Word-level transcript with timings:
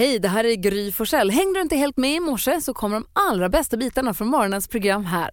Hej, 0.00 0.18
det 0.18 0.28
här 0.28 0.44
är 0.44 0.54
Gry 0.54 0.92
Forssell. 0.92 1.30
Hängde 1.30 1.58
du 1.58 1.62
inte 1.62 1.76
helt 1.76 1.96
med 1.96 2.14
i 2.16 2.20
morse 2.20 2.60
så 2.60 2.74
kommer 2.74 2.96
de 2.96 3.06
allra 3.12 3.48
bästa 3.48 3.76
bitarna 3.76 4.14
från 4.14 4.28
morgonens 4.28 4.68
program 4.68 5.04
här. 5.04 5.30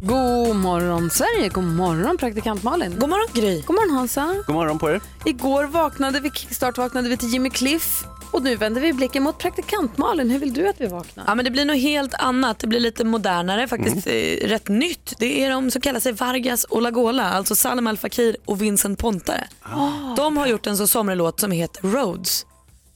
God 0.00 0.56
morgon 0.56 1.10
Sverige, 1.10 1.48
god 1.48 1.64
morgon 1.64 2.16
praktikant 2.18 2.62
Malin. 2.62 2.98
God 2.98 3.08
morgon 3.08 3.28
Gry. 3.34 3.62
God 3.66 3.76
morgon 3.76 3.96
Hansa. 3.96 4.34
God 4.46 4.54
morgon 4.56 4.78
på 4.78 4.90
er. 4.90 5.00
Igår 5.24 5.64
vaknade 5.64 6.20
vi, 6.20 6.30
kickstart 6.30 6.78
vaknade 6.78 7.08
vi 7.08 7.16
till 7.16 7.28
Jimmy 7.28 7.50
Cliff 7.50 8.04
och 8.30 8.42
nu 8.42 8.56
vänder 8.56 8.80
vi 8.80 8.92
blicken 8.92 9.22
mot 9.22 9.38
praktikant 9.38 9.98
Malin. 9.98 10.30
Hur 10.30 10.38
vill 10.38 10.52
du 10.54 10.68
att 10.68 10.80
vi 10.80 10.86
vaknar? 10.86 11.24
Ja, 11.26 11.34
men 11.34 11.44
det 11.44 11.50
blir 11.50 11.64
något 11.64 11.80
helt 11.80 12.14
annat. 12.14 12.58
Det 12.58 12.66
blir 12.66 12.80
lite 12.80 13.04
modernare, 13.04 13.68
faktiskt 13.68 14.06
Mm. 14.06 14.38
eh, 14.42 14.48
rätt 14.48 14.68
nytt. 14.68 15.14
Det 15.18 15.44
är 15.44 15.50
de 15.50 15.70
som 15.70 15.80
kallar 15.82 16.00
sig 16.00 16.12
Vargas 16.12 16.64
och 16.64 16.82
Lagola, 16.82 17.30
alltså 17.30 17.54
Salem 17.54 17.86
Al 17.86 17.96
Fakir 17.96 18.36
och 18.44 18.62
Vincent 18.62 18.98
Pontare. 18.98 19.48
Ah. 19.62 20.14
De 20.16 20.36
har 20.36 20.46
gjort 20.46 20.66
en 20.66 20.76
så 20.76 20.86
somrig 20.86 21.16
låt 21.16 21.40
som 21.40 21.50
heter 21.50 21.82
Roads. 21.88 22.46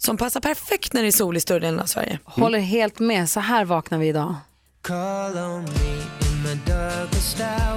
Som 0.03 0.17
passar 0.17 0.41
perfekt 0.41 0.93
när 0.93 1.03
det 1.03 1.09
är 1.09 1.12
sol 1.12 1.37
i 1.37 1.41
större 1.41 1.59
delen 1.59 1.80
av 1.80 1.87
Sverige. 1.87 2.19
Håller 2.25 2.59
helt 2.59 2.99
med, 2.99 3.31
så 3.31 3.41
här 3.41 3.64
vaknar 3.64 3.99
vi 3.99 4.08
idag. 4.08 4.35
Call 4.82 5.39
on 5.39 5.63
me 5.63 6.50
in 6.53 6.61
darkest 6.67 7.41
hour. 7.41 7.69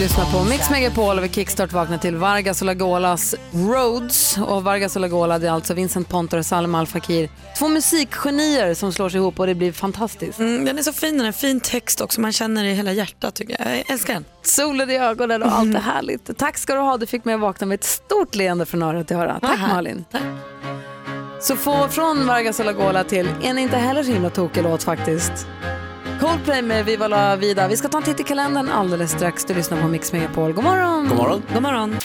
Lyssnar 0.00 0.32
på 0.32 0.44
Mix 0.44 0.70
Megapol 0.70 1.18
och 1.18 1.24
vi 1.24 1.28
kickstart 1.28 1.72
vaknar 1.72 1.98
till 1.98 2.16
Vargas 2.16 2.60
och 2.60 2.66
Lagolas 2.66 3.34
Roads. 3.52 4.38
Och 4.38 4.64
Vargas 4.64 4.96
och 4.96 5.02
Lagola 5.02 5.38
det 5.38 5.46
är 5.46 5.50
alltså 5.50 5.74
Vincent 5.74 6.08
Pontor 6.08 6.38
och 6.38 6.46
Salem 6.46 6.74
Al 6.74 6.86
Fakir. 6.86 7.30
Två 7.58 7.68
musikgenier 7.68 8.74
som 8.74 8.92
slår 8.92 9.08
sig 9.08 9.18
ihop 9.20 9.40
och 9.40 9.46
det 9.46 9.54
blir 9.54 9.72
fantastiskt. 9.72 10.38
Mm, 10.38 10.64
den 10.64 10.78
är 10.78 10.82
så 10.82 10.92
fin, 10.92 11.18
den 11.18 11.26
är 11.26 11.32
fin 11.32 11.60
text 11.60 12.00
också. 12.00 12.20
Man 12.20 12.32
känner 12.32 12.64
det 12.64 12.70
i 12.70 12.74
hela 12.74 12.92
hjärtat 12.92 13.34
tycker 13.34 13.56
jag. 13.58 13.78
Jag 13.78 13.90
älskar 13.90 14.14
den. 14.14 14.24
Solen 14.42 14.90
i 14.90 14.98
ögonen 14.98 15.42
och 15.42 15.52
allt 15.52 15.74
är 15.74 15.80
härligt. 15.80 16.38
Tack 16.38 16.58
ska 16.58 16.74
du 16.74 16.80
ha, 16.80 16.96
du 16.96 17.06
fick 17.06 17.24
mig 17.24 17.34
att 17.34 17.40
vakna 17.40 17.66
med 17.66 17.74
ett 17.74 17.84
stort 17.84 18.34
leende 18.34 18.66
från 18.66 18.82
öra 18.82 19.04
till 19.04 19.16
öra. 19.16 19.40
Tack 19.40 19.58
härligt. 19.58 19.74
Malin. 19.74 20.04
Tack. 20.10 20.22
Så 21.40 21.56
få 21.56 21.88
från 21.88 22.26
Vargas 22.26 22.60
och 22.60 22.66
Lagola 22.66 23.04
till 23.04 23.28
en 23.42 23.58
inte 23.58 23.76
heller 23.76 24.02
så 24.02 24.12
himla 24.12 24.30
tokig 24.30 24.62
låt 24.62 24.82
faktiskt. 24.82 25.46
Coldplay 26.20 26.62
med 26.62 26.84
Viva 26.84 27.08
la 27.08 27.36
vida. 27.36 27.68
Vi 27.68 27.76
ska 27.76 27.88
ta 27.88 27.98
en 27.98 28.04
titt 28.04 28.20
i 28.20 28.22
kalendern 28.22 28.68
alldeles 28.68 29.10
strax. 29.10 29.44
Du 29.44 29.54
lyssnar 29.54 29.82
på 29.82 29.88
Mix 29.88 30.12
Megapol. 30.12 30.52
God 30.52 30.64
morgon! 30.64 31.08
God 31.08 31.16
morgon. 31.16 31.42
God 31.52 31.62
morgon. 31.62 31.96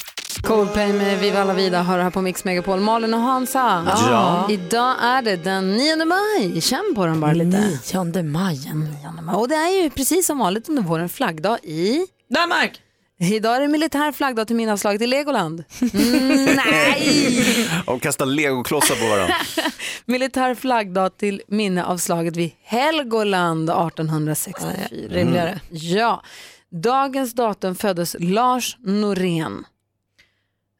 Coldplay 0.44 0.94
med 0.94 1.20
Viva 1.20 1.44
la 1.44 1.54
vida 1.54 1.84
hör 1.84 2.00
här 2.00 2.10
på 2.10 2.22
Mix 2.22 2.46
Megapol. 2.46 2.80
Malin 2.80 3.14
och 3.14 3.20
Hansa. 3.20 3.86
Ja. 3.88 4.48
Idag 4.50 4.96
är 5.02 5.22
det 5.22 5.36
den 5.36 5.72
9 5.78 6.06
maj. 6.06 6.62
Känn 6.62 6.94
på 6.96 7.06
den 7.06 7.20
bara 7.20 7.34
lite. 7.34 7.80
9 7.94 8.24
maj. 8.24 8.72
9 8.74 9.22
maj. 9.22 9.36
Och 9.36 9.48
det 9.48 9.56
är 9.56 9.84
ju 9.84 9.90
precis 9.90 10.26
som 10.26 10.38
vanligt 10.38 10.70
under 10.70 10.84
våren 10.84 11.10
flaggdag 11.10 11.60
i... 11.64 12.08
Danmark. 12.30 12.82
Idag 13.20 13.56
är 13.56 13.62
det 13.62 13.68
militär 13.68 14.12
flaggdag 14.12 14.48
till 14.48 14.56
minneslaget 14.56 15.02
i 15.02 15.08
Legoland. 15.08 15.64
Mm, 15.94 16.46
nej! 16.56 17.70
De 17.86 18.00
kastar 18.00 18.26
legoklossar 18.26 18.96
på 18.96 19.08
varandra. 19.08 19.36
Militär 20.06 20.56
flaggdag 20.56 21.18
till 21.18 21.42
minne 21.48 21.86
av 21.86 21.98
slaget 21.98 22.36
vid 22.36 22.52
Helgoland 22.64 23.70
1864. 23.70 24.70
Rimligare. 25.10 25.60
Ja. 25.72 26.24
Dagens 26.84 27.34
datum 27.34 27.76
föddes 27.76 28.16
Lars 28.20 28.78
Norén. 28.80 29.66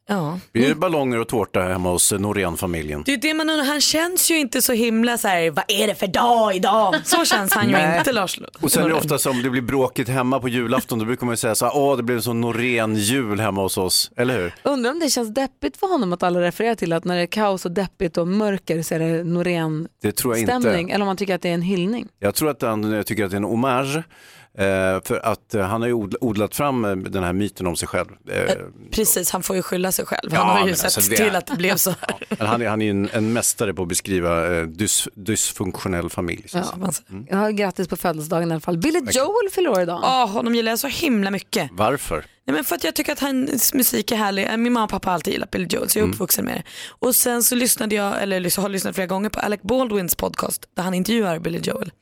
Ja. 0.08 0.38
Blir 0.52 0.68
det 0.68 0.74
ballonger 0.74 1.18
och 1.18 1.28
tårta 1.28 1.60
hemma 1.60 1.90
hos 1.90 2.12
eh, 2.12 2.18
Norén-familjen? 2.18 3.02
Det 3.06 3.12
är 3.12 3.16
det 3.16 3.34
man 3.34 3.50
undrar, 3.50 3.64
han 3.66 3.80
känns 3.80 4.30
ju 4.30 4.38
inte 4.38 4.62
så 4.62 4.72
himla 4.72 5.18
så 5.18 5.28
här, 5.28 5.50
vad 5.50 5.64
är 5.68 5.86
det 5.86 5.94
för 5.94 6.06
dag 6.06 6.56
idag? 6.56 6.94
Så 7.04 7.24
känns 7.24 7.54
han 7.54 7.70
ju 7.70 7.98
inte 7.98 8.12
Lars 8.12 8.40
Och 8.60 8.72
sen 8.72 8.84
är 8.84 8.88
det 8.88 8.94
ofta 8.94 9.18
som 9.18 9.42
det 9.42 9.50
blir 9.50 9.62
bråkigt 9.62 10.08
hemma 10.08 10.40
på 10.40 10.48
julafton, 10.48 10.98
då 10.98 11.04
brukar 11.04 11.26
man 11.26 11.32
ju 11.32 11.36
säga 11.36 11.54
så 11.54 11.64
här, 11.64 11.76
åh 11.76 11.96
det 11.96 12.02
blev 12.02 12.16
en 12.16 12.22
sån 12.22 12.40
Norén-jul 12.40 13.40
hemma 13.40 13.62
hos 13.62 13.78
oss, 13.78 14.10
eller 14.16 14.38
hur? 14.38 14.54
Undrar 14.62 14.90
om 14.90 14.98
det 15.00 15.10
känns 15.10 15.34
deppigt 15.34 15.76
för 15.76 15.86
honom 15.86 16.12
att 16.12 16.22
alla 16.22 16.40
refererar 16.40 16.74
till 16.74 16.92
att 16.92 17.04
när 17.04 17.16
det 17.16 17.22
är 17.22 17.26
kaos 17.26 17.64
och 17.64 17.72
deppigt 17.72 18.16
och 18.16 18.28
mörker 18.28 18.82
så 18.82 18.94
är 18.94 18.98
det 18.98 19.24
Norén-stämning. 19.24 20.90
Eller 20.90 21.02
om 21.02 21.06
man 21.06 21.16
tycker 21.16 21.34
att 21.34 21.42
det 21.42 21.48
är 21.48 21.54
en 21.54 21.62
hyllning. 21.62 22.08
Jag 22.18 22.34
tror 22.34 22.50
att 22.50 22.62
han 22.62 22.94
eh, 22.94 23.02
tycker 23.02 23.24
att 23.24 23.30
det 23.30 23.34
är 23.34 23.38
en 23.38 23.44
hommage, 23.44 24.02
för 25.04 25.20
att 25.26 25.54
eh, 25.54 25.62
han 25.66 25.80
har 25.80 25.88
ju 25.88 25.94
od- 25.94 26.16
odlat 26.20 26.54
fram 26.54 26.84
eh, 26.84 26.96
den 26.96 27.24
här 27.24 27.32
myten 27.32 27.66
om 27.66 27.76
sig 27.76 27.88
själv. 27.88 28.08
Eh, 28.28 28.54
Precis, 28.90 29.30
han 29.30 29.42
får 29.42 29.56
ju 29.56 29.62
skylla 29.62 29.92
sig 29.92 30.06
själv. 30.06 30.30
Ja, 30.32 30.38
Han 30.44 30.60
har 30.60 30.68
ju 30.68 30.74
sett 30.74 30.84
alltså 30.84 31.00
det- 31.10 31.16
till 31.16 31.36
att 31.36 31.46
det 31.46 31.56
blev 31.56 31.76
så 31.76 31.90
här. 32.00 32.16
men 32.38 32.46
han 32.46 32.62
är, 32.62 32.68
han 32.68 32.82
är 32.82 32.86
ju 32.86 32.90
en, 32.90 33.08
en 33.12 33.32
mästare 33.32 33.74
på 33.74 33.82
att 33.82 33.88
beskriva 33.88 34.56
eh, 34.56 34.62
dys, 34.66 35.08
dysfunktionell 35.14 36.10
familj. 36.10 36.44
så 36.48 36.58
Ja. 36.58 36.64
Man 36.76 36.92
Mm. 37.10 37.26
Ja, 37.30 37.48
grattis 37.50 37.88
på 37.88 37.96
födelsedagen 37.96 38.48
i 38.50 38.52
alla 38.52 38.60
fall. 38.60 38.78
Billy 38.78 38.98
Joel 39.12 39.50
fyller 39.52 39.70
år 39.70 39.80
idag. 39.80 40.00
Åh, 40.02 40.28
honom 40.30 40.54
gillar 40.54 40.72
jag 40.72 40.78
så 40.78 40.88
himla 40.88 41.30
mycket. 41.30 41.70
Varför? 41.72 42.24
Nej, 42.46 42.54
men 42.54 42.64
för 42.64 42.76
att 42.76 42.84
jag 42.84 42.94
tycker 42.94 43.12
att 43.12 43.20
hans 43.20 43.74
musik 43.74 44.10
är 44.12 44.16
härlig. 44.16 44.58
Min 44.58 44.72
mamma 44.72 44.84
och 44.84 44.90
pappa 44.90 45.08
har 45.08 45.14
alltid 45.14 45.32
gillat 45.32 45.50
Billy 45.50 45.66
Joel 45.70 45.88
så 45.90 45.98
jag 45.98 46.08
är 46.08 46.12
uppvuxen 46.12 46.44
med 46.44 46.54
det. 46.56 46.62
Och 46.88 47.14
sen 47.14 47.42
så 47.42 47.54
lyssnade 47.54 47.94
jag, 47.94 48.22
eller 48.22 48.60
har 48.60 48.68
lyssnat 48.68 48.94
flera 48.94 49.06
gånger 49.06 49.28
på 49.28 49.40
Alec 49.40 49.60
Baldwins 49.62 50.14
podcast 50.14 50.68
där 50.76 50.82
han 50.82 50.94
intervjuar 50.94 51.38
Billy 51.38 51.58
Joel. 51.62 51.92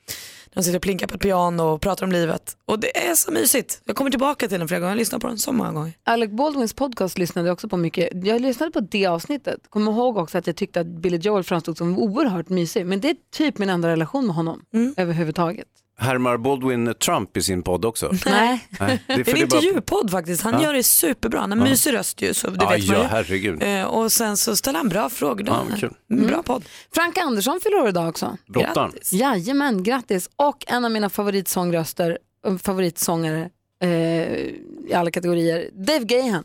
De 0.55 0.63
sitter 0.63 0.77
och 0.77 0.81
plinkar 0.81 1.07
på 1.07 1.15
ett 1.15 1.21
piano 1.21 1.63
och 1.63 1.81
pratar 1.81 2.05
om 2.05 2.11
livet. 2.11 2.57
Och 2.65 2.79
det 2.79 2.97
är 2.97 3.15
så 3.15 3.31
mysigt. 3.31 3.81
Jag 3.85 3.95
kommer 3.95 4.11
tillbaka 4.11 4.47
till 4.47 4.59
den 4.59 4.67
flera 4.67 4.79
gånger, 4.79 4.91
jag 4.91 4.97
lyssnar 4.97 5.19
på 5.19 5.27
den 5.27 5.37
så 5.37 5.51
många 5.51 5.71
gånger. 5.71 5.93
Alec 6.03 6.31
Baldwins 6.31 6.73
podcast 6.73 7.17
lyssnade 7.17 7.47
jag 7.47 7.53
också 7.53 7.69
på 7.69 7.77
mycket. 7.77 8.09
Jag 8.25 8.41
lyssnade 8.41 8.71
på 8.71 8.79
det 8.79 9.05
avsnittet. 9.05 9.59
Kommer 9.69 9.91
ihåg 9.91 10.17
också 10.17 10.37
att 10.37 10.47
jag 10.47 10.55
tyckte 10.55 10.79
att 10.79 10.87
Billy 10.87 11.17
Joel 11.17 11.43
framstod 11.43 11.77
som 11.77 11.99
oerhört 11.99 12.49
mysig. 12.49 12.85
Men 12.85 13.01
det 13.01 13.09
är 13.09 13.15
typ 13.31 13.57
min 13.57 13.69
enda 13.69 13.87
relation 13.87 14.25
med 14.25 14.35
honom 14.35 14.61
överhuvudtaget. 14.97 15.67
Härmar 15.97 16.37
Baldwin 16.37 16.93
Trump 16.99 17.37
i 17.37 17.41
sin 17.41 17.63
podd 17.63 17.85
också? 17.85 18.11
Nej. 18.25 18.67
Nej, 18.79 19.03
det 19.07 19.13
är 19.13 19.17
Det 19.17 19.23
för 19.23 19.31
är 19.31 19.35
en 19.35 19.41
intervjupodd 19.41 20.11
faktiskt. 20.11 20.41
Han 20.43 20.61
gör 20.61 20.73
det 20.73 20.83
superbra. 20.83 21.39
Han 21.39 21.51
har 21.51 21.57
mysig 21.69 21.93
röst 21.93 22.21
ju 22.21 22.33
så 22.33 22.49
det 22.49 22.57
Ja, 22.63 22.69
vet 22.69 22.87
man 22.87 22.97
ja, 22.97 23.03
ju. 23.03 23.07
herregud. 23.09 23.63
Eh, 23.63 23.83
Och 23.83 24.11
sen 24.11 24.37
så 24.37 24.55
ställer 24.55 24.77
han 24.79 24.89
bra 24.89 25.09
frågor. 25.09 25.47
Ja, 25.47 25.63
vad 25.69 25.79
kul. 25.79 25.93
Bra 26.27 26.43
podd. 26.43 26.65
Frank 26.95 27.17
Andersson 27.17 27.59
fyller 27.63 27.77
år 27.81 27.87
idag 27.89 28.09
också. 28.09 28.37
Brottaren. 28.47 28.91
Grattis. 28.91 29.13
Jajamän, 29.13 29.83
grattis. 29.83 30.29
Och 30.35 30.63
en 30.67 30.85
av 30.85 30.91
mina 30.91 31.09
favoritsångröster, 31.09 32.17
äh, 32.47 32.57
favoritsångare 32.57 33.49
eh, 33.81 33.89
i 33.89 34.93
alla 34.95 35.11
kategorier, 35.11 35.69
Dave 35.73 36.05
Gahan. 36.05 36.43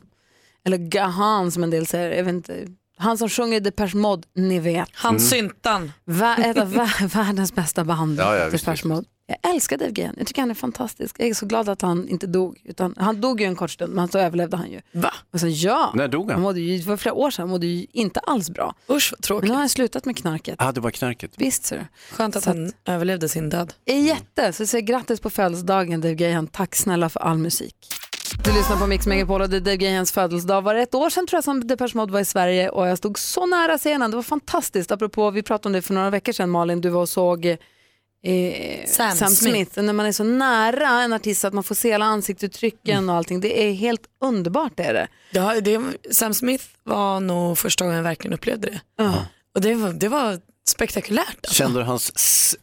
Eller 0.65 0.77
Gahan 0.77 1.53
som 1.53 1.63
en 1.63 1.71
del 1.71 1.87
säger. 1.87 2.11
Jag 2.17 2.25
vet 2.25 2.35
inte. 2.35 2.67
Han 2.99 3.19
som 3.19 3.29
sjunger 3.29 3.61
Depeche 3.61 3.97
Mode, 3.97 4.23
ni 4.37 4.59
vet. 4.59 4.89
Han 4.93 5.21
syntan. 5.21 5.93
Va, 6.05 6.37
ett 6.37 6.59
av 6.59 6.75
vä- 6.75 7.07
världens 7.25 7.53
bästa 7.55 7.85
band, 7.85 8.19
Ja, 8.19 8.37
ja, 8.37 8.45
Depeche 8.51 8.71
visst. 8.73 8.85
Mode. 8.85 9.07
Jag 9.43 9.55
älskar 9.55 9.79
Dave 9.79 9.91
Gahan. 9.91 10.15
Jag 10.19 10.27
tycker 10.27 10.43
han 10.43 10.51
är 10.51 10.55
fantastisk. 10.55 11.17
Jag 11.19 11.29
är 11.29 11.35
så 11.35 11.47
glad 11.47 11.69
att 11.69 11.83
han 11.83 12.09
inte 12.09 12.27
dog. 12.27 12.61
Utan, 12.65 12.95
han 12.99 13.21
dog 13.21 13.41
ju 13.41 13.47
en 13.47 13.57
kort 13.57 13.71
stund, 13.71 13.95
men 13.95 14.09
så 14.09 14.19
överlevde 14.19 14.57
han 14.57 14.71
ju. 14.71 14.81
Va? 14.93 15.13
Och 15.33 15.41
sen, 15.41 15.55
ja, 15.55 15.93
När 15.95 16.09
dog 16.09 16.23
han? 16.25 16.31
han 16.35 16.43
mådde 16.43 16.61
ju, 16.61 16.79
det 16.79 16.87
var 16.89 16.97
flera 16.97 17.15
år 17.15 17.31
sedan, 17.31 17.43
han 17.43 17.49
mådde 17.51 17.67
ju 17.67 17.87
inte 17.93 18.21
alls 18.21 18.51
bra. 18.51 18.75
Usch 18.91 19.13
vad 19.13 19.19
Men 19.19 19.23
tråkigt. 19.23 19.49
nu 19.49 19.55
har 19.55 19.61
han 19.61 19.69
slutat 19.69 20.05
med 20.05 20.17
knarket. 20.17 20.55
Ah, 20.59 20.73
det 20.73 20.81
var 20.81 20.91
knarket. 20.91 21.31
Visst 21.37 21.65
ser 21.65 21.77
du. 21.79 21.85
Skönt 22.17 22.37
att 22.37 22.45
Så 22.45 22.51
han 22.51 22.73
överlevde 22.85 23.29
sin 23.29 23.49
död. 23.51 23.73
är 23.85 23.99
jätte, 24.01 24.53
så 24.53 24.67
säg 24.67 24.83
grattis 24.83 25.21
på 25.21 25.31
födelsedagen 25.31 26.01
Dave 26.01 26.15
Gahan. 26.15 26.47
Tack 26.47 26.75
snälla 26.75 27.09
för 27.09 27.21
all 27.21 27.39
musik. 27.39 27.75
Du 28.45 28.53
lyssnar 28.53 28.77
på 28.77 28.87
Mix 28.87 29.07
Megapol 29.07 29.41
och 29.43 29.51
det 29.51 29.57
är 29.57 29.61
Dave 29.61 29.77
Gahans 29.77 30.13
födelsedag. 30.13 30.63
Var 30.63 30.75
det 30.75 30.83
ett 30.83 30.95
år 30.95 31.11
sedan 31.11 31.27
tror 31.27 31.37
jag 31.37 31.45
som 31.45 31.67
Depeche 31.67 31.91
Mode 31.95 32.13
var 32.13 32.21
i 32.21 32.25
Sverige 32.25 32.69
och 32.69 32.89
jag 32.89 32.99
stod 32.99 33.19
så 33.19 33.47
nära 33.47 33.79
scenen. 33.79 34.11
Det 34.11 34.17
var 34.17 34.23
fantastiskt. 34.23 34.91
Apropå, 34.93 35.31
vi 35.31 35.43
pratade 35.43 35.69
om 35.69 35.73
det 35.73 35.83
för 35.83 35.95
några 35.95 36.11
veckor 36.11 36.33
sedan 36.33 36.51
Malin, 36.51 36.81
du 36.81 36.89
var 36.89 37.01
och 37.01 37.09
såg 37.09 37.57
eh, 38.23 38.87
Sam 38.87 39.17
Sam, 39.17 39.29
Smith. 39.31 39.55
Smith. 39.55 39.79
Och 39.79 39.85
När 39.85 39.93
man 39.93 40.07
är 40.07 40.13
så 40.13 40.25
nära 40.25 40.89
en 40.89 41.13
artist 41.13 41.45
att 41.45 41.53
man 41.55 41.65
får 41.65 41.75
se 41.75 41.93
alla 41.93 42.05
ansiktsuttrycken 42.05 43.09
och 43.09 43.17
allting. 43.17 43.41
Det 43.41 43.63
är 43.69 43.73
helt 43.73 44.03
underbart 44.21 44.73
det 44.77 44.83
är 44.85 44.95
det. 44.95 45.09
Ja, 45.31 45.61
det, 45.61 45.81
Sam 46.11 46.35
Smith 46.35 46.65
var 46.85 47.21
nog 47.21 47.59
första 47.59 47.85
gången 47.85 47.97
jag 47.97 48.05
verkligen 48.05 48.35
upplevde 48.35 48.71
det. 48.71 48.81
Och 49.55 49.61
det 49.61 49.75
var, 49.75 49.93
det 49.93 50.09
var 50.09 50.41
spektakulärt. 50.69 51.37
Alltså. 51.37 51.55
Kände 51.55 51.81
du 51.81 51.85
hans 51.85 52.13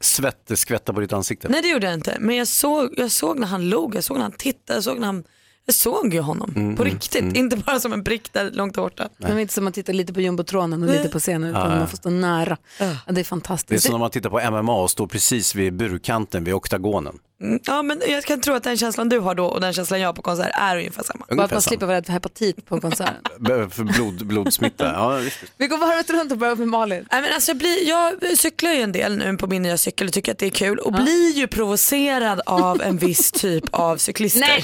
svett 0.03 0.51
skvätta 0.55 0.93
på 0.93 0.99
ditt 0.99 1.13
ansikte? 1.13 1.49
Nej 1.49 1.61
det 1.61 1.67
gjorde 1.67 1.85
jag 1.85 1.93
inte, 1.93 2.17
men 2.19 2.35
jag 2.35 2.47
såg, 2.47 2.93
jag 2.97 3.11
såg 3.11 3.39
när 3.39 3.47
han 3.47 3.69
log, 3.69 3.95
jag 3.95 4.03
såg 4.03 4.17
när 4.17 4.23
han 4.23 4.31
tittade, 4.31 4.77
jag 4.77 4.83
såg 4.83 4.99
när 4.99 5.05
han 5.07 5.23
jag 5.69 5.75
såg 5.75 6.13
ju 6.13 6.19
honom 6.19 6.75
på 6.77 6.83
riktigt, 6.83 7.35
inte 7.35 7.57
bara 7.57 7.79
som 7.79 7.93
en 7.93 8.03
prick 8.03 8.33
där 8.33 8.51
långt 8.51 8.75
borta. 8.75 9.09
Men 9.17 9.29
det 9.31 9.37
är 9.37 9.41
inte 9.41 9.53
som 9.53 9.67
att 9.67 9.73
titta 9.73 9.91
lite 9.91 10.13
på 10.13 10.21
jumbotronen 10.21 10.83
och 10.83 10.89
lite 10.89 11.09
på 11.09 11.19
scenen 11.19 11.49
utan 11.49 11.69
man 11.79 11.87
får 11.87 11.97
stå 11.97 12.09
nära. 12.09 12.57
Ja, 12.79 12.85
det 12.85 12.91
är 13.07 13.13
Det 13.13 13.21
är 13.21 13.23
fantastiskt. 13.23 13.83
som 13.85 13.91
när 13.91 13.99
man 13.99 14.09
tittar 14.09 14.29
på 14.29 14.51
MMA 14.51 14.81
och 14.81 14.91
står 14.91 15.07
precis 15.07 15.55
vid 15.55 15.73
burkanten 15.73 16.43
vid 16.43 16.53
oktagonen. 16.53 17.19
Mm, 17.41 17.59
Ja 17.65 17.81
men 17.81 18.01
jag 18.07 18.23
kan 18.23 18.41
tro 18.41 18.53
att 18.53 18.63
den 18.63 18.77
känslan 18.77 19.09
du 19.09 19.19
har 19.19 19.35
då 19.35 19.45
och 19.45 19.61
den 19.61 19.73
känslan 19.73 19.99
jag 19.99 20.07
har 20.07 20.13
på 20.13 20.21
konsert 20.21 20.51
är 20.53 20.77
ungefär 20.77 21.03
samma. 21.03 21.25
Bara 21.29 21.43
att 21.43 21.51
man 21.51 21.61
slipper 21.61 21.85
vara 21.85 21.97
rädd 21.97 22.05
för 22.05 22.13
hepatit 22.13 22.65
på 22.65 22.81
konserten. 22.81 23.15
För 23.71 23.83
blod, 23.83 24.27
blodsmitta. 24.27 24.85
Ja, 24.93 25.09
visst. 25.15 25.37
Vi 25.57 25.67
går 25.67 25.77
varvet 25.77 26.09
runt 26.09 26.31
och 26.31 26.37
börjar 26.37 26.55
med 26.55 26.67
Malin. 26.67 27.07
Nej, 27.11 27.21
men 27.21 27.33
alltså 27.33 27.49
jag, 27.51 27.57
blir, 27.57 27.87
jag 27.89 28.37
cyklar 28.37 28.71
ju 28.71 28.81
en 28.81 28.91
del 28.91 29.17
nu 29.17 29.37
på 29.37 29.47
min 29.47 29.61
nya 29.63 29.77
cykel 29.77 30.07
och 30.07 30.13
tycker 30.13 30.31
att 30.31 30.37
det 30.37 30.45
är 30.45 30.49
kul 30.49 30.79
och 30.79 30.93
blir 30.93 31.31
ju 31.33 31.47
provocerad 31.47 32.41
av 32.45 32.81
en 32.81 32.97
viss 32.97 33.31
typ 33.31 33.63
av 33.71 33.97
cyklister. 33.97 34.63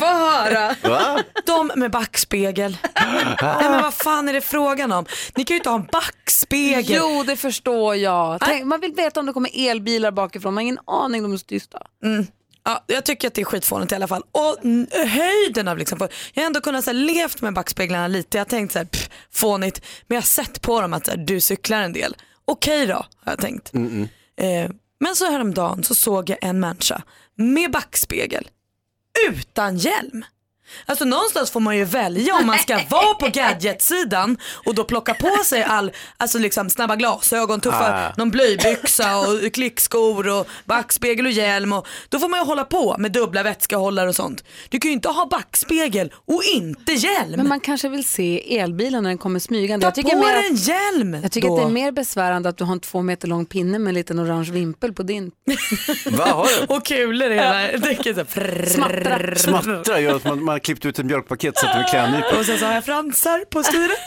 Få 0.00 0.06
höra. 0.06 0.74
Va? 0.82 1.22
De 1.46 1.72
med 1.76 1.90
backspegel. 1.90 2.76
Nej 3.42 3.70
men 3.70 3.82
vad 3.82 3.94
fan 3.94 4.28
är 4.28 4.32
det 4.32 4.40
frågan 4.40 4.92
om? 4.92 5.04
Ni 5.36 5.44
kan 5.44 5.54
ju 5.54 5.58
inte 5.58 5.68
ha 5.70 5.76
en 5.76 5.88
backspegel. 5.92 6.96
Jo, 7.00 7.22
det 7.26 7.36
förstår 7.36 7.96
jag. 7.96 8.40
Tänk, 8.40 8.64
man 8.64 8.80
vill 8.80 8.92
veta 8.92 9.20
om 9.20 9.26
det 9.26 9.32
kommer 9.32 9.50
elbilar 9.70 10.10
bakifrån. 10.10 10.54
Man 10.54 10.58
har 10.58 10.62
ingen 10.62 10.78
aning, 10.86 11.22
de 11.22 11.32
är 11.32 11.36
så 11.36 11.44
tysta. 11.46 11.82
Ja, 12.64 12.84
jag 12.86 13.04
tycker 13.04 13.28
att 13.28 13.34
det 13.34 13.40
är 13.40 13.44
skitfånigt 13.44 13.92
i 13.92 13.94
alla 13.94 14.08
fall. 14.08 14.22
Och 14.32 14.64
mm, 14.64 14.86
höjden 14.92 15.68
av 15.68 15.78
liksom, 15.78 15.98
jag 16.34 16.42
har 16.42 16.46
ändå 16.46 16.60
kunnat 16.60 16.84
så 16.84 16.90
här, 16.90 16.98
levt 16.98 17.40
med 17.40 17.54
backspeglarna 17.54 18.08
lite. 18.08 18.38
Jag 18.38 18.44
har 18.44 18.48
tänkt 18.50 18.72
så 18.72 18.78
här, 18.78 18.86
pff, 18.86 19.10
fånigt, 19.30 19.80
men 20.06 20.14
jag 20.16 20.22
har 20.22 20.26
sett 20.26 20.62
på 20.62 20.80
dem 20.80 20.92
att 20.92 21.04
så 21.04 21.10
här, 21.10 21.18
du 21.18 21.40
cyklar 21.40 21.82
en 21.82 21.92
del. 21.92 22.16
Okej 22.44 22.86
då, 22.86 22.94
har 22.94 23.32
jag 23.32 23.38
tänkt. 23.38 23.74
Eh, 24.36 24.70
men 25.00 25.16
så 25.16 25.30
häromdagen 25.30 25.84
så 25.84 25.94
såg 25.94 26.30
jag 26.30 26.38
en 26.42 26.60
människa 26.60 27.02
med 27.34 27.70
backspegel 27.70 28.48
utan 29.28 29.76
hjälm. 29.76 30.24
Alltså 30.86 31.04
någonstans 31.04 31.50
får 31.50 31.60
man 31.60 31.76
ju 31.76 31.84
välja 31.84 32.34
om 32.34 32.46
man 32.46 32.58
ska 32.58 32.80
vara 32.90 33.14
på 33.14 33.28
gadgetsidan 33.32 34.36
och 34.66 34.74
då 34.74 34.84
plocka 34.84 35.14
på 35.14 35.36
sig 35.44 35.62
all, 35.62 35.92
alltså 36.16 36.38
liksom 36.38 36.70
snabba 36.70 36.96
glasögon, 36.96 37.60
tuffa, 37.60 37.82
Ah. 37.82 38.12
någon 38.16 38.30
blöjbyxa 38.30 39.18
och 39.18 39.52
klickskor 39.54 40.28
och 40.28 40.46
backspegel 40.64 41.26
och 41.26 41.32
hjälm 41.32 41.72
och 41.72 41.86
då 42.08 42.18
får 42.18 42.28
man 42.28 42.40
ju 42.40 42.46
hålla 42.46 42.64
på 42.64 42.96
med 42.98 43.12
dubbla 43.12 43.42
vätskehållare 43.42 44.08
och 44.08 44.16
sånt. 44.16 44.44
Du 44.68 44.78
kan 44.78 44.88
ju 44.88 44.92
inte 44.92 45.08
ha 45.08 45.26
backspegel 45.26 46.12
och 46.14 46.42
inte 46.54 46.92
hjälm. 46.92 47.30
Men 47.36 47.48
man 47.48 47.60
kanske 47.60 47.88
vill 47.88 48.04
se 48.04 48.58
elbilen 48.58 49.02
när 49.02 49.10
den 49.10 49.18
kommer 49.18 49.38
smygande. 49.38 49.84
Ta 49.84 49.86
Jag 49.88 49.94
tycker, 49.94 50.10
på 50.10 50.16
mer 50.26 50.34
dig 50.34 50.46
en 50.50 50.54
hjälm 50.56 51.14
jag 51.22 51.32
tycker 51.32 51.48
då. 51.48 51.54
att 51.56 51.60
det 51.62 51.66
är 51.68 51.72
mer 51.72 51.92
besvärande 51.92 52.48
att 52.48 52.58
du 52.58 52.64
har 52.64 52.72
en 52.72 52.80
två 52.80 53.02
meter 53.02 53.28
lång 53.28 53.46
pinne 53.46 53.78
med 53.78 53.88
en 53.90 53.94
liten 53.94 54.20
orange 54.20 54.50
vimpel 54.52 54.92
på 54.92 55.02
din. 55.02 55.30
Va, 56.10 56.24
har 56.24 56.66
du? 56.66 56.66
Och 56.74 56.86
kulor 56.86 57.30
i 57.30 57.34
hela 57.34 57.72
däcket. 57.78 58.30
Smattra. 58.72 59.34
Smattra 59.36 60.00
gör 60.00 60.16
att 60.16 60.24
man, 60.24 60.44
man 60.44 60.60
klippt 60.64 60.86
ut 60.86 60.98
ett 60.98 61.06
mjölkpaket 61.06 61.58
så 61.58 61.66
att 61.66 61.72
det 61.72 61.78
är 61.78 61.88
klädnypor. 61.88 62.38
Och 62.38 62.44
sen 62.46 62.58
så 62.58 62.66
har 62.66 62.74
jag 62.74 62.84
fransar 62.84 63.44
på 63.50 63.62
styret. 63.62 63.98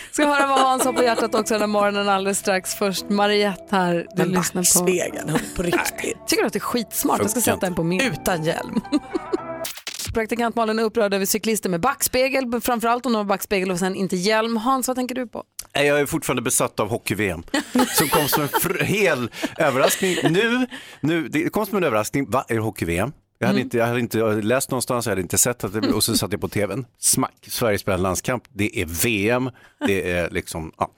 Ska 0.10 0.26
höra 0.26 0.46
vad 0.46 0.60
Hans 0.60 0.84
har 0.84 0.92
på 0.92 1.02
hjärtat 1.02 1.34
också 1.34 1.54
den 1.54 1.60
här 1.60 1.68
morgonen 1.68 2.08
alldeles 2.08 2.38
strax. 2.38 2.74
Först 2.74 3.08
Mariette 3.08 3.76
här. 3.76 3.94
Du 3.94 4.22
Men 4.22 4.28
lyssnar 4.28 4.62
på. 4.62 4.84
backspegeln, 4.84 5.28
hon, 5.28 5.40
på 5.56 5.62
riktigt. 5.62 6.26
Tycker 6.26 6.42
du 6.42 6.46
att 6.46 6.52
det 6.52 6.58
är 6.58 6.60
skitsmart? 6.60 7.18
Jag 7.20 7.30
ska 7.30 7.40
sätta 7.40 7.60
den 7.60 7.74
på 7.74 7.82
min. 7.82 8.00
Utan 8.00 8.44
hjälm. 8.44 8.80
Praktikant 10.14 10.56
Malin 10.56 10.78
är 10.78 10.82
upprörd 10.82 11.14
över 11.14 11.26
cyklister 11.26 11.68
med 11.70 11.80
backspegel, 11.80 12.60
framförallt 12.60 13.06
om 13.06 13.12
de 13.12 13.18
har 13.18 13.24
backspegel 13.24 13.70
och 13.70 13.78
sen 13.78 13.94
inte 13.94 14.16
hjälm. 14.16 14.56
Hans, 14.56 14.88
vad 14.88 14.96
tänker 14.96 15.14
du 15.14 15.26
på? 15.26 15.44
Jag 15.72 16.00
är 16.00 16.06
fortfarande 16.06 16.42
besatt 16.42 16.80
av 16.80 16.88
hockey-VM 16.88 17.42
som 17.98 18.08
kom 18.08 18.28
som 18.28 18.42
en 18.42 18.86
hel 18.86 19.30
överraskning. 19.58 20.16
Nu, 20.30 20.66
nu, 21.00 21.28
det 21.28 21.52
kom 21.52 21.66
som 21.66 21.76
en 21.78 21.84
överraskning. 21.84 22.30
Va, 22.30 22.44
är 22.48 22.54
det 22.54 22.60
hockey-VM? 22.60 23.12
Jag 23.44 23.48
hade, 23.48 23.60
inte, 23.60 23.78
jag 23.78 23.86
hade 23.86 24.00
inte 24.00 24.18
läst 24.32 24.70
någonstans, 24.70 25.06
jag 25.06 25.10
hade 25.10 25.22
inte 25.22 25.38
sett 25.38 25.64
att 25.64 25.72
det, 25.72 25.92
och 25.92 26.04
så 26.04 26.16
satt 26.16 26.32
jag 26.32 26.40
på 26.40 26.48
tvn. 26.48 26.86
Smack, 26.98 27.34
Sverige 27.48 27.78
spelar 27.78 27.98
landskamp, 27.98 28.44
det 28.52 28.80
är 28.80 28.86
VM, 28.86 29.50
det 29.86 30.10
är 30.10 30.30
liksom, 30.30 30.72
ja. 30.78 30.90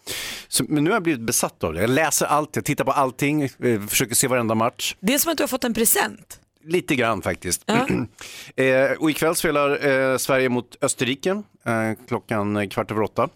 Så, 0.48 0.64
men 0.68 0.84
nu 0.84 0.90
har 0.90 0.96
jag 0.96 1.02
blivit 1.02 1.22
besatt 1.22 1.64
av 1.64 1.74
det. 1.74 1.80
Jag 1.80 1.90
läser 1.90 2.26
allt, 2.26 2.56
jag 2.56 2.64
tittar 2.64 2.84
på 2.84 2.92
allting, 2.92 3.42
eh, 3.42 3.80
försöker 3.88 4.14
se 4.14 4.28
varenda 4.28 4.54
match. 4.54 4.96
Det 5.00 5.14
är 5.14 5.18
som 5.18 5.32
att 5.32 5.38
du 5.38 5.42
har 5.42 5.48
fått 5.48 5.64
en 5.64 5.74
present. 5.74 6.40
Lite 6.64 6.96
grann 6.96 7.22
faktiskt. 7.22 7.64
eh, 8.56 8.90
och 8.98 9.10
ikväll 9.10 9.34
spelar 9.34 9.86
eh, 9.86 10.16
Sverige 10.16 10.48
mot 10.48 10.76
Österrike 10.80 11.30
eh, 11.64 12.06
klockan 12.08 12.68
kvart 12.68 12.90
över 12.90 13.02
åtta. 13.02 13.28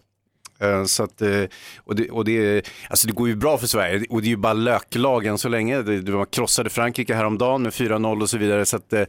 Eh, 0.61 0.85
Så 0.85 1.03
att, 1.03 1.23
eh, 1.23 1.45
och 1.85 1.97
det, 1.97 2.11
och 2.11 2.25
det, 2.25 2.67
alltså 2.91 3.07
det 3.07 3.13
går 3.13 3.29
ju 3.29 3.37
bra 3.37 3.59
för 3.59 3.67
Sverige 3.67 4.07
och 4.11 4.23
det 4.23 4.27
är 4.27 4.31
ju 4.31 4.37
bara 4.37 4.53
löklagen 4.53 5.39
så 5.39 5.49
länge. 5.49 5.83
Var 5.83 6.33
krossade 6.33 6.71
Frankrike 6.71 7.15
häromdagen 7.15 7.63
med 7.63 7.73
4-0 7.73 8.23
och 8.23 8.31
så 8.31 8.39
vidare. 8.39 8.67
Så 8.67 8.77
att, 8.77 8.93
eh, 8.93 9.03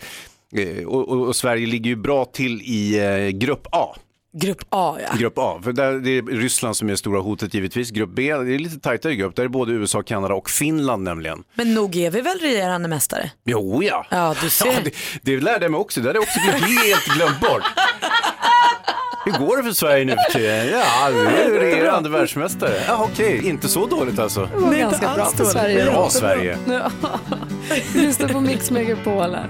och, 0.87 1.09
och, 1.09 1.27
och 1.27 1.35
Sverige 1.35 1.67
ligger 1.67 1.89
ju 1.89 1.95
bra 1.95 2.25
till 2.25 2.61
i 2.61 3.31
grupp 3.35 3.67
A. 3.71 3.95
Grupp 4.33 4.61
A 4.69 4.97
ja. 5.07 5.17
Grupp 5.17 5.33
A, 5.37 5.59
för 5.63 5.71
där, 5.73 5.93
det 5.93 6.17
är 6.17 6.21
Ryssland 6.21 6.75
som 6.77 6.87
är 6.87 6.91
det 6.91 6.97
stora 6.97 7.19
hotet 7.19 7.53
givetvis. 7.53 7.91
Grupp 7.91 8.09
B, 8.09 8.35
det 8.37 8.55
är 8.55 8.59
lite 8.59 8.79
tajtare 8.79 9.15
grupp. 9.15 9.35
Där 9.35 9.43
är 9.43 9.47
både 9.47 9.71
USA, 9.73 10.01
Kanada 10.03 10.33
och 10.33 10.49
Finland 10.49 11.03
nämligen. 11.03 11.43
Men 11.55 11.73
nog 11.73 11.95
är 11.95 12.11
vi 12.11 12.21
väl 12.21 12.39
regerande 12.39 12.87
mästare? 12.87 13.31
Jo 13.45 13.83
ja. 13.83 14.05
Ja, 14.09 14.35
du 14.43 14.49
ser. 14.49 14.65
Ja, 14.65 14.73
det, 14.83 14.91
det 15.21 15.39
lärde 15.41 15.65
jag 15.65 15.71
mig 15.71 15.79
också, 15.79 16.01
det 16.01 16.07
hade 16.07 16.17
jag 16.17 16.23
också 16.23 16.39
blivit 16.39 16.83
helt 16.83 17.05
glömt 17.15 17.39
bort. 17.39 17.63
Hur 19.31 19.45
går 19.45 19.57
det 19.57 19.63
för 19.63 19.71
Sverige 19.71 20.05
nu 20.05 20.15
för 20.27 20.39
tiden? 20.39 20.67
Ja, 20.67 21.09
vi 21.11 21.41
är 21.41 21.59
regerande 21.59 22.09
världsmästare. 22.09 22.73
Ja, 22.87 23.07
okej, 23.11 23.47
inte 23.47 23.67
så 23.67 23.85
dåligt 23.85 24.19
alltså. 24.19 24.49
Det 24.53 24.59
var 24.59 24.73
ganska 24.73 25.13
bra 25.15 25.25
för 25.25 25.45
Sverige. 25.45 25.85
Bra 25.91 26.09
Sverige. 26.09 26.57
Ja. 26.67 26.91
Du 27.93 28.01
lyssnar 28.01 28.29
på 28.29 28.39
Mix 28.41 28.71
Megapol 28.71 29.35
här. 29.35 29.47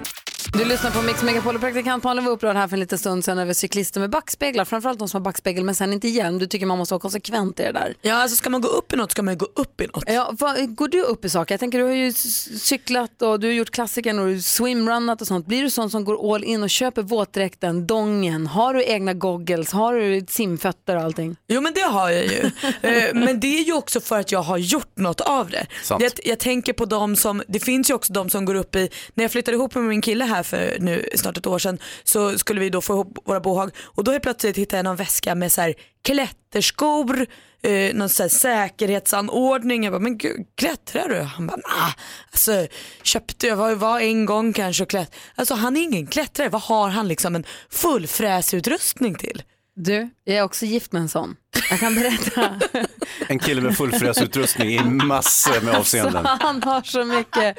Du 0.54 0.66
lyssnar 0.66 0.92
på 0.92 1.02
Mix 1.02 1.24
Megapol 1.24 1.56
och 1.56 1.62
praktikant 1.62 2.04
Malin 2.04 2.26
var 2.26 2.32
upprörd 2.32 2.56
här 2.56 2.68
för 2.68 2.76
en 2.76 2.80
liten 2.80 2.98
stund 2.98 3.26
sedan 3.26 3.40
över 3.40 3.54
cyklister 3.54 4.00
med 4.00 4.10
backspeglar. 4.10 4.66
Framförallt 4.66 5.00
de 5.00 5.10
som 5.10 5.18
har 5.18 5.24
backspegel 5.24 5.64
men 5.64 5.76
sen 5.76 5.94
inte 5.94 6.08
hjälm. 6.08 6.40
Du 6.40 6.48
tycker 6.48 6.66
man 6.66 6.78
måste 6.78 6.94
vara 6.94 7.00
konsekvent 7.00 7.60
i 7.60 7.64
det 7.64 7.72
där. 7.72 7.96
Ja, 8.02 8.16
alltså 8.16 8.38
ska 8.38 8.50
man 8.50 8.62
gå 8.62 8.68
upp 8.68 8.94
i 8.94 8.96
något 8.96 9.12
ska 9.12 9.24
man 9.24 9.34
ju 9.34 9.38
gå 9.38 9.48
upp 9.56 9.82
i 9.82 9.88
något. 9.88 10.04
Ja, 10.08 10.34
vad, 10.40 10.76
går 10.76 10.88
du 10.88 11.02
upp 11.02 11.26
i 11.26 11.30
saker? 11.30 11.54
Jag 11.54 11.60
tänker 11.60 11.78
du 11.78 11.84
har 11.84 11.92
ju 11.92 12.14
cyklat 12.14 13.22
och 13.22 13.40
du 13.40 13.48
har 13.48 13.54
gjort 13.54 13.70
klassikern 13.72 14.20
och 14.20 14.28
du 14.28 14.42
swimrunnat 14.42 15.22
och 15.22 15.28
sånt. 15.28 15.48
Blir 15.48 15.64
du 15.64 15.70
sån 15.70 15.90
som 15.90 16.04
går 16.04 16.36
all 16.36 16.44
in 16.44 16.64
och 16.64 16.70
köper 16.70 17.02
våtdräkten, 17.02 17.88
dongen? 17.88 18.48
Har 18.48 18.74
du 18.74 18.86
egna 18.86 19.14
goggles? 19.14 19.72
Har 19.72 19.94
du 19.94 20.26
simfötter 20.30 20.96
och 20.96 21.02
allting? 21.02 21.36
Jo 21.48 21.62
men 21.62 21.74
det 21.74 21.82
har 21.82 22.10
jag 22.10 22.26
ju. 22.26 22.52
Eh, 22.82 23.14
men 23.14 23.40
det 23.40 23.60
är 23.60 23.64
ju 23.64 23.74
också 23.74 24.00
för 24.00 24.20
att 24.20 24.32
jag 24.32 24.42
har 24.42 24.58
gjort 24.58 24.98
något 24.98 25.22
av 25.22 25.50
det. 25.50 25.66
Jag, 25.90 26.12
jag 26.24 26.40
tänker 26.40 26.74
på 26.74 26.86
de 26.86 27.16
som, 27.16 27.44
det 27.48 27.60
finns 27.60 27.90
ju 27.90 27.94
också 27.94 28.14
de 28.14 28.30
som 28.30 28.46
går 28.46 28.56
upp 28.56 28.76
i, 28.76 28.90
när 29.14 29.24
jag 29.24 29.32
flyttade 29.32 29.58
ihop 29.58 29.76
med 29.76 29.84
min 29.84 30.02
kille 30.02 30.26
här 30.26 30.41
för 30.44 30.78
nu 30.80 31.10
snart 31.16 31.38
ett 31.38 31.48
år 31.48 31.60
sedan 31.60 31.78
så 32.04 32.38
skulle 32.38 32.60
vi 32.60 32.70
då 32.70 32.82
få 32.82 32.94
ihop 32.94 33.18
våra 33.26 33.40
bohag 33.40 33.72
och 33.78 34.04
då 34.04 34.12
helt 34.12 34.24
plötsligt 34.24 34.58
hittade 34.58 34.78
jag 34.78 34.84
någon 34.84 34.96
väska 34.96 35.36
med 35.36 35.52
så 35.52 35.62
här 35.62 35.74
klätterskor, 36.04 37.26
eh, 37.64 37.96
någon 37.96 38.10
så 38.10 38.24
här 38.24 38.30
säkerhetsanordning. 38.30 39.84
Jag 39.84 39.94
bara, 39.94 40.00
men 40.00 40.18
gud, 40.18 40.46
klättrar 40.56 41.10
du? 41.10 41.20
Han 41.20 41.48
bara, 41.48 41.58
nah. 41.58 41.94
Alltså 42.32 42.68
köpte 43.04 43.48
jag, 43.48 43.56
var, 43.56 43.76
var 43.76 44.00
en 44.00 44.26
gång 44.26 44.54
kanske 44.54 44.84
och 44.84 44.90
klätt. 44.90 45.16
Alltså 45.36 45.54
han 45.54 45.78
är 45.78 45.82
ingen 45.82 46.08
klättrare, 46.08 46.50
vad 46.50 46.62
har 46.62 46.90
han 46.90 47.08
liksom 47.08 47.36
en 47.36 47.44
fullfräsutrustning 47.70 49.16
till? 49.16 49.44
Du, 49.76 50.10
jag 50.24 50.38
är 50.38 50.44
också 50.44 50.66
gift 50.66 50.92
med 50.92 51.02
en 51.02 51.10
sån. 51.10 51.36
Jag 51.70 51.80
kan 51.80 51.96
berätta. 51.96 52.60
En 53.28 53.40
kille 53.40 53.62
med 53.62 53.78
fullfräsutrustning 53.78 54.70
i 54.70 54.84
massor 54.84 55.66
med 55.66 55.76
avseenden. 55.76 56.24
Så 56.24 56.30
han 56.40 56.64
har 56.64 56.82
så 56.82 57.06
mycket, 57.06 57.58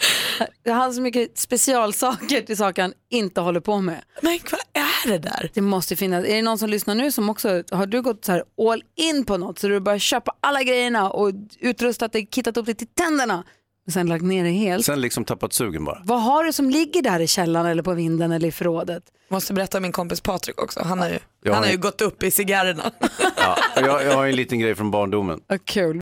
han 0.66 0.74
har 0.76 0.92
så 0.92 1.00
mycket 1.00 1.38
specialsaker 1.38 2.40
till 2.40 2.56
saker 2.56 2.82
han 2.82 2.92
inte 3.10 3.40
håller 3.40 3.60
på 3.60 3.80
med. 3.80 4.02
Men 4.20 4.38
vad 4.50 4.60
är 4.84 5.08
det 5.08 5.18
där? 5.18 5.50
Det 5.54 5.60
måste 5.60 5.96
finnas. 5.96 6.24
Är 6.24 6.36
det 6.36 6.42
någon 6.42 6.58
som 6.58 6.68
lyssnar 6.70 6.94
nu 6.94 7.12
som 7.12 7.30
också, 7.30 7.62
har 7.70 7.86
du 7.86 8.02
gått 8.02 8.24
så 8.24 8.32
här 8.32 8.44
all 8.70 8.82
in 8.96 9.24
på 9.24 9.36
något 9.36 9.58
så 9.58 9.68
du 9.68 9.80
börjar 9.80 9.98
köpa 9.98 10.32
alla 10.40 10.62
grejerna 10.62 11.10
och 11.10 11.32
utrustat 11.60 12.12
dig, 12.12 12.26
kittat 12.26 12.56
upp 12.56 12.66
det 12.66 12.74
till 12.74 12.86
tänderna 12.86 13.44
sen 13.90 14.06
lagt 14.06 14.24
ner 14.24 14.44
det 14.44 14.50
helt. 14.50 14.84
Sen 14.86 15.00
liksom 15.00 15.24
tappat 15.24 15.52
sugen 15.52 15.84
bara. 15.84 16.02
Vad 16.04 16.22
har 16.22 16.44
du 16.44 16.52
som 16.52 16.70
ligger 16.70 17.02
där 17.02 17.20
i 17.20 17.26
källaren 17.26 17.66
eller 17.66 17.82
på 17.82 17.92
vinden 17.94 18.32
eller 18.32 18.48
i 18.48 18.52
förrådet? 18.52 19.02
Måste 19.30 19.52
berätta 19.54 19.78
om 19.78 19.82
min 19.82 19.92
kompis 19.92 20.20
Patrik 20.20 20.62
också. 20.62 20.80
Han 20.84 20.98
har 20.98 21.08
ju, 21.08 21.18
Jag 21.42 21.52
han 21.52 21.62
har 21.62 21.66
har- 21.68 21.72
ju 21.72 21.78
gått 21.78 22.00
upp 22.00 22.22
i 22.22 22.30
cigarrerna. 22.30 22.90
Ja, 23.36 23.56
jag, 23.76 24.04
jag 24.04 24.14
har 24.16 24.26
en 24.26 24.36
liten 24.36 24.58
grej 24.60 24.74
från 24.74 24.90
barndomen. 24.90 25.40
Vad 25.46 25.64
kul. 25.64 26.00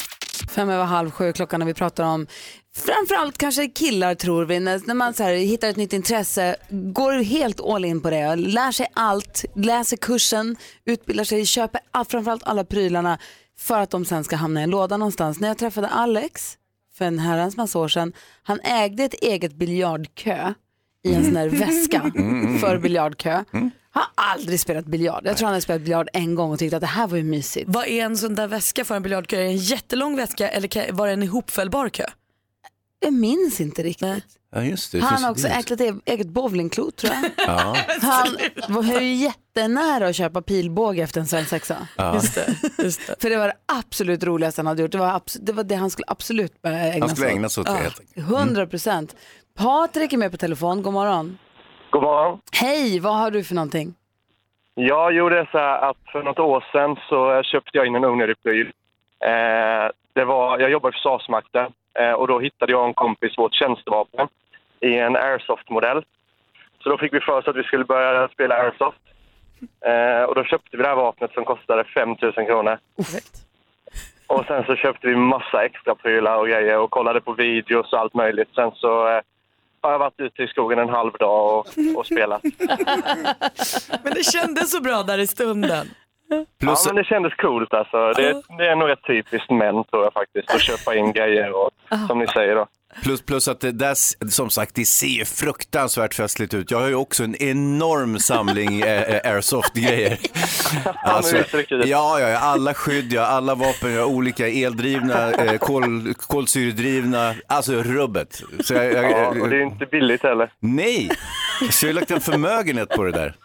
Fem 0.51 0.71
över 0.71 0.85
halv 0.85 1.11
sju 1.11 1.33
klockan 1.33 1.61
när 1.61 1.67
vi 1.67 1.75
pratar 1.75 2.05
om 2.05 2.27
framförallt 2.77 3.39
kanske 3.39 3.67
killar 3.69 4.15
tror 4.15 4.45
vi, 4.45 4.61
när, 4.61 4.81
när 4.85 4.95
man 4.95 5.15
så 5.15 5.23
här, 5.23 5.33
hittar 5.35 5.69
ett 5.69 5.77
nytt 5.77 5.93
intresse, 5.93 6.57
går 6.71 7.13
helt 7.13 7.61
all 7.61 7.85
in 7.85 8.01
på 8.01 8.11
det, 8.11 8.37
lär 8.37 8.73
sig 8.73 8.87
allt, 8.95 9.45
läser 9.57 9.97
kursen, 9.97 10.57
utbildar 10.85 11.25
sig, 11.25 11.47
köper 11.47 11.81
all, 11.91 12.05
framförallt 12.05 12.43
alla 12.45 12.65
prylarna 12.65 13.19
för 13.59 13.81
att 13.81 13.91
de 13.91 14.05
sen 14.05 14.25
ska 14.25 14.37
hamna 14.37 14.61
i 14.61 14.63
en 14.65 14.71
låda 14.71 14.97
någonstans. 14.97 15.41
När 15.41 15.49
jag 15.49 15.59
träffade 15.59 15.89
Alex 15.89 16.57
för 17.01 17.05
en 17.05 17.19
herrans 17.19 17.57
massa 17.57 17.79
år 17.79 17.89
sedan, 17.89 18.13
han 18.43 18.61
ägde 18.61 19.05
ett 19.05 19.15
eget 19.15 19.53
biljardkö 19.55 20.55
i 21.05 21.15
en 21.15 21.25
sån 21.25 21.35
där 21.35 21.49
väska 21.49 22.01
för 22.61 22.79
biljardkö. 22.79 23.45
Har 23.93 24.05
aldrig 24.15 24.61
spelat 24.61 24.85
biljard. 24.87 25.23
Jag 25.27 25.37
tror 25.37 25.47
han 25.47 25.53
hade 25.53 25.63
spelat 25.63 25.83
biljard 25.83 26.09
en 26.13 26.35
gång 26.35 26.53
och 26.53 26.59
tyckte 26.59 26.77
att 26.77 26.81
det 26.81 26.87
här 26.87 27.07
var 27.07 27.17
ju 27.17 27.23
mysigt. 27.25 27.65
Vad 27.69 27.87
är 27.87 28.05
en 28.05 28.17
sån 28.17 28.35
där 28.35 28.47
väska 28.47 28.85
för 28.85 28.95
en 28.97 29.03
biljardkö? 29.03 29.37
Är 29.37 29.41
det 29.45 29.49
en 29.49 29.57
jättelång 29.57 30.17
väska 30.17 30.49
eller 30.49 30.69
kan- 30.69 30.97
var 30.97 31.07
det 31.07 31.13
en 31.13 31.23
ihopfällbar 31.23 31.89
kö? 31.89 32.05
Jag 33.01 33.13
minns 33.13 33.61
inte 33.61 33.83
riktigt. 33.83 34.25
Ja, 34.53 34.63
just 34.63 34.93
det. 34.93 35.01
Han 35.01 35.25
har 35.25 35.31
också 35.31 35.49
ägt 35.49 35.71
ett 35.71 35.81
e- 35.81 35.95
eget 36.05 36.27
bowlingklot 36.29 36.97
tror 36.97 37.13
jag. 37.13 37.31
Ja, 37.47 37.77
Han 38.03 38.27
var 38.69 39.01
ju 39.01 39.15
jättenära 39.15 40.07
att 40.07 40.17
köpa 40.17 40.43
pilbåge 40.43 41.03
efter 41.03 41.21
en 41.21 41.27
svensexa. 41.27 41.77
ja. 41.97 42.15
Just 42.15 42.35
det, 42.35 42.55
just 42.83 43.07
det. 43.07 43.15
För 43.23 43.31
det 43.31 43.37
var 43.37 43.47
det 43.49 43.57
absolut 43.79 44.25
roligaste 44.25 44.61
han 44.61 44.67
hade 44.67 44.83
gjort. 44.83 44.93
Det 44.93 44.99
var, 44.99 45.21
det, 45.41 45.53
var 45.53 45.65
det 45.65 45.75
han 45.75 45.91
skulle 45.91 46.05
absolut 46.09 46.63
börja 46.63 46.79
ägna 46.79 47.07
Han 47.07 47.09
skulle 47.17 47.27
sig 47.29 47.37
ägna 47.37 47.49
sig 47.49 47.61
åt 47.61 47.67
det 47.67 47.73
Ja, 47.73 47.79
helt 47.79 48.01
enkelt. 48.01 48.31
100 48.31 48.67
procent. 48.67 49.17
Patrik 49.59 50.13
är 50.13 50.17
med 50.17 50.31
på 50.31 50.37
telefon, 50.37 50.83
god 50.83 50.93
morgon. 50.93 51.39
God 51.91 52.03
morgon. 52.03 52.41
Hej, 52.53 53.01
vad 53.01 53.15
har 53.17 53.31
du 53.31 53.45
för 53.45 53.55
någonting? 53.55 53.95
Jag 54.75 55.13
gjorde 55.15 55.49
så 55.53 55.59
här 55.59 55.91
att 55.91 55.97
för 56.13 56.23
något 56.23 56.39
år 56.39 56.65
sedan 56.73 56.97
så 57.09 57.43
köpte 57.53 57.71
jag 57.79 57.87
in 57.87 57.95
en 57.95 58.05
onödig 58.05 58.43
pryl. 58.43 58.67
Eh, 59.25 59.91
det 60.13 60.25
var, 60.25 60.59
jag 60.59 60.71
jobbade 60.71 60.93
i 60.93 60.97
Försvarsmakten 60.97 61.73
eh, 61.95 62.13
och 62.13 62.29
då 62.29 62.41
hittade 62.41 62.73
jag 62.73 62.81
och 62.81 62.89
en 62.89 62.95
kompis 62.95 63.39
vårt 63.39 63.55
tjänstevapen 63.55 64.29
i 64.81 64.99
en 64.99 65.17
airsoft-modell. 65.17 66.05
Så 66.83 66.89
då 66.89 66.99
fick 66.99 67.13
vi 67.13 67.21
för 67.21 67.33
oss 67.39 67.49
att 67.49 67.57
vi 67.57 67.63
skulle 67.63 67.85
börja 67.85 68.29
spela 68.29 68.55
airsoft. 68.55 69.01
Eh, 69.87 70.23
och 70.23 70.35
då 70.35 70.45
köpte 70.45 70.77
vi 70.77 70.83
det 70.83 70.89
här 70.89 70.97
vapnet 70.97 71.33
som 71.33 71.45
kostade 71.45 71.85
5 71.85 72.17
000 72.23 72.33
kronor. 72.33 72.79
Och 74.27 74.45
sen 74.47 74.65
så 74.65 74.77
köpte 74.77 75.07
vi 75.07 75.17
massa 75.17 75.65
extra 75.65 75.95
prylar 75.95 76.37
och 76.37 76.49
grejer 76.49 76.79
och 76.79 76.91
kollade 76.91 77.21
på 77.21 77.33
videos 77.33 77.93
och 77.93 77.99
allt 77.99 78.15
möjligt. 78.15 78.49
Sen 78.55 78.71
så 78.75 79.09
eh, 79.09 79.21
har 79.81 79.93
jag 79.93 79.99
varit 79.99 80.21
ute 80.21 80.43
i 80.43 80.47
skogen 80.47 80.79
en 80.79 80.89
halv 80.89 81.13
dag 81.13 81.59
och, 81.59 81.67
och 81.97 82.07
spelat. 82.07 82.43
Men 84.03 84.15
det 84.15 84.25
kändes 84.25 84.71
så 84.71 84.81
bra 84.81 85.03
där 85.03 85.19
i 85.19 85.27
stunden. 85.27 85.87
Plus, 86.61 86.83
Ja, 86.85 86.93
men 86.93 86.97
det 86.97 87.05
kändes 87.05 87.35
coolt 87.35 87.75
alltså. 87.75 88.13
Det, 88.13 88.43
det 88.59 88.67
är 88.67 88.77
nog 88.77 88.89
rätt 88.89 89.07
typiskt 89.07 89.51
män 89.51 89.85
tror 89.85 90.05
jag 90.05 90.13
faktiskt, 90.13 90.55
att 90.55 90.61
köpa 90.61 90.95
in 90.95 91.13
grejer 91.13 91.53
och 91.53 91.71
som 92.09 92.19
ni 92.19 92.27
säger 92.27 92.55
då. 92.55 92.67
plus, 93.03 93.23
plus 93.23 93.49
att 93.49 93.61
det 93.61 93.73
där, 93.73 93.95
som 94.31 94.51
sagt, 94.51 94.75
det 94.75 94.85
ser 94.85 95.07
ju 95.07 95.25
fruktansvärt 95.25 96.15
festligt 96.15 96.55
ut. 96.55 96.71
Jag 96.71 96.81
har 96.81 96.89
ju 96.89 96.95
också 96.95 97.25
en 97.25 97.35
enorm 97.43 98.19
samling 98.19 98.81
eh, 98.81 99.03
eh, 99.03 99.33
airsoft-grejer. 99.33 100.19
Alltså, 101.05 101.37
ja, 101.69 102.21
ja, 102.21 102.29
ja, 102.29 102.39
alla 102.39 102.75
skydd, 102.75 103.19
har 103.19 103.27
alla 103.27 103.55
vapen, 103.55 103.97
har 103.97 104.05
olika 104.05 104.49
eldrivna, 104.49 105.33
eh, 105.33 105.59
kol, 105.59 106.15
kolsyredrivna, 106.15 107.35
alltså 107.47 107.73
rubbet. 107.73 108.43
Så 108.61 108.75
jag, 108.75 108.93
jag, 108.93 109.11
Ja, 109.11 109.27
och 109.29 109.49
det 109.49 109.57
är 109.57 109.63
inte 109.63 109.87
billigt 109.87 110.23
heller. 110.23 110.53
Nej, 110.61 111.11
så 111.71 111.87
jag 111.87 111.93
har 111.93 112.01
lagt 112.01 112.11
en 112.11 112.21
förmögenhet 112.21 112.89
på 112.89 113.03
det 113.03 113.13
där. 113.13 113.37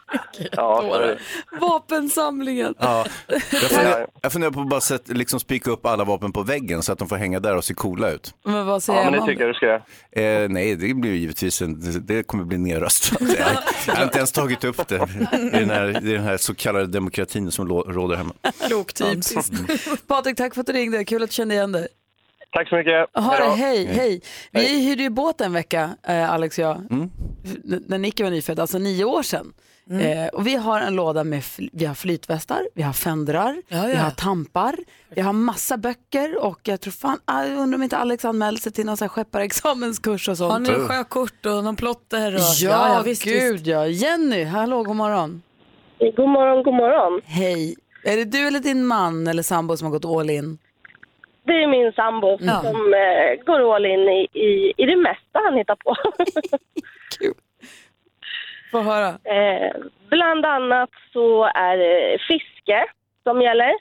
Ja, 0.51 0.97
det. 0.99 1.17
Vapensamlingen. 1.59 2.73
Ja, 2.79 3.05
jag, 3.27 3.41
funderar, 3.41 4.07
jag 4.21 4.31
funderar 4.31 4.51
på 4.51 4.61
att 4.61 4.69
bara 4.69 4.81
sätt, 4.81 5.07
liksom 5.07 5.39
spika 5.39 5.71
upp 5.71 5.85
alla 5.85 6.03
vapen 6.03 6.31
på 6.31 6.43
väggen 6.43 6.83
så 6.83 6.91
att 6.91 6.99
de 6.99 7.07
får 7.09 7.15
hänga 7.15 7.39
där 7.39 7.55
och 7.55 7.65
se 7.65 7.73
coola 7.73 8.11
ut. 8.11 8.33
Men 8.43 8.65
vad 8.65 8.83
säger 8.83 9.03
ja 9.03 9.11
men 9.11 9.19
det 9.19 9.25
tycker 9.25 9.41
jag 9.41 9.49
du 9.49 9.53
ska 9.53 9.65
göra. 9.65 10.43
Eh, 10.43 10.49
nej, 10.49 10.75
det 10.75 10.93
blir 10.93 11.11
ju 11.11 11.17
givetvis 11.17 11.61
en, 11.61 12.05
det 12.05 12.23
kommer 12.23 12.43
bli 12.43 12.57
nedröstat. 12.57 13.21
Jag, 13.37 13.57
jag 13.87 13.95
har 13.95 14.03
inte 14.03 14.17
ens 14.17 14.31
tagit 14.31 14.63
upp 14.63 14.87
det 14.87 14.95
i 15.33 15.59
den 15.59 15.69
här, 15.69 16.05
i 16.07 16.11
den 16.11 16.23
här 16.23 16.37
så 16.37 16.55
kallade 16.55 16.87
demokratin 16.87 17.51
som 17.51 17.67
råder 17.67 18.15
hemma. 18.15 18.33
Klok 18.67 18.93
typiskt. 18.93 19.53
Patrik, 20.07 20.37
tack 20.37 20.53
för 20.53 20.61
att 20.61 20.67
du 20.67 20.73
ringde. 20.73 21.05
Kul 21.05 21.23
att 21.23 21.29
du 21.29 21.33
kände 21.33 21.55
igen 21.55 21.71
dig. 21.71 21.87
Tack 22.55 22.69
så 22.69 22.75
mycket. 22.75 23.09
Ha 23.13 23.37
det, 23.37 23.43
hej, 23.55 23.85
hej. 23.85 24.21
Vi 24.51 24.85
hyrde 24.85 25.03
ju 25.03 25.09
båt 25.09 25.41
en 25.41 25.53
vecka, 25.53 25.89
eh, 26.07 26.31
Alex 26.33 26.57
och 26.57 26.63
jag, 26.63 26.75
Mm. 26.91 27.09
när 27.87 27.97
Nicky 27.97 28.23
var 28.23 28.29
nyfödd, 28.31 28.59
alltså 28.59 28.77
nio 28.77 29.03
år 29.05 29.23
sedan. 29.23 29.53
Eh, 30.01 30.27
och 30.33 30.47
vi 30.47 30.55
har 30.55 30.81
en 30.81 30.95
låda 30.95 31.23
med 31.23 31.39
fl- 31.41 31.69
vi 31.73 31.85
har 31.85 31.95
flytvästar, 31.95 32.61
vi 32.75 32.83
har 32.83 32.93
fendrar, 32.93 33.61
Ja, 33.67 33.83
vi 33.85 33.93
ja. 33.93 33.99
har 33.99 34.11
tampar, 34.11 34.75
vi 35.09 35.21
har 35.21 35.33
massa 35.33 35.77
böcker 35.77 36.43
och 36.43 36.59
jag 36.63 36.81
tror 36.81 36.91
fan, 36.91 37.19
ah, 37.25 37.43
jag 37.43 37.57
undrar 37.59 37.77
om 37.77 37.83
inte 37.83 37.97
Alex 37.97 38.25
anmälde 38.25 38.61
sig 38.61 38.71
till 38.71 38.85
någon 38.85 38.97
sån 38.97 39.05
här 39.05 39.09
skepparexamenskurs 39.09 40.27
och 40.29 40.37
Har 40.37 40.49
sånt. 40.49 40.67
ni 40.67 40.73
sjökort 40.73 41.45
och 41.45 41.63
någon 41.63 41.75
plotter? 41.75 42.35
Och... 42.35 42.41
Ja, 42.61 43.01
visst, 43.05 43.23
gud 43.23 43.53
visst. 43.53 43.65
ja. 43.65 43.87
Jenny, 43.87 44.43
hallå, 44.43 44.83
god 44.83 44.95
morgon. 44.95 45.41
God 45.99 46.29
morgon, 46.29 46.63
god 46.63 46.73
morgon. 46.73 47.21
Hej. 47.25 47.75
Är 48.03 48.17
det 48.17 48.25
du 48.25 48.47
eller 48.47 48.59
din 48.59 48.85
man 48.85 49.27
eller 49.27 49.43
sambo 49.43 49.77
som 49.77 49.85
har 49.85 49.91
gått 49.99 50.05
all 50.19 50.29
in? 50.29 50.57
Det 51.45 51.63
är 51.63 51.67
min 51.67 51.93
sambo 51.93 52.37
Ja. 52.41 52.61
som 52.61 52.93
eh, 52.93 53.43
går 53.45 53.75
all 53.75 53.85
in 53.85 53.99
i, 54.09 54.27
i, 54.33 54.73
i 54.77 54.85
det 54.85 54.95
mesta 54.95 55.39
han 55.43 55.57
hittar 55.57 55.75
på. 55.75 55.95
Kul. 57.19 57.33
Få 58.71 58.81
höra. 58.81 59.07
eh, 59.07 59.71
bland 60.09 60.45
annat 60.45 60.89
så 61.13 61.43
är 61.43 61.77
det 61.77 62.17
fiske 62.27 62.85
som 63.23 63.41
gäller. 63.41 63.73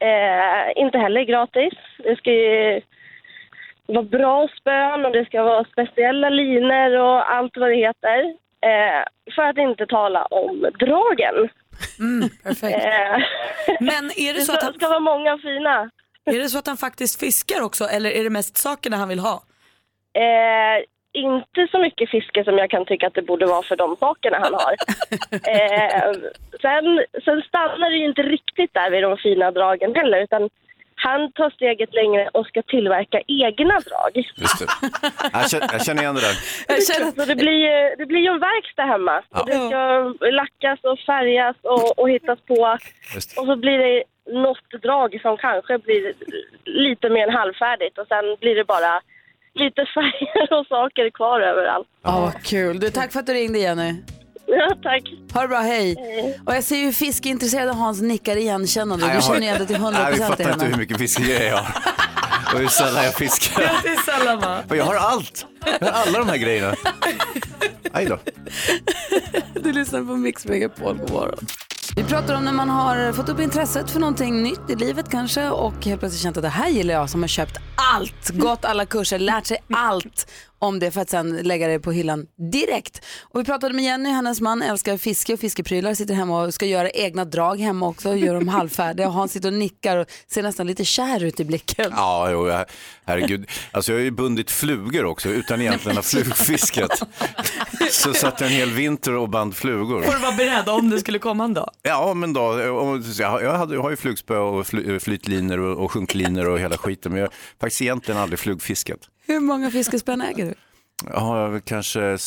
Eh, 0.00 0.72
inte 0.82 0.98
heller 0.98 1.22
gratis. 1.22 1.74
Det 1.98 2.16
ska 2.16 2.30
ju 2.32 2.80
vara 3.86 4.02
bra 4.02 4.48
spön 4.60 5.04
och 5.06 5.12
det 5.12 5.24
ska 5.24 5.42
vara 5.42 5.64
speciella 5.64 6.28
liner 6.30 6.98
och 7.00 7.32
allt 7.34 7.56
vad 7.56 7.70
det 7.70 7.76
heter. 7.76 8.20
Eh, 8.60 9.04
för 9.34 9.42
att 9.42 9.58
inte 9.58 9.86
tala 9.86 10.24
om 10.24 10.60
dragen. 10.60 11.48
Mm, 12.00 12.28
perfekt. 12.44 12.84
Eh, 12.84 13.18
Men 13.80 14.04
är 14.04 14.32
det, 14.32 14.32
det 14.38 14.40
så 14.40 14.52
att 14.52 14.62
han, 14.62 14.72
ska 14.74 14.88
vara 14.88 15.00
många 15.00 15.38
fina. 15.38 15.90
är 16.34 16.38
det 16.38 16.48
så 16.48 16.58
att 16.58 16.66
han 16.66 16.76
faktiskt 16.76 17.20
fiskar 17.20 17.60
också 17.62 17.84
eller 17.84 18.10
är 18.10 18.24
det 18.24 18.30
mest 18.30 18.56
sakerna 18.56 18.96
han 18.96 19.08
vill 19.08 19.18
ha? 19.18 19.42
Eh, 20.14 20.84
inte 21.12 21.68
så 21.70 21.78
mycket 21.78 22.10
fiske 22.10 22.44
som 22.44 22.58
jag 22.58 22.70
kan 22.70 22.86
tycka 22.86 23.06
att 23.06 23.14
det 23.14 23.22
borde 23.22 23.46
vara 23.46 23.62
för 23.62 23.76
de 23.76 23.96
sakerna 23.96 24.38
han 24.38 24.54
har. 24.54 24.72
eh, 25.32 26.12
sen, 26.60 27.04
sen 27.24 27.42
stannar 27.42 27.90
det 27.90 27.96
ju 27.96 28.04
inte 28.04 28.22
riktigt 28.22 28.74
där 28.74 28.90
vid 28.90 29.02
de 29.02 29.16
fina 29.16 29.50
dragen 29.50 29.94
heller 29.94 30.22
utan 30.22 30.50
han 31.00 31.32
tar 31.32 31.50
steget 31.50 31.94
längre 31.94 32.28
och 32.32 32.46
ska 32.46 32.62
tillverka 32.62 33.20
egna 33.26 33.80
drag. 33.80 34.10
Just 34.14 34.58
det. 34.58 34.66
Jag, 35.32 35.50
känner, 35.50 35.68
jag 35.72 35.84
känner 35.84 36.02
igen 36.02 36.14
det 36.14 36.20
där. 36.20 36.36
Jag 36.68 36.86
känner 36.86 37.12
Så 37.12 37.24
det 37.24 37.36
blir, 37.36 37.58
ju- 37.66 37.94
det 37.98 38.06
blir 38.06 38.20
ju 38.20 38.26
en 38.26 38.40
verkstad 38.40 38.82
hemma. 38.82 39.22
Ja. 39.30 39.40
Och 39.40 39.46
det 39.46 39.68
ska 39.68 39.80
lackas 40.30 40.78
och 40.82 40.98
färgas 40.98 41.56
och, 41.62 41.98
och 41.98 42.10
hittas 42.10 42.38
på. 42.40 42.78
Just 43.14 43.34
det. 43.34 43.40
Och 43.40 43.46
så 43.46 43.56
blir 43.56 43.78
det 43.78 44.02
något 44.28 44.82
drag 44.82 45.18
som 45.22 45.36
kanske 45.36 45.78
blir 45.78 46.14
lite 46.64 47.08
mer 47.10 47.26
än 47.28 47.34
halvfärdigt 47.34 47.98
och 47.98 48.06
sen 48.06 48.36
blir 48.40 48.54
det 48.54 48.64
bara 48.64 49.00
lite 49.54 49.86
färger 49.94 50.52
och 50.60 50.66
saker 50.66 51.10
kvar 51.10 51.40
överallt. 51.40 51.88
Ja, 52.02 52.20
vad 52.20 52.42
kul. 52.44 52.80
Du, 52.80 52.90
tack 52.90 53.12
för 53.12 53.20
att 53.20 53.26
du 53.26 53.32
ringde 53.32 53.58
Jenny. 53.58 53.94
Ja, 54.46 54.68
tack. 54.82 55.02
Ha 55.34 55.42
det 55.42 55.48
bra, 55.48 55.58
hej. 55.58 55.96
Och 56.46 56.54
jag 56.54 56.64
ser 56.64 56.76
ju 56.76 56.92
fiskeintresserade 56.92 57.72
Hans 57.72 58.02
nickar 58.02 58.36
igenkännande. 58.36 59.04
Du 59.04 59.08
jag 59.10 59.14
har- 59.20 59.22
känner 59.22 59.40
igen 59.40 59.56
det 59.58 59.66
till 59.66 59.76
100 59.76 60.00
Nej, 60.02 60.12
vi 60.12 60.18
procent. 60.18 60.38
fattar 60.38 60.52
inte 60.52 60.64
hur 60.66 60.76
mycket 60.76 60.98
fiskegrejer 60.98 61.48
jag 61.48 61.56
har. 61.56 61.82
Och 62.54 62.58
hur 62.60 62.66
sällan 62.68 63.04
jag 63.04 63.14
fiskar. 63.14 63.62
Det 63.82 63.88
är 63.88 64.18
sällan 64.18 64.40
va? 64.40 64.62
Jag 64.76 64.84
har 64.84 64.94
allt. 64.94 65.46
Jag 65.80 65.86
har 65.88 66.02
alla 66.06 66.18
de 66.18 66.28
här 66.28 66.36
grejerna. 66.36 66.74
Aj 67.92 68.06
då. 68.06 68.18
Du 69.60 69.72
lyssnar 69.72 70.00
på 70.04 70.12
Mix 70.16 70.46
Megapol, 70.46 70.96
god 70.96 71.10
morgon. 71.12 71.38
Vi 71.98 72.04
pratar 72.04 72.34
om 72.34 72.44
när 72.44 72.52
man 72.52 72.70
har 72.70 73.12
fått 73.12 73.28
upp 73.28 73.40
intresset 73.40 73.90
för 73.90 74.00
någonting 74.00 74.42
nytt 74.42 74.70
i 74.70 74.76
livet 74.76 75.08
kanske 75.10 75.48
och 75.48 75.84
helt 75.84 76.00
plötsligt 76.00 76.22
känt 76.22 76.36
att 76.36 76.42
det 76.42 76.48
här 76.48 76.68
gillar 76.68 76.94
jag 76.94 77.10
som 77.10 77.22
har 77.22 77.28
köpt 77.28 77.56
allt, 77.94 78.30
gått 78.30 78.64
alla 78.64 78.86
kurser, 78.86 79.18
lärt 79.18 79.46
sig 79.46 79.58
allt 79.72 80.30
om 80.58 80.78
det 80.78 80.90
för 80.90 81.00
att 81.00 81.10
sen 81.10 81.36
lägga 81.36 81.68
det 81.68 81.80
på 81.80 81.92
hyllan 81.92 82.26
direkt. 82.52 83.04
Och 83.20 83.40
vi 83.40 83.44
pratade 83.44 83.74
med 83.74 83.84
Jenny, 83.84 84.10
hennes 84.10 84.40
man 84.40 84.62
älskar 84.62 84.96
fiske 84.96 85.32
och 85.34 85.40
fiskeprylar, 85.40 85.94
sitter 85.94 86.14
hemma 86.14 86.42
och 86.42 86.54
ska 86.54 86.66
göra 86.66 86.90
egna 86.90 87.24
drag 87.24 87.60
hemma 87.60 87.88
också, 87.88 88.14
gör 88.14 88.34
dem 88.34 88.48
halvfärdiga 88.48 89.06
och 89.06 89.12
han 89.14 89.28
sitter 89.28 89.48
och 89.48 89.54
nickar 89.54 89.96
och 89.96 90.06
ser 90.32 90.42
nästan 90.42 90.66
lite 90.66 90.84
kär 90.84 91.24
ut 91.24 91.40
i 91.40 91.44
blicken. 91.44 91.92
Ja, 91.96 92.30
jo, 92.30 92.48
jag- 92.48 92.64
herregud. 93.04 93.50
Alltså 93.70 93.92
jag 93.92 93.98
har 93.98 94.04
ju 94.04 94.10
bundit 94.10 94.50
flugor 94.50 95.04
också 95.04 95.28
utan 95.28 95.60
egentligen 95.60 95.96
ha 95.96 96.02
flugfiskat. 96.02 97.02
Så 97.90 98.14
satt 98.14 98.40
jag 98.40 98.50
en 98.50 98.56
hel 98.56 98.70
vinter 98.70 99.12
och 99.14 99.28
band 99.28 99.56
flugor. 99.56 100.02
Får 100.02 100.12
du 100.12 100.18
vara 100.18 100.32
beredd 100.36 100.68
om 100.68 100.90
det 100.90 100.98
skulle 101.00 101.18
komma 101.18 101.44
en 101.44 101.54
dag. 101.54 101.70
Ja, 101.82 102.14
men 102.14 102.32
då, 102.32 102.42
och 102.42 102.98
jag, 103.18 103.42
jag, 103.42 103.52
hade, 103.58 103.74
jag 103.74 103.82
har 103.82 103.90
ju 103.90 103.96
flugspö 103.96 104.36
och 104.38 104.66
fly, 104.66 105.00
flytlinor 105.00 105.58
och, 105.58 105.84
och 105.84 105.92
sjunklinor 105.92 106.48
och 106.48 106.58
hela 106.58 106.76
skiten, 106.78 107.12
men 107.12 107.20
jag 107.20 107.26
har 107.28 107.34
faktiskt 107.60 107.82
egentligen 107.82 108.20
aldrig 108.20 108.38
flugfiskat. 108.38 108.98
Hur 109.28 109.40
många 109.40 109.70
fiskespön 109.70 110.20
äger 110.20 110.46
du? 110.46 110.54
Jag 111.12 111.20
har 111.20 111.60
kanske 111.60 112.18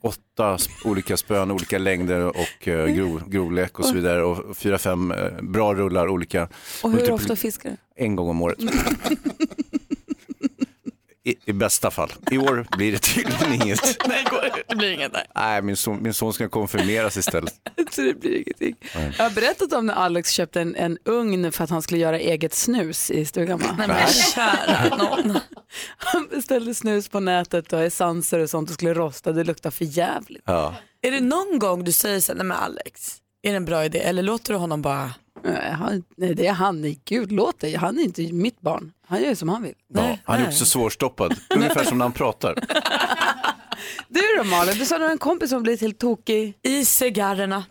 åtta 0.00 0.58
olika 0.84 1.16
spön, 1.16 1.50
olika 1.50 1.78
längder 1.78 2.20
och 2.26 2.68
eh, 2.68 2.86
grov, 2.86 3.22
grovlek 3.30 3.78
och 3.78 3.84
så 3.84 3.94
vidare 3.94 4.22
och 4.24 4.56
fyra, 4.56 4.78
fem 4.78 5.10
eh, 5.10 5.42
bra 5.42 5.74
rullar 5.74 6.08
olika. 6.08 6.48
Och 6.82 6.92
hur 6.92 7.12
ofta 7.12 7.36
fiskar 7.36 7.70
du? 7.70 8.04
En 8.04 8.16
gång 8.16 8.28
om 8.28 8.42
året. 8.42 8.58
I, 11.26 11.34
I 11.44 11.52
bästa 11.52 11.90
fall. 11.90 12.12
I 12.30 12.38
år 12.38 12.66
blir 12.76 12.92
det 12.92 12.98
tydligen 12.98 13.52
inget. 13.52 13.96
Nej, 14.08 14.24
det 14.68 14.76
blir 14.76 14.90
inget 14.90 15.12
där. 15.12 15.26
Nej, 15.34 15.62
min 15.62 15.76
son, 15.76 16.02
min 16.02 16.14
son 16.14 16.32
ska 16.32 16.48
konfirmeras 16.48 17.16
istället. 17.16 17.54
Så 17.90 18.00
det 18.00 18.20
blir 18.20 18.34
ingenting. 18.34 18.76
Jag 19.16 19.24
har 19.24 19.30
berättat 19.30 19.72
om 19.72 19.86
när 19.86 19.94
Alex 19.94 20.30
köpte 20.30 20.60
en, 20.60 20.76
en 20.76 20.98
ugn 21.04 21.52
för 21.52 21.64
att 21.64 21.70
han 21.70 21.82
skulle 21.82 22.00
göra 22.00 22.18
eget 22.18 22.54
snus 22.54 23.10
i 23.10 23.24
stugan. 23.24 23.58
Va? 23.58 23.74
Nej 23.78 23.88
men 23.88 24.08
kära 24.08 24.96
någon. 24.96 25.38
Han 25.96 26.28
beställde 26.30 26.74
snus 26.74 27.08
på 27.08 27.20
nätet 27.20 27.72
och 27.72 27.82
essenser 27.82 28.38
och 28.38 28.50
sånt 28.50 28.70
och 28.70 28.74
skulle 28.74 28.94
rosta. 28.94 29.32
Det 29.32 29.44
luktar 29.44 29.70
för 29.70 29.84
jävligt. 29.84 30.42
Ja. 30.46 30.74
Är 31.02 31.10
det 31.10 31.20
någon 31.20 31.58
gång 31.58 31.84
du 31.84 31.92
säger 31.92 32.20
så 32.20 32.32
här, 32.32 32.36
nej 32.36 32.46
men 32.46 32.56
Alex, 32.56 33.16
är 33.42 33.50
det 33.50 33.56
en 33.56 33.64
bra 33.64 33.84
idé? 33.84 33.98
Eller 33.98 34.22
låter 34.22 34.52
du 34.52 34.58
honom 34.58 34.82
bara, 34.82 35.02
Nej, 35.04 35.12
han, 35.72 36.02
nej, 36.16 36.34
det 36.34 36.46
är 36.46 36.52
han. 36.52 36.80
Nej, 36.80 37.00
Gud, 37.04 37.32
låt 37.32 37.60
det. 37.60 37.74
Han 37.74 37.98
är 37.98 38.02
inte 38.02 38.32
mitt 38.32 38.60
barn. 38.60 38.92
Han 39.06 39.22
gör 39.22 39.34
som 39.34 39.48
han 39.48 39.62
vill. 39.62 39.74
Ja, 39.94 40.18
han 40.24 40.40
är 40.40 40.46
också 40.46 40.64
svårstoppad, 40.64 41.34
ungefär 41.54 41.84
som 41.84 41.98
när 41.98 42.04
han 42.04 42.12
pratar. 42.12 42.54
Du 44.08 44.20
då 44.38 44.44
Malin, 44.44 44.78
du 44.78 44.84
sa 44.84 44.94
att 44.94 45.00
du 45.00 45.04
har 45.04 45.12
en 45.12 45.18
kompis 45.18 45.50
som 45.50 45.62
blivit 45.62 45.80
helt 45.80 45.98
tokig. 45.98 46.54
i 46.62 46.84
cigarrerna? 46.84 47.64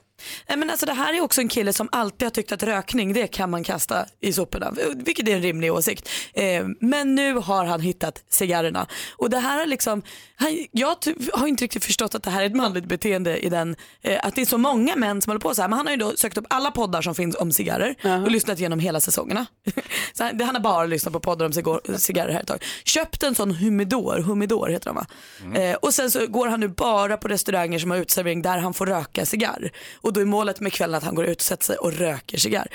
Nej, 0.49 0.57
men 0.57 0.69
alltså, 0.69 0.85
det 0.85 0.93
här 0.93 1.13
är 1.13 1.21
också 1.21 1.41
en 1.41 1.47
kille 1.47 1.73
som 1.73 1.89
alltid 1.91 2.25
har 2.25 2.31
tyckt 2.31 2.51
att 2.51 2.63
rökning 2.63 3.13
det 3.13 3.27
kan 3.27 3.49
man 3.49 3.63
kasta 3.63 4.05
i 4.21 4.33
soporna, 4.33 4.73
vilket 4.95 5.27
är 5.27 5.35
en 5.35 5.41
rimlig 5.41 5.73
åsikt. 5.73 6.09
Eh, 6.33 6.65
men 6.79 7.15
nu 7.15 7.33
har 7.33 7.65
han 7.65 7.81
hittat 7.81 8.23
cigarrerna. 8.29 8.87
Och 9.17 9.29
det 9.29 9.39
här 9.39 9.61
är 9.63 9.67
liksom, 9.67 10.01
han, 10.35 10.65
jag 10.71 10.95
har 11.33 11.47
inte 11.47 11.63
riktigt 11.63 11.85
förstått 11.85 12.15
att 12.15 12.23
det 12.23 12.29
här 12.29 12.41
är 12.41 12.45
ett 12.45 12.55
manligt 12.55 12.85
beteende 12.85 13.37
i 13.37 13.49
den, 13.49 13.75
eh, 14.01 14.19
att 14.23 14.35
det 14.35 14.41
är 14.41 14.45
så 14.45 14.57
många 14.57 14.95
män 14.95 15.21
som 15.21 15.31
håller 15.31 15.41
på 15.41 15.55
så 15.55 15.61
här. 15.61 15.69
Men 15.69 15.77
han 15.77 15.85
har 15.85 15.91
ju 15.93 15.97
då 15.97 16.15
sökt 16.15 16.37
upp 16.37 16.45
alla 16.49 16.71
poddar 16.71 17.01
som 17.01 17.15
finns 17.15 17.35
om 17.35 17.51
cigarrer 17.51 17.95
och 18.25 18.31
lyssnat 18.31 18.59
igenom 18.59 18.79
hela 18.79 18.99
säsongerna. 18.99 19.45
så 20.13 20.23
han, 20.23 20.39
har 20.55 20.59
bara 20.59 20.85
lyssnat 20.85 21.13
på 21.13 21.19
poddar 21.19 21.45
om 21.45 21.51
cigar- 21.51 21.97
cigarrer 21.97 22.33
här 22.33 22.41
ett 22.41 22.47
tag. 22.47 22.63
Köpt 22.83 23.23
en 23.23 23.35
sån 23.35 23.51
humidor, 23.51 24.19
humidor 24.19 24.67
heter 24.67 24.85
de 24.89 24.95
va? 24.95 25.05
Eh, 25.61 25.75
och 25.75 25.93
sen 25.93 26.11
så 26.11 26.27
går 26.27 26.47
han 26.47 26.59
nu 26.59 26.67
bara 26.67 27.17
på 27.17 27.27
restauranger 27.27 27.79
som 27.79 27.91
har 27.91 27.97
uteservering 27.97 28.41
där 28.41 28.57
han 28.57 28.73
får 28.73 28.85
röka 28.85 29.25
cigarr. 29.25 29.71
Och 30.01 30.13
då 30.15 30.21
är 30.21 30.25
målet 30.25 30.59
med 30.59 30.73
kvällen 30.73 30.97
att 30.97 31.03
han 31.03 31.15
går 31.15 31.25
ut 31.25 31.37
och 31.37 31.41
sätter 31.41 31.63
sig 31.63 31.77
och 31.77 31.93
röker 31.93 32.37
cigarr. 32.37 32.67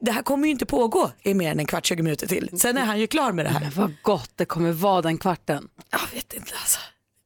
Det 0.00 0.10
här 0.10 0.22
kommer 0.22 0.46
ju 0.46 0.50
inte 0.50 0.66
pågå 0.66 1.10
i 1.22 1.34
mer 1.34 1.50
än 1.50 1.58
en 1.60 1.66
kvart, 1.66 1.86
20 1.86 2.02
minuter 2.02 2.26
till. 2.26 2.50
Sen 2.60 2.76
är 2.78 2.84
han 2.84 3.00
ju 3.00 3.06
klar 3.06 3.32
med 3.32 3.44
det 3.44 3.48
här. 3.50 3.60
Men 3.60 3.70
vad 3.70 3.94
gott 4.02 4.30
det 4.34 4.44
kommer 4.44 4.72
vara 4.72 5.02
den 5.02 5.18
kvarten. 5.18 5.68
Jag 5.90 6.00
vet 6.14 6.32
inte 6.32 6.54
alltså. 6.54 6.78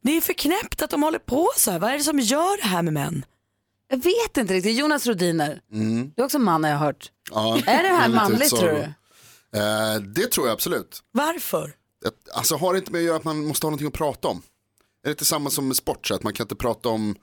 Det 0.03 0.17
är 0.17 0.21
för 0.21 0.33
knäppt 0.33 0.83
att 0.83 0.91
de 0.91 1.03
håller 1.03 1.19
på 1.19 1.49
så 1.57 1.71
här. 1.71 1.79
Vad 1.79 1.91
är 1.91 1.99
det 1.99 2.05
som 2.05 2.21
gör 2.21 2.63
det 2.63 2.69
här 2.69 2.83
med 2.83 2.93
män? 2.93 3.25
Jag 3.89 3.97
vet 3.97 4.37
inte 4.37 4.55
riktigt. 4.55 4.77
Jonas 4.79 5.07
Rodiner, 5.07 5.61
du 5.69 6.23
är 6.23 6.25
också 6.25 6.39
man 6.39 6.65
har 6.65 6.71
jag 6.71 6.79
hört. 6.79 7.11
Ja, 7.31 7.57
Är 7.67 7.83
det 7.83 7.89
här 7.89 8.09
manligt 8.09 8.57
tror 8.57 8.69
du? 8.69 8.95
Eh, 9.59 10.01
det 10.01 10.31
tror 10.31 10.47
jag 10.47 10.55
absolut. 10.55 11.03
Varför? 11.13 11.73
Alltså 12.35 12.57
har 12.57 12.73
det 12.73 12.79
inte 12.79 12.93
med 12.93 12.99
att 12.99 13.05
göra 13.05 13.17
att 13.17 13.25
man 13.25 13.47
måste 13.47 13.67
ha 13.67 13.71
någonting 13.71 13.89
att 13.89 13.95
prata 13.95 14.29
om? 14.29 14.43
Är 15.03 15.09
det 15.09 15.11
inte 15.11 15.25
samma 15.25 15.51
som 15.51 15.69
med 15.69 15.77
sport, 15.77 16.07
så 16.07 16.15
att 16.15 16.23
man 16.23 16.33
kan 16.33 16.45
inte 16.45 16.55
prata 16.55 16.89
om 16.89 17.17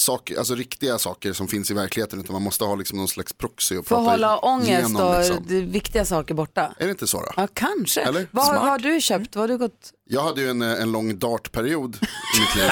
saker, 0.00 0.38
alltså 0.38 0.54
riktiga 0.54 0.98
saker 0.98 1.32
som 1.32 1.48
finns 1.48 1.70
i 1.70 1.74
verkligheten 1.74 2.20
utan 2.20 2.32
man 2.32 2.42
måste 2.42 2.64
ha 2.64 2.74
liksom 2.74 2.98
någon 2.98 3.08
slags 3.08 3.32
proxy 3.32 3.76
och 3.76 3.86
För 3.86 3.96
att 3.96 4.04
hålla 4.04 4.38
ångest 4.38 5.00
och 5.00 5.18
liksom. 5.18 5.70
viktiga 5.70 6.04
saker 6.04 6.34
borta. 6.34 6.74
Är 6.78 6.84
det 6.84 6.90
inte 6.90 7.06
så 7.06 7.20
då? 7.20 7.32
Ja, 7.36 7.48
kanske. 7.54 8.00
Eller? 8.00 8.26
Vad, 8.30 8.46
vad 8.46 8.68
har 8.68 8.78
du 8.78 9.00
köpt? 9.00 9.36
Vad 9.36 9.42
har 9.42 9.48
du 9.48 9.58
gått? 9.58 9.90
Jag 10.04 10.22
hade 10.22 10.40
ju 10.40 10.50
en, 10.50 10.62
eh, 10.62 10.82
en 10.82 10.92
lång 10.92 11.18
dartperiod 11.18 11.96
i 12.36 12.40
mitt 12.40 12.54
liv, 12.56 12.70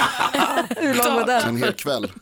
Hur 0.76 0.94
lång 0.94 1.14
var 1.14 1.26
den? 1.26 1.48
en 1.48 1.56
hel 1.56 1.72
kväll. 1.72 2.12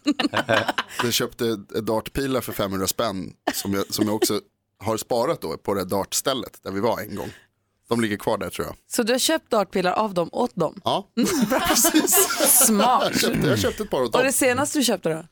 Jag 1.03 1.13
köpte 1.13 1.57
dartpilar 1.83 2.41
för 2.41 2.53
500 2.53 2.87
spänn 2.87 3.33
som 3.55 3.75
jag, 3.75 3.95
som 3.95 4.07
jag 4.07 4.15
också 4.15 4.41
har 4.85 4.97
sparat 4.97 5.41
då 5.41 5.57
på 5.57 5.75
det 5.75 5.85
dartstället 5.85 6.59
där 6.65 6.71
vi 6.71 6.81
var 6.81 7.01
en 7.01 7.17
gång. 7.17 7.31
De 7.89 8.01
ligger 8.01 8.17
kvar 8.17 8.39
där 8.39 8.51
tror 8.51 8.67
jag. 8.67 8.77
Så 8.91 9.03
du 9.03 9.13
har 9.13 9.19
köpt 9.19 9.51
dartpilar 9.51 9.93
av 9.93 10.15
dem 10.15 10.29
åt 10.33 10.57
dem? 10.57 10.81
Ja, 10.85 11.09
precis. 11.51 12.29
Smart. 12.67 13.03
Jag 13.13 13.21
köpte, 13.21 13.49
jag 13.49 13.59
köpte 13.59 13.83
ett 13.83 13.91
par 13.91 14.01
åt 14.03 14.07
Och 14.07 14.13
dem. 14.13 14.27
det 14.27 14.33
senaste 14.33 14.79
du 14.79 14.85
köpte 14.85 15.09
då? 15.09 15.25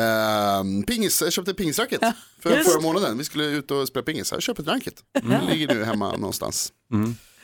Ehm, 0.00 0.82
pingis, 0.82 1.22
jag 1.22 1.32
köpte 1.32 1.54
pingisracket 1.54 2.00
för 2.40 2.62
förra 2.62 2.80
månaden. 2.80 3.18
Vi 3.18 3.24
skulle 3.24 3.44
ut 3.44 3.70
och 3.70 3.88
spela 3.88 4.02
pingis. 4.02 4.32
Jag 4.32 4.42
köpte 4.42 4.62
ett 4.62 4.68
racket. 4.68 4.94
Det 5.22 5.40
ligger 5.50 5.74
nu 5.74 5.84
hemma 5.84 6.12
någonstans. 6.16 6.72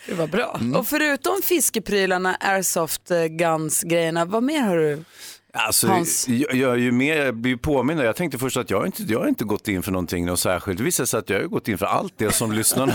Det 0.07 0.15
var 0.15 0.27
bra. 0.27 0.61
Och 0.77 0.87
förutom 0.87 1.43
fiskeprylarna, 1.43 2.35
airsoft 2.35 3.11
eh, 3.11 3.25
guns 3.25 3.83
grejerna, 3.83 4.25
vad 4.25 4.43
mer 4.43 4.61
har 4.61 4.77
du? 4.77 5.05
Alltså, 5.53 5.87
Hans. 5.87 6.29
jag, 6.29 6.55
jag, 6.55 6.79
ju 6.79 6.93
mer, 6.93 7.17
jag 7.17 7.37
blir 7.37 7.57
påmind. 7.57 8.01
Jag 8.01 8.17
tänkte 8.17 8.39
först 8.39 8.57
att 8.57 8.71
jag 8.71 8.87
inte, 8.87 9.03
jag 9.03 9.19
har 9.21 9.29
inte 9.29 9.45
gått 9.45 9.69
in 9.69 9.83
för 9.83 9.93
någonting 9.93 10.27
något 10.27 10.41
särskilt. 10.41 10.79
Det 10.79 10.85
visade 10.85 11.07
sig 11.07 11.19
att 11.19 11.31
jag 11.31 11.41
har 11.41 11.47
gått 11.47 11.69
in 11.69 11.79
för 11.79 11.87
allt 11.87 12.15
det 12.17 12.33
som 12.33 12.53
lyssnarna 12.59 12.95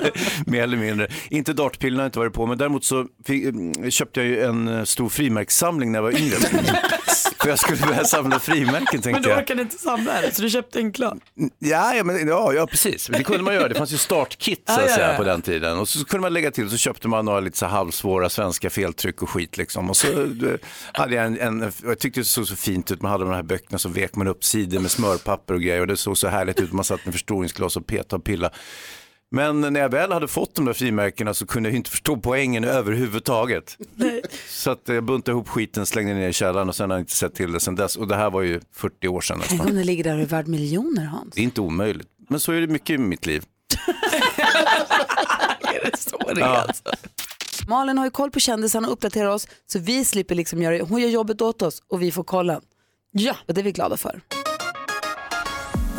mer 0.46 0.62
eller 0.62 0.76
mindre. 0.76 1.08
Inte 1.30 1.52
dartpilarna 1.52 2.02
har 2.02 2.06
inte 2.06 2.18
varit 2.18 2.32
på, 2.32 2.46
men 2.46 2.58
däremot 2.58 2.84
så 2.84 3.06
fick, 3.24 3.44
mm, 3.44 3.90
köpte 3.90 4.20
jag 4.20 4.28
ju 4.28 4.42
en 4.42 4.68
eh, 4.68 4.84
stor 4.84 5.08
frimärkssamling 5.08 5.92
när 5.92 5.98
jag 5.98 6.02
var 6.02 6.20
yngre. 6.20 6.36
för 7.44 7.50
jag 7.50 7.58
skulle 7.58 7.86
börja 7.86 8.04
samla 8.04 8.38
frimärken 8.38 8.86
Men 8.92 9.02
tänkte 9.02 9.22
du 9.22 9.28
jag. 9.28 9.38
orkade 9.38 9.62
inte 9.62 9.78
samla 9.78 10.20
det 10.20 10.34
så 10.34 10.42
du 10.42 10.50
köpte 10.50 10.78
en 10.78 10.92
klar. 10.92 11.18
Ja, 11.58 11.94
ja, 11.94 12.04
men, 12.04 12.28
ja, 12.28 12.52
ja, 12.52 12.66
precis. 12.66 13.06
Det 13.06 13.22
kunde 13.24 13.42
man 13.42 13.54
göra. 13.54 13.68
Det 13.68 13.74
fanns 13.74 13.92
ju 13.92 13.96
startkit 13.96 14.62
så 14.66 14.80
Ja, 14.80 14.84
att 14.84 14.90
säga, 14.90 15.16
på 15.16 15.24
den 15.24 15.42
tiden. 15.42 15.78
Och 15.78 15.88
så 15.88 16.04
kunde 16.04 16.22
man 16.22 16.32
lägga 16.32 16.50
till 16.50 16.70
så 16.70 16.76
köpte 16.76 17.08
man 17.08 17.24
några 17.24 17.40
lite 17.40 17.58
så 17.58 17.66
halvsvåra 17.66 18.28
svenska 18.28 18.70
feltryck 18.70 19.22
och 19.22 19.30
skit. 19.30 19.56
Liksom. 19.56 19.90
Och 19.90 19.96
så 19.96 20.06
eh, 20.22 20.26
hade 20.92 21.14
jag 21.14 21.24
en, 21.26 21.40
en, 21.40 21.72
jag 21.84 21.98
tyckte 21.98 22.20
det 22.20 22.24
såg 22.24 22.46
så 22.48 22.56
fint 22.56 22.90
ut. 22.90 23.02
Man 23.02 23.10
hade 23.10 23.24
de 23.24 23.32
här 23.32 23.42
böckerna 23.42 23.78
så 23.78 23.88
vek 23.88 24.14
man 24.16 24.26
upp 24.28 24.44
sidor 24.44 24.80
med 24.80 24.90
smörpapper 24.90 25.54
och 25.54 25.60
grejer. 25.60 25.80
Och 25.80 25.86
det 25.86 25.96
såg 25.96 26.18
så 26.18 26.28
härligt 26.28 26.60
ut. 26.60 26.72
Man 26.72 26.84
satt 26.84 27.04
med 27.04 27.14
förstoringsglas 27.14 27.76
och 27.76 27.86
petade 27.86 28.16
och 28.16 28.24
pilla. 28.24 28.50
Men 29.34 29.60
när 29.60 29.80
jag 29.80 29.88
väl 29.88 30.12
hade 30.12 30.28
fått 30.28 30.54
de 30.54 30.64
där 30.64 30.72
frimärkena 30.72 31.34
så 31.34 31.46
kunde 31.46 31.68
jag 31.68 31.76
inte 31.76 31.90
förstå 31.90 32.16
poängen 32.16 32.64
överhuvudtaget. 32.64 33.78
Så 34.48 34.70
att 34.70 34.82
jag 34.84 35.04
buntade 35.04 35.32
ihop 35.34 35.48
skiten, 35.48 35.86
slängde 35.86 36.14
ner 36.14 36.28
i 36.28 36.32
källaren 36.32 36.68
och 36.68 36.76
sen 36.76 36.90
har 36.90 36.96
jag 36.96 37.02
inte 37.02 37.14
sett 37.14 37.34
till 37.34 37.52
det 37.52 37.60
sen 37.60 37.74
dess. 37.74 37.96
Och 37.96 38.08
det 38.08 38.16
här 38.16 38.30
var 38.30 38.42
ju 38.42 38.60
40 38.72 39.08
år 39.08 39.20
sedan 39.20 39.38
nästan. 39.38 39.58
Tänk 39.58 39.70
om 39.70 39.76
det 39.76 39.84
ligger 39.84 40.04
där 40.04 40.14
och 40.14 40.22
är 40.22 40.26
värd 40.26 40.48
miljoner 40.48 41.04
Hans. 41.04 41.34
Det 41.34 41.40
är 41.40 41.44
inte 41.44 41.60
omöjligt. 41.60 42.08
Men 42.28 42.40
så 42.40 42.52
är 42.52 42.60
det 42.60 42.66
mycket 42.66 42.94
i 42.94 42.98
mitt 42.98 43.26
liv. 43.26 43.44
Så 45.98 46.16
är 46.28 46.34
det 46.34 46.44
alltså. 46.44 46.82
Malin 47.68 47.98
har 47.98 48.04
ju 48.04 48.10
koll 48.10 48.30
på 48.30 48.40
kändisarna 48.40 48.86
och 48.88 48.92
uppdaterar 48.92 49.28
oss 49.28 49.48
så 49.66 49.78
vi 49.78 50.04
slipper 50.04 50.34
liksom 50.34 50.62
göra 50.62 50.84
Hon 50.84 51.00
gör 51.00 51.08
jobbet 51.08 51.40
åt 51.40 51.62
oss 51.62 51.82
och 51.88 52.02
vi 52.02 52.12
får 52.12 52.24
kollen. 52.24 52.60
Ja. 53.12 53.36
Och 53.48 53.54
det 53.54 53.60
är 53.60 53.62
vi 53.62 53.72
glada 53.72 53.96
för. 53.96 54.20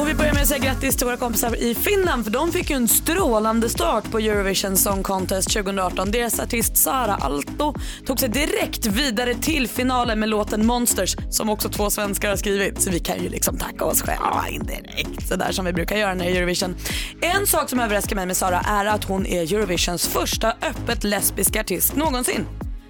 Och 0.06 0.12
vi 0.12 0.16
börjar 0.16 0.34
med 0.34 0.42
att 0.42 0.48
säga 0.48 0.60
grattis 0.60 0.96
till 0.96 1.06
våra 1.06 1.18
kompisar 1.18 1.56
i 1.56 1.76
Finland 1.76 2.24
för 2.24 2.32
de 2.32 2.52
fick 2.52 2.70
ju 2.70 2.76
en 2.76 2.88
strålande 2.88 3.70
start 3.70 4.12
på 4.12 4.20
Eurovision 4.20 4.78
Song 4.78 5.04
Contest 5.04 5.54
2018. 5.54 6.12
Deras 6.12 6.40
artist 6.40 6.78
Sara 6.78 7.16
Alto 7.16 7.74
tog 8.06 8.20
sig 8.20 8.30
direkt 8.30 8.86
vidare 8.86 9.34
till 9.34 9.68
finalen 9.68 10.20
med 10.20 10.30
låten 10.30 10.66
Monsters 10.66 11.16
som 11.30 11.50
också 11.50 11.70
två 11.70 11.90
svenskar 11.90 12.30
har 12.30 12.36
skrivit. 12.36 12.82
Så 12.82 12.92
vi 12.92 13.00
kan 13.00 13.24
ju 13.24 13.30
liksom 13.30 13.58
tacka 13.58 13.86
oss 13.86 14.02
själva 14.02 14.46
indirekt 14.50 15.28
sådär 15.28 15.52
som 15.52 15.66
vi 15.66 15.74
brukar 15.74 15.98
göra 15.98 16.14
när 16.14 16.26
det 16.26 16.32
är 16.32 16.36
Eurovision. 16.36 16.76
En 17.22 17.48
sak 17.48 17.70
som 17.70 17.80
överraskar 17.80 18.16
mig 18.16 18.26
med 18.26 18.38
Sara 18.38 18.60
är 18.60 18.86
att 18.86 19.04
hon 19.04 19.26
är 19.26 19.54
Eurovisions 19.54 20.08
första 20.08 20.52
öppet 20.52 21.04
lesbiska 21.04 21.60
artist 21.60 21.96
någonsin. 21.96 22.46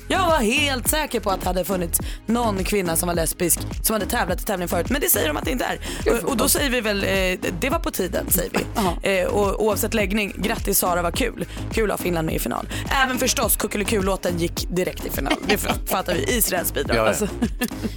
Jag 0.07 0.27
var 0.27 0.37
helt 0.37 0.87
säker 0.87 1.19
på 1.19 1.31
att 1.31 1.41
det 1.41 1.47
hade 1.47 1.65
funnits 1.65 1.99
någon 2.25 2.63
kvinna 2.63 2.95
som 2.95 3.07
var 3.07 3.15
lesbisk 3.15 3.59
som 3.83 3.93
hade 3.93 4.05
tävlat 4.05 4.41
i 4.41 4.45
tävling 4.45 4.67
förut. 4.67 4.89
Men 4.89 5.01
det 5.01 5.09
säger 5.09 5.27
de 5.27 5.37
att 5.37 5.45
det 5.45 5.51
inte 5.51 5.65
är. 5.65 5.79
Och, 6.11 6.29
och 6.29 6.37
då 6.37 6.49
säger 6.49 6.69
vi 6.69 6.81
väl, 6.81 7.03
eh, 7.03 7.51
det 7.59 7.69
var 7.69 7.79
på 7.79 7.91
tiden 7.91 8.31
säger 8.31 8.51
vi. 8.51 9.19
Eh, 9.19 9.27
och 9.27 9.63
oavsett 9.65 9.93
läggning, 9.93 10.33
grattis 10.37 10.79
Sara 10.79 11.01
var 11.01 11.11
kul. 11.11 11.45
Kul 11.73 11.91
att 11.91 11.99
ha 11.99 12.03
Finland 12.03 12.25
med 12.25 12.35
i 12.35 12.39
final. 12.39 12.69
Även 13.03 13.17
förstås 13.17 13.55
Kuckelikul-låten 13.57 14.39
gick 14.39 14.67
direkt 14.69 15.05
i 15.05 15.09
final. 15.09 15.33
Det 15.47 15.57
fattar 15.85 16.13
vi. 16.13 16.37
Israels 16.37 16.73
bidrag. 16.73 16.97
Ja, 16.97 17.01
ja. 17.01 17.07
Alltså. 17.07 17.27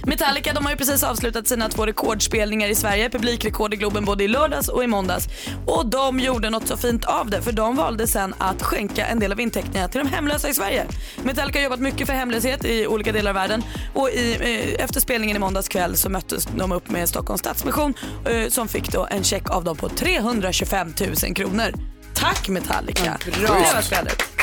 Metallica 0.05 0.53
de 0.53 0.65
har 0.65 0.71
ju 0.71 0.77
precis 0.77 1.03
avslutat 1.03 1.47
sina 1.47 1.69
två 1.69 1.85
rekordspelningar 1.85 2.67
i 2.67 2.75
Sverige. 2.75 3.09
Publikrekord 3.09 3.73
i 3.73 3.77
Globen 3.77 4.05
både 4.05 4.23
i 4.23 4.27
lördags 4.27 4.67
och 4.67 4.83
i 4.83 4.87
måndags. 4.87 5.27
Och 5.65 5.85
de 5.85 6.19
gjorde 6.19 6.49
något 6.49 6.67
så 6.67 6.77
fint 6.77 7.05
av 7.05 7.29
det 7.29 7.41
för 7.41 7.51
de 7.51 7.75
valde 7.75 8.07
sen 8.07 8.33
att 8.37 8.63
skänka 8.63 9.05
en 9.05 9.19
del 9.19 9.31
av 9.31 9.39
intäkterna 9.39 9.87
till 9.87 10.01
de 10.03 10.07
hemlösa 10.07 10.49
i 10.49 10.53
Sverige. 10.53 10.85
Metallica 11.23 11.59
har 11.59 11.63
jobbat 11.63 11.79
mycket 11.79 11.98
för 12.05 12.13
hemlöshet 12.13 12.65
i 12.65 12.87
olika 12.87 13.11
delar 13.11 13.31
av 13.31 13.35
världen 13.35 13.63
och 13.93 14.09
i, 14.09 14.33
eh, 14.33 14.85
efter 14.85 14.99
spelningen 14.99 15.37
i 15.37 15.39
måndags 15.39 15.67
kväll 15.67 15.97
så 15.97 16.09
möttes 16.09 16.47
de 16.57 16.71
upp 16.71 16.89
med 16.89 17.09
Stockholms 17.09 17.39
Stadsmission 17.39 17.93
eh, 18.25 18.49
som 18.49 18.67
fick 18.67 18.91
då 18.91 19.07
en 19.11 19.23
check 19.23 19.49
av 19.49 19.63
dem 19.63 19.77
på 19.77 19.89
325 19.89 20.93
000 21.23 21.35
kronor. 21.35 21.73
Tack 22.13 22.49
Metallica! 22.49 23.17
Bra. 23.25 23.31
Det 23.33 23.49
var. 23.49 24.39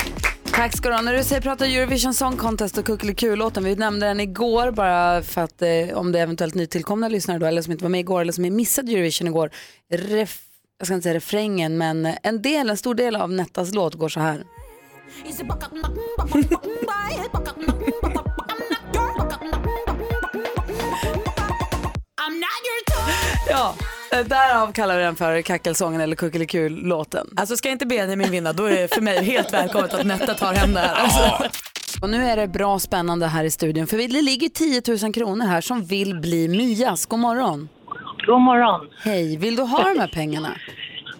Tack 0.56 0.76
ska 0.76 0.88
du 0.88 0.94
ha. 0.94 1.02
När 1.02 1.14
du 1.14 1.24
säger 1.24 1.42
prata 1.42 1.66
Eurovision 1.66 2.14
Song 2.14 2.36
Contest 2.36 2.78
och 2.78 2.84
Kuckelikul-låten, 2.84 3.64
vi 3.64 3.76
nämnde 3.76 4.06
den 4.06 4.20
igår 4.20 4.70
bara 4.70 5.22
för 5.22 5.40
att 5.40 5.62
eh, 5.62 5.68
om 5.94 6.12
det 6.12 6.18
är 6.18 6.22
eventuellt 6.22 6.54
nytillkomna 6.54 7.08
lyssnare 7.08 7.38
då, 7.38 7.46
eller 7.46 7.62
som 7.62 7.72
inte 7.72 7.84
var 7.84 7.90
med 7.90 8.00
igår 8.00 8.20
eller 8.20 8.32
som 8.32 8.56
missade 8.56 8.92
Eurovision 8.92 9.28
igår. 9.28 9.50
Ref, 9.92 10.38
jag 10.78 10.86
ska 10.86 10.94
inte 10.94 11.02
säga 11.02 11.14
refrängen, 11.14 11.78
men 11.78 12.14
en 12.22 12.42
del, 12.42 12.70
en 12.70 12.76
stor 12.76 12.94
del 12.94 13.16
av 13.16 13.32
Nettas 13.32 13.74
låt 13.74 13.94
går 13.94 14.08
så 14.08 14.20
här. 14.20 14.44
Ja, 23.48 23.74
eh, 24.12 24.26
därav 24.26 24.72
kallar 24.72 24.96
vi 24.96 25.02
den 25.02 25.16
för 25.16 25.42
kackelsången 25.42 26.00
eller 26.00 26.16
Kuckelikul-låten. 26.16 27.26
Alltså 27.36 27.56
ska 27.56 27.70
inte 27.70 27.86
Benjamin 27.86 28.30
vinna 28.30 28.52
då 28.52 28.64
är 28.64 28.82
det 28.82 28.94
för 28.94 29.00
mig 29.00 29.24
helt 29.24 29.52
välkommet 29.52 29.94
att 29.94 30.06
Netta 30.06 30.34
tar 30.34 30.52
hem 30.52 30.74
det 30.74 30.80
här. 30.80 30.94
Alltså. 30.94 31.48
Och 32.02 32.10
nu 32.10 32.24
är 32.24 32.36
det 32.36 32.48
bra 32.48 32.78
spännande 32.78 33.26
här 33.26 33.44
i 33.44 33.50
studion 33.50 33.86
för 33.86 33.96
det 33.96 34.22
ligger 34.22 34.48
10 34.48 34.82
000 35.02 35.14
kronor 35.14 35.46
här 35.46 35.60
som 35.60 35.84
vill 35.84 36.14
bli 36.20 36.48
Mias. 36.48 37.06
God 37.06 37.18
morgon. 37.18 37.68
God 38.26 38.40
morgon. 38.40 38.88
Hej, 38.98 39.36
vill 39.36 39.56
du 39.56 39.62
ha 39.62 39.82
de 39.94 40.00
här 40.00 40.08
pengarna? 40.08 40.56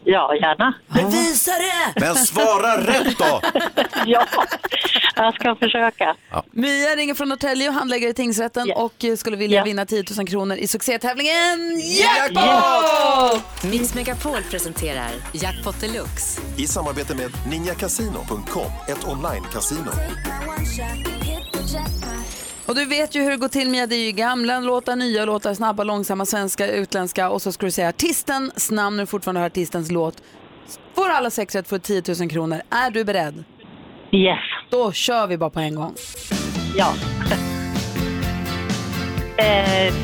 Ja, 0.08 0.34
gärna. 0.34 0.74
Bevisa 0.94 1.50
det! 1.52 2.00
Men 2.00 2.14
svara 2.16 2.80
rätt 2.80 3.18
då! 3.18 3.40
Ja, 4.06 4.26
jag 5.16 5.34
ska 5.34 5.54
försöka. 5.56 6.16
Mia 6.50 6.96
ringer 6.96 7.14
från 7.14 7.28
Norrtälje 7.28 7.68
och 7.68 7.74
handlägger 7.74 8.08
i 8.08 8.14
tingsrätten 8.14 8.66
Ja. 8.68 8.74
och 8.74 9.04
eh, 9.04 9.16
skulle 9.16 9.36
vilja 9.36 9.58
Ja. 9.58 9.64
vinna 9.64 9.86
10 9.86 10.04
000 10.18 10.26
kronor 10.28 10.56
i 10.56 10.66
succétävlingen 10.66 11.80
Jackpot! 11.98 13.64
Mix 13.64 13.94
Megapol 13.94 14.42
presenterar 14.50 15.10
Jackpot 15.32 15.80
Deluxe. 15.80 16.40
I 16.56 16.66
samarbete 16.66 17.14
med 17.14 17.30
ninjakasino.com, 17.50 18.72
ett 18.88 19.04
online-casino. 19.04 19.90
Och 22.66 22.74
du 22.74 22.84
vet 22.84 23.14
ju 23.14 23.22
hur 23.22 23.30
det 23.30 23.36
går 23.36 23.48
till 23.48 23.70
Mia, 23.70 23.86
det 23.86 23.96
är 23.96 24.06
ju 24.06 24.12
gamla 24.12 24.60
låtar, 24.60 24.96
nya 24.96 25.24
låtar, 25.24 25.54
snabba, 25.54 25.84
långsamma, 25.84 26.26
svenska, 26.26 26.68
utländska 26.68 27.30
och 27.30 27.42
så 27.42 27.52
ska 27.52 27.66
du 27.66 27.72
säga 27.72 27.88
artistens 27.88 28.70
namn 28.70 28.96
när 28.96 29.02
du 29.02 29.06
fortfarande 29.06 29.40
hör 29.40 29.46
artistens 29.46 29.90
låt. 29.90 30.22
Får 30.94 31.10
alla 31.10 31.30
sex 31.30 31.54
rätt 31.54 31.68
får 31.68 31.76
du 31.76 32.02
10 32.02 32.02
000 32.20 32.30
kronor. 32.30 32.62
Är 32.70 32.90
du 32.90 33.04
beredd? 33.04 33.44
Yes. 34.12 34.38
Då 34.70 34.92
kör 34.92 35.26
vi 35.26 35.38
bara 35.38 35.50
på 35.50 35.60
en 35.60 35.74
gång. 35.74 35.94
Ja. 36.76 36.94
eh, 39.38 39.86
eh, 39.86 39.94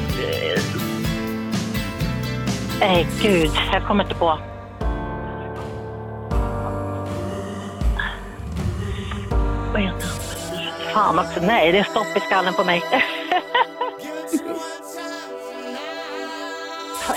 eh, 2.81 3.07
gud, 3.22 3.51
jag 3.72 3.87
kommer 3.87 4.05
inte 4.05 4.14
på. 4.14 4.38
Vad 9.72 9.83
heter 9.83 10.07
han? 10.07 10.22
Fan 10.93 11.19
också, 11.19 11.41
nej, 11.41 11.73
det 11.73 11.79
är 11.79 11.85
stopp 11.85 12.17
i 12.17 12.21
skallen 12.21 12.55
på 12.55 12.65
mig. 12.65 12.83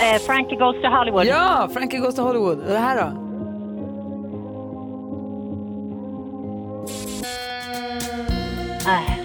eh, 0.02 0.20
Frankie 0.26 0.58
Goes 0.58 0.82
to 0.82 0.88
Hollywood. 0.88 1.26
Ja, 1.26 1.70
Frankie 1.74 2.00
Goes 2.00 2.16
to 2.16 2.22
Hollywood. 2.22 2.60
Och 2.60 2.72
det 2.72 2.78
här 2.78 2.96
då? 2.96 3.12
Nej. 8.86 9.22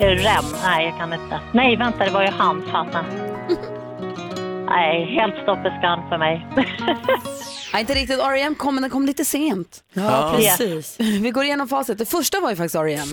Rem? 0.00 0.44
Nej, 0.64 0.86
jag 0.86 0.98
kan 0.98 1.12
inte. 1.12 1.40
Nej, 1.52 1.76
vänta, 1.76 2.04
det 2.04 2.10
var 2.10 2.22
ju 2.22 2.30
han, 2.30 2.62
fasen. 2.72 3.35
Nej, 4.66 5.04
helt 5.20 5.42
stopp 5.42 5.58
i 5.58 5.70
skallen 5.78 6.08
för 6.08 6.18
mig. 6.18 6.46
Nej, 7.72 7.80
inte 7.80 7.94
riktigt. 7.94 8.20
R.E.M. 8.20 8.54
kom, 8.54 8.74
men 8.74 8.82
den 8.82 8.90
kom 8.90 9.06
lite 9.06 9.24
sent. 9.24 9.82
Ja, 9.92 10.32
precis. 10.36 10.96
Vi 11.22 11.30
går 11.30 11.44
igenom 11.44 11.68
facit. 11.68 11.98
Det 11.98 12.06
första 12.06 12.40
var 12.40 12.50
ju 12.50 12.56
faktiskt 12.56 12.74
R.E.M. 12.74 13.08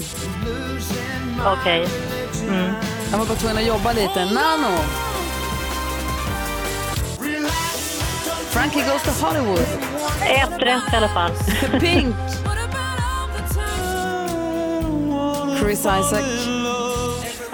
Okej. 1.45 1.87
Mm. 2.49 2.71
Han 3.11 3.19
var 3.19 3.27
bara 3.27 3.37
tvungen 3.37 3.57
att 3.57 3.67
jobba 3.67 3.93
lite. 3.93 4.25
Nano. 4.25 4.77
Frankie 8.49 8.83
Goes 8.83 9.03
to 9.03 9.25
Hollywood. 9.25 9.59
Ett 10.29 10.61
rätt 10.61 10.93
i 10.93 10.95
alla 10.95 11.07
fall. 11.09 11.31
Pink. 11.79 12.15
Chris 15.59 15.79
Isaac. 15.79 16.47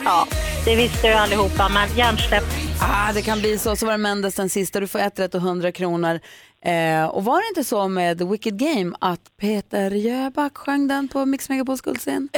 Ja, 0.05 0.27
det 0.65 0.75
visste 0.75 1.07
ju 1.07 1.13
allihopa, 1.13 1.69
men 1.69 1.97
hjärnsläpp. 1.97 2.43
Ah, 2.81 3.13
det 3.13 3.21
kan 3.21 3.39
bli 3.39 3.57
så. 3.57 3.75
Så 3.75 3.85
var 3.85 3.93
det 3.93 3.97
Mendes 3.97 4.35
den 4.35 4.49
sista. 4.49 4.79
Du 4.79 4.87
får 4.87 4.99
ett 4.99 5.19
rätt 5.19 5.35
och 5.35 5.41
100 5.41 5.71
kronor. 5.71 6.19
Eh, 6.65 7.05
och 7.05 7.23
var 7.23 7.41
det 7.41 7.47
inte 7.47 7.63
så 7.63 7.87
med 7.87 8.17
The 8.17 8.25
Wicked 8.25 8.59
Game 8.59 8.95
att 9.01 9.37
Peter 9.41 9.91
Jöback 9.91 10.57
sjöng 10.57 10.87
den 10.87 11.07
på 11.07 11.25
Mix 11.25 11.49
Megapols 11.49 11.81
guldscen? 11.81 12.29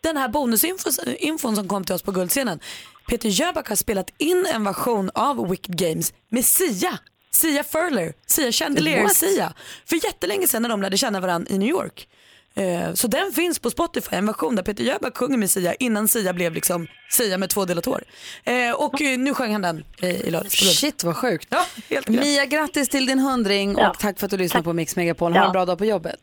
Den 0.00 0.16
här 0.16 0.28
bonusinfon 0.28 0.92
infon 1.18 1.56
som 1.56 1.68
kom 1.68 1.84
till 1.84 1.94
oss 1.94 2.02
på 2.02 2.12
Guldscenen. 2.12 2.60
Peter 3.08 3.28
Jöback 3.28 3.68
har 3.68 3.76
spelat 3.76 4.10
in 4.18 4.46
en 4.54 4.64
version 4.64 5.10
av 5.14 5.48
Wicked 5.50 5.76
Games 5.76 6.12
med 6.28 6.44
Sia. 6.44 6.98
Sia 7.30 7.64
Furler, 7.64 8.12
Sia 8.26 8.52
Chandelier, 8.52 9.02
What? 9.02 9.16
Sia. 9.16 9.52
För 9.86 10.04
jättelänge 10.04 10.46
sedan 10.46 10.62
när 10.62 10.68
de 10.68 10.82
lärde 10.82 10.96
känna 10.96 11.20
varandra 11.20 11.54
i 11.54 11.58
New 11.58 11.68
York. 11.68 12.08
Eh, 12.54 12.92
Så 12.94 13.06
den 13.08 13.32
finns 13.32 13.58
på 13.58 13.70
Spotify, 13.70 14.16
en 14.16 14.26
version 14.26 14.56
där 14.56 14.62
Peter 14.62 14.84
Jöback 14.84 15.16
sjunger 15.16 15.36
med 15.38 15.50
Sia 15.50 15.74
innan 15.74 16.08
Sia 16.08 16.32
blev 16.32 16.54
liksom 16.54 16.86
Sia 17.10 17.38
med 17.38 17.50
två 17.50 17.64
delat 17.64 17.86
hår. 17.86 18.02
Eh, 18.44 18.70
Och 18.70 19.02
eh, 19.02 19.18
nu 19.18 19.34
sjöng 19.34 19.52
han 19.52 19.62
den 19.62 19.84
i 20.00 20.30
lördags. 20.30 20.54
Shit 20.80 21.04
vad 21.04 21.16
sjukt. 21.16 21.46
Ja, 21.50 21.66
helt. 21.90 22.08
Mia, 22.08 22.46
grattis 22.46 22.88
till 22.88 23.06
din 23.06 23.18
hundring 23.18 23.74
Ja. 23.78 23.90
och 23.90 23.98
tack 23.98 24.18
för 24.18 24.26
att 24.26 24.30
du 24.30 24.36
lyssnar 24.36 24.60
Tack. 24.60 24.64
på 24.64 24.72
Mix 24.72 24.96
Megapol. 24.96 25.32
Ha 25.32 25.38
Ja. 25.40 25.46
en 25.46 25.52
bra 25.52 25.64
dag 25.64 25.78
på 25.78 25.84
jobbet. 25.84 26.16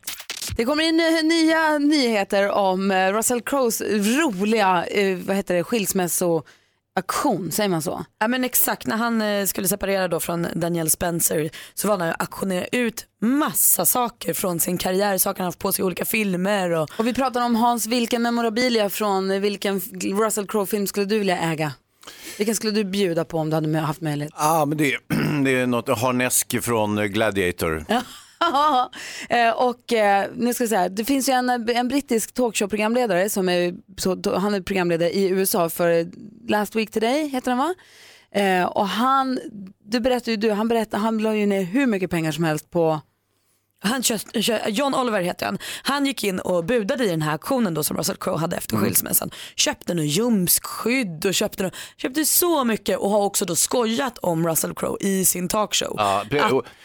Det 0.56 0.64
kommer 0.64 0.84
in 0.84 0.96
ny- 0.96 1.22
nya 1.22 1.78
nyheter 1.78 2.50
om 2.50 2.92
Russell 2.92 3.40
Crowes 3.40 3.80
roliga 4.20 4.84
vad 5.26 5.36
heter 5.36 5.54
det, 5.54 5.62
skilsmässoaktion, 7.02 7.52
säger 7.52 7.68
man 7.68 7.82
så? 7.82 8.04
Ja 8.18 8.28
men 8.28 8.44
exakt, 8.44 8.86
när 8.86 8.96
han 8.96 9.22
eh, 9.22 9.44
skulle 9.46 9.68
separera 9.68 10.08
då 10.08 10.20
från 10.20 10.46
Danielle 10.54 10.90
Spencer 10.90 11.50
så 11.74 11.88
var 11.88 11.98
han 11.98 12.08
att 12.08 12.20
auktionera 12.20 12.64
ut 12.72 13.06
massa 13.22 13.86
saker 13.86 14.34
från 14.34 14.60
sin 14.60 14.78
karriär, 14.78 15.18
saker 15.18 15.38
han 15.38 15.46
haft 15.46 15.58
på 15.58 15.72
sig 15.72 15.82
i 15.82 15.86
olika 15.86 16.04
filmer 16.04 16.70
och 16.70 16.90
Och 16.98 17.06
vi 17.06 17.14
pratar 17.14 17.44
om 17.44 17.56
Hans, 17.56 17.86
vilken 17.86 18.22
memorabilia 18.22 18.90
från 18.90 19.40
vilken 19.40 19.80
Russell 20.20 20.46
Crowe-film 20.46 20.86
skulle 20.86 21.06
du 21.06 21.18
vilja 21.18 21.38
äga? 21.38 21.72
Vilken 22.38 22.54
skulle 22.54 22.72
du 22.72 22.84
bjuda 22.84 23.24
på 23.24 23.38
om 23.38 23.50
du 23.50 23.56
hade 23.56 23.78
haft 23.78 24.00
möjlighet? 24.00 24.32
Ja, 24.36 24.64
men 24.64 24.78
det, 24.78 24.96
det 25.44 25.50
är 25.50 25.66
något 25.66 25.98
harnesk 25.98 26.62
från 26.62 26.96
Gladiator. 26.96 27.84
Eh, 27.88 28.02
Eh, 29.28 29.50
och 29.50 29.92
eh, 29.92 30.26
nu 30.34 30.54
ska 30.54 30.62
jag 30.62 30.68
säga, 30.68 30.88
det 30.88 31.04
finns 31.04 31.28
ju 31.28 31.32
en, 31.32 31.50
en 31.50 31.88
brittisk 31.88 32.34
talkshow-programledare 32.34 33.28
som 33.28 33.48
är, 33.48 33.74
så, 33.98 34.36
han 34.36 34.54
är 34.54 34.60
programledare 34.60 35.10
i 35.10 35.28
USA 35.28 35.68
för 35.68 36.06
Last 36.48 36.76
Week 36.76 36.90
Today, 36.90 37.28
heter 37.28 37.50
han 37.50 37.58
va? 37.58 37.74
Eh, 38.40 38.64
och 38.64 38.88
han, 38.88 39.38
du 39.84 40.00
berättade 40.00 40.30
ju, 40.30 40.36
du, 40.36 40.50
han 40.50 40.68
berättade, 40.68 41.02
han 41.02 41.18
la 41.18 41.36
ju 41.36 41.46
ner 41.46 41.62
hur 41.62 41.86
mycket 41.86 42.10
pengar 42.10 42.32
som 42.32 42.44
helst 42.44 42.70
på 42.70 43.00
han 43.82 44.02
kö- 44.02 44.18
kö- 44.42 44.68
John 44.68 44.94
Oliver 44.94 45.20
heter 45.22 45.46
han. 45.46 45.58
Han 45.82 46.06
gick 46.06 46.24
in 46.24 46.38
och 46.40 46.64
budade 46.64 47.04
i 47.04 47.08
den 47.10 47.22
här 47.22 47.34
aktionen 47.34 47.74
då 47.74 47.84
som 47.84 47.96
Russell 47.96 48.16
Crowe 48.16 48.38
hade 48.38 48.56
efter 48.56 48.76
skilsmässan. 48.76 49.30
Köpte 49.56 49.94
något 49.94 50.04
ljumskskydd 50.04 51.26
och 51.26 51.34
köpte, 51.34 51.62
något, 51.62 51.74
köpte 51.96 52.24
så 52.24 52.64
mycket 52.64 52.98
och 52.98 53.10
har 53.10 53.22
också 53.22 53.44
då 53.44 53.56
skojat 53.56 54.18
om 54.18 54.46
Russell 54.48 54.74
Crowe 54.74 54.96
i 55.00 55.24
sin 55.24 55.48
talkshow. 55.48 55.94
Ja, 55.98 56.24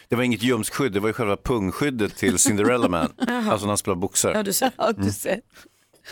det, 0.09 0.15
var 0.15 0.23
inget 0.23 0.43
ljumskskydd, 0.43 0.91
det 0.91 0.99
var 0.99 1.09
ju 1.09 1.13
själva 1.13 1.37
pungskyddet 1.37 2.17
till 2.17 2.39
Cinderella 2.39 2.87
Man. 2.87 3.09
alltså 3.27 3.65
när 3.65 3.67
han 3.67 3.77
spelar 3.77 3.95
Ja, 3.95 3.99
boxar. 3.99 4.43
du 4.43 4.53
ser. 4.53 4.71
Ja, 4.77 4.91
du 4.91 5.11
ser. 5.11 5.39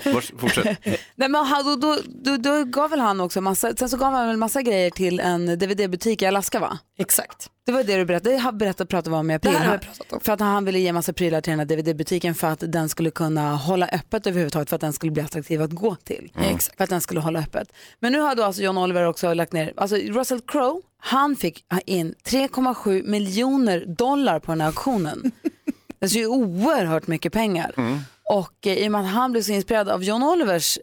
Vars, 0.06 0.32
fortsätt. 0.38 0.78
Nej, 1.16 1.30
men 1.30 1.36
han, 1.36 1.66
då, 1.66 1.76
då, 1.76 1.98
då, 2.08 2.38
då 2.38 2.64
gav 2.64 2.90
väl 2.90 3.00
han 3.00 3.22
också 3.22 3.42
massa, 3.42 3.76
sen 3.76 3.90
så 3.90 3.98
gav 3.98 4.14
han 4.14 4.28
väl 4.28 4.38
massa 4.38 4.62
grejer 4.62 4.90
till 4.90 5.20
en 5.20 5.46
DVD-butik 5.46 6.22
i 6.22 6.26
Alaska 6.26 6.60
va? 6.60 6.78
Exakt. 6.98 7.50
Det 7.66 7.72
var 7.72 7.84
det 7.84 7.98
du 7.98 8.06
berättade, 8.06 8.36
det 8.36 8.42
har 8.42 8.52
berättat 8.52 8.90
pratade 8.90 9.16
om 9.16 9.32
i 9.32 9.34
april. 9.34 9.54
Det 9.54 9.60
här 9.60 9.68
har 9.68 9.78
pratat 9.78 10.14
om. 10.14 10.20
För 10.20 10.34
att 10.34 10.40
han 10.40 10.66
ville 10.66 10.80
ge 10.80 10.94
massa 10.94 11.14
prylar 11.14 11.42
till 11.42 11.52
den 11.52 11.60
här 11.60 11.66
DVD-butiken 11.66 12.36
för 12.36 12.48
att 12.48 12.64
den 12.68 12.90
skulle 12.90 13.12
kunna 13.12 13.56
hålla 13.56 13.88
öppet 13.88 14.28
överhuvudtaget 14.28 14.70
för 14.70 14.76
att 14.76 14.82
den 14.82 14.94
skulle 14.94 15.12
bli 15.12 15.22
attraktiv 15.22 15.62
att 15.62 15.72
gå 15.72 15.96
till. 15.96 16.32
Exakt. 16.36 16.78
För 16.78 16.84
att 16.84 16.90
den 16.90 17.02
skulle 17.02 17.20
hålla 17.20 17.40
öppet. 17.40 17.68
Men 18.00 18.12
nu 18.12 18.20
har 18.20 18.36
då 18.36 18.44
alltså 18.44 18.62
John 18.62 18.78
Oliver 18.78 19.08
också 19.08 19.34
lagt 19.34 19.54
ner, 19.54 19.74
alltså 19.78 19.96
Russell 19.96 20.42
Crowe, 20.42 20.82
han 20.98 21.36
fick 21.36 21.66
in 21.86 22.16
3,7 22.24 23.08
miljoner 23.10 23.86
dollar 23.86 24.40
på 24.40 24.52
den 24.52 24.62
här 24.62 24.68
auktionen. 24.68 25.32
det 26.00 26.06
är 26.06 26.10
ju 26.16 26.28
oerhört 26.28 27.08
mycket 27.08 27.34
pengar. 27.34 27.74
Och 28.30 28.68
eh, 28.68 28.74
i 28.74 28.88
och 28.88 28.92
med 28.92 29.02
att 29.02 29.08
han 29.08 29.32
blev 29.32 29.42
så 29.42 29.52
inspirerad 29.52 29.90
av 29.90 30.04
John 30.04 30.24
Olivers 30.24 30.80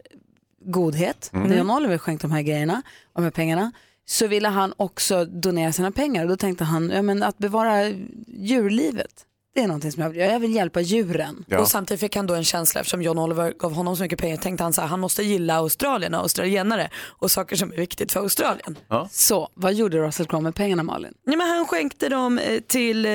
godhet, 0.65 1.29
när 1.33 1.57
John 1.57 1.71
Oliver 1.71 1.97
skänkte 1.97 2.27
de 2.27 2.33
här 2.33 2.41
grejerna, 2.41 2.81
de 3.13 3.23
här 3.23 3.31
pengarna, 3.31 3.71
så 4.05 4.27
ville 4.27 4.47
han 4.47 4.73
också 4.77 5.25
donera 5.25 5.71
sina 5.71 5.91
pengar. 5.91 6.23
Och 6.23 6.29
då 6.29 6.37
tänkte 6.37 6.63
han, 6.63 6.89
ja 6.89 7.01
men 7.01 7.23
att 7.23 7.37
bevara 7.37 7.89
djurlivet, 8.27 9.25
det 9.53 9.61
är 9.61 9.67
någonting 9.67 9.91
som 9.91 10.03
jag 10.03 10.09
vill 10.09 10.19
göra. 10.19 10.31
Jag 10.31 10.39
vill 10.39 10.55
hjälpa 10.55 10.81
djuren. 10.81 11.45
Ja. 11.47 11.59
Och 11.59 11.67
samtidigt 11.67 11.99
fick 11.99 12.15
han 12.15 12.27
då 12.27 12.33
en 12.33 12.43
känsla 12.43 12.81
eftersom 12.81 13.01
John 13.01 13.19
Oliver 13.19 13.53
gav 13.59 13.73
honom 13.73 13.95
så 13.95 14.03
mycket 14.03 14.19
pengar 14.19 14.37
tänkte 14.37 14.63
han 14.63 14.73
så 14.73 14.81
här, 14.81 14.87
han 14.87 14.99
måste 14.99 15.23
gilla 15.23 15.55
Australien 15.55 16.13
och 16.13 16.21
australienare 16.21 16.89
och 16.95 17.31
saker 17.31 17.55
som 17.55 17.71
är 17.71 17.75
viktigt 17.75 18.11
för 18.11 18.19
Australien. 18.19 18.77
Så, 19.11 19.49
vad 19.53 19.73
gjorde 19.73 19.97
Russell 19.97 20.25
Crowe 20.25 20.43
med 20.43 20.55
pengarna 20.55 20.83
Malin? 20.83 21.13
Nej, 21.25 21.37
men 21.37 21.49
han 21.49 21.65
skänkte 21.67 22.09
dem 22.09 22.37
eh, 22.37 22.59
till 22.59 23.05
eh, 23.05 23.11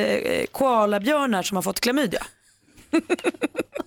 koalabjörnar 0.53 1.43
som 1.43 1.57
har 1.57 1.63
fått 1.63 1.81
klamydia. 1.81 2.27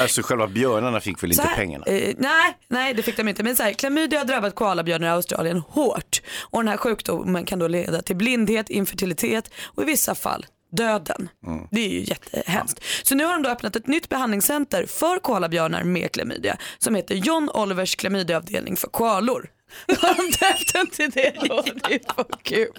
Alltså 0.00 0.22
själva 0.22 0.46
björnarna 0.46 1.00
fick 1.00 1.22
väl 1.22 1.34
Så 1.34 1.42
inte 1.42 1.48
här, 1.48 1.56
pengarna? 1.56 1.84
Eh, 1.86 2.14
nej, 2.18 2.56
nej, 2.68 2.94
det 2.94 3.02
fick 3.02 3.16
de 3.16 3.28
inte. 3.28 3.42
Men 3.42 3.56
så 3.56 3.62
här, 3.62 3.72
klamydia 3.72 4.18
har 4.18 4.26
drabbat 4.26 4.54
koalabjörnar 4.54 5.06
i 5.06 5.10
Australien 5.10 5.58
hårt. 5.68 6.22
Och 6.40 6.60
den 6.62 6.68
här 6.68 6.76
sjukdomen 6.76 7.44
kan 7.44 7.58
då 7.58 7.68
leda 7.68 8.02
till 8.02 8.16
blindhet, 8.16 8.70
infertilitet 8.70 9.50
och 9.64 9.82
i 9.82 9.86
vissa 9.86 10.14
fall 10.14 10.46
döden. 10.76 11.28
Det 11.70 11.80
är 11.80 11.88
ju 11.88 12.00
jättehemskt. 12.00 12.84
Så 13.02 13.14
nu 13.14 13.24
har 13.24 13.32
de 13.32 13.42
då 13.42 13.50
öppnat 13.50 13.76
ett 13.76 13.86
nytt 13.86 14.08
behandlingscenter 14.08 14.86
för 14.86 15.18
koalabjörnar 15.18 15.82
med 15.84 16.12
klamydia 16.12 16.56
som 16.78 16.94
heter 16.94 17.14
John 17.14 17.50
Olivers 17.54 17.96
klamydiaavdelning 17.96 18.76
för 18.76 18.88
koalor. 18.88 19.50
Har 20.00 20.14
de 20.14 20.22
döpt 20.46 20.72
den 20.72 20.86
till 20.86 21.10
det 21.10 21.48
då? 21.48 21.62
Det 21.88 21.94
är 21.94 22.14
för 22.14 22.26
kul. 22.42 22.72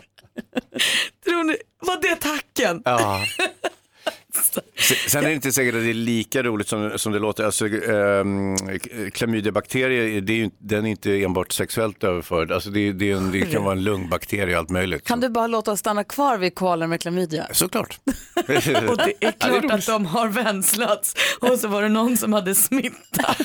Tror 1.25 1.43
ni, 1.43 1.57
var 1.79 2.01
det 2.01 2.15
tacken? 2.15 2.81
Ja. 2.85 3.25
Se- 4.79 5.09
Sen 5.09 5.23
är 5.23 5.27
det 5.27 5.33
inte 5.33 5.51
säkert 5.51 5.75
att 5.75 5.81
det 5.81 5.89
är 5.89 5.93
lika 5.93 6.43
roligt 6.43 6.67
som, 6.67 6.91
som 6.99 7.11
det 7.13 7.19
låter. 7.19 7.43
Alltså, 7.43 7.67
ähm, 7.67 8.55
klamydiabakterier, 9.13 10.21
det 10.21 10.33
är 10.33 10.37
ju, 10.37 10.49
den 10.59 10.85
är 10.85 10.89
inte 10.89 11.23
enbart 11.23 11.51
sexuellt 11.51 12.03
överförd. 12.03 12.51
Alltså, 12.51 12.69
det, 12.69 12.91
det, 12.91 13.11
är 13.11 13.15
en, 13.15 13.31
det 13.31 13.41
kan 13.51 13.63
vara 13.63 13.73
en 13.75 13.83
lungbakterie 13.83 14.53
och 14.53 14.59
allt 14.59 14.69
möjligt. 14.69 15.07
Kan 15.07 15.19
du 15.19 15.29
bara 15.29 15.47
låta 15.47 15.71
oss 15.71 15.79
stanna 15.79 16.03
kvar 16.03 16.37
vid 16.37 16.55
koalor 16.55 16.87
med 16.87 17.01
klamydia? 17.01 17.47
Såklart. 17.51 17.99
Och 18.35 18.47
det 18.47 18.53
är 18.53 18.73
Ja, 18.89 19.13
det 19.19 19.27
är 19.27 19.31
klart 19.61 19.71
att 19.71 19.85
de 19.85 20.05
har 20.05 20.27
vänslats 20.27 21.15
och 21.39 21.59
så 21.59 21.67
var 21.67 21.81
det 21.81 21.89
någon 21.89 22.17
som 22.17 22.33
hade 22.33 22.55
smitta. 22.55 23.35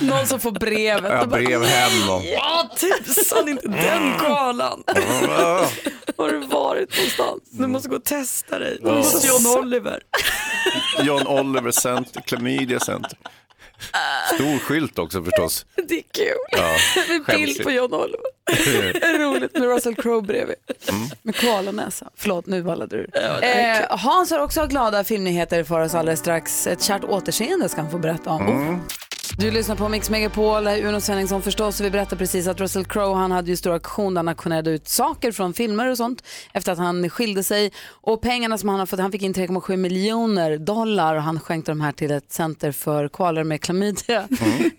Någon 0.02 0.26
som 0.26 0.40
får 0.40 0.50
brevet. 0.52 1.12
Ja, 1.12 1.26
brev 1.26 1.62
hem. 1.64 1.92
Ja 2.24 2.70
tusan 2.80 3.48
inte 3.48 3.68
den 3.68 4.12
koalan. 4.18 4.82
Har 6.22 6.30
du 6.32 6.38
varit 6.46 6.96
någonstans? 6.96 7.42
Du 7.50 7.66
måste 7.66 7.88
gå 7.88 7.96
och 7.96 8.04
testa 8.04 8.58
dig 8.58 8.78
hos 8.82 9.24
John 9.24 9.58
Oliver. 9.58 10.02
John 11.02 11.26
Oliver 11.26 11.70
Center, 11.70 12.20
Klamydia 12.20 12.80
Center. 12.80 13.18
Stor 14.34 14.58
skylt 14.58 14.98
också 14.98 15.24
förstås. 15.24 15.66
Det 15.88 15.94
är 15.94 16.02
kul. 16.12 16.36
Ja, 16.50 16.76
Med 17.08 17.36
bild 17.36 17.62
på 17.62 17.70
John 17.70 17.94
Oliver. 17.94 18.20
Är 19.04 19.18
roligt 19.18 19.52
med 19.52 19.62
Russell 19.62 19.94
Crowe 19.94 20.22
bredvid. 20.26 20.56
Mm. 20.88 21.08
Med 21.22 21.36
koalanäsa. 21.36 22.10
Förlåt, 22.16 22.46
nu 22.46 22.60
vallade 22.60 22.96
du. 22.96 23.08
är 23.20 23.80
eh, 23.82 23.98
Hans 23.98 24.30
har 24.30 24.38
också 24.38 24.66
glada 24.66 25.04
filmnyheter 25.04 25.64
för 25.64 25.80
oss 25.80 25.94
alldeles 25.94 26.20
strax. 26.20 26.66
Ett 26.66 26.82
kärt 26.82 27.04
återseende 27.04 27.68
ska 27.68 27.80
han 27.80 27.90
få 27.90 27.98
berätta 27.98 28.30
om. 28.30 28.46
Mm. 28.46 28.80
Du 29.38 29.50
lyssnar 29.50 29.76
på 29.76 29.88
Mix 29.88 30.10
Megapol, 30.10 30.66
Uno 30.66 31.00
Svenningsson 31.00 31.42
förstås. 31.42 31.80
Och 31.80 31.86
vi 31.86 31.90
berättade 31.90 32.16
precis 32.16 32.46
att 32.46 32.60
Russell 32.60 32.84
Crowe 32.84 33.14
han 33.14 33.30
hade 33.30 33.50
ju 33.50 33.56
stor 33.56 33.72
auktion 33.72 34.14
där 34.14 34.18
han 34.18 34.28
auktionerade 34.28 34.70
ut 34.70 34.88
saker 34.88 35.32
från 35.32 35.54
filmer 35.54 35.90
och 35.90 35.96
sånt 35.96 36.24
efter 36.52 36.72
att 36.72 36.78
han 36.78 37.10
skilde 37.10 37.42
sig. 37.42 37.72
Och 37.88 38.22
pengarna 38.22 38.58
som 38.58 38.68
han 38.68 38.78
har 38.78 38.86
fått, 38.86 39.00
han 39.00 39.12
fick 39.12 39.22
in 39.22 39.34
3,7 39.34 39.76
miljoner 39.76 40.58
dollar 40.58 41.14
och 41.16 41.22
han 41.22 41.40
skänkte 41.40 41.70
de 41.70 41.80
här 41.80 41.92
till 41.92 42.10
ett 42.10 42.32
center 42.32 42.72
för 42.72 43.08
kvalar 43.08 43.44
med 43.44 43.60
klamydia 43.60 44.28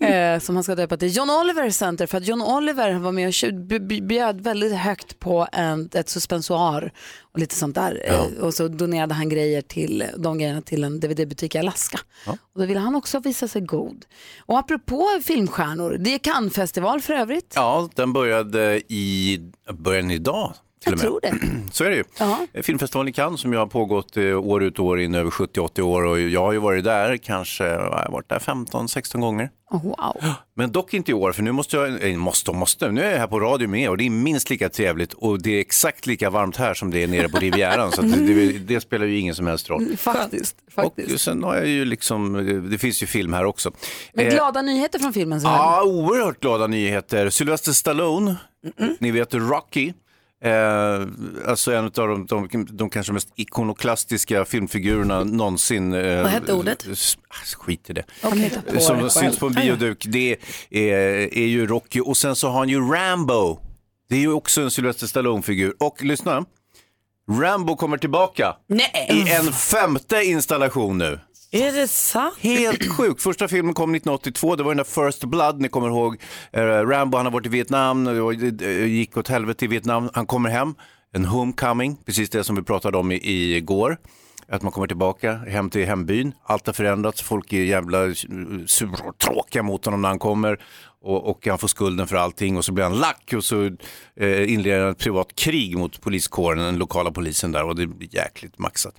eh, 0.00 0.40
som 0.40 0.56
han 0.56 0.64
ska 0.64 0.74
döpa 0.74 0.96
till 0.96 1.16
John 1.16 1.30
Oliver 1.30 1.70
Center 1.70 2.06
för 2.06 2.18
att 2.18 2.26
John 2.26 2.42
Oliver 2.42 2.94
var 2.94 3.12
med 3.12 3.28
och 3.28 4.02
bjöd 4.02 4.40
väldigt 4.40 4.76
högt 4.76 5.20
på 5.20 5.46
en, 5.52 5.90
ett 5.92 6.08
suspensoar 6.08 6.92
och 7.34 7.40
lite 7.40 7.54
sånt 7.54 7.74
där. 7.74 8.02
Eh, 8.04 8.44
och 8.44 8.54
så 8.54 8.68
donerade 8.68 9.14
han 9.14 9.28
grejer 9.28 9.62
till, 9.62 10.04
de 10.16 10.38
grejerna 10.38 10.62
till 10.62 10.84
en 10.84 11.00
DVD-butik 11.00 11.54
i 11.54 11.58
Alaska. 11.58 12.00
Och 12.52 12.60
då 12.60 12.66
ville 12.66 12.80
han 12.80 12.94
också 12.94 13.18
visa 13.18 13.48
sig 13.48 13.62
god. 13.62 14.04
Och 14.38 14.58
apropå 14.58 15.08
filmstjärnor, 15.22 15.96
det 16.00 16.14
är 16.14 16.18
Cannes-festival 16.18 17.00
för 17.00 17.14
övrigt. 17.14 17.52
Ja, 17.56 17.88
den 17.94 18.12
började 18.12 18.82
i 18.88 19.40
början 19.72 20.10
idag. 20.10 20.54
Jag 20.84 20.94
och 20.94 21.00
tror 21.00 21.20
det. 21.22 21.34
Så 21.72 21.84
är 21.84 21.90
det 21.90 21.96
ju. 21.96 22.04
Ja. 22.18 22.46
Filmfestivalen 22.62 23.08
i 23.08 23.12
Cannes 23.12 23.40
som 23.40 23.52
ju 23.52 23.58
har 23.58 23.66
pågått 23.66 24.16
eh, 24.16 24.22
år 24.24 24.62
ut 24.62 24.78
och 24.78 24.84
år 24.84 25.00
in 25.00 25.14
över 25.14 25.30
70-80 25.30 25.80
år 25.80 26.04
och 26.04 26.20
jag 26.20 26.40
har 26.40 26.52
ju 26.52 26.58
varit 26.58 26.84
där 26.84 27.16
kanske, 27.16 27.64
jag 27.66 27.80
har 27.80 28.12
varit 28.12 28.28
där 28.28 28.38
15-16 28.38 29.20
gånger. 29.20 29.50
Wow. 29.70 30.24
Men 30.56 30.72
dock 30.72 30.94
inte 30.94 31.10
i 31.10 31.14
år 31.14 31.32
för 31.32 31.42
nu 31.42 31.52
måste 31.52 31.76
jag, 31.76 32.10
eh, 32.10 32.16
måste 32.16 32.50
och 32.50 32.56
måste, 32.56 32.90
nu 32.90 33.02
är 33.02 33.12
jag 33.12 33.18
här 33.18 33.26
på 33.26 33.40
radio 33.40 33.68
med 33.68 33.90
och 33.90 33.96
det 33.96 34.06
är 34.06 34.10
minst 34.10 34.50
lika 34.50 34.68
trevligt 34.68 35.12
och 35.12 35.42
det 35.42 35.50
är 35.56 35.60
exakt 35.60 36.06
lika 36.06 36.30
varmt 36.30 36.56
här 36.56 36.74
som 36.74 36.90
det 36.90 37.02
är 37.02 37.06
nere 37.06 37.28
på 37.28 37.38
Rivieran 37.38 37.92
så 37.92 38.02
det, 38.02 38.16
det, 38.16 38.58
det 38.58 38.80
spelar 38.80 39.06
ju 39.06 39.18
ingen 39.18 39.34
som 39.34 39.46
helst 39.46 39.70
roll. 39.70 39.96
Faktiskt. 39.96 40.56
Och 40.66 40.72
faktiskt. 40.72 41.24
sen 41.24 41.42
har 41.42 41.56
jag 41.56 41.66
ju 41.66 41.84
liksom, 41.84 42.36
eh, 42.36 42.54
det 42.54 42.78
finns 42.78 43.02
ju 43.02 43.06
film 43.06 43.32
här 43.32 43.44
också. 43.44 43.72
Men 44.12 44.26
Eh, 44.26 44.34
glada 44.34 44.62
nyheter 44.62 44.98
från 44.98 45.12
filmen 45.12 45.40
här. 45.40 45.56
Ja, 45.56 45.82
oerhört 45.84 46.40
glada 46.40 46.66
nyheter. 46.66 47.30
Sylvester 47.30 47.72
Stallone, 47.72 48.36
ni 48.98 49.10
vet 49.10 49.34
Rocky. 49.34 49.92
Eh, 50.44 51.06
alltså 51.46 51.72
en 51.72 51.84
av 51.84 51.90
de, 51.92 52.26
de, 52.26 52.66
de 52.70 52.90
kanske 52.90 53.12
mest 53.12 53.28
ikonoklastiska 53.36 54.44
filmfigurerna 54.44 55.24
någonsin. 55.24 55.92
Eh, 55.94 56.22
Vad 56.22 56.30
hette 56.30 56.52
ordet? 56.52 56.86
ah, 57.28 57.34
Skit 57.56 57.90
i 57.90 57.92
det. 57.92 58.04
På 58.22 58.30
det 58.72 58.80
Som 58.80 58.96
själv. 58.96 59.08
syns 59.08 59.38
på 59.38 59.46
en 59.46 59.52
bioduk. 59.52 60.04
Det 60.08 60.36
är, 60.70 60.88
är 61.38 61.46
ju 61.46 61.66
Rocky 61.66 62.00
och 62.00 62.16
sen 62.16 62.36
så 62.36 62.48
har 62.48 62.58
han 62.58 62.68
ju 62.68 62.80
Rambo. 62.80 63.58
Det 64.08 64.14
är 64.16 64.20
ju 64.20 64.32
också 64.32 64.60
en 64.62 64.70
Sylvester 64.70 65.06
Stallone-figur. 65.06 65.74
Och 65.80 66.02
lyssna, 66.04 66.44
Rambo 67.30 67.76
kommer 67.76 67.98
tillbaka 67.98 68.56
Nej, 68.66 69.08
i 69.26 69.32
en 69.32 69.52
femte 69.52 70.24
installation 70.24 70.98
nu 70.98 71.20
är 71.54 71.72
det 71.72 71.88
sant? 71.88 72.34
Helt 72.38 72.92
sjukt. 72.92 73.22
Första 73.22 73.48
filmen 73.48 73.74
kom 73.74 73.94
1982, 73.94 74.56
det 74.56 74.62
var 74.62 74.70
den 74.70 74.76
där 74.76 75.10
First 75.10 75.24
Blood, 75.24 75.60
ni 75.60 75.68
kommer 75.68 75.88
ihåg. 75.88 76.16
Eh, 76.52 76.62
Rambo, 76.62 77.16
han 77.16 77.26
har 77.26 77.32
varit 77.32 77.46
i 77.46 77.48
Vietnam, 77.48 78.06
och 78.06 78.36
det 78.36 78.66
eh, 78.66 78.86
gick 78.86 79.16
åt 79.16 79.28
helvete 79.28 79.64
i 79.64 79.68
Vietnam. 79.68 80.10
Han 80.14 80.26
kommer 80.26 80.50
hem, 80.50 80.74
en 81.12 81.24
homecoming, 81.24 81.96
precis 82.06 82.30
det 82.30 82.44
som 82.44 82.56
vi 82.56 82.62
pratade 82.62 82.98
om 82.98 83.12
i, 83.12 83.56
igår. 83.56 83.96
Att 84.48 84.62
man 84.62 84.72
kommer 84.72 84.86
tillbaka 84.86 85.32
hem 85.32 85.70
till 85.70 85.86
hembyn. 85.86 86.32
Allt 86.44 86.66
har 86.66 86.74
förändrats, 86.74 87.22
folk 87.22 87.52
är 87.52 87.64
jävla 87.64 88.14
sura 88.66 89.08
och 89.08 89.18
tråkiga 89.18 89.62
mot 89.62 89.84
honom 89.84 90.02
när 90.02 90.08
han 90.08 90.18
kommer. 90.18 90.60
Och, 91.04 91.30
och 91.30 91.46
han 91.46 91.58
får 91.58 91.68
skulden 91.68 92.06
för 92.06 92.16
allting 92.16 92.56
och 92.56 92.64
så 92.64 92.72
blir 92.72 92.84
han 92.84 92.98
lack 92.98 93.32
och 93.36 93.44
så 93.44 93.64
eh, 94.16 94.52
inleder 94.52 94.80
han 94.80 94.90
ett 94.90 94.98
privat 94.98 95.34
krig 95.36 95.76
mot 95.78 96.00
poliskåren, 96.00 96.58
den 96.58 96.76
lokala 96.78 97.10
polisen 97.10 97.52
där 97.52 97.64
och 97.64 97.76
det 97.76 97.86
blir 97.86 98.14
jäkligt 98.14 98.58
maxat. 98.58 98.94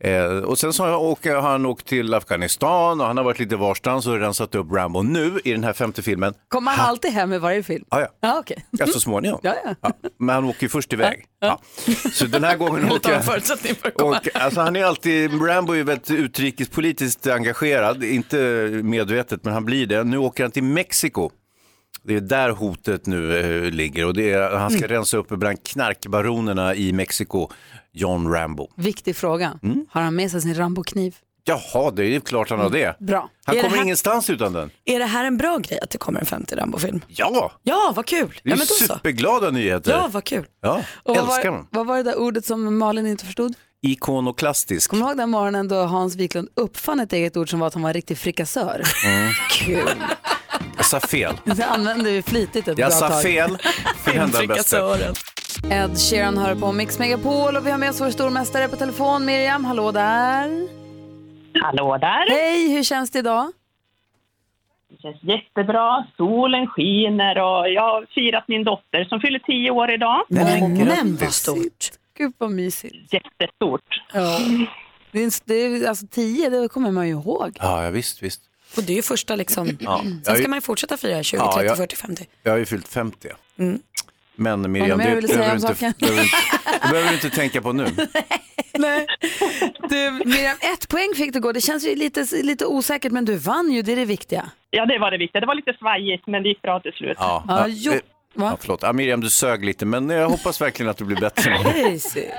Eh, 0.00 0.24
och 0.24 0.58
sen 0.58 0.72
så 0.72 0.84
har, 0.84 1.40
han 1.40 1.66
åkt 1.66 1.86
till 1.86 2.14
Afghanistan 2.14 3.00
och 3.00 3.06
han 3.06 3.16
har 3.16 3.24
varit 3.24 3.38
lite 3.38 3.56
varstans 3.56 4.06
och 4.06 4.18
rensat 4.20 4.54
upp 4.54 4.72
Rambo. 4.72 5.02
Nu 5.02 5.40
i 5.44 5.52
den 5.52 5.64
här 5.64 5.72
femte 5.72 6.02
filmen, 6.02 6.34
Kommer 6.48 6.72
han 6.72 6.88
alltid 6.88 7.12
hem 7.12 7.32
i 7.32 7.38
varje 7.38 7.62
film? 7.62 7.84
ja 7.90 8.00
ja, 8.00 8.08
Ja, 8.20 8.38
okej. 8.38 8.64
ja 8.70 8.86
så 8.86 9.00
småningom. 9.00 9.40
Ja, 9.42 9.54
ja. 9.80 9.90
men 10.18 10.34
han 10.34 10.44
åker 10.44 10.62
ju 10.62 10.68
först 10.68 10.92
iväg. 10.92 11.24
Ja. 11.40 11.60
Så 12.12 12.26
den 12.26 12.44
här 12.44 12.56
gången 12.56 12.92
åker 12.92 13.20
förutsättning 13.20 13.74
för 13.74 13.88
att 13.88 13.94
komma. 13.94 14.10
och, 14.10 14.36
alltså, 14.42 14.60
han 14.60 14.76
är 14.76 14.84
alltid, 14.84 15.42
Rambo 15.42 15.72
är 15.72 15.84
väldigt 15.84 16.10
utrikespolitiskt 16.10 17.26
engagerad, 17.26 18.04
inte 18.04 18.36
medvetet 18.82 19.44
men 19.44 19.52
han 19.52 19.64
blir 19.64 19.86
det. 19.86 20.04
Nu 20.04 20.18
åker 20.18 20.44
han 20.44 20.50
till 20.50 20.64
Mexiko. 20.64 21.29
Det 22.02 22.16
är 22.16 22.20
där 22.20 22.50
hotet 22.50 23.06
nu 23.06 23.38
eh, 23.66 23.70
ligger 23.72 24.06
och 24.06 24.14
det 24.14 24.30
är, 24.32 24.50
han 24.56 24.70
ska 24.70 24.86
rensa 24.86 25.16
upp 25.16 25.28
bland 25.28 25.64
knarkbaronerna 25.64 26.74
i 26.74 26.92
Mexiko, 26.92 27.48
John 27.92 28.32
Rambo. 28.32 28.68
Viktig 28.76 29.16
fråga. 29.16 29.58
Mm. 29.62 29.86
Har 29.90 30.02
han 30.02 30.14
med 30.16 30.30
sig 30.30 30.40
sin 30.42 30.54
Rambo-kniv? 30.54 31.16
Jaha, 31.44 31.90
det 31.90 32.02
är 32.02 32.06
ju 32.06 32.20
klart 32.20 32.50
han 32.50 32.58
har 32.58 32.70
det. 32.70 32.96
Bra. 33.00 33.30
Han 33.44 33.56
Är 33.56 33.62
kommer 33.62 33.76
här- 33.76 33.84
ingenstans 33.84 34.30
utan 34.30 34.52
den. 34.52 34.70
Är 34.84 34.98
det 34.98 35.04
här 35.04 35.24
en 35.24 35.36
bra 35.36 35.58
grej 35.58 35.78
att 35.82 35.90
det 35.90 35.98
kommer 35.98 36.20
en 36.20 36.26
femte 36.26 36.56
Rambo-film? 36.56 37.00
Ja, 37.08 37.52
Ja, 37.62 37.92
vad 37.96 38.06
kul. 38.06 38.40
det 38.44 38.50
är 38.50 38.54
Ja, 38.54 38.56
då 38.56 38.64
så. 38.66 38.84
superglada 38.94 39.50
nyheter. 39.50 39.90
Ja, 39.92 40.08
vad 40.12 40.24
kul. 40.24 40.46
Ja, 40.62 40.82
Och 41.02 41.16
vad, 41.16 41.24
älskar 41.24 41.50
var, 41.50 41.56
dem. 41.56 41.66
vad 41.70 41.86
var 41.86 41.96
det 41.96 42.02
där 42.02 42.18
ordet 42.18 42.44
som 42.44 42.78
Malin 42.78 43.06
inte 43.06 43.24
förstod? 43.24 43.54
Ikonoklastisk. 43.82 44.90
Kommer 44.90 45.04
du 45.04 45.08
ihåg 45.10 45.18
den 45.18 45.30
morgonen 45.30 45.68
då 45.68 45.76
Hans 45.76 46.16
Wiklund 46.16 46.48
uppfann 46.56 47.00
ett 47.00 47.12
eget 47.12 47.36
ord 47.36 47.50
som 47.50 47.60
var 47.60 47.66
att 47.66 47.74
han 47.74 47.82
var 47.82 47.90
en 47.90 47.94
riktig 47.94 48.18
frikassör? 48.18 48.82
Mm. 49.06 49.32
Kul. 49.50 50.02
Jag 50.92 51.02
sa 51.02 51.08
fel. 51.08 51.34
Det 51.56 51.64
använde 51.64 52.10
vi 52.10 52.22
flitigt 52.22 52.68
ett 52.68 52.78
Jag 52.78 52.88
bra 52.90 52.98
sa 52.98 53.08
tag. 53.08 53.22
fel. 53.22 53.58
För 53.96 54.10
hända 54.10 54.26
bästa. 54.26 54.38
Frikassören. 54.38 55.14
Ed 55.70 55.98
Sheeran 55.98 56.38
hör 56.38 56.54
på 56.54 56.72
Mix 56.72 56.98
Megapol 56.98 57.56
och 57.56 57.66
vi 57.66 57.70
har 57.70 57.78
med 57.78 57.90
oss 57.90 58.00
vår 58.00 58.10
stormästare 58.10 58.68
på 58.68 58.76
telefon, 58.76 59.24
Miriam. 59.24 59.64
Hallå 59.64 59.92
där. 59.92 60.68
Hallå 61.62 61.98
där. 62.00 62.30
Hej, 62.30 62.72
hur 62.74 62.82
känns 62.82 63.10
det 63.10 63.18
idag? 63.18 63.52
Det 64.90 65.02
känns 65.02 65.22
jättebra. 65.22 66.06
Solen 66.16 66.66
skiner 66.66 67.38
och 67.38 67.68
jag 67.70 67.82
har 67.82 68.06
firat 68.14 68.44
min 68.48 68.64
dotter 68.64 69.04
som 69.04 69.20
fyller 69.20 69.38
tio 69.38 69.70
år 69.70 69.90
idag. 69.90 70.22
Men, 70.28 70.74
men 70.78 71.16
vad 71.16 71.32
stort. 71.32 71.90
Gud 72.18 72.32
vad 72.38 72.50
mysigt. 72.50 73.12
Jättestort. 73.12 74.02
Ja. 74.12 74.38
Det 75.12 75.22
är, 75.22 75.32
det 75.44 75.54
är, 75.54 75.88
alltså 75.88 76.06
tio, 76.06 76.50
det 76.50 76.68
kommer 76.68 76.90
man 76.90 77.06
ju 77.08 77.12
ihåg. 77.12 77.56
Ja, 77.60 77.84
ja 77.84 77.90
visst, 77.90 78.22
visst. 78.22 78.40
Och 78.76 78.82
det 78.82 78.92
är 78.92 78.96
ju 78.96 79.02
första 79.02 79.36
liksom. 79.36 79.76
Ja. 79.80 80.02
Sen 80.24 80.36
ska 80.36 80.48
man 80.48 80.56
ju 80.56 80.60
fortsätta 80.60 80.96
fira 80.96 81.22
20, 81.22 81.36
Ja, 81.38 81.52
30, 81.52 81.66
jag- 81.66 81.76
40, 81.76 81.96
50. 81.96 82.26
jag 82.42 82.52
har 82.52 82.58
ju 82.58 82.66
fyllt 82.66 82.88
50. 82.88 83.28
Mm. 83.58 83.78
Men 84.34 84.72
Miriam, 84.72 84.88
det 84.98 85.04
behöver 85.04 85.20
du 85.22 85.26
inte, 85.28 85.38
behöver 85.38 85.86
inte, 85.86 86.04
det 86.82 86.88
behöver 86.90 87.08
du 87.08 87.14
inte 87.14 87.30
tänka 87.30 87.62
på 87.62 87.72
nu. 87.72 87.86
Nej. 88.78 89.06
Du, 89.88 90.10
Miriam, 90.10 90.56
ett 90.74 90.88
poäng 90.88 91.08
fick 91.16 91.32
du 91.32 91.40
gå. 91.40 91.52
Det 91.52 91.60
känns 91.60 91.86
ju 91.86 91.94
lite, 91.94 92.26
lite 92.42 92.66
osäkert, 92.66 93.12
men 93.12 93.24
du 93.24 93.36
vann 93.36 93.70
ju, 93.72 93.82
det 93.82 93.92
är 93.92 93.96
det 93.96 94.04
viktiga. 94.04 94.50
Ja, 94.70 94.86
det 94.86 94.98
var 94.98 95.10
det 95.10 95.18
viktiga. 95.18 95.40
Det 95.40 95.46
var 95.46 95.54
lite 95.54 95.72
svajigt, 95.78 96.26
men 96.26 96.42
det 96.42 96.48
gick 96.48 96.62
bra 96.62 96.80
till 96.80 96.92
slut. 96.92 97.16
Ja, 97.20 97.44
Ja, 97.48 97.58
ja, 97.60 97.66
jo. 97.68 97.92
eh, 97.92 97.98
Va? 98.34 98.46
ja, 98.50 98.56
förlåt. 98.60 98.82
Ja, 98.82 98.92
Miriam, 98.92 99.20
du 99.20 99.30
sög 99.30 99.64
lite, 99.64 99.86
men 99.86 100.08
jag 100.10 100.28
hoppas 100.28 100.60
verkligen 100.60 100.90
att 100.90 100.96
du 100.96 101.04
blir 101.04 101.16
bättre. 101.20 101.56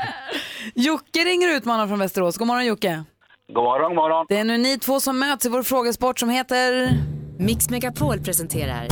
Jocke 0.75 1.19
ringer 1.19 1.47
ut 1.57 1.65
mannen 1.65 1.87
från 1.87 1.99
Västerås. 1.99 2.37
God 2.37 2.47
morgon 2.47 2.65
Jocke. 2.65 3.03
God 3.53 3.63
morgon, 3.63 3.89
god 3.89 3.95
morgon. 3.95 4.25
Det 4.29 4.37
är 4.37 4.43
nu 4.43 4.57
ni 4.57 4.79
två 4.79 4.99
som 4.99 5.19
möts 5.19 5.45
i 5.45 5.49
vår 5.49 5.63
frågesport 5.63 6.19
som 6.19 6.29
heter... 6.29 6.89
Mix 7.39 7.69
Megapol 7.69 8.19
presenterar 8.19 8.85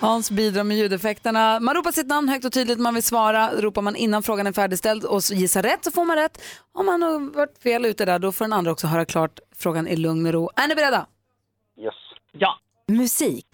Hans 0.00 0.30
bidrar 0.30 0.64
med 0.64 0.76
ljudeffekterna. 0.76 1.60
Man 1.60 1.74
ropar 1.74 1.92
sitt 1.92 2.06
namn 2.06 2.28
högt 2.28 2.44
och 2.44 2.52
tydligt 2.52 2.78
man 2.78 2.94
vill 2.94 3.02
svara. 3.02 3.50
Ropar 3.60 3.82
man 3.82 3.96
innan 3.96 4.22
frågan 4.22 4.46
är 4.46 4.52
färdigställd 4.52 5.04
och 5.04 5.20
gissar 5.30 5.62
rätt 5.62 5.84
så 5.84 5.90
får 5.90 6.04
man 6.04 6.16
rätt. 6.16 6.42
Om 6.72 6.86
man 6.86 7.02
har 7.02 7.34
varit 7.36 7.58
fel 7.62 7.84
ute 7.84 8.04
där 8.04 8.18
då 8.18 8.32
får 8.32 8.44
den 8.44 8.52
andra 8.52 8.72
också 8.72 8.86
höra 8.86 9.04
klart 9.04 9.40
frågan 9.56 9.88
i 9.88 9.96
lugn 9.96 10.26
och 10.26 10.32
ro. 10.32 10.50
Är 10.56 10.68
ni 10.68 10.74
beredda? 10.74 11.06
Yes. 11.78 11.94
Ja. 12.32 12.58
Musik. 12.88 13.46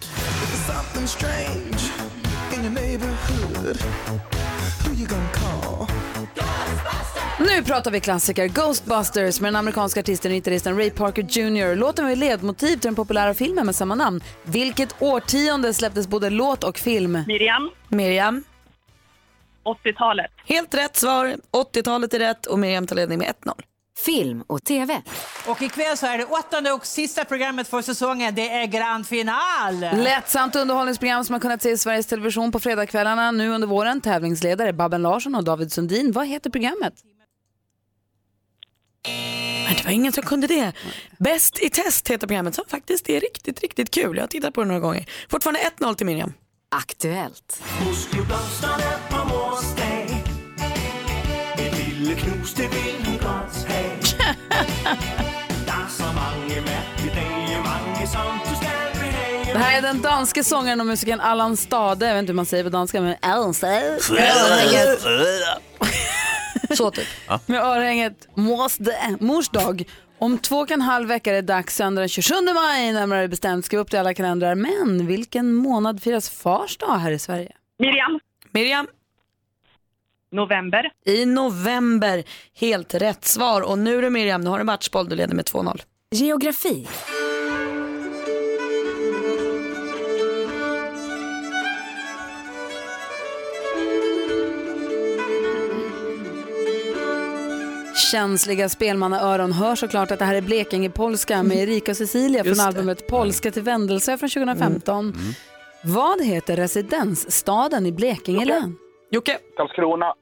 Nu 7.39 7.63
pratar 7.63 7.91
vi 7.91 8.01
klassiker. 8.01 8.49
Ghostbusters 8.49 9.41
med 9.41 9.49
den 9.49 9.57
amerikanska 9.57 10.01
artisten 10.01 10.31
och 10.33 10.35
gitarristen 10.37 10.77
Ray 10.77 10.91
Parker 10.91 11.23
Jr. 11.23 11.77
Låten 11.77 12.05
var 12.05 12.17
ledmotiv 12.17 12.69
till 12.77 12.81
den 12.81 12.95
populära 12.95 13.35
filmen 13.35 13.67
med 13.67 13.75
samma 13.75 13.95
namn. 13.95 14.21
Vilket 14.43 15.03
årtionde 15.03 15.75
släpptes 15.75 16.09
både 16.09 16.31
låt 16.31 16.65
och 16.65 16.79
film? 16.79 17.19
Miriam, 17.27 17.71
Miriam, 17.89 18.45
80-talet. 19.65 20.31
helt 20.47 20.75
rätt 20.75 20.97
svar. 20.97 21.37
80-talet 21.75 22.15
är 22.15 22.19
rätt 22.19 22.47
och 22.47 22.59
Miriam 22.59 22.87
tar 22.87 22.97
ledning 22.97 23.19
med 23.19 23.35
1-0. 23.45 23.53
Film 24.05 24.45
och 24.47 24.65
TV. 24.65 25.03
Och 25.47 25.63
ikväll 25.63 25.97
så 25.97 26.07
är 26.07 26.19
det 26.19 26.25
åttonde 26.25 26.73
och 26.73 26.87
sista 26.87 27.25
programmet 27.25 27.69
för 27.69 27.83
säsongen. 27.83 28.35
Det 28.35 28.49
är 28.49 28.67
grand 28.67 29.07
final. 29.07 29.81
Lättsamt 29.81 30.57
underhållningsprogram 30.57 31.25
som 31.25 31.33
man 31.33 31.41
kunnat 31.41 31.63
se 31.63 31.71
i 31.71 31.79
Sveriges 31.79 32.07
Television 32.07 32.53
på 32.53 32.61
fredagskvällarna 32.61 33.31
nu 33.31 33.49
under 33.49 33.69
våren. 33.69 34.01
Tävlingsledare 34.01 34.73
Babben 34.73 35.03
Larsson 35.03 35.35
och 35.35 35.45
David 35.45 35.73
Sundin. 35.73 36.13
Vad 36.13 36.27
heter 36.27 36.51
programmet? 36.51 36.95
Men 39.67 39.77
det 39.77 39.85
var 39.85 39.91
ingen 39.91 40.13
som 40.13 40.23
kunde 40.23 40.47
det. 40.47 40.73
Bäst 41.19 41.63
i 41.63 41.71
test 41.71 42.09
heter 42.09 42.27
programmet 42.27 42.55
som 42.55 42.65
faktiskt 42.69 43.09
är 43.09 43.21
riktigt, 43.21 43.61
riktigt 43.61 43.91
kul. 43.91 44.17
Jag 44.17 44.23
har 44.23 44.29
tittat 44.29 44.55
på 44.55 44.61
det 44.61 44.67
några 44.67 44.81
gånger. 44.81 45.07
Fortfarande 45.31 45.61
1-0 45.79 45.95
till 45.95 46.07
Miriam. 46.07 46.33
Aktuellt. 46.71 47.63
Muskelblomsterne 47.87 48.99
på 49.11 49.17
mors 49.17 49.77
dag 49.77 50.25
Et 51.59 51.79
lille 51.79 52.15
knus, 52.15 52.55
det 52.55 52.69
vil 52.69 53.02
Det 59.53 59.59
här 59.59 59.79
är 59.79 59.83
den 59.83 60.03
danske 60.03 60.45
sångaren 60.45 60.81
och 60.81 60.87
musikern 60.87 61.21
Allan 61.21 61.57
Stade. 61.57 62.07
Jag 62.07 62.15
vet 62.15 62.21
inte 62.21 62.33
hur 62.33 62.37
man 62.37 62.47
säger 62.47 62.65
på 62.65 62.71
danska, 62.71 63.01
men 63.01 63.17
Allan 63.21 63.55
Stade. 63.55 63.99
Så 66.77 66.91
typ. 66.91 67.07
Med 67.47 67.61
örhänget 67.61 68.29
Mors 69.21 69.49
dag. 69.49 69.85
Om 70.19 70.39
två 70.39 70.57
och 70.57 70.71
en 70.71 70.81
halv 70.81 71.09
vecka 71.09 71.31
är 71.31 71.35
det 71.35 71.43
dags, 71.43 71.77
söndag 71.77 72.03
den 72.03 72.09
27 72.09 72.35
maj 72.55 72.93
närmare 72.93 73.29
bestämt. 73.29 73.65
Skriv 73.65 73.81
upp 73.81 73.91
det 73.91 73.97
i 73.97 74.01
alla 74.01 74.15
kalendrar. 74.15 74.55
Men 74.55 75.07
vilken 75.07 75.55
månad 75.55 76.03
firas 76.03 76.31
fars 76.31 76.77
dag 76.77 76.99
här 76.99 77.11
i 77.11 77.19
Sverige? 77.19 77.53
Miriam, 77.79 78.21
Miriam, 78.51 78.87
november. 80.33 80.91
i 81.07 81.27
november. 81.27 82.25
Helt 82.55 82.95
rätt 82.95 83.25
svar. 83.25 83.71
Och 83.71 83.79
nu 83.79 83.99
är 83.99 84.03
det 84.03 84.11
Miriam, 84.11 84.41
nu 84.41 84.51
har 84.51 84.57
du 84.57 84.61
en 84.61 84.67
matchboll. 84.67 85.09
Du 85.09 85.17
leder 85.17 85.35
med 85.35 85.45
2-0. 85.45 85.83
Geografi. 86.11 86.89
Känsliga 98.13 98.69
spelmannaöron 98.69 99.53
hör 99.53 99.75
såklart 99.77 100.11
att 100.11 100.19
det 100.19 100.25
här 100.25 100.35
är 100.35 100.41
Blekinge-polska 100.41 101.43
med 101.43 101.57
Erika 101.57 101.91
och 101.91 101.97
Cecilia 101.97 102.45
från 102.45 102.61
albumet 102.61 103.07
Polska 103.07 103.51
till 103.51 103.63
vändelse 103.63 104.19
från 104.19 104.29
2015. 104.29 105.15
Vad 105.85 106.25
heter 106.25 106.57
residensstaden 106.57 107.87
i 107.87 107.93
Blekinge 107.93 108.45
län? 108.45 108.77
Jocke, 109.11 109.39
Karlskrona. 109.57 110.15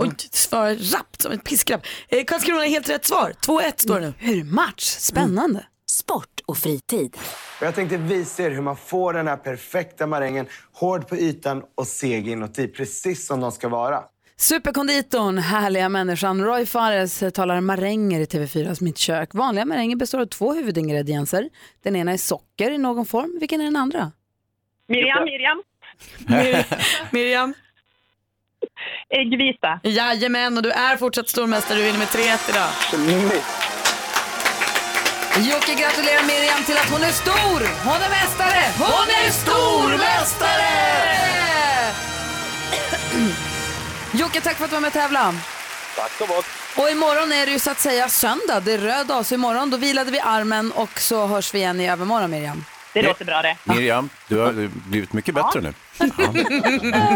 Oj, 0.00 0.10
svarar 0.30 0.74
rappt 0.74 1.22
som 1.22 1.32
ett 1.32 1.44
piskrapp. 1.44 1.86
Eh, 2.08 2.24
Karlskrona 2.24 2.66
är 2.66 2.70
helt 2.70 2.88
rätt 2.88 3.04
svar. 3.06 3.32
2-1 3.46 3.72
står 3.76 4.00
det 4.00 4.06
nu. 4.06 4.14
Hur 4.18 4.44
match? 4.44 4.82
Spännande. 4.82 5.66
Sport 5.90 6.40
och 6.46 6.56
fritid. 6.58 7.16
Jag 7.60 7.74
tänkte 7.74 7.96
visa 7.96 8.42
er 8.42 8.50
hur 8.50 8.62
man 8.62 8.76
får 8.76 9.12
den 9.12 9.26
här 9.28 9.36
perfekta 9.36 10.06
marängen 10.06 10.46
hård 10.72 11.08
på 11.08 11.16
ytan 11.16 11.62
och 11.74 11.86
seg 11.86 12.28
inuti, 12.28 12.68
precis 12.68 13.26
som 13.26 13.40
de 13.40 13.52
ska 13.52 13.68
vara. 13.68 14.02
Superkonditorn, 14.36 15.38
härliga 15.38 15.88
människan 15.88 16.44
Roy 16.44 16.66
Fares 16.66 17.22
talar 17.34 17.60
maränger 17.60 18.20
i 18.20 18.24
TV4s 18.24 18.82
Mitt 18.82 18.98
kök. 18.98 19.34
Vanliga 19.34 19.64
maränger 19.64 19.96
består 19.96 20.20
av 20.20 20.26
två 20.26 20.52
huvudingredienser. 20.54 21.48
Den 21.82 21.96
ena 21.96 22.12
är 22.12 22.16
socker 22.16 22.70
i 22.70 22.78
någon 22.78 23.06
form. 23.06 23.36
Vilken 23.40 23.60
är 23.60 23.64
den 23.64 23.76
andra? 23.76 24.12
Miriam, 24.88 25.24
Miriam. 25.24 25.62
Mir- 26.18 26.64
Miriam, 27.12 27.54
Äggvita. 29.10 29.80
jajamän 29.82 30.56
och 30.56 30.62
du 30.62 30.70
är 30.70 30.96
fortsatt 30.96 31.28
stormästare. 31.28 31.78
Du 31.78 31.84
vinner 31.84 31.98
med 31.98 32.08
3-1 32.08 32.50
idag. 32.50 32.68
Jocke 35.52 35.74
gratulerar 35.74 36.22
Miriam 36.26 36.64
till 36.66 36.76
att 36.76 36.90
hon 36.90 37.02
är 37.02 37.10
stor! 37.12 37.60
Hon 37.84 38.02
är 38.02 38.10
mästare! 38.10 38.62
Hon 38.78 39.08
är 39.24 39.30
stormästare! 39.30 40.68
Jocke, 44.12 44.40
tack 44.40 44.56
för 44.56 44.64
att 44.64 44.70
du 44.70 44.74
var 44.76 44.80
med 44.80 44.88
och 44.88 44.92
tävlade. 44.94 45.34
Tack 45.96 46.10
så 46.18 46.24
mycket. 46.24 46.44
Och 46.76 46.90
imorgon 46.90 47.32
är 47.32 47.46
det 47.46 47.52
ju 47.52 47.58
så 47.58 47.70
att 47.70 47.80
säga 47.80 48.08
söndag. 48.08 48.60
Det 48.60 48.72
är 48.72 48.78
röd 48.78 49.06
dag, 49.06 49.26
så 49.26 49.34
imorgon 49.34 49.70
då 49.70 49.76
vilade 49.76 50.10
vi 50.10 50.20
armen 50.20 50.72
och 50.72 51.00
så 51.00 51.26
hörs 51.26 51.54
vi 51.54 51.58
igen 51.58 51.80
i 51.80 51.88
övermorgon 51.90 52.30
Miriam. 52.30 52.64
Det 52.94 53.02
låter 53.02 53.24
bra 53.24 53.42
det. 53.42 53.56
Miriam, 53.64 54.10
du 54.28 54.38
har 54.38 54.68
blivit 54.88 55.12
mycket 55.12 55.34
bättre 55.34 55.60
nu. 55.60 55.72
Ja, 56.18 56.32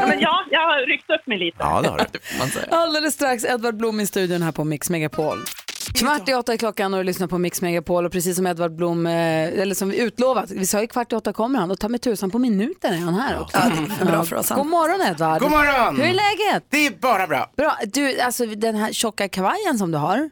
men 0.06 0.20
ja, 0.20 0.44
jag 0.50 0.60
har 0.60 0.86
ryckt 0.86 1.10
upp 1.10 1.26
mig 1.26 1.38
lite. 1.38 1.56
Ja, 1.60 1.80
det 1.82 1.88
har 1.88 2.06
du. 2.12 2.76
Alldeles 2.76 3.14
strax 3.14 3.44
Edvard 3.44 3.76
Blom 3.76 4.00
i 4.00 4.06
studion 4.06 4.42
här 4.42 4.52
på 4.52 4.64
Mix 4.64 4.90
Megapol. 4.90 5.38
Kvart 5.94 6.28
i 6.28 6.34
åtta 6.34 6.52
är 6.52 6.56
klockan 6.56 6.94
och 6.94 7.00
du 7.00 7.04
lyssnar 7.04 7.26
på 7.26 7.38
Mix 7.38 7.62
Megapol 7.62 8.06
och 8.06 8.12
precis 8.12 8.36
som 8.36 8.46
Edvard 8.46 8.76
Blom, 8.76 9.06
eh, 9.06 9.12
eller 9.60 9.74
som 9.74 9.88
vi 9.88 10.00
utlovat, 10.00 10.50
vi 10.50 10.66
sa 10.66 10.80
ju 10.80 10.86
kvart 10.86 11.12
i 11.12 11.16
åtta 11.16 11.32
kommer 11.32 11.58
han 11.58 11.70
och 11.70 11.78
ta 11.80 11.88
med 11.88 12.02
tusan 12.02 12.30
på 12.30 12.38
minuten 12.38 12.94
är 12.94 12.98
han 12.98 13.14
här 13.14 13.40
också. 13.40 13.58
Ja, 13.58 13.70
det 13.98 14.02
är 14.02 14.12
bra 14.12 14.24
för 14.24 14.36
oss. 14.36 14.48
God 14.48 14.66
morgon 14.66 15.00
Edvard. 15.10 15.40
God 15.40 15.50
morgon! 15.50 15.96
Hur 15.96 16.04
är 16.04 16.12
läget? 16.12 16.64
Det 16.70 16.86
är 16.86 16.90
bara 16.90 17.26
bra. 17.26 17.50
Bra. 17.56 17.76
Du, 17.86 18.20
alltså 18.20 18.46
den 18.46 18.74
här 18.76 18.92
tjocka 18.92 19.28
kavajen 19.28 19.78
som 19.78 19.90
du 19.90 19.98
har, 19.98 20.30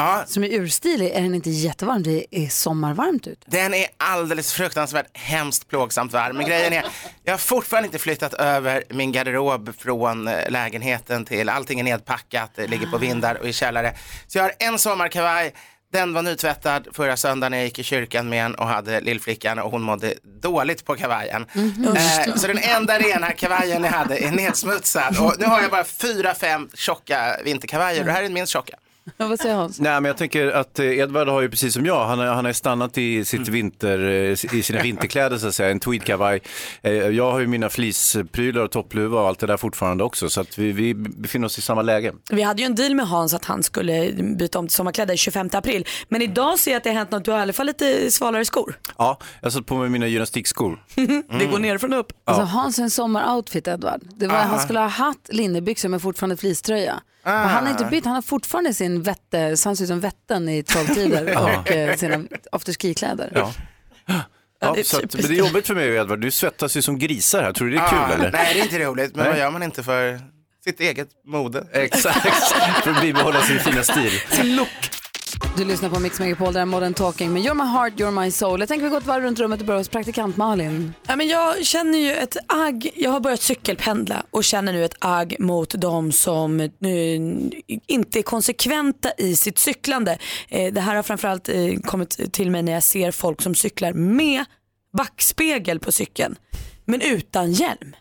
Ja, 0.00 0.24
som 0.26 0.44
är 0.44 0.48
urstilig, 0.48 1.10
är 1.10 1.22
den 1.22 1.34
inte 1.34 1.50
jättevarm? 1.50 2.02
Det 2.02 2.26
är 2.30 2.48
sommarvarmt 2.48 3.26
ute. 3.26 3.46
den 3.46 3.74
är 3.74 3.86
alldeles 3.96 4.52
fruktansvärt 4.52 5.06
hemskt 5.16 5.68
plågsamt 5.68 6.12
varm. 6.12 6.36
Men 6.36 6.46
grejen 6.46 6.72
är, 6.72 6.84
jag 7.24 7.32
har 7.32 7.38
fortfarande 7.38 7.86
inte 7.86 7.98
flyttat 7.98 8.34
över 8.34 8.84
min 8.90 9.12
garderob 9.12 9.74
från 9.78 10.28
eh, 10.28 10.50
lägenheten 10.50 11.24
till 11.24 11.48
allting 11.48 11.80
är 11.80 11.84
nedpackat, 11.84 12.50
det 12.54 12.66
ligger 12.66 12.86
på 12.86 12.98
vindar 12.98 13.34
och 13.34 13.48
i 13.48 13.52
källare. 13.52 13.94
Så 14.26 14.38
jag 14.38 14.42
har 14.42 14.52
en 14.58 14.78
sommarkavaj, 14.78 15.54
den 15.92 16.12
var 16.12 16.22
nytvättad 16.22 16.88
förra 16.92 17.16
söndagen 17.16 17.50
när 17.50 17.58
jag 17.58 17.64
gick 17.64 17.78
i 17.78 17.82
kyrkan 17.82 18.28
med 18.28 18.44
en 18.44 18.54
och 18.54 18.66
hade 18.66 19.00
lillflickan 19.00 19.58
och 19.58 19.70
hon 19.70 19.82
mådde 19.82 20.14
dåligt 20.42 20.84
på 20.84 20.94
kavajen. 20.96 21.46
Eh, 21.56 22.34
så 22.34 22.46
den 22.46 22.58
enda 22.58 22.98
rena 22.98 23.30
kavajen 23.30 23.84
jag 23.84 23.90
hade 23.90 24.18
är 24.18 24.30
nedsmutsad 24.30 25.18
och 25.18 25.34
nu 25.38 25.44
har 25.46 25.60
jag 25.62 25.70
bara 25.70 25.84
fyra, 25.84 26.34
fem 26.34 26.68
tjocka 26.74 27.36
vinterkavajer 27.44 28.00
och 28.00 28.06
det 28.06 28.12
här 28.12 28.22
är 28.22 28.28
minst 28.28 28.52
tjocka. 28.52 28.76
Ja, 29.16 29.26
vad 29.28 29.40
säger 29.40 29.54
Hans? 29.54 29.80
Nej, 29.80 29.92
men 29.92 30.04
jag 30.04 30.16
tänker 30.16 30.46
att 30.50 30.78
eh, 30.78 30.98
Edvard 30.98 31.28
har 31.28 31.40
ju 31.40 31.50
precis 31.50 31.74
som 31.74 31.86
jag, 31.86 32.06
han 32.06 32.18
har, 32.18 32.26
han 32.26 32.44
har 32.44 32.52
stannat 32.52 32.98
i, 32.98 33.24
sitt 33.24 33.48
vinter, 33.48 33.98
eh, 34.08 34.54
i 34.58 34.62
sina 34.62 34.82
vinterkläder 34.82 35.38
så 35.38 35.46
att 35.48 35.54
säga, 35.54 35.70
en 35.70 35.80
tweedkavaj. 35.80 36.40
Eh, 36.82 36.92
Jag 36.92 37.32
har 37.32 37.40
ju 37.40 37.46
mina 37.46 37.68
fleeceprylar 37.68 38.62
och 38.62 38.70
toppluva 38.70 39.20
och 39.20 39.28
allt 39.28 39.38
det 39.38 39.46
där 39.46 39.56
fortfarande 39.56 40.04
också, 40.04 40.28
så 40.28 40.40
att 40.40 40.58
vi, 40.58 40.72
vi 40.72 40.94
befinner 40.94 41.46
oss 41.46 41.58
i 41.58 41.62
samma 41.62 41.82
läge. 41.82 42.12
Vi 42.30 42.42
hade 42.42 42.62
ju 42.62 42.66
en 42.66 42.74
deal 42.74 42.94
med 42.94 43.08
Hans 43.08 43.34
att 43.34 43.44
han 43.44 43.62
skulle 43.62 44.12
byta 44.38 44.58
om 44.58 44.66
till 44.66 44.74
sommarkläder 44.74 45.16
25 45.16 45.48
april. 45.52 45.86
Men 46.08 46.22
idag 46.22 46.58
ser 46.58 46.70
jag 46.70 46.76
att 46.78 46.84
det 46.84 46.90
har 46.90 46.96
hänt 46.96 47.10
något. 47.10 47.24
Du 47.24 47.30
har 47.30 47.38
i 47.38 47.42
alla 47.42 47.52
fall 47.52 47.66
lite 47.66 48.10
svalare 48.10 48.44
skor. 48.44 48.78
Ja, 48.98 49.18
jag 49.42 49.52
satt 49.52 49.66
på 49.66 49.74
mig 49.76 49.88
mina 49.88 50.06
gymnastikskor. 50.06 50.84
Det 51.38 51.46
går 51.46 51.58
nerifrån 51.58 51.92
och 51.92 51.98
upp. 52.00 52.12
Alltså 52.24 52.42
Hans 52.44 52.78
en 52.78 52.90
sommaroutfit 52.90 53.68
Edvard. 53.68 54.00
Det 54.16 54.26
var, 54.26 54.36
han 54.36 54.60
skulle 54.60 54.78
ha 54.78 54.86
hatt 54.86 55.28
linnebyxor 55.28 55.88
men 55.88 56.00
fortfarande 56.00 56.36
fleecetröja. 56.36 57.00
Men 57.24 57.48
Han 57.48 57.64
har 57.64 57.70
inte 57.70 57.84
bytt, 57.84 58.04
han 58.04 58.14
har 58.14 58.22
fortfarande 58.22 58.74
sin 58.74 59.02
vette, 59.02 59.56
så 59.56 59.68
han 59.68 59.76
ser 59.76 59.84
ut 59.84 59.88
som 59.88 60.00
vätten 60.00 60.48
i 60.48 60.62
Trolltider 60.62 61.38
och 61.44 61.70
eh, 61.70 61.96
sina 61.96 62.24
afterski-kläder. 62.52 63.32
Ja. 63.34 63.52
Ja, 64.60 64.72
det 64.74 64.80
är 64.80 64.84
så 64.84 64.96
att, 64.96 65.02
typiskt. 65.02 65.22
men 65.22 65.30
det 65.36 65.40
är 65.42 65.46
jobbigt 65.46 65.66
för 65.66 65.74
mig 65.74 65.88
Edvard, 65.96 66.20
du 66.20 66.30
svettas 66.30 66.76
ju 66.76 66.82
som 66.82 66.98
grisar 66.98 67.42
här, 67.42 67.52
tror 67.52 67.68
du 67.68 67.74
det 67.76 67.80
är 67.82 67.88
kul 67.88 67.98
Ah, 67.98 68.12
eller? 68.14 68.32
Nej, 68.32 68.54
det 68.54 68.60
är 68.60 68.64
inte 68.64 68.78
roligt, 68.78 69.14
men 69.16 69.24
Nej. 69.24 69.32
vad 69.32 69.38
gör 69.40 69.50
man 69.50 69.62
inte 69.62 69.82
för 69.82 70.20
sitt 70.64 70.80
eget 70.80 71.08
mode? 71.26 71.66
Exakt, 71.72 72.52
för 72.82 72.90
att 72.90 73.00
bibehålla 73.00 73.40
sin 73.42 73.58
fina 73.58 73.82
stil. 73.82 74.10
Du 75.56 75.64
lyssnar 75.64 75.88
på 75.90 76.00
Mix 76.00 76.20
Megapol, 76.20 76.52
där 76.52 76.64
Modern 76.64 76.94
Talking 76.94 77.32
med 77.32 77.42
You're 77.42 77.54
My 77.54 77.64
Heart, 77.64 77.92
You're 77.92 78.24
My 78.24 78.30
Soul. 78.30 78.60
Jag 78.60 78.68
tänker 78.68 78.84
vi 78.84 78.90
går 78.90 78.98
ett 78.98 79.06
varv 79.06 79.22
runt 79.22 79.38
rummet 79.38 79.60
och 79.60 79.66
börjar 79.66 79.78
hos 79.78 79.88
praktikant 79.88 80.36
Malin. 80.36 80.94
Ja, 81.06 81.16
men 81.16 81.28
jag 81.28 81.66
känner 81.66 81.98
ju 81.98 82.12
ett 82.12 82.36
agg, 82.46 82.90
jag 82.94 83.10
har 83.10 83.20
börjat 83.20 83.42
cykelpendla 83.42 84.22
och 84.30 84.44
känner 84.44 84.72
nu 84.72 84.84
ett 84.84 84.96
agg 84.98 85.36
mot 85.38 85.74
de 85.80 86.12
som 86.12 86.60
eh, 86.60 86.68
inte 87.86 88.18
är 88.18 88.22
konsekventa 88.22 89.10
i 89.18 89.36
sitt 89.36 89.58
cyklande. 89.58 90.18
Eh, 90.48 90.72
det 90.72 90.80
här 90.80 90.94
har 90.94 91.02
framförallt 91.02 91.48
eh, 91.48 91.74
kommit 91.84 92.32
till 92.32 92.50
mig 92.50 92.62
när 92.62 92.72
jag 92.72 92.82
ser 92.82 93.10
folk 93.10 93.42
som 93.42 93.54
cyklar 93.54 93.92
med 93.92 94.44
backspegel 94.96 95.80
på 95.80 95.92
cykeln 95.92 96.36
men 96.84 97.00
utan 97.00 97.52
hjälm. 97.52 97.96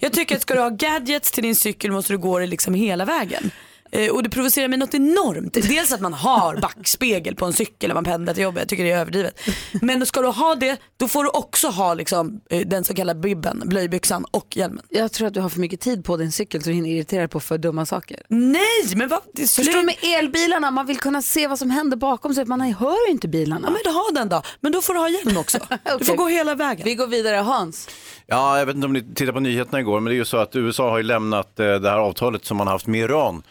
Jag 0.00 0.12
tycker 0.12 0.36
att 0.36 0.42
ska 0.42 0.54
du 0.54 0.60
ha 0.60 0.70
gadgets 0.70 1.30
till 1.30 1.42
din 1.42 1.56
cykel 1.56 1.92
måste 1.92 2.12
du 2.12 2.18
gå 2.18 2.38
det 2.38 2.46
liksom 2.46 2.74
hela 2.74 3.04
vägen. 3.04 3.50
Eh, 3.90 4.10
och 4.10 4.22
det 4.22 4.30
provocerar 4.30 4.68
mig 4.68 4.78
något 4.78 4.94
enormt. 4.94 5.54
Dels 5.54 5.92
att 5.92 6.00
man 6.00 6.12
har 6.14 6.56
backspegel 6.56 7.34
på 7.34 7.44
en 7.44 7.52
cykel 7.52 7.88
när 7.88 7.94
man 7.94 8.04
pendlar 8.04 8.34
till 8.34 8.42
jobbet, 8.42 8.60
jag 8.60 8.68
tycker 8.68 8.84
det 8.84 8.90
är 8.90 8.98
överdrivet. 8.98 9.40
Men 9.82 10.06
ska 10.06 10.20
du 10.20 10.28
ha 10.28 10.54
det, 10.54 10.80
då 10.96 11.08
får 11.08 11.24
du 11.24 11.30
också 11.30 11.68
ha 11.68 11.94
liksom, 11.94 12.40
eh, 12.50 12.60
den 12.66 12.84
så 12.84 12.94
kallade 12.94 13.20
bibben, 13.20 13.62
blöjbyxan 13.64 14.24
och 14.30 14.56
hjälmen. 14.56 14.84
Jag 14.88 15.12
tror 15.12 15.28
att 15.28 15.34
du 15.34 15.40
har 15.40 15.48
för 15.48 15.60
mycket 15.60 15.80
tid 15.80 16.04
på 16.04 16.16
din 16.16 16.32
cykel 16.32 16.62
så 16.62 16.68
du 16.68 16.74
hinner 16.74 16.90
irritera 16.90 17.20
dig 17.20 17.28
på 17.28 17.40
för 17.40 17.58
dumma 17.58 17.86
saker. 17.86 18.22
Nej, 18.28 18.62
men 18.96 19.08
vad? 19.08 19.20
Det 19.34 19.50
Förstår 19.50 19.78
du 19.78 19.82
med 19.82 19.96
elbilarna, 20.02 20.70
man 20.70 20.86
vill 20.86 20.98
kunna 20.98 21.22
se 21.22 21.46
vad 21.46 21.58
som 21.58 21.70
händer 21.70 21.96
bakom 21.96 22.34
sig, 22.34 22.44
man 22.44 22.60
hör 22.60 23.06
ju 23.06 23.12
inte 23.12 23.28
bilarna. 23.28 23.60
Ja, 23.66 23.70
men 23.70 23.80
du 23.84 23.90
har 23.90 24.12
den 24.14 24.28
då, 24.28 24.42
men 24.60 24.72
då 24.72 24.80
får 24.80 24.94
du 24.94 25.00
ha 25.00 25.08
hjälm 25.08 25.36
också. 25.36 25.58
Du 25.98 26.04
får 26.04 26.16
gå 26.16 26.26
hela 26.26 26.54
vägen. 26.54 26.84
Vi 26.84 26.94
går 26.94 27.06
vidare, 27.06 27.36
Hans. 27.36 27.88
Ja, 28.26 28.58
jag 28.58 28.66
vet 28.66 28.74
inte 28.74 28.86
om 28.86 28.92
ni 28.92 29.02
tittade 29.02 29.32
på 29.32 29.40
nyheterna 29.40 29.80
igår, 29.80 30.00
men 30.00 30.10
det 30.10 30.14
är 30.14 30.18
ju 30.18 30.24
så 30.24 30.36
att 30.36 30.56
USA 30.56 30.90
har 30.90 30.96
ju 30.96 31.02
lämnat 31.02 31.60
eh, 31.60 31.66
det 31.66 31.90
här 31.90 31.98
avtalet 31.98 32.44
som 32.44 32.56
man 32.56 32.66
har 32.66 32.74
haft 32.74 32.86
med 32.86 33.00
Iran. 33.00 33.42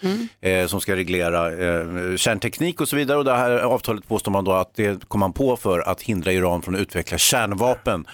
Eh, 0.42 0.68
som 0.68 0.82
ska 0.82 0.96
reglera 0.96 1.48
eh, 1.52 2.16
kärnteknik 2.16 2.82
och 2.82 2.90
så 2.90 2.96
vidare. 2.96 3.18
Och 3.18 3.26
det 3.26 3.34
här 3.36 3.52
avtalet 3.52 4.08
påstår 4.08 4.32
man 4.32 4.44
då 4.44 4.52
att 4.52 4.76
det 4.76 5.08
kom 5.08 5.20
man 5.20 5.34
på 5.34 5.58
för 5.58 5.80
att 5.80 6.02
hindra 6.02 6.32
Iran 6.32 6.62
från 6.62 6.76
att 6.76 6.82
utveckla 6.82 7.18
kärnvapen. 7.18 8.06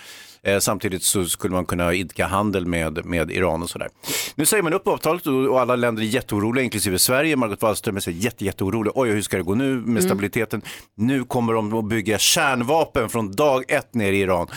Eh, 0.45 0.59
samtidigt 0.59 1.03
så 1.03 1.25
skulle 1.25 1.53
man 1.53 1.65
kunna 1.65 1.93
idka 1.93 2.25
handel 2.27 2.65
med, 2.65 3.05
med 3.05 3.31
Iran 3.31 3.61
och 3.63 3.69
sådär. 3.69 3.87
Nu 4.35 4.45
säger 4.45 4.63
man 4.63 4.73
upp 4.73 4.87
avtalet 4.87 5.27
och, 5.27 5.33
och 5.47 5.61
alla 5.61 5.75
länder 5.75 6.03
är 6.03 6.07
jätteoroliga, 6.07 6.63
inklusive 6.63 6.99
Sverige. 6.99 7.35
Margot 7.35 7.61
Wallström 7.61 7.95
är 7.95 7.99
så 7.99 8.11
jätte, 8.11 8.45
jätteorolig. 8.45 8.91
Oj, 8.95 9.09
hur 9.09 9.21
ska 9.21 9.37
det 9.37 9.43
gå 9.43 9.55
nu 9.55 9.73
med 9.75 9.87
Mm. 9.87 10.01
stabiliteten? 10.01 10.61
Nu 10.97 11.23
kommer 11.23 11.53
de 11.53 11.73
att 11.73 11.85
bygga 11.85 12.17
kärnvapen 12.17 13.09
från 13.09 13.31
dag 13.31 13.63
ett 13.67 13.93
ner 13.93 14.11
i 14.11 14.19
Iran. 14.19 14.47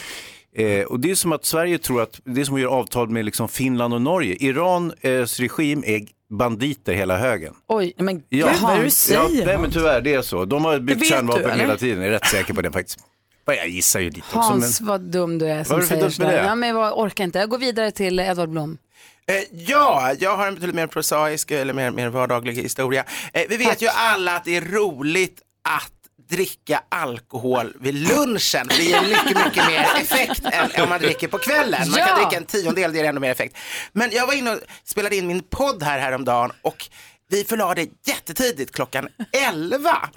Eh, 0.56 0.82
och 0.84 1.00
det 1.00 1.10
är 1.10 1.14
som 1.14 1.32
att 1.32 1.44
Sverige 1.44 1.78
tror 1.78 2.02
att 2.02 2.20
det 2.24 2.40
är 2.40 2.44
som 2.44 2.54
att 2.54 2.60
göra 2.60 2.70
avtal 2.72 3.08
med 3.08 3.24
liksom 3.24 3.48
Finland 3.48 3.94
och 3.94 4.02
Norge. 4.02 4.36
Irans 4.40 5.40
regim 5.40 5.84
är 5.86 6.06
banditer 6.30 6.92
hela 6.92 7.18
högen. 7.18 7.54
Oj, 7.68 7.92
men 7.96 8.16
gud 8.18 8.24
Ja, 8.28 8.52
vad 8.62 8.78
du 8.78 8.84
ja, 8.84 8.90
säger. 8.90 9.46
nej, 9.46 9.58
men 9.58 9.70
tyvärr, 9.70 10.00
det 10.00 10.14
är 10.14 10.22
så. 10.22 10.44
De 10.44 10.64
har 10.64 10.78
byggt 10.78 11.00
du, 11.00 11.06
kärnvapen 11.06 11.44
eller? 11.44 11.56
hela 11.56 11.76
tiden, 11.76 11.98
jag 11.98 12.06
är 12.08 12.10
rätt 12.10 12.26
säker 12.26 12.54
på 12.54 12.62
det 12.62 12.72
faktiskt. 12.72 12.98
Ja, 13.46 13.54
Jag 13.54 13.68
gissar 13.68 14.00
ju 14.00 14.06
lite 14.06 14.20
också. 14.20 14.38
Hans, 14.38 14.80
Men... 14.80 14.88
vad 14.88 15.00
dum 15.00 15.38
du 15.38 15.46
är 15.46 15.64
som 15.64 15.82
säger 15.82 16.10
sådär. 16.10 16.44
Ja, 16.44 16.54
men 16.54 16.68
jag 16.68 16.98
orkar 16.98 17.24
inte. 17.24 17.38
Jag 17.38 17.48
går 17.48 17.58
vidare 17.58 17.90
till 17.90 18.18
Edvard 18.20 18.48
Blom. 18.48 18.78
Eh, 19.28 19.34
ja, 19.66 20.12
jag 20.18 20.36
har 20.36 20.46
en 20.46 20.54
betydligt 20.54 20.76
mer 20.76 20.86
prosaisk 20.86 21.50
eller 21.50 21.74
mer, 21.74 21.90
mer 21.90 22.08
vardaglig 22.08 22.54
historia. 22.54 23.04
Eh, 23.32 23.42
vi 23.48 23.56
vet 23.56 23.82
ju 23.82 23.88
alla 23.88 24.36
att 24.36 24.44
det 24.44 24.56
är 24.56 24.60
roligt 24.60 25.40
att 25.68 25.92
dricka 26.28 26.82
alkohol 26.88 27.72
vid 27.80 27.94
lunchen. 27.94 28.66
Det 28.68 28.82
ger 28.82 29.02
mycket, 29.02 29.44
mycket 29.46 29.66
mer 29.66 29.86
effekt 30.00 30.40
än 30.44 30.82
om 30.82 30.88
man 30.88 31.00
dricker 31.00 31.28
på 31.28 31.38
kvällen. 31.38 31.90
Man 31.90 32.00
kan 32.00 32.16
dricka 32.18 32.36
en 32.36 32.44
tiondel, 32.44 32.92
det 32.92 32.98
ger 32.98 33.04
ännu 33.04 33.20
mer 33.20 33.30
effekt. 33.30 33.56
Men 33.92 34.10
jag 34.12 34.26
var 34.26 34.34
inne 34.34 34.50
och 34.52 34.60
spelade 34.84 35.16
in 35.16 35.26
min 35.26 35.42
podd 35.42 35.82
här 35.82 35.98
häromdagen 35.98 36.52
och 36.62 36.88
vi 37.28 37.44
förlade 37.44 37.86
jättetidigt 38.06 38.74
klockan 38.74 39.08
11. 39.32 40.08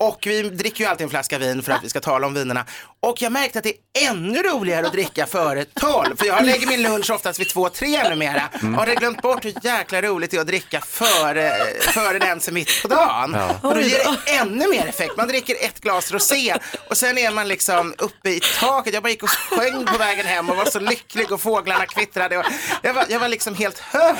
Och 0.00 0.18
vi 0.26 0.42
dricker 0.42 0.84
ju 0.84 0.90
alltid 0.90 1.04
en 1.04 1.10
flaska 1.10 1.38
vin 1.38 1.62
för 1.62 1.72
att 1.72 1.84
vi 1.84 1.88
ska 1.88 2.00
tala 2.00 2.26
om 2.26 2.34
vinerna. 2.34 2.64
Och 3.00 3.22
jag 3.22 3.32
märkte 3.32 3.58
att 3.58 3.64
det 3.64 3.68
är 3.68 4.10
ännu 4.10 4.42
roligare 4.42 4.86
att 4.86 4.92
dricka 4.92 5.26
före 5.26 5.64
12. 5.64 6.16
För 6.16 6.26
jag 6.26 6.44
lägger 6.44 6.66
min 6.66 6.82
lunch 6.82 7.10
oftast 7.10 7.40
vid 7.40 7.46
2-3 7.46 8.10
numera. 8.10 8.42
Mm. 8.62 8.74
Och 8.74 8.80
hade 8.80 8.94
glömt 8.94 9.22
bort 9.22 9.44
hur 9.44 9.54
jäkla 9.62 10.02
roligt 10.02 10.30
det 10.30 10.36
är 10.36 10.40
att 10.40 10.46
dricka 10.46 10.80
före, 10.80 11.52
före 11.80 12.18
den 12.18 12.40
som 12.40 12.52
är 12.52 12.60
mitt 12.60 12.82
på 12.82 12.88
dagen. 12.88 13.34
Ja. 13.34 13.68
Och 13.68 13.74
då 13.74 13.80
ger 13.80 13.98
det 13.98 14.32
ännu 14.32 14.68
mer 14.68 14.86
effekt. 14.86 15.16
Man 15.16 15.28
dricker 15.28 15.56
ett 15.60 15.80
glas 15.80 16.12
rosé 16.12 16.54
och 16.90 16.96
sen 16.96 17.18
är 17.18 17.30
man 17.30 17.48
liksom 17.48 17.94
uppe 17.98 18.30
i 18.30 18.40
taket. 18.60 18.94
Jag 18.94 19.02
bara 19.02 19.10
gick 19.10 19.22
och 19.22 19.30
sjöng 19.30 19.84
på 19.84 19.98
vägen 19.98 20.26
hem 20.26 20.50
och 20.50 20.56
var 20.56 20.64
så 20.64 20.80
lycklig 20.80 21.32
och 21.32 21.40
fåglarna 21.40 21.86
kvittrade. 21.86 22.38
Och 22.38 22.44
jag, 22.82 22.94
var, 22.94 23.04
jag 23.08 23.20
var 23.20 23.28
liksom 23.28 23.54
helt 23.54 23.78
hög. 23.78 24.16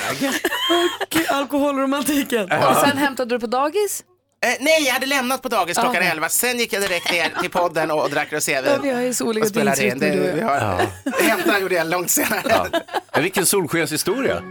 Alkoholromantiken. 1.28 2.52
Och 2.52 2.76
sen 2.76 2.98
hämtade 2.98 3.34
du 3.34 3.40
på 3.40 3.46
dagis? 3.46 4.04
Eh, 4.41 4.51
nej, 4.61 4.82
jag 4.86 4.93
hade 4.93 5.07
lämnat 5.07 5.43
på 5.43 5.49
dagis 5.49 5.78
klockan 5.78 6.03
Ah. 6.03 6.11
11. 6.11 6.28
Sen 6.28 6.59
gick 6.59 6.72
jag 6.72 6.82
direkt 6.82 7.12
ner 7.12 7.41
till 7.41 7.51
podden 7.51 7.91
och, 7.91 8.03
och 8.03 8.11
drack 8.11 8.32
rosévin. 8.32 8.70
Ja, 8.74 8.78
vi 8.82 8.91
har 8.91 9.01
ju 9.01 9.14
så 9.14 9.26
olika 9.26 9.49
dygnsrytmer, 9.49 10.43
har, 10.43 11.22
Hämta 11.22 11.59
gjorde 11.61 11.74
jag 11.74 11.86
långt 11.86 12.11
senare. 12.11 12.43
Ja. 12.49 12.66
Men 13.14 13.22
vilken 13.22 13.47
solskenshistoria. 13.47 14.43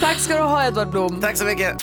Tack 0.00 0.18
ska 0.18 0.36
du 0.36 0.42
ha 0.42 0.66
Edvard 0.66 0.90
Blom. 0.90 1.20
Tack 1.20 1.36
så 1.36 1.44
mycket. 1.44 1.76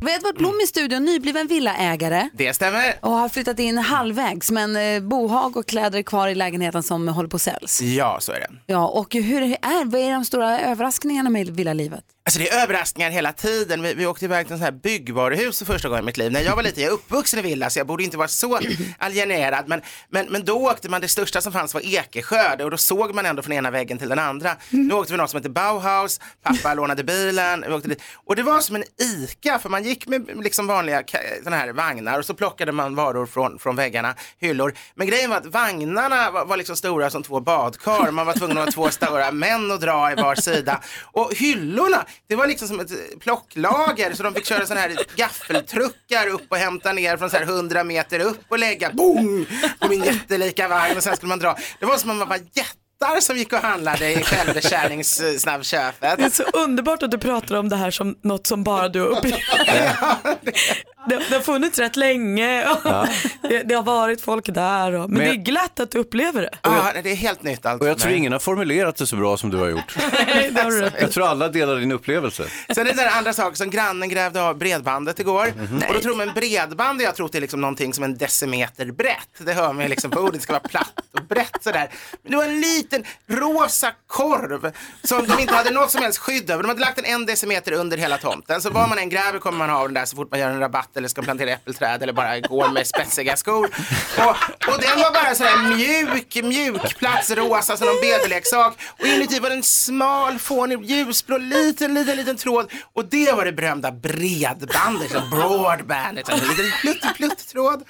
Vi 0.00 0.10
har 0.10 0.18
Edvard 0.18 0.36
Blom 0.36 0.60
i 0.64 0.66
studion, 0.66 1.04
nybliven 1.04 1.46
villaägare. 1.46 2.28
Det 2.32 2.54
stämmer. 2.54 2.94
Och 3.00 3.10
har 3.12 3.28
flyttat 3.28 3.58
in 3.58 3.78
halvvägs 3.78 4.50
men 4.50 4.76
eh, 4.76 5.00
bohag 5.00 5.56
och 5.56 5.66
kläder 5.68 5.98
är 5.98 6.02
kvar 6.02 6.28
i 6.28 6.34
lägenheten 6.34 6.82
som 6.82 7.08
håller 7.08 7.28
på 7.28 7.36
att 7.36 7.42
säljs. 7.42 7.80
Ja, 7.80 8.16
så 8.20 8.32
är 8.32 8.40
det. 8.40 8.48
Ja, 8.66 8.86
och 8.88 9.14
hur 9.14 9.42
är, 9.42 9.84
vad 9.84 10.00
är 10.00 10.12
de 10.12 10.24
stora 10.24 10.60
överraskningarna 10.60 11.30
med 11.30 11.50
villalivet? 11.50 12.04
Alltså 12.26 12.38
det 12.38 12.50
är 12.50 12.62
överraskningar 12.62 13.10
hela 13.10 13.32
tiden. 13.32 13.82
Vi, 13.82 13.94
vi 13.94 14.06
åkte 14.06 14.24
iväg 14.24 14.46
till 14.46 14.52
en 14.52 14.58
sån 14.58 14.64
här 14.64 14.72
byggvaruhus 14.72 15.58
för 15.58 15.64
första 15.64 15.88
gången 15.88 16.04
i 16.04 16.06
mitt 16.06 16.16
liv. 16.16 16.32
När 16.32 16.40
jag 16.40 16.56
var 16.56 16.62
liten, 16.62 16.82
jag 16.82 16.90
är 16.90 16.94
uppvuxen 16.94 17.38
i 17.38 17.42
villa 17.42 17.70
så 17.70 17.78
jag 17.78 17.86
borde 17.86 18.04
inte 18.04 18.16
vara 18.16 18.28
så 18.28 18.58
alienerad. 18.98 19.68
Men, 19.68 19.80
men, 20.08 20.26
men 20.26 20.44
då 20.44 20.70
åkte 20.70 20.88
man, 20.88 21.00
det 21.00 21.08
största 21.08 21.40
som 21.40 21.52
fanns 21.52 21.74
var 21.74 21.80
Ekesjö 21.80 22.64
och 22.64 22.70
då 22.70 22.76
såg 22.76 23.14
man 23.14 23.26
ändå 23.26 23.42
från 23.42 23.52
ena 23.52 23.70
väggen 23.70 23.98
till 23.98 24.08
den 24.08 24.18
andra. 24.18 24.56
Nu 24.70 24.94
åkte 24.94 25.12
vi 25.12 25.16
något 25.16 25.30
som 25.30 25.38
heter 25.38 25.50
Bauhaus, 25.50 26.20
pappa 26.42 26.74
lånade 26.74 27.04
bilen. 27.04 27.64
Vi 27.68 27.74
åkte 27.74 27.88
dit. 27.88 28.02
Och 28.14 28.36
det 28.36 28.42
var 28.42 28.60
som 28.60 28.76
en 28.76 28.84
ICA 29.00 29.58
för 29.58 29.68
man 29.68 29.84
gick 29.84 30.06
med 30.06 30.44
liksom 30.44 30.66
vanliga 30.66 31.02
såna 31.44 31.56
här 31.56 31.72
vagnar 31.72 32.18
och 32.18 32.24
så 32.24 32.34
plockade 32.34 32.72
man 32.72 32.94
varor 32.94 33.26
från, 33.26 33.58
från 33.58 33.76
väggarna, 33.76 34.14
hyllor. 34.40 34.74
Men 34.94 35.06
grejen 35.06 35.30
var 35.30 35.36
att 35.36 35.46
vagnarna 35.46 36.30
var, 36.30 36.44
var 36.44 36.56
liksom 36.56 36.76
stora 36.76 37.10
som 37.10 37.22
två 37.22 37.40
badkar. 37.40 38.10
Man 38.10 38.26
var 38.26 38.34
tvungen 38.34 38.58
att 38.58 38.64
ha 38.64 38.72
två 38.72 38.90
stora 38.90 39.30
män 39.32 39.70
och 39.70 39.80
dra 39.80 40.12
i 40.12 40.14
var 40.14 40.34
sida. 40.34 40.80
Och 41.02 41.34
hyllorna, 41.34 42.04
det 42.28 42.36
var 42.36 42.46
liksom 42.46 42.68
som 42.68 42.80
ett 42.80 43.20
plocklager 43.20 44.14
så 44.14 44.22
de 44.22 44.34
fick 44.34 44.44
köra 44.46 44.66
sådana 44.66 44.80
här 44.80 44.96
gaffeltruckar 45.16 46.26
upp 46.26 46.46
och 46.48 46.56
hämta 46.56 46.92
ner 46.92 47.16
från 47.16 47.30
så 47.30 47.36
här 47.36 47.44
100 47.44 47.84
meter 47.84 48.20
upp 48.20 48.40
och 48.48 48.58
lägga 48.58 48.90
boom 48.92 49.46
på 49.80 49.88
min 49.88 50.04
jättelika 50.04 50.68
vagn 50.68 50.96
och 50.96 51.02
sen 51.02 51.16
skulle 51.16 51.28
man 51.28 51.38
dra. 51.38 51.56
Det 51.80 51.86
var 51.86 51.96
som 51.96 52.10
om 52.10 52.18
man 52.18 52.28
var 52.28 52.40
jättar 53.00 53.20
som 53.20 53.36
gick 53.36 53.52
och 53.52 53.58
handlade 53.58 54.12
i 54.12 54.22
självbetjäningssnabbköpet. 54.22 56.18
Det 56.18 56.24
är 56.24 56.30
så 56.30 56.42
underbart 56.42 57.02
att 57.02 57.10
du 57.10 57.18
pratar 57.18 57.54
om 57.56 57.68
det 57.68 57.76
här 57.76 57.90
som 57.90 58.16
något 58.22 58.46
som 58.46 58.64
bara 58.64 58.88
du 58.88 59.00
har 59.00 59.08
upplevt. 59.08 59.34
det, 61.08 61.22
det 61.28 61.34
har 61.34 61.40
funnits 61.40 61.78
rätt 61.78 61.96
länge 61.96 62.68
och 62.68 62.76
Ja. 62.84 63.08
det, 63.42 63.62
det 63.62 63.74
har 63.74 63.82
varit 63.82 64.20
folk 64.20 64.46
där. 64.54 64.92
Och, 64.92 65.10
men, 65.10 65.18
Men- 65.18 65.28
det 65.28 65.34
är 65.34 65.44
glatt 65.44 65.80
att 65.80 65.90
du 65.90 65.98
upplever 65.98 66.42
det. 66.42 66.50
Ja, 66.62 66.92
det 67.02 67.10
är 67.10 67.14
helt 67.14 67.42
nytt 67.42 67.66
allt. 67.66 67.82
Och 67.82 67.88
jag 67.88 67.98
tror 67.98 68.12
ingen 68.12 68.32
har 68.32 68.38
formulerat 68.38 68.96
det 68.96 69.06
så 69.06 69.16
bra 69.16 69.36
som 69.36 69.50
du 69.50 69.56
har 69.56 69.68
gjort. 69.68 69.96
det 70.52 70.62
har 70.62 70.70
du. 70.70 70.90
Jag 71.00 71.12
tror 71.12 71.26
alla 71.26 71.48
delar 71.48 71.76
din 71.76 71.92
upplevelse. 71.92 72.44
Sen 72.74 72.86
är 72.86 72.90
det 72.90 72.96
där 73.02 73.10
andra 73.18 73.32
saker 73.32 73.56
som 73.56 73.70
grannen 73.70 74.08
grävde 74.08 74.42
av 74.42 74.58
bredbandet 74.58 75.20
igår. 75.20 75.52
Mhm. 75.56 75.82
Och 75.88 75.94
då 75.94 76.00
tror 76.00 76.14
man 76.16 76.30
bredband, 76.34 77.02
jag 77.02 77.14
tror 77.16 77.28
det 77.32 77.38
är 77.38 77.40
liksom 77.40 77.60
någonting 77.60 77.94
som 77.94 78.04
en 78.04 78.16
decimeter 78.18 78.90
brett. 78.92 79.28
Det 79.38 79.52
hör 79.52 79.72
man 79.72 79.82
ju 79.82 79.88
liksom 79.88 80.10
på 80.10 80.20
ordet, 80.20 80.34
det 80.34 80.40
ska 80.40 80.52
vara 80.52 80.68
platt 80.68 80.92
och 81.12 81.22
brett 81.26 81.62
sådär. 81.62 81.90
Men 82.22 82.30
det 82.30 82.36
var 82.36 82.44
en 82.44 82.60
liten 82.60 82.85
rosa 83.26 83.92
korv 84.06 84.72
som 85.04 85.26
de 85.26 85.38
inte 85.38 85.54
hade 85.54 85.70
något 85.70 85.90
som 85.90 86.02
helst 86.02 86.18
skydd 86.18 86.50
över. 86.50 86.62
De 86.62 86.68
hade 86.68 86.80
lagt 86.80 86.96
den 86.96 87.04
en 87.04 87.26
decimeter 87.26 87.72
under 87.72 87.96
hela 87.96 88.18
tomten. 88.18 88.62
Så 88.62 88.70
var 88.70 88.88
man 88.88 88.98
än 88.98 89.08
gräver 89.08 89.38
kommer 89.38 89.58
man 89.58 89.70
ha 89.70 89.82
den 89.82 89.94
där 89.94 90.04
så 90.04 90.16
fort 90.16 90.30
man 90.30 90.40
gör 90.40 90.50
en 90.50 90.60
rabatt 90.60 90.96
eller 90.96 91.08
ska 91.08 91.22
plantera 91.22 91.50
äppelträd 91.50 92.02
eller 92.02 92.12
bara 92.12 92.40
går 92.40 92.68
med 92.68 92.86
spetsiga 92.86 93.36
skor. 93.36 93.70
Och, 94.18 94.36
och 94.72 94.80
den 94.80 95.00
var 95.00 95.12
bara 95.14 95.34
sådär 95.34 95.76
mjuk, 95.76 96.34
mjukplatsrosa 96.44 97.76
som 97.76 97.88
en 97.88 97.94
BB-leksak. 98.00 98.78
Och 99.00 99.06
inuti 99.06 99.38
var 99.38 99.50
det 99.50 99.56
en 99.56 99.62
smal, 99.62 100.38
fånig, 100.38 100.84
ljusblå, 100.84 101.38
liten, 101.38 101.94
liten, 101.94 102.16
liten 102.16 102.36
tråd. 102.36 102.72
Och 102.92 103.04
det 103.04 103.32
var 103.32 103.44
det 103.44 103.52
berömda 103.52 103.92
bredbandet, 103.92 105.10
så 105.12 105.20
broadband. 105.20 106.18
En 106.18 106.38
liten 106.38 106.70
plutt-plutt-tråd. 106.80 107.84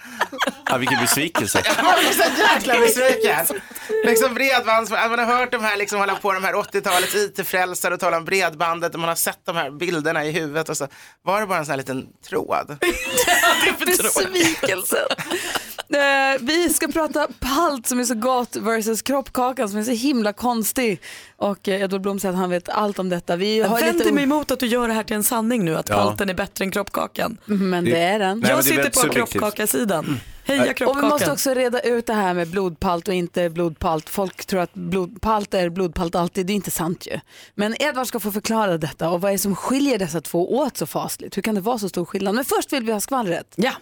Ja, 0.70 0.76
vilken 0.76 1.01
besvikelse. 1.01 1.62
Jag 1.76 1.84
var 1.84 2.12
så 2.12 2.40
jäkla 2.40 2.80
besviken. 2.80 3.47
Liksom 4.05 4.34
bredbands, 4.91 5.16
man 5.16 5.28
har 5.28 5.37
hört 5.39 5.53
de 5.53 5.64
här, 5.64 5.76
liksom 5.76 5.99
hålla 5.99 6.14
på 6.14 6.32
de 6.32 6.45
här 6.45 6.53
80-talets 6.55 7.14
IT-frälsare 7.14 7.95
och 7.95 8.01
tala 8.01 8.16
om 8.16 8.24
bredbandet 8.24 8.95
och 8.95 9.01
man 9.01 9.09
har 9.09 9.16
sett 9.16 9.39
de 9.45 9.57
här 9.57 9.70
bilderna 9.70 10.24
i 10.24 10.30
huvudet 10.30 10.68
och 10.68 10.76
så 10.76 10.89
var 11.22 11.41
det 11.41 11.47
bara 11.47 11.59
en 11.59 11.64
sån 11.64 11.70
här 11.72 11.76
liten 11.78 12.07
tråd. 12.28 12.76
Besvikelsen. 13.87 14.99
Eh, 15.95 16.41
vi 16.41 16.68
ska 16.74 16.89
prata 16.89 17.28
palt 17.41 17.87
som 17.87 18.01
är 18.01 18.05
så 18.05 18.14
gott 18.14 18.57
versus 18.57 19.03
kroppkakan 19.03 19.68
som 19.68 19.78
är 19.78 19.82
så 19.82 19.91
himla 19.91 20.32
konstig. 20.32 21.01
Och 21.37 21.68
eh, 21.68 21.82
Edvard 21.82 22.01
Blom 22.01 22.20
säger 22.20 22.32
att 22.32 22.39
han 22.39 22.51
vet 22.51 22.68
allt 22.68 22.99
om 22.99 23.09
detta. 23.09 23.37
Vi 23.37 23.59
Jag 23.59 23.68
har 23.68 23.80
vänder 23.80 23.93
lite... 24.05 24.12
mig 24.12 24.24
emot 24.24 24.51
att 24.51 24.61
du 24.61 24.66
gör 24.66 24.89
det 24.89 24.95
här 24.95 25.03
till 25.03 25.16
en 25.16 25.24
sanning 25.24 25.64
nu, 25.64 25.76
att 25.76 25.89
Ja. 25.89 25.95
palten 25.95 26.30
är 26.30 26.34
bättre 26.34 26.64
än 26.64 26.70
kroppkakan. 26.70 27.39
Men 27.45 27.84
det 27.84 27.99
är 27.99 28.18
den. 28.18 28.45
Jag 28.49 28.64
sitter 28.64 28.91
på 29.07 29.12
kroppkakasidan. 29.12 30.20
Heja 30.47 30.62
Och 30.62 30.68
vi 30.68 30.74
kroppkakan. 30.74 31.09
måste 31.09 31.32
också 31.32 31.55
reda 31.55 31.80
ut 31.80 32.07
det 32.07 32.14
här 32.14 32.34
med 32.34 32.49
blodpalt 32.49 33.09
och 33.09 33.14
inte 33.14 33.51
blodpalt. 33.51 34.09
Folk 34.09 34.47
tror 34.47 34.61
att 34.61 34.74
blodpalt 34.74 35.55
är 35.55 35.68
blodpalt 35.68 36.14
alltid, 36.14 36.47
det 36.47 36.53
är 36.53 36.55
inte 36.55 36.70
sant 36.70 37.07
ju. 37.07 37.20
Men 37.55 37.82
Edvard 37.82 38.07
ska 38.07 38.20
få 38.20 38.32
förklara 38.32 38.78
detta 38.78 39.11
och 39.11 39.20
vad 39.20 39.28
är 39.30 39.32
det 39.32 39.38
som 39.38 39.57
skiljer 39.57 39.99
dessa 39.99 40.20
två 40.20 40.59
åt 40.59 40.76
så 40.76 40.86
fasligt? 40.86 41.36
Hur 41.36 41.42
kan 41.42 41.55
det 41.55 41.61
vara 41.61 41.78
så 41.78 41.88
stor 41.88 42.05
skillnad? 42.05 42.34
Men 42.34 42.44
först 42.44 42.72
vill 42.72 42.84
vi 42.84 42.92
ha 42.92 43.01
skvallret. 43.01 43.55
Ja. 43.57 43.72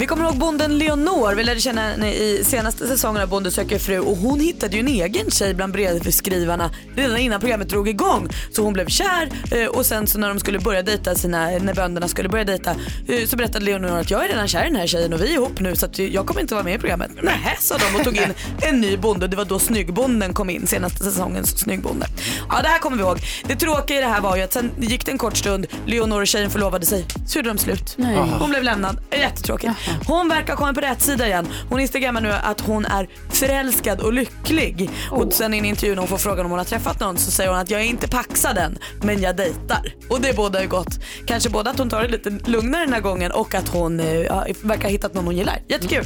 Vi 0.00 0.06
kommer 0.06 0.24
ihåg 0.24 0.36
bonden 0.38 0.78
Leonor, 0.78 1.34
vi 1.34 1.44
lärde 1.44 1.60
känna 1.60 1.80
henne 1.80 2.12
i 2.12 2.44
senaste 2.44 2.86
säsongen 2.86 3.22
av 3.22 3.28
Bonde 3.28 3.50
söker 3.50 3.78
fru 3.78 3.98
och 3.98 4.16
hon 4.16 4.40
hittade 4.40 4.76
ju 4.76 4.80
en 4.80 4.88
egen 4.88 5.30
tjej 5.30 5.54
bland 5.54 5.72
brevskrivarna 5.72 6.70
redan 6.96 7.16
innan 7.16 7.40
programmet 7.40 7.68
drog 7.68 7.88
igång. 7.88 8.28
Så 8.52 8.62
hon 8.62 8.72
blev 8.72 8.86
kär 8.86 9.28
eh, 9.50 9.66
och 9.66 9.86
sen 9.86 10.06
så 10.06 10.18
när 10.18 10.28
de 10.28 10.40
skulle 10.40 10.58
börja 10.58 10.82
dejta 10.82 11.14
sina, 11.14 11.48
när 11.48 11.74
bönderna 11.74 12.08
skulle 12.08 12.28
börja 12.28 12.44
dejta 12.44 12.70
eh, 13.08 13.26
så 13.26 13.36
berättade 13.36 13.64
Leonor 13.64 13.98
att 13.98 14.10
jag 14.10 14.24
är 14.24 14.28
redan 14.28 14.48
kär 14.48 14.64
i 14.64 14.68
den 14.68 14.76
här 14.76 14.86
tjejen 14.86 15.12
och 15.12 15.20
vi 15.20 15.28
är 15.28 15.34
ihop 15.34 15.60
nu 15.60 15.76
så 15.76 15.86
att 15.86 15.98
jag 15.98 16.26
kommer 16.26 16.40
inte 16.40 16.54
vara 16.54 16.64
med 16.64 16.74
i 16.74 16.78
programmet. 16.78 17.10
Nähä 17.22 17.56
sa 17.60 17.76
de 17.78 17.98
och 17.98 18.04
tog 18.04 18.16
in 18.16 18.34
en 18.60 18.80
ny 18.80 18.96
bonde. 18.96 19.26
Det 19.28 19.36
var 19.36 19.44
då 19.44 19.58
Snyggbonden 19.58 20.34
kom 20.34 20.50
in, 20.50 20.66
senaste 20.66 21.04
säsongens 21.04 21.58
Snyggbonde. 21.58 22.06
Ja 22.48 22.62
det 22.62 22.68
här 22.68 22.78
kommer 22.78 22.96
vi 22.96 23.02
ihåg. 23.02 23.18
Det 23.48 23.56
tråkiga 23.56 23.98
i 23.98 24.00
det 24.00 24.08
här 24.08 24.20
var 24.20 24.36
ju 24.36 24.42
att 24.42 24.52
sen 24.52 24.70
gick 24.78 25.06
det 25.06 25.12
en 25.12 25.18
kort 25.18 25.36
stund, 25.36 25.66
Leonor 25.86 26.20
och 26.20 26.26
tjejen 26.26 26.50
förlovade 26.50 26.86
sig, 26.86 27.06
så 27.26 27.38
gjorde 27.38 27.48
de 27.48 27.58
slut. 27.58 27.94
Nej. 27.96 28.16
Hon 28.38 28.50
blev 28.50 28.62
lämnad, 28.62 28.98
jättetråkigt. 29.12 29.72
Hon 30.06 30.28
verkar 30.28 30.56
komma 30.56 30.74
på 30.74 30.80
rätt 30.80 31.02
sida 31.02 31.26
igen. 31.26 31.48
Hon 31.70 31.80
instagrammar 31.80 32.20
nu 32.20 32.32
att 32.32 32.60
hon 32.60 32.84
är 32.84 33.08
förälskad 33.28 34.00
och 34.00 34.12
lycklig. 34.12 34.90
Och 35.10 35.32
sen 35.32 35.54
i 35.54 35.58
en 35.58 35.64
intervju 35.64 35.94
när 35.94 36.00
hon 36.00 36.08
får 36.08 36.18
frågan 36.18 36.44
om 36.44 36.50
hon 36.50 36.58
har 36.58 36.64
träffat 36.64 37.00
någon 37.00 37.18
så 37.18 37.30
säger 37.30 37.50
hon 37.50 37.58
att 37.58 37.70
jag 37.70 37.80
är 37.80 37.84
inte 37.84 38.08
paxad 38.08 38.58
än 38.58 38.78
men 39.02 39.20
jag 39.20 39.36
dejtar. 39.36 39.94
Och 40.08 40.20
det 40.20 40.36
bådar 40.36 40.60
ju 40.60 40.68
gott. 40.68 40.98
Kanske 41.26 41.50
både 41.50 41.70
att 41.70 41.78
hon 41.78 41.90
tar 41.90 42.02
det 42.02 42.08
lite 42.08 42.30
lugnare 42.30 42.84
den 42.84 42.92
här 42.92 43.00
gången 43.00 43.32
och 43.32 43.54
att 43.54 43.68
hon 43.68 44.00
eh, 44.00 44.14
ja, 44.14 44.46
verkar 44.62 44.82
ha 44.82 44.90
hittat 44.90 45.14
någon 45.14 45.24
hon 45.24 45.36
gillar. 45.36 45.58
Jättekul. 45.68 46.04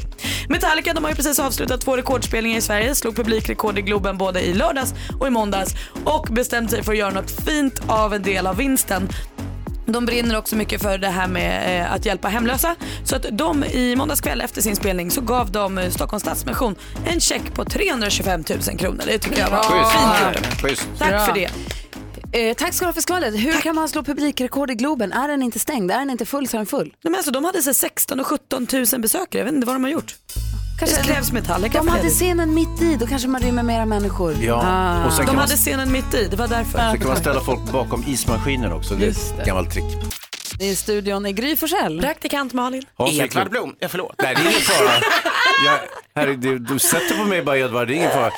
Metallica 0.48 0.92
de 0.94 1.04
har 1.04 1.10
ju 1.10 1.16
precis 1.16 1.38
avslutat 1.38 1.80
två 1.80 1.96
rekordspelningar 1.96 2.58
i 2.58 2.60
Sverige. 2.60 2.94
Slog 2.94 3.16
publikrekord 3.16 3.78
i 3.78 3.82
Globen 3.82 4.18
både 4.18 4.40
i 4.40 4.54
lördags 4.54 4.94
och 5.20 5.26
i 5.26 5.30
måndags. 5.30 5.74
Och 6.04 6.28
bestämt 6.30 6.70
sig 6.70 6.82
för 6.82 6.92
att 6.92 6.98
göra 6.98 7.10
något 7.10 7.30
fint 7.30 7.80
av 7.86 8.14
en 8.14 8.22
del 8.22 8.46
av 8.46 8.56
vinsten. 8.56 9.08
De 9.86 10.06
brinner 10.06 10.38
också 10.38 10.56
mycket 10.56 10.82
för 10.82 10.98
det 10.98 11.08
här 11.08 11.28
med 11.28 11.80
eh, 11.82 11.92
att 11.92 12.06
hjälpa 12.06 12.28
hemlösa. 12.28 12.76
Så 13.04 13.16
att 13.16 13.26
de 13.32 13.64
i 13.64 13.96
måndags 13.96 14.20
kväll 14.20 14.40
efter 14.40 14.62
sin 14.62 14.76
spelning 14.76 15.10
så 15.10 15.20
gav 15.20 15.50
de 15.50 15.78
eh, 15.78 15.90
Stockholms 15.90 16.22
Stadsmission 16.22 16.74
en 17.06 17.20
check 17.20 17.54
på 17.54 17.64
325 17.64 18.44
000 18.68 18.78
kronor. 18.78 19.02
Det 19.06 19.18
tycker 19.18 19.38
jag 19.38 19.50
var 19.50 19.62
fint 19.62 20.36
gjort. 20.62 20.98
Tack 20.98 21.26
för 21.26 21.32
det. 21.34 21.50
Eh, 22.32 22.54
tack 22.54 22.74
ska 22.74 22.84
du 22.84 22.88
ha 22.88 22.92
för 22.92 23.00
skvallret. 23.00 23.34
Hur 23.34 23.60
kan 23.60 23.74
man 23.74 23.88
slå 23.88 24.02
publikrekord 24.02 24.70
i 24.70 24.74
Globen? 24.74 25.12
Är 25.12 25.28
den 25.28 25.42
inte 25.42 25.58
stängd? 25.58 25.90
Är 25.90 25.98
den 25.98 26.10
inte 26.10 26.26
full 26.26 26.48
så 26.48 26.56
är 26.56 26.58
den 26.58 26.66
full. 26.66 26.86
Nej, 26.86 27.10
men 27.10 27.14
alltså, 27.14 27.30
de 27.30 27.44
hade 27.44 27.62
så 27.62 27.74
16 27.74 28.20
och 28.20 28.26
17 28.26 28.66
000 28.72 29.00
besökare. 29.00 29.40
Jag 29.40 29.44
vet 29.44 29.54
inte 29.54 29.66
vad 29.66 29.76
de 29.76 29.84
har 29.84 29.90
gjort. 29.90 30.14
Kanske 30.86 31.02
det 31.02 31.14
krävs 31.14 31.32
Metallica 31.32 31.78
De 31.78 31.88
hade 31.88 32.08
scenen 32.10 32.54
mitt 32.54 32.82
i, 32.82 32.96
då 32.96 33.06
kanske 33.06 33.28
man 33.28 33.40
rymmer 33.40 33.62
mera 33.62 33.86
människor. 33.86 34.34
Ja, 34.40 34.62
Ah. 34.64 35.06
och 35.06 35.12
sen 35.12 35.26
De 35.26 35.32
man, 35.32 35.40
hade 35.40 35.56
scenen 35.56 35.92
mitt 35.92 36.14
i, 36.14 36.28
det 36.30 36.36
var 36.36 36.48
därför. 36.48 36.78
sen 36.78 36.98
kan 36.98 37.08
man 37.08 37.16
ställa 37.16 37.40
folk 37.40 37.60
bakom 37.72 38.04
ismaskinen 38.06 38.72
också. 38.72 38.94
Det 38.94 39.06
är 39.06 39.10
ett 39.10 39.46
gammalt 39.46 39.70
trick. 39.70 39.84
I 40.60 40.76
studion 40.76 41.26
är 41.26 41.30
Gry 41.30 41.56
Forssell. 41.56 42.00
Praktikant 42.00 42.52
Malin. 42.52 42.82
Edvard. 43.10 43.50
Blom, 43.50 43.74
ja, 43.78 43.88
förlåt. 43.88 44.14
Nej, 44.22 44.34
det 44.34 44.40
är 44.40 44.44
ingen 44.44 44.60
fara. 44.60 44.90
Jag, 45.66 45.78
herre, 46.22 46.34
du, 46.36 46.58
du 46.58 46.78
sätter 46.78 47.18
på 47.18 47.24
mig 47.24 47.42
bara 47.42 47.58
Edvard, 47.58 47.88
det 47.88 47.94
är 47.94 47.96
ingen 47.96 48.10
fara. 48.10 48.30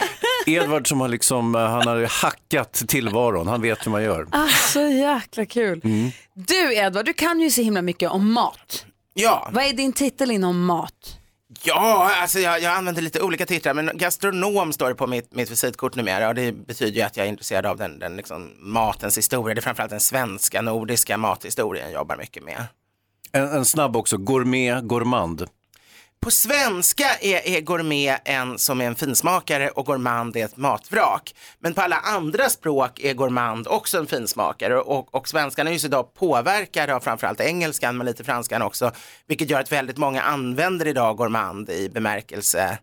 Edvard 0.47 0.89
som 0.89 1.01
har 1.01 1.09
liksom, 1.09 1.55
eh, 1.55 1.61
han 1.61 1.87
har 1.87 2.23
hackat 2.23 2.73
tillvaron, 2.89 3.47
han 3.49 3.63
vet 3.63 3.87
hur 3.87 3.91
man 3.91 4.03
gör. 4.03 4.27
Ah, 4.33 4.49
så 4.73 4.81
jäkla 4.81 5.47
kul. 5.47 5.81
Mm. 5.85 6.11
Du 6.35 6.75
Edvard, 6.75 7.05
du 7.05 7.13
kan 7.13 7.41
ju 7.41 7.51
så 7.51 7.63
himla 7.63 7.83
mycket 7.83 8.11
om 8.11 8.33
mat. 8.33 8.85
Ja, 9.15 9.49
Vad 9.53 9.65
är 9.65 9.73
din 9.73 9.93
titel 9.93 10.31
inom 10.31 10.65
mat? 10.65 10.93
Ja 11.65 12.11
alltså 12.23 12.39
jag, 12.39 12.63
jag 12.63 12.73
använder 12.73 13.03
lite 13.03 13.23
olika 13.23 13.47
titlar, 13.47 13.75
men 13.75 13.91
gastronom 13.95 14.73
står 14.73 14.89
det 14.89 14.95
på 14.95 15.07
mitt, 15.07 15.35
mitt 15.35 15.51
visitkort 15.51 15.95
numera 15.95 16.29
och 16.29 16.35
det 16.35 16.53
betyder 16.53 16.93
ju 16.93 17.03
att 17.03 17.17
jag 17.17 17.27
är 17.27 17.31
intresserad 17.31 17.67
av 17.67 17.77
den, 17.77 17.99
den 17.99 18.17
liksom, 18.17 18.51
matens 18.59 19.19
historia. 19.19 19.55
Det 19.55 19.59
är 19.59 19.63
framförallt 19.63 19.91
den 19.91 20.01
svenska, 20.01 20.63
nordiska 20.63 21.17
mathistorien 21.17 21.85
jag 21.85 21.95
jobbar 21.95 22.17
mycket 22.17 22.45
med. 22.45 22.65
En, 23.33 23.49
en 23.49 23.65
snabb 23.65 23.97
också, 23.97 24.17
gourmet, 24.17 24.85
gourmand. 24.85 25.47
På 26.27 26.31
svenska 26.31 27.07
är, 27.21 27.49
är 27.49 27.61
gourmet 27.61 28.21
en 28.25 28.59
som 28.59 28.81
är 28.81 28.87
en 28.87 28.95
finsmakare 28.95 29.69
och 29.71 29.87
gourmand 29.87 30.37
är 30.37 30.45
ett 30.45 30.57
matvrak. 30.57 31.35
Men 31.59 31.75
på 31.75 31.81
alla 31.81 31.97
andra 31.97 32.49
språk 32.49 33.01
är 33.01 33.15
gourmand 33.15 33.67
också 33.69 33.99
en 33.99 34.07
finsmakare 34.07 34.81
och, 34.81 35.15
och 35.15 35.29
svenskan 35.29 35.67
är 35.67 35.73
ju 35.73 35.79
idag 35.79 36.15
påverkade 36.15 36.95
av 36.95 37.01
framförallt 37.01 37.41
engelskan 37.41 37.97
men 37.97 38.07
lite 38.07 38.25
franskan 38.25 38.63
också. 38.63 38.93
Vilket 39.27 39.51
gör 39.51 39.61
att 39.61 39.73
väldigt 39.73 39.97
många 39.97 40.23
använder 40.23 40.87
idag 40.87 41.17
gourmand 41.17 41.71
i 41.71 41.89
bemärkelse 41.89 42.79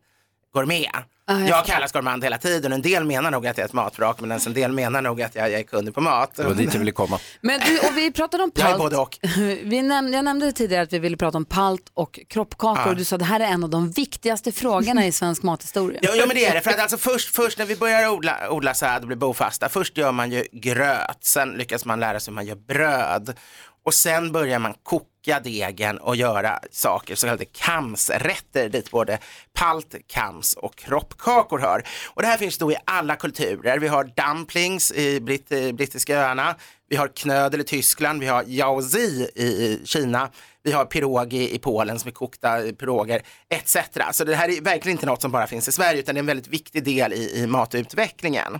gourmet. 0.53 0.89
Ah, 1.25 1.39
jag 1.39 1.49
jag 1.49 1.65
kallas 1.65 1.91
gourmand 1.91 2.23
hela 2.23 2.37
tiden. 2.37 2.73
En 2.73 2.81
del 2.81 3.03
menar 3.03 3.31
nog 3.31 3.47
att 3.47 3.57
jag 3.57 3.63
är 3.63 3.67
ett 3.67 3.73
matvrak 3.73 4.19
men 4.21 4.31
en 4.31 4.53
del 4.53 4.71
menar 4.71 5.01
nog 5.01 5.21
att 5.21 5.35
jag, 5.35 5.51
jag 5.51 5.59
är 5.59 5.63
kunnig 5.63 5.93
på 5.95 6.01
mat. 6.01 6.35
Det 6.35 6.43
var 6.43 6.53
dit 6.53 6.73
jag 6.73 6.79
ville 6.79 6.91
komma. 6.91 7.19
Men 7.41 7.59
du, 7.59 7.79
och 7.79 7.97
vi 7.97 8.11
pratade 8.11 8.43
om 8.43 8.51
Jag 8.55 8.65
är 8.65 8.69
palt. 8.71 8.81
både 8.83 8.97
och. 8.97 9.17
Vi 9.63 9.81
näm- 9.81 10.13
jag 10.15 10.25
nämnde 10.25 10.51
tidigare 10.51 10.83
att 10.83 10.93
vi 10.93 10.99
ville 10.99 11.17
prata 11.17 11.37
om 11.37 11.45
palt 11.45 11.81
och 11.93 12.19
kroppkakor. 12.29 12.87
Ja. 12.87 12.93
Du 12.93 13.05
sa 13.05 13.15
att 13.15 13.19
det 13.19 13.25
här 13.25 13.39
är 13.39 13.45
en 13.47 13.63
av 13.63 13.69
de 13.69 13.91
viktigaste 13.91 14.51
frågorna 14.51 15.05
i 15.05 15.11
svensk 15.11 15.43
mathistoria. 15.43 15.99
Ja, 16.03 16.15
ja 16.15 16.25
men 16.25 16.35
det 16.35 16.45
är 16.45 16.53
det. 16.53 16.61
För 16.61 16.71
att 16.71 16.79
alltså 16.79 16.97
först, 16.97 17.35
först 17.35 17.57
när 17.57 17.65
vi 17.65 17.75
börjar 17.75 18.09
odla, 18.09 18.37
odla 18.49 18.73
säd 18.73 19.01
och 19.01 19.07
bli 19.07 19.15
bofasta, 19.15 19.69
först 19.69 19.97
gör 19.97 20.11
man 20.11 20.31
ju 20.31 20.45
gröt, 20.51 21.17
sen 21.21 21.49
lyckas 21.49 21.85
man 21.85 21.99
lära 21.99 22.19
sig 22.19 22.31
hur 22.31 22.35
man 22.35 22.45
gör 22.45 22.55
bröd 22.55 23.37
och 23.83 23.93
sen 23.93 24.31
börjar 24.31 24.59
man 24.59 24.73
koka 24.83 25.39
degen 25.43 25.97
och 25.97 26.15
göra 26.15 26.59
saker, 26.71 27.15
så 27.15 27.27
kallade 27.27 27.45
kamsrätter 27.45 28.69
dit 28.69 28.91
både 28.91 29.19
palt, 29.53 29.95
kams 30.07 30.53
och 30.53 30.75
kroppkakor 30.75 31.59
hör. 31.59 31.83
Och 32.05 32.21
det 32.21 32.27
här 32.27 32.37
finns 32.37 32.57
då 32.57 32.71
i 32.71 32.75
alla 32.85 33.15
kulturer. 33.15 33.79
Vi 33.79 33.87
har 33.87 34.03
dumplings 34.03 34.91
i 34.91 35.19
britt, 35.19 35.51
eh, 35.51 35.71
brittiska 35.71 36.17
öarna, 36.17 36.55
vi 36.89 36.95
har 36.95 37.07
knödel 37.07 37.61
i 37.61 37.63
Tyskland, 37.63 38.19
vi 38.19 38.27
har 38.27 38.43
yaozi 38.47 39.29
i 39.35 39.81
Kina, 39.85 40.29
vi 40.63 40.71
har 40.71 40.85
pirogi 40.85 41.55
i 41.55 41.59
Polen 41.59 41.99
som 41.99 42.07
är 42.07 42.11
kokta 42.11 42.61
piroger 42.79 43.21
etc. 43.49 43.77
Så 44.11 44.23
det 44.23 44.35
här 44.35 44.49
är 44.49 44.61
verkligen 44.61 44.97
inte 44.97 45.05
något 45.05 45.21
som 45.21 45.31
bara 45.31 45.47
finns 45.47 45.67
i 45.67 45.71
Sverige 45.71 45.99
utan 45.99 46.15
det 46.15 46.19
är 46.19 46.21
en 46.21 46.25
väldigt 46.25 46.47
viktig 46.47 46.83
del 46.83 47.13
i, 47.13 47.39
i 47.39 47.47
matutvecklingen. 47.47 48.59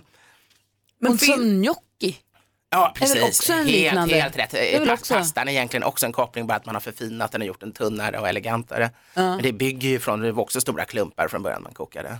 och 1.08 1.20
som 1.20 1.62
gnocchi. 1.62 2.18
Ja, 2.74 2.94
Är 3.00 3.00
väl 3.06 3.08
precis. 3.18 3.40
också 3.40 3.52
en 3.52 3.66
helt, 3.66 4.12
helt 4.12 4.38
rätt. 4.38 4.50
Det 4.50 4.74
är 4.76 4.92
också- 4.92 5.14
Pastan 5.14 5.48
är 5.48 5.52
egentligen 5.52 5.84
också 5.84 6.06
en 6.06 6.12
koppling, 6.12 6.46
bara 6.46 6.54
att 6.56 6.66
man 6.66 6.74
har 6.74 6.80
förfinat 6.80 7.32
den 7.32 7.40
och 7.40 7.46
gjort 7.46 7.60
den 7.60 7.72
tunnare 7.72 8.18
och 8.18 8.28
elegantare. 8.28 8.90
Men 9.14 9.42
det 9.42 9.52
bygger 9.52 9.88
ju 9.88 10.00
från, 10.00 10.20
det 10.20 10.32
var 10.32 10.42
också 10.42 10.60
stora 10.60 10.84
klumpar 10.84 11.28
från 11.28 11.42
början 11.42 11.62
man 11.62 11.72
kokade. 11.74 12.16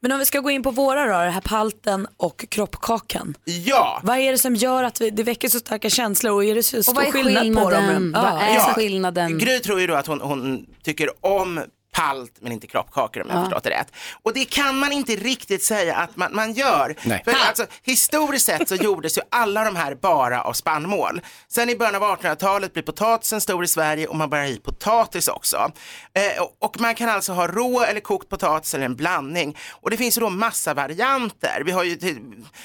Men 0.00 0.12
om 0.12 0.18
vi 0.18 0.24
ska 0.26 0.40
gå 0.40 0.50
in 0.50 0.62
på 0.62 0.70
våra 0.70 1.04
då, 1.18 1.24
det 1.24 1.30
här 1.30 1.40
palten 1.40 2.06
och 2.16 2.44
kroppkakan. 2.48 3.34
Ja, 3.44 4.00
Vad 4.02 4.18
är 4.18 4.32
det 4.32 4.38
som 4.38 4.54
gör 4.54 4.84
att 4.84 5.00
vi, 5.00 5.10
det 5.10 5.22
väcker 5.22 5.48
så 5.48 5.58
starka 5.58 5.90
känslor 5.90 6.32
och 6.32 6.44
är 6.44 6.54
det 6.54 6.62
så 6.62 6.78
Och 6.78 6.84
stor 6.84 6.94
vad 6.94 7.04
är 7.06 7.12
skillnad 7.12 7.34
på 7.54 7.60
skillnaden? 7.70 8.12
dem? 8.12 8.22
Vad 8.22 8.42
är 8.42 8.54
Ja. 8.54 8.72
skillnaden? 8.74 9.38
Gry 9.38 9.58
tror 9.60 9.80
ju 9.80 9.86
då 9.86 9.94
att 9.94 10.06
hon, 10.06 10.20
hon 10.20 10.66
tycker 10.82 11.26
om 11.26 11.60
palt 11.96 12.32
men 12.40 12.52
inte 12.52 12.66
kroppkakor 12.66 13.22
om 13.22 13.28
jag 13.28 13.36
har 13.36 13.44
förstått 13.44 13.64
det 13.64 13.70
rätt. 13.70 13.92
Och 14.22 14.32
det 14.32 14.44
kan 14.44 14.78
man 14.78 14.92
inte 14.92 15.16
riktigt 15.16 15.64
säga 15.64 15.96
att 15.96 16.16
man, 16.16 16.34
man 16.34 16.52
gör. 16.52 16.94
Nej. 17.02 17.22
För 17.24 17.34
alltså, 17.48 17.66
historiskt 17.82 18.46
sett 18.46 18.68
så 18.68 18.74
gjordes 18.86 19.18
ju 19.18 19.22
alla 19.30 19.64
de 19.64 19.76
här 19.76 19.94
bara 19.94 20.42
av 20.42 20.52
spannmål. 20.52 21.20
Sen 21.48 21.70
i 21.70 21.76
början 21.76 21.94
av 21.94 22.02
1800-talet 22.02 22.72
blir 22.72 22.82
potatisen 22.82 23.40
stor 23.40 23.64
i 23.64 23.68
Sverige 23.68 24.06
och 24.06 24.16
man 24.16 24.30
börjar 24.30 24.46
i 24.46 24.58
potatis 24.58 25.28
också. 25.28 25.72
Eh, 26.14 26.42
och, 26.58 26.80
man 26.80 26.94
kan 26.94 27.08
alltså 27.08 27.32
ha 27.32 27.46
rå 27.46 27.82
eller 27.82 28.00
kokt 28.00 28.28
potatis 28.28 28.74
eller 28.74 28.84
en 28.84 28.96
blandning. 28.96 29.56
Och 29.70 29.90
det 29.90 29.96
finns 29.96 30.16
ju 30.16 30.20
då 30.20 30.30
massa 30.30 30.74
varianter. 30.74 31.62
Vi 31.66 31.72
har 31.72 31.84
ju 31.84 31.96
till, 31.96 32.18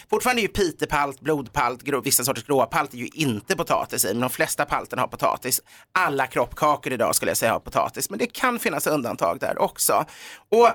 fortfarande 0.09 0.41
är 0.41 0.43
ju 0.43 0.47
pitepalt, 0.47 1.19
blodpalt, 1.19 1.81
grå, 1.81 2.01
vissa 2.01 2.23
sorters 2.23 2.45
gråpalt 2.45 2.93
är 2.93 2.97
ju 2.97 3.07
inte 3.13 3.55
potatis 3.55 4.05
i, 4.05 4.07
men 4.07 4.21
de 4.21 4.29
flesta 4.29 4.65
palterna 4.65 5.01
har 5.01 5.07
potatis. 5.07 5.61
Alla 5.91 6.27
kroppkakor 6.27 6.93
idag 6.93 7.15
skulle 7.15 7.31
jag 7.31 7.37
säga 7.37 7.51
har 7.51 7.59
potatis, 7.59 8.09
men 8.09 8.19
det 8.19 8.27
kan 8.27 8.59
finnas 8.59 8.87
undantag 8.87 9.20
där 9.39 9.61
också. 9.61 10.05
Och 10.49 10.69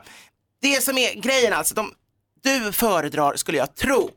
det 0.61 0.83
som 0.83 0.99
är 0.99 1.15
grejen 1.15 1.53
alltså, 1.53 1.75
de, 1.75 1.93
du 2.43 2.73
föredrar, 2.73 3.37
skulle 3.37 3.59
jag 3.59 3.75
tro, 3.77 4.11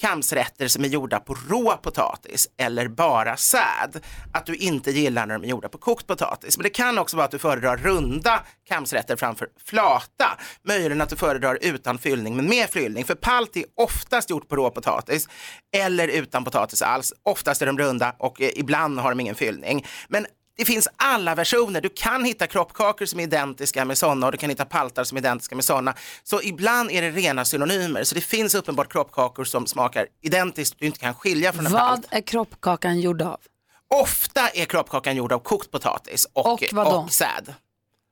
kamsrätter 0.00 0.68
som 0.68 0.84
är 0.84 0.88
gjorda 0.88 1.20
på 1.20 1.36
rå 1.48 1.76
potatis 1.76 2.48
eller 2.56 2.88
bara 2.88 3.36
säd. 3.36 4.04
Att 4.32 4.46
du 4.46 4.54
inte 4.56 4.90
gillar 4.90 5.26
när 5.26 5.34
de 5.34 5.44
är 5.44 5.48
gjorda 5.48 5.68
på 5.68 5.78
kokt 5.78 6.06
potatis. 6.06 6.58
Men 6.58 6.62
det 6.62 6.70
kan 6.70 6.98
också 6.98 7.16
vara 7.16 7.24
att 7.24 7.30
du 7.30 7.38
föredrar 7.38 7.76
runda 7.76 8.42
kamsrätter 8.68 9.16
framför 9.16 9.48
flata. 9.64 10.38
Möjligen 10.62 11.00
att 11.00 11.08
du 11.08 11.16
föredrar 11.16 11.58
utan 11.60 11.98
fyllning 11.98 12.36
men 12.36 12.48
med 12.48 12.70
fyllning. 12.70 13.04
För 13.04 13.14
palt 13.14 13.56
är 13.56 13.64
oftast 13.74 14.30
gjort 14.30 14.48
på 14.48 14.56
rå 14.56 14.70
potatis 14.70 15.28
eller 15.76 16.08
utan 16.08 16.44
potatis 16.44 16.82
alls. 16.82 17.12
Oftast 17.22 17.62
är 17.62 17.66
de 17.66 17.78
runda 17.78 18.14
och 18.18 18.42
eh, 18.42 18.50
ibland 18.54 18.98
har 18.98 19.10
de 19.10 19.20
ingen 19.20 19.34
fyllning. 19.34 19.86
Men 20.08 20.26
det 20.56 20.64
finns 20.64 20.88
alla 20.96 21.34
versioner. 21.34 21.80
Du 21.80 21.88
kan 21.88 22.24
hitta 22.24 22.46
kroppkakor 22.46 23.06
som 23.06 23.20
är 23.20 23.24
identiska 23.24 23.84
med 23.84 23.98
sådana 23.98 24.26
och 24.26 24.32
du 24.32 24.38
kan 24.38 24.50
hitta 24.50 24.64
paltar 24.64 25.04
som 25.04 25.16
är 25.16 25.20
identiska 25.20 25.54
med 25.54 25.64
sådana. 25.64 25.94
Så 26.22 26.42
ibland 26.42 26.90
är 26.90 27.02
det 27.02 27.10
rena 27.10 27.44
synonymer. 27.44 28.04
Så 28.04 28.14
det 28.14 28.20
finns 28.20 28.54
uppenbart 28.54 28.92
kroppkakor 28.92 29.44
som 29.44 29.66
smakar 29.66 30.06
identiskt 30.22 30.74
du 30.78 30.86
inte 30.86 30.98
kan 30.98 31.14
skilja 31.14 31.52
från 31.52 31.66
en 31.66 31.72
palt. 31.72 32.06
Vad 32.10 32.18
är 32.18 32.22
kroppkakan 32.22 33.00
gjord 33.00 33.22
av? 33.22 33.40
Ofta 33.94 34.48
är 34.48 34.64
kroppkakan 34.64 35.16
gjord 35.16 35.32
av 35.32 35.38
kokt 35.38 35.70
potatis 35.70 36.26
och, 36.32 36.46
Och 36.46 36.62
och 36.72 37.12
säd. 37.12 37.54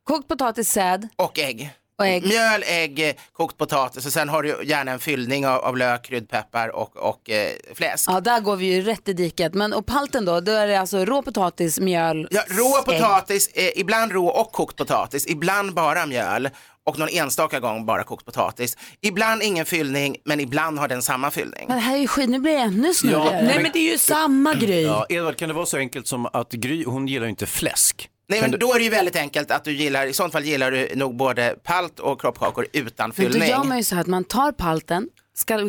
Kokt 0.05 0.29
potatis, 0.29 0.71
säd 0.71 1.09
Och 1.17 1.39
ägg. 1.39 1.75
Och 1.99 2.07
ägg. 2.07 2.27
Mjöl, 2.27 2.63
ägg, 2.67 3.19
kokt 3.33 3.59
potatis 3.59 4.07
och 4.07 4.13
sen 4.13 4.29
har 4.29 4.43
du 4.43 4.61
gärna 4.65 4.93
en 4.93 4.99
fyllning 4.99 5.47
av, 5.47 5.61
av 5.65 5.77
lök, 5.77 6.05
kryddpeppar 6.07 6.69
och, 6.69 6.97
och 6.97 7.31
eh, 7.31 7.51
fläsk. 7.75 8.11
Ja, 8.11 8.21
där 8.21 8.41
går 8.41 8.57
vi 8.57 8.67
ju 8.75 8.83
rätt 8.83 9.09
i 9.09 9.13
diket. 9.13 9.55
Men 9.55 9.73
och 9.73 9.87
palten 9.87 10.25
då, 10.25 10.41
då 10.41 10.53
är 10.53 10.67
det 10.67 10.81
alltså 10.81 11.05
rå 11.05 11.23
potatis, 11.23 11.81
mjöl, 11.81 12.29
Ja, 12.31 12.43
rå 12.49 12.79
ägg. 12.79 12.85
potatis, 12.85 13.49
eh, 13.49 13.71
ibland 13.77 14.13
rå 14.13 14.27
och 14.27 14.53
kokt 14.53 14.77
potatis, 14.77 15.27
ibland 15.27 15.75
bara 15.75 16.07
mjöl 16.07 16.49
och 16.87 16.99
någon 16.99 17.09
enstaka 17.09 17.61
gång 17.61 17.87
bara 17.87 18.05
kokt 18.05 18.25
potatis. 18.25 18.77
Ibland 19.01 19.43
ingen 19.43 19.67
fyllning, 19.67 20.17
men 20.25 20.41
ibland 20.41 20.79
har 20.79 20.89
den 20.89 21.03
samma 21.03 21.31
fyllning. 21.31 21.65
Men 21.69 21.77
det 21.77 21.83
här 21.83 21.95
är 21.95 22.01
ju 22.01 22.07
skit, 22.09 22.29
nu 22.31 22.39
blir 22.39 22.53
det 22.53 22.59
ännu 22.59 22.95
snurrigare. 22.95 23.43
Nej 23.43 23.63
men 23.63 23.71
det 23.73 23.79
är 23.79 23.93
ju 23.93 23.99
samma 23.99 24.55
grej. 24.55 24.83
Ja, 24.83 25.07
Edvard, 25.09 25.37
kan 25.37 25.49
det 25.49 25.55
vara 25.55 25.67
så 25.67 25.77
enkelt 25.77 26.07
som 26.07 26.27
att 26.27 26.53
Gry, 26.53 26.85
hon 26.85 27.09
gillar 27.09 27.27
ju 27.27 27.31
inte 27.31 27.47
fläsk? 27.47 28.09
Nej, 28.27 28.41
men 28.41 28.51
då 28.59 28.75
är 28.75 28.79
det 28.79 28.85
ju 28.85 28.91
väldigt 28.91 29.17
enkelt 29.17 29.51
att 29.51 29.65
du 29.65 29.73
gillar, 29.73 30.07
i 30.07 30.13
sånt 30.13 30.33
fall 30.33 30.45
gillar 30.45 30.71
du 30.71 30.89
nog 30.95 31.17
både 31.17 31.57
palt 31.65 32.01
och 32.01 32.21
kroppkakor 32.21 32.67
utan 32.73 33.13
Men 33.17 33.27
då 33.27 33.33
fyllning. 33.33 33.49
gör 33.49 33.65
man 33.65 33.77
ju 33.77 33.85
så 33.85 33.95
här 33.95 34.01
att 34.03 34.07
man 34.07 34.25
tar 34.25 34.53
palten 34.53 35.09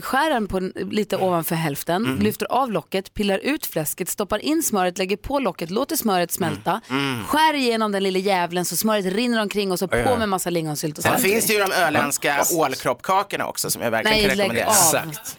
skär 0.02 0.30
den 0.30 0.48
på, 0.48 0.60
lite 0.92 1.18
ovanför 1.18 1.56
hälften, 1.56 2.06
Mm. 2.06 2.20
lyfter 2.20 2.46
av 2.46 2.72
locket, 2.72 3.14
pillar 3.14 3.38
ut 3.38 3.66
fläsket, 3.66 4.10
stoppar 4.10 4.40
in 4.40 4.64
smöret, 4.64 4.98
lägger 4.98 5.18
på 5.18 5.40
locket, 5.40 5.70
låter 5.70 5.96
smöret 5.96 6.32
smälta, 6.32 6.82
Mm. 6.90 7.24
skär 7.24 7.54
igenom 7.54 7.92
den 7.92 8.04
lilla 8.04 8.20
jävlen 8.20 8.66
så 8.66 8.78
smöret 8.78 9.06
rinner 9.06 9.42
omkring 9.42 9.72
och 9.72 9.80
så 9.80 9.88
på 9.88 10.16
med 10.18 10.30
massa 10.30 10.50
lingonsylt 10.50 10.98
och 10.98 11.04
Sen 11.04 11.20
finns 11.20 11.46
det 11.46 11.54
ju 11.54 11.60
de 11.60 11.72
öländska 11.72 12.44
ålkroppkakorna 12.54 13.48
också 13.48 13.70
som 13.72 13.82
jag 13.82 13.92
verkligen 13.92 14.18
Nej, 14.18 14.28
kan 14.30 14.38
lägg 14.38 14.46
rekommendera. 14.46 15.00
av. 15.02 15.10
Exakt. 15.10 15.38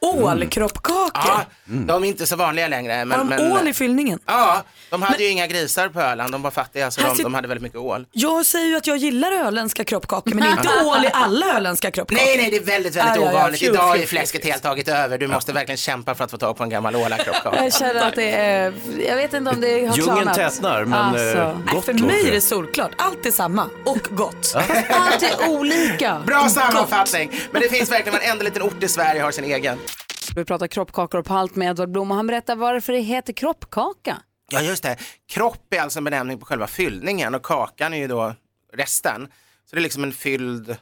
Ålkroppkakor? 0.00 1.10
Ja, 1.14 1.44
de 1.64 2.04
är 2.04 2.08
inte 2.08 2.26
så 2.26 2.36
vanliga 2.36 2.68
längre. 2.68 3.04
Men, 3.04 3.10
Har 3.18 3.18
de 3.18 3.28
men, 3.28 3.52
ål 3.52 3.68
i 3.68 3.74
fyllningen? 3.74 4.18
Ja, 4.26 4.62
de 4.90 5.02
hade 5.02 5.22
ju 5.22 5.28
inga 5.30 5.46
grisar 5.46 5.88
på 5.88 6.00
Öland, 6.00 6.32
de 6.32 6.42
var 6.42 6.50
fattiga 6.50 6.90
så 6.90 7.00
de, 7.00 7.22
de 7.22 7.34
hade 7.34 7.48
väldigt 7.48 7.62
mycket 7.62 7.78
ål. 7.78 8.06
Jag 8.12 8.46
säger 8.46 8.66
ju 8.66 8.76
att 8.76 8.86
jag 8.86 8.96
gillar 8.96 9.32
öländska 9.32 9.84
kroppkakor 9.84 10.34
men 10.34 10.50
inte 10.50 10.68
ål 10.84 11.04
i 11.04 11.10
alla 11.12 11.56
öländska 11.56 11.90
kroppkakor. 11.90 12.24
Nej, 12.24 12.36
nej, 12.38 12.50
det 12.50 12.56
är 12.56 12.60
väldigt, 12.64 12.96
väldigt 12.96 13.16
Ja, 13.16 13.22
ja, 13.24 13.32
ja, 13.32 13.38
ovanligt. 13.38 13.60
fju, 13.60 13.66
Idag 13.66 13.96
fju, 13.98 14.06
fläsket 14.06 14.44
helt 14.44 14.62
tagit 14.62 14.88
över. 14.88 15.18
Du 15.18 15.26
måste 15.26 15.52
verkligen 15.52 15.76
kämpa 15.76 16.14
för 16.14 16.24
att 16.24 16.30
få 16.30 16.38
tag 16.38 16.56
på 16.56 16.62
en 16.62 16.70
gammal 16.70 16.96
ålakroppkaka. 16.96 17.64
Jag 17.64 17.74
känner 17.74 18.08
att 18.08 18.14
det 18.14 18.30
är, 18.30 18.72
jag 19.08 19.16
vet 19.16 19.34
inte 19.34 19.50
om 19.50 19.60
det 19.60 19.66
har 19.86 19.96
Djungeln 19.96 20.16
klarnat. 20.16 20.34
tätnar, 20.34 20.84
men, 20.84 20.98
Alltså. 20.98 21.24
eh, 21.38 21.56
Nej, 21.72 21.82
för 21.82 21.92
mig 21.92 22.28
är 22.28 22.32
det 22.32 22.40
solklart. 22.40 22.90
Allt 22.96 23.26
är 23.26 23.30
samma 23.30 23.66
och 23.84 24.02
gott. 24.10 24.54
Allt 24.90 25.22
är 25.22 25.48
olika. 25.48 26.22
Bra 26.26 26.48
sammanfattning. 26.48 27.40
Men 27.50 27.62
det 27.62 27.68
finns 27.68 27.90
verkligen, 27.92 28.18
varenda 28.18 28.44
liten 28.44 28.62
ort 28.62 28.82
i 28.82 28.88
Sverige 28.88 29.22
har 29.22 29.30
sin 29.30 29.44
egen. 29.44 29.78
Vi 30.34 30.44
pratar 30.44 30.66
kroppkakor 30.66 31.20
och 31.20 31.26
palt 31.26 31.56
med 31.56 31.70
Edvard 31.70 31.90
Blom 31.90 32.10
och 32.10 32.16
han 32.16 32.26
berättar 32.26 32.56
varför 32.56 32.92
det 32.92 32.98
heter 33.00 33.32
kroppkaka. 33.32 34.22
Ja, 34.50 34.60
just 34.62 34.82
det. 34.82 34.96
Kropp 35.28 35.74
är 35.74 35.80
alltså 35.80 35.98
en 35.98 36.04
benämning 36.04 36.38
på 36.38 36.46
själva 36.46 36.66
fyllningen 36.66 37.34
och 37.34 37.42
kakan 37.42 37.94
är 37.94 37.98
ju 37.98 38.08
då 38.08 38.34
resten. 38.72 39.28
Så 39.70 39.76
det 39.76 39.80
är 39.80 39.82
liksom 39.82 40.04
en 40.04 40.12
fylld 40.12 40.76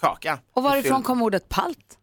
kaka. 0.00 0.38
Och 0.52 0.62
varifrån 0.62 0.98
Fylld- 1.00 1.04
kom 1.06 1.22
ordet 1.22 1.48
palt? 1.48 1.98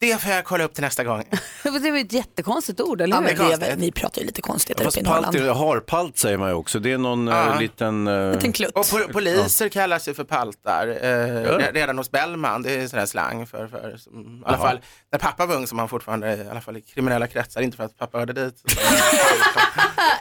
Det 0.00 0.20
får 0.20 0.32
jag 0.32 0.44
kolla 0.44 0.64
upp 0.64 0.74
till 0.74 0.84
nästa 0.84 1.04
gång. 1.04 1.24
Det 1.62 1.70
var 1.70 1.78
ju 1.80 1.98
ett 2.00 2.12
jättekonstigt 2.12 2.80
ord, 2.80 3.00
eller 3.00 3.16
Ja, 3.16 3.20
hur? 3.22 3.28
det 3.28 3.36
konstigt. 3.36 3.78
Ni 3.78 3.92
pratar 3.92 4.20
ju 4.20 4.26
lite 4.26 4.42
konstigt 4.42 4.76
där 4.76 4.84
Fast 4.84 4.96
uppe 4.96 5.06
i 5.06 5.08
palt, 5.08 5.32
Norrland. 5.34 5.56
harpalt 5.58 6.18
säger 6.18 6.36
man 6.38 6.48
ju 6.48 6.54
också. 6.54 6.78
Det 6.78 6.92
är 6.92 6.98
någon 6.98 7.26
Ja. 7.26 7.52
eh, 7.54 7.60
liten... 7.60 8.06
eh, 8.06 8.14
Och 8.14 8.84
po- 8.84 9.12
poliser 9.12 9.68
kallas 9.68 10.08
ju 10.08 10.14
för 10.14 10.24
paltar. 10.24 10.88
Eh, 10.88 10.94
re- 11.02 11.72
Redan 11.72 11.98
hos 11.98 12.10
Bellman, 12.10 12.62
det 12.62 12.74
är 12.74 12.88
sån 12.88 12.98
här 12.98 13.06
slang 13.06 13.46
för, 13.46 13.66
för 13.66 13.96
som, 13.96 14.38
i 14.40 14.48
alla 14.48 14.58
fall 14.58 14.80
när 15.12 15.18
pappa 15.18 15.46
var 15.46 15.54
ung 15.56 15.66
som 15.66 15.78
han 15.78 15.88
fortfarande, 15.88 16.36
i 16.36 16.48
alla 16.50 16.60
fall 16.60 16.76
i 16.76 16.80
kriminella 16.80 17.26
kretsar, 17.26 17.60
inte 17.60 17.76
för 17.76 17.84
att 17.84 17.98
pappa 17.98 18.18
hörde 18.18 18.32
dit. 18.32 18.62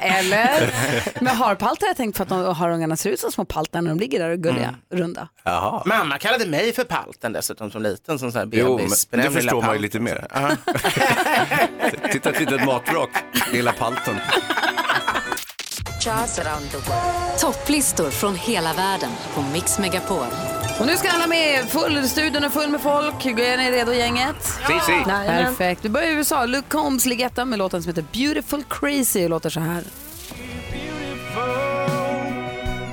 Eller? 0.01 0.73
Men 1.23 1.35
harpalt 1.35 1.81
har 1.81 1.87
jag 1.87 1.97
tänkt 1.97 2.17
för 2.17 2.23
att 2.23 2.29
de 2.29 2.55
harungarna 2.55 2.95
ser 2.95 3.09
ut 3.09 3.19
som 3.19 3.31
små 3.31 3.45
paltar 3.45 3.81
när 3.81 3.89
de 3.89 3.99
ligger 3.99 4.19
där 4.19 4.29
och 4.29 4.39
gulliga, 4.39 4.75
Mm. 4.91 5.03
runda. 5.03 5.27
Jaha. 5.43 5.83
Mamma 5.85 6.17
kallade 6.17 6.45
mig 6.45 6.73
för 6.73 6.83
palten 6.83 7.33
dessutom 7.33 7.71
som 7.71 7.81
liten, 7.81 8.19
som 8.19 8.31
sån 8.31 8.39
här 8.39 8.49
Jo, 8.51 8.79
man 9.69 9.75
ju 9.75 9.81
lite 9.81 9.99
mer. 9.99 10.27
Titta 12.11 12.29
ett 12.29 12.39
litet 12.39 12.65
matvrak, 12.65 13.09
lilla 13.51 13.71
palten. 13.71 14.15
The 16.03 16.11
world. 16.77 17.39
Topplistor 17.39 18.09
från 18.09 18.35
hela 18.35 18.73
världen 18.73 19.09
på 19.33 19.41
Mix 19.41 19.79
Megapol. 19.79 20.25
Och 20.79 20.85
nu 20.87 20.97
ska 20.97 21.09
alla 21.09 21.27
med, 21.27 21.69
full, 21.69 22.09
studion 22.09 22.43
är 22.43 22.49
full 22.49 22.69
med 22.69 22.81
folk. 22.81 23.25
Är 23.25 23.57
ni 23.57 23.71
redo 23.71 23.93
gänget? 23.93 24.43
Si, 24.43 24.79
si. 24.85 24.91
Jajamän. 24.91 25.45
Perfekt. 25.45 25.85
Vi 25.85 25.89
börjar 25.89 26.07
i 26.07 26.13
USA. 26.13 26.45
Luke 26.45 26.67
Combs 26.69 27.05
ligger 27.05 27.25
etta 27.25 27.45
med 27.45 27.59
låten 27.59 27.83
som 27.83 27.89
heter 27.89 28.05
Beautiful 28.13 28.63
Crazy 28.69 29.23
och 29.23 29.29
låter 29.29 29.49
så 29.49 29.59
här. 29.59 29.83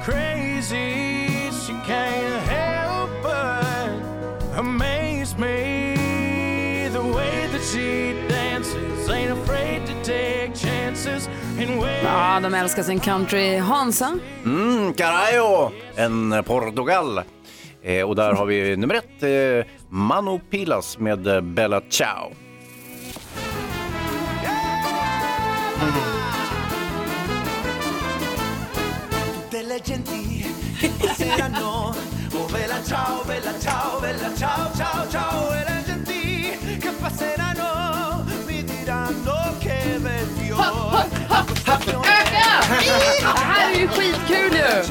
crazy. 0.05 1.51
She 1.51 1.73
can't 1.73 2.41
help 2.47 3.11
but 3.23 4.59
amaze 4.59 5.39
me. 5.39 5.66
Ja, 12.05 12.41
de 12.43 12.55
älskar 12.55 12.83
sin 12.83 13.01
country. 13.01 13.59
Hansa? 13.59 14.19
Mm, 14.45 14.95
Carajo, 14.95 15.71
en 15.97 16.45
Portugal. 16.45 17.23
Eh, 17.83 18.09
och 18.09 18.17
där 18.17 18.33
har 18.33 18.47
vi 18.47 18.77
nummer 18.77 18.95
ett, 18.95 19.23
eh, 19.23 19.73
Mano 19.89 20.41
Pilas 20.51 20.99
med 20.99 21.27
eh, 21.27 21.41
Bella 21.41 21.81
Ciao. 21.91 22.33
delle 29.51 29.79
här 43.67 43.75
är 43.75 43.81
ju 43.81 43.89
skitkul 43.89 44.59
ju! 44.59 44.83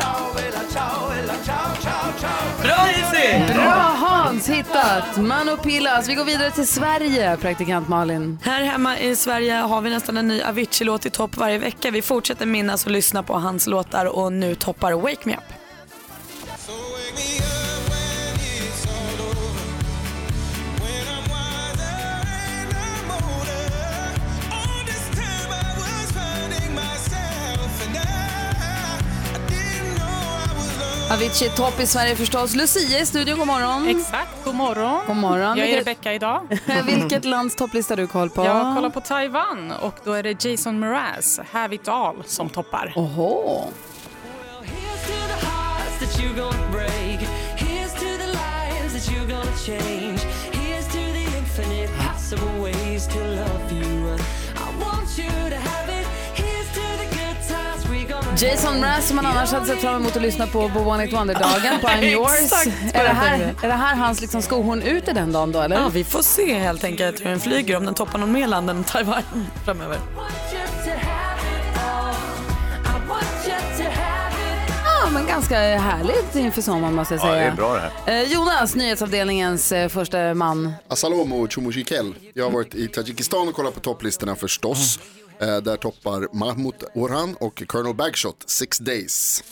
Bra 2.64 2.90
Izzy! 2.90 3.54
Bra 3.54 3.96
Hans, 3.98 4.50
hittat! 4.50 5.18
Mano 5.18 5.58
Pilas. 5.58 6.10
Vi 6.10 6.16
går 6.16 6.26
vidare 6.26 6.52
till 6.52 6.68
Sverige, 6.68 7.38
praktikant 7.38 7.88
Malin. 7.88 8.40
Här 8.44 8.64
hemma 8.64 9.00
i 9.00 9.16
Sverige 9.16 9.54
har 9.54 9.82
vi 9.82 9.90
nästan 9.90 10.18
en 10.18 10.28
ny 10.28 10.42
Avicii-låt 10.42 11.06
i 11.06 11.10
topp 11.10 11.38
varje 11.38 11.58
vecka. 11.58 11.92
Vi 11.92 12.02
fortsätter 12.02 12.46
minnas 12.46 12.86
och 12.86 12.92
lyssna 12.92 13.24
på 13.24 13.34
hans 13.34 13.68
låtar 13.68 14.06
och 14.06 14.34
nu 14.34 14.56
toppar 14.56 14.94
Wake 14.94 15.22
Me 15.24 15.34
Up. 15.34 15.65
Avicii 31.12 31.50
topp 31.50 31.80
i 31.80 31.86
Sverige 31.86 32.16
förstås. 32.16 32.56
Lucia 32.56 33.00
i 33.00 33.06
studion, 33.06 33.38
god 33.38 33.48
morgon. 33.48 33.88
Exakt, 33.88 34.44
god 34.44 34.56
morgon. 34.56 35.02
God 35.08 35.16
morgon. 35.16 35.58
Jag 35.58 35.70
är 35.70 35.78
Rebecca 35.78 36.14
idag. 36.14 36.60
Vilket 36.86 37.26
lands 37.26 37.56
topplista 37.56 37.92
har 37.92 37.98
du 37.98 38.08
koll 38.08 38.30
på? 38.30 38.46
Jag 38.46 38.76
kollar 38.76 38.90
på 38.90 39.02
Taiwan 39.02 39.72
och 39.82 39.96
då 40.04 40.14
är 40.14 40.24
det 40.24 40.46
Jason 40.46 40.80
Mraz, 40.80 41.40
Have 41.52 41.76
It 41.76 41.88
All, 41.88 42.24
som 42.26 42.50
toppar. 42.50 42.94
Oho. 42.96 43.64
hearts 51.96 52.36
Jason 58.38 58.80
Mraz 58.80 59.08
som 59.08 59.16
man 59.16 59.26
annars 59.26 59.52
hade 59.52 59.66
sett 59.66 59.82
fram 59.82 59.96
emot 59.96 60.16
att 60.16 60.22
lyssna 60.22 60.48
på 60.48 60.70
på 60.70 60.80
One 60.80 61.06
It 61.06 61.14
Wonder-dagen 61.14 61.80
på 61.82 61.88
I'm 61.88 62.04
yours. 62.04 62.52
Är 62.94 63.04
det, 63.04 63.10
här, 63.10 63.54
är 63.64 63.68
det 63.68 63.74
här 63.74 63.96
hans 63.96 64.22
liksom 64.22 64.42
skohorn 64.42 64.82
ut 64.82 65.08
i 65.08 65.12
den 65.14 65.32
dagen 65.32 65.52
då 65.52 65.62
eller? 65.62 65.76
Ja, 65.76 65.90
vi 65.90 66.04
får 66.04 66.22
se 66.22 66.54
helt 66.60 66.84
enkelt 66.84 67.20
hur 67.22 67.26
den 67.30 67.40
flyger, 67.40 67.78
om 67.78 67.86
den 67.86 67.94
toppar 67.94 68.20
någon 68.20 68.32
mer 68.32 68.48
land 68.48 68.70
än 68.70 68.84
Taiwan 68.84 69.24
framöver. 69.66 69.98
Ja, 74.84 75.10
men 75.12 75.28
ganska 75.28 75.56
härligt 75.60 76.36
inför 76.36 76.62
sommaren 76.62 76.94
måste 76.96 77.14
jag 77.14 77.20
Ja, 77.24 77.28
säga. 77.28 77.36
det 77.46 77.52
är 77.52 77.56
bra 77.56 77.74
det 77.74 77.92
här. 78.14 78.24
Jonas, 78.26 78.76
nyhetsavdelningens 78.76 79.72
eh, 79.72 79.90
första 79.90 80.34
man. 80.34 80.74
Assalomu 80.88 81.48
Chumujikel. 81.48 82.16
Jag 82.34 82.44
har 82.44 82.52
varit 82.52 82.76
i 82.76 82.88
Tadzjikistan 82.88 83.48
och 83.48 83.54
kollat 83.54 83.74
på 83.74 83.80
topplistorna 83.80 84.36
förstås. 84.36 85.00
Eh, 85.40 85.58
där 85.58 85.78
toppar 85.78 86.28
Mahmoud 86.34 86.84
Orhan 86.94 87.36
och 87.40 87.64
Colonel 87.68 87.96
Bagshot 87.96 88.50
Six 88.50 88.78
Days. 88.78 89.44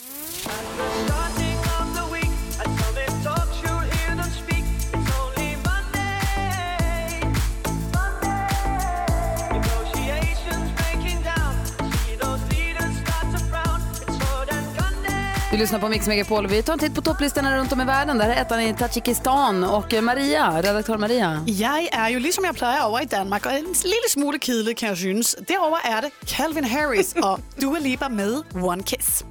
Du 15.54 15.60
lyssnar 15.60 15.80
på 15.80 15.90
Mix 15.90 16.08
Megapol. 16.08 16.48
Vi 16.48 16.64
tar 16.64 16.74
en 16.74 16.80
titt 16.80 16.96
på 16.96 17.02
topplistorna 17.02 17.58
runt 17.58 17.72
om 17.72 17.82
i 17.82 17.86
världen. 17.86 18.18
Där 18.18 18.30
är 18.30 18.42
ettan 18.42 18.62
i 18.62 18.74
Tadzjikistan. 18.74 19.64
Och 19.64 19.94
eh, 19.94 20.02
Maria, 20.02 20.62
redaktör 20.62 20.98
Maria. 20.98 21.44
Jeg 21.48 21.90
er 21.92 22.08
jo 22.10 22.20
ligesom 22.20 22.46
jeg 22.46 22.56
plejer 22.56 22.86
over 22.86 23.02
i 23.02 23.06
Danmark, 23.06 23.46
og 23.46 23.54
en 23.54 23.66
lille 23.84 24.10
smule 24.10 24.40
kedelig, 24.40 24.78
kan 24.78 24.90
jeg 24.90 24.98
synes. 24.98 25.36
Derover 25.48 25.78
er 25.86 26.02
det 26.02 26.12
Calvin 26.26 26.64
Harris 26.64 27.14
og 27.28 27.40
Dua 27.62 27.80
Lipa 27.80 28.10
med 28.10 28.42
One 28.56 28.84
Kiss. 28.84 29.26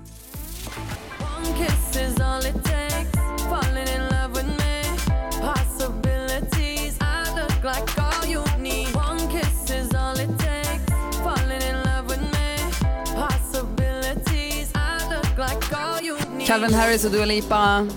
One 1.20 1.56
kiss 1.58 1.96
is 1.96 2.20
all 2.20 2.46
it 2.46 2.64
takes. 2.64 3.18
Falling 3.50 3.88
in 3.96 4.02
love 4.14 4.30
with 4.36 4.46
me. 4.46 4.74
Possibilities. 5.42 6.98
I 7.00 7.34
look 7.34 7.64
like 7.64 8.01
Calvin 16.52 16.74
Harris 16.74 17.04
och 17.04 17.10
Dua 17.10 17.24
Lipa. 17.24 17.88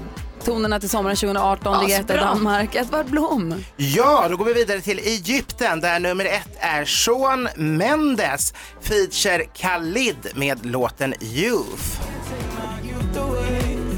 tonerna 0.43 0.79
till 0.79 0.89
sommaren 0.89 1.15
2018 1.15 1.83
ligger 1.83 1.99
etta 1.99 2.15
i. 2.15 2.17
Danmark. 2.17 2.75
Edvard 2.75 3.05
Blom. 3.05 3.63
Ja, 3.77 4.27
då 4.29 4.37
går 4.37 4.45
vi 4.45 4.53
vidare 4.53 4.81
till 4.81 4.99
Egypten 4.99 5.81
där 5.81 5.99
nummer 5.99 6.25
ett 6.25 6.57
är 6.59 6.85
Shawn 6.85 7.47
Mendes 7.55 8.53
feature 8.81 9.45
Khalid 9.45 10.27
med 10.35 10.65
låten 10.65 11.13
Youth. 11.21 12.01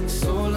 Soul 0.08 0.48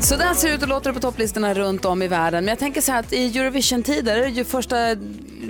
Så 0.00 0.16
där 0.16 0.34
ser 0.34 0.48
det 0.48 0.54
ut 0.54 0.62
och 0.62 0.68
låter 0.68 0.90
det 0.90 0.94
på 0.94 1.00
topplistorna 1.00 1.54
runt 1.54 1.84
om 1.84 2.02
i 2.02 2.08
världen. 2.08 2.44
Men 2.44 2.52
jag 2.52 2.58
tänker 2.58 2.80
så 2.80 2.92
här 2.92 3.00
att 3.00 3.12
i 3.12 3.38
Eurovision-tider, 3.38 4.26
ju 4.26 4.44
första, 4.44 4.76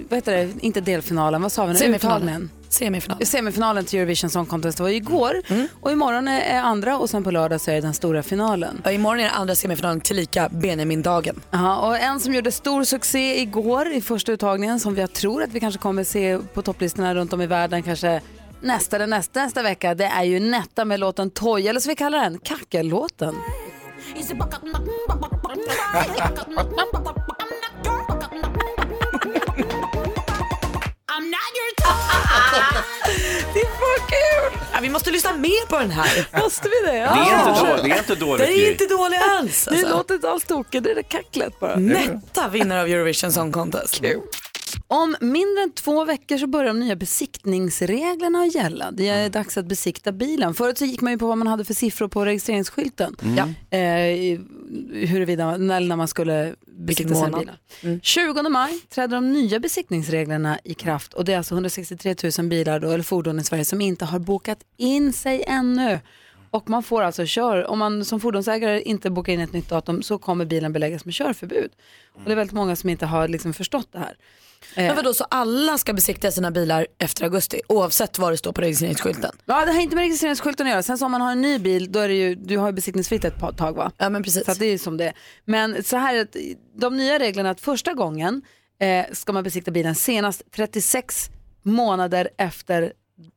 vad 0.08 0.16
heter 0.16 0.32
det, 0.32 0.50
inte 0.60 0.80
delfinalen, 0.80 1.42
vad 1.42 1.52
sa 1.52 1.66
vi 1.66 1.72
nu? 1.72 1.78
Semifinalen. 1.78 2.50
Semifinalen. 2.68 3.26
Semifinalen 3.26 3.84
till 3.84 3.98
Eurovision 3.98 4.30
Song 4.30 4.46
Contest 4.46 4.80
var 4.80 4.88
igår 4.88 5.42
och 5.80 5.92
imorgon 5.92 6.28
är 6.28 6.60
andra 6.60 6.98
och 6.98 7.10
sen 7.10 7.24
på 7.24 7.30
lördag 7.30 7.60
så 7.60 7.70
är 7.70 7.74
det 7.74 7.80
den 7.80 7.94
stora 7.94 8.22
finalen. 8.22 8.82
Ja, 8.84 8.92
imorgon 8.92 9.20
är 9.20 9.24
det 9.24 9.30
andra 9.30 9.54
semifinalen 9.54 10.00
tillika 10.00 10.48
Benjamin-dagen. 10.48 11.40
Ja, 11.50 11.76
och 11.76 11.98
en 11.98 12.20
som 12.20 12.34
gjorde 12.34 12.52
stor 12.52 12.84
succé 12.84 13.40
igår 13.40 13.92
i 13.92 14.00
första 14.00 14.32
uttagningen 14.32 14.80
som 14.80 14.96
jag 14.96 15.12
tror 15.12 15.42
att 15.42 15.50
vi 15.52 15.60
kanske 15.60 15.80
kommer 15.80 16.04
se 16.04 16.38
på 16.54 16.62
topplistorna 16.62 17.14
runt 17.14 17.32
om 17.32 17.40
i 17.40 17.46
världen 17.46 17.82
kanske 17.82 18.20
nästa 18.60 18.96
eller 18.96 19.06
nästa, 19.06 19.44
nästa 19.44 19.62
vecka 19.62 19.94
det 19.94 20.04
är 20.04 20.24
ju 20.24 20.40
Netta 20.40 20.84
med 20.84 21.00
låten 21.00 21.30
Toy 21.30 21.68
eller 21.68 21.80
som 21.80 21.88
vi 21.90 21.96
kallar 21.96 22.18
den, 22.18 22.38
Kackellåten. 22.38 23.34
Det 33.54 33.64
för 33.64 33.98
kul! 34.08 34.58
Ja, 34.72 34.78
vi 34.82 34.88
måste 34.88 35.10
lyssna 35.10 35.32
mer 35.36 35.66
på 35.66 35.78
den 35.78 35.90
här. 35.90 36.28
Måste 36.40 36.68
vi 36.68 36.86
det? 36.86 36.92
Det 36.92 36.98
är 36.98 37.48
inte 37.48 37.64
dåligt, 37.66 37.84
det 37.84 37.90
är 37.90 37.98
inte 37.98 38.14
dåligt. 38.14 38.46
Det 38.46 38.52
är 38.52 38.70
inte 38.70 38.86
dålig 38.86 39.16
alls. 39.16 39.64
Det 39.64 39.70
Alltså. 39.70 39.88
låter 39.96 40.14
inte 40.14 40.30
alls 40.30 40.44
tokigt, 40.44 40.84
det 40.84 40.90
är 40.90 40.94
det 40.94 41.02
kacklet 41.02 41.60
bara. 41.60 41.76
Netta 41.76 42.48
vinner 42.48 42.78
av 42.80 42.86
Eurovision 42.86 43.32
Song 43.32 43.52
Contest. 43.52 44.00
Om 44.86 45.16
mindre 45.20 45.62
än 45.62 45.72
två 45.72 46.04
veckor 46.04 46.38
så 46.38 46.46
börjar 46.46 46.66
de 46.66 46.80
nya 46.80 46.96
besiktningsreglerna 46.96 48.38
att 48.38 48.54
gälla. 48.54 48.90
Det 48.90 49.08
är 49.08 49.30
dags 49.30 49.58
att 49.58 49.66
besikta 49.66 50.12
bilen. 50.12 50.54
Förut 50.54 50.78
så 50.78 50.84
gick 50.84 51.00
man 51.00 51.12
ju 51.12 51.18
på 51.18 51.26
vad 51.26 51.38
man 51.38 51.46
hade 51.46 51.64
för 51.64 51.74
siffror 51.74 52.08
på 52.08 52.24
registreringsskylten. 52.24 53.16
Mm. 53.22 53.54
Eh, 53.70 54.40
huruvida, 55.08 55.56
när, 55.56 55.80
när 55.80 55.96
man 55.96 56.08
skulle 56.08 56.54
besikta 56.66 57.14
sina 57.14 57.28
månad. 57.28 57.40
bilar. 57.82 58.00
20 58.02 58.48
maj 58.48 58.80
träder 58.88 59.14
de 59.16 59.32
nya 59.32 59.60
besiktningsreglerna 59.60 60.58
i 60.64 60.74
kraft 60.74 61.14
och 61.14 61.24
det 61.24 61.32
är 61.32 61.36
alltså 61.36 61.54
163 61.54 62.14
000 62.38 62.48
bilar 62.48 62.80
då, 62.80 62.90
eller 62.90 63.04
fordon 63.04 63.38
i 63.38 63.44
Sverige 63.44 63.64
som 63.64 63.80
inte 63.80 64.04
har 64.04 64.18
bokat 64.18 64.58
in 64.76 65.12
sig 65.12 65.44
ännu. 65.46 66.00
Och 66.50 66.70
man 66.70 66.82
får 66.82 67.02
alltså 67.02 67.26
kör, 67.26 67.66
om 67.66 67.78
man 67.78 68.04
som 68.04 68.20
fordonsägare 68.20 68.82
inte 68.82 69.10
bokar 69.10 69.32
in 69.32 69.40
ett 69.40 69.52
nytt 69.52 69.68
datum 69.68 70.02
så 70.02 70.18
kommer 70.18 70.44
bilen 70.44 70.72
beläggas 70.72 71.04
med 71.04 71.14
körförbud. 71.14 71.70
Och 72.14 72.20
det 72.24 72.32
är 72.32 72.36
väldigt 72.36 72.54
många 72.54 72.76
som 72.76 72.90
inte 72.90 73.06
har 73.06 73.28
liksom 73.28 73.54
förstått 73.54 73.88
det 73.92 73.98
här. 73.98 74.16
Men 74.76 74.96
vadå, 74.96 75.14
så 75.14 75.24
alla 75.24 75.78
ska 75.78 75.92
besikta 75.92 76.30
sina 76.30 76.50
bilar 76.50 76.86
efter 76.98 77.24
augusti 77.24 77.60
oavsett 77.68 78.18
vad 78.18 78.32
det 78.32 78.36
står 78.36 78.52
på 78.52 78.60
registreringsskylten? 78.60 79.30
Ja, 79.44 79.64
det 79.64 79.72
har 79.72 79.80
inte 79.80 79.96
med 79.96 80.02
registreringsskylten 80.02 80.66
att 80.66 80.70
göra. 80.70 80.82
Sen 80.82 80.98
så 80.98 81.04
om 81.04 81.10
man 81.12 81.20
har 81.20 81.32
en 81.32 81.40
ny 81.40 81.58
bil, 81.58 81.92
då 81.92 81.98
är 81.98 82.08
det 82.08 82.14
ju, 82.14 82.34
du 82.34 82.58
har 82.58 82.66
ju 82.66 82.72
besiktningsfritt 82.72 83.24
ett 83.24 83.56
tag 83.56 83.72
va? 83.76 83.92
Ja 83.98 84.08
men 84.10 84.22
precis. 84.22 84.44
Så 84.46 84.54
det 84.54 84.66
är 84.66 84.70
ju 84.70 84.78
som 84.78 84.96
det 84.96 85.04
är. 85.04 85.12
Men 85.44 85.84
så 85.84 85.96
här, 85.96 86.14
är 86.14 86.26
det, 86.32 86.54
de 86.80 86.96
nya 86.96 87.18
reglerna 87.18 87.50
att 87.50 87.60
första 87.60 87.94
gången 87.94 88.42
eh, 88.80 89.06
ska 89.12 89.32
man 89.32 89.44
besikta 89.44 89.70
bilen 89.70 89.94
senast 89.94 90.42
36 90.56 91.30
månader 91.62 92.28
efter 92.38 92.92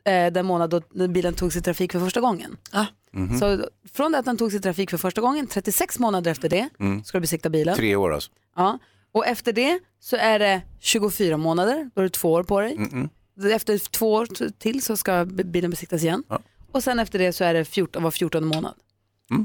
eh, 0.06 0.32
den 0.34 0.46
månad 0.46 0.70
då 0.70 1.08
bilen 1.08 1.34
togs 1.34 1.56
i 1.56 1.62
trafik 1.62 1.92
för 1.92 2.00
första 2.00 2.22
gången. 2.22 2.58
Ah. 2.72 2.86
Mhm. 3.14 3.40
Så 3.40 3.66
från 3.94 4.12
det 4.12 4.18
att 4.18 4.26
den 4.26 4.38
togs 4.38 4.56
i 4.56 4.60
trafik 4.60 4.90
för 4.90 4.98
första 4.98 5.22
gången, 5.22 5.48
36 5.48 6.00
månader 6.00 6.32
efter 6.32 6.50
det, 6.50 6.70
Mm. 6.80 7.04
ska 7.04 7.18
du 7.18 7.22
besikta 7.22 7.50
bilen. 7.50 7.76
Tre 7.76 7.96
år 7.96 8.14
alltså. 8.14 8.32
Ja. 8.56 8.80
Och 9.12 9.28
efter 9.28 9.54
det 9.54 9.80
så 10.00 10.16
är 10.16 10.40
det 10.40 10.62
24 10.80 11.38
månader, 11.38 11.90
då 11.96 12.02
är 12.02 12.04
det 12.04 12.10
två 12.10 12.32
år 12.32 12.44
på 12.44 12.62
dig. 12.62 12.76
Mm-mm. 12.76 13.10
Efter 13.54 13.78
två 13.78 14.14
år 14.14 14.28
till 14.60 14.82
så 14.82 14.98
ska 14.98 15.26
bilen 15.26 15.72
besiktas 15.72 16.04
igen. 16.04 16.24
Ja. 16.30 16.40
Och 16.72 16.84
sen 16.84 17.00
efter 17.00 17.20
det 17.20 17.34
så 17.34 17.44
är 17.44 17.54
det 17.54 17.66
14, 17.66 18.04
var 18.04 18.12
14 18.12 18.46
månad. 18.46 18.74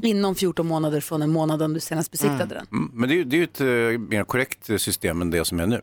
Inom 0.03 0.35
14 0.35 0.67
månader 0.67 1.01
från 1.01 1.19
den 1.19 1.29
månaden 1.29 1.73
du 1.73 1.79
senast 1.79 2.11
besiktade 2.11 2.55
den. 2.55 2.67
Mm. 2.71 2.91
Men 2.93 3.09
det 3.09 3.19
är 3.19 3.25
det 3.25 3.35
är 3.35 3.37
ju 3.37 3.43
ett 3.43 3.61
eh, 3.61 3.99
mer 4.09 4.23
korrekt 4.23 4.69
eh, 4.69 4.77
system 4.77 5.21
än 5.21 5.31
det 5.31 5.45
som 5.45 5.59
är 5.59 5.67
nu. 5.67 5.81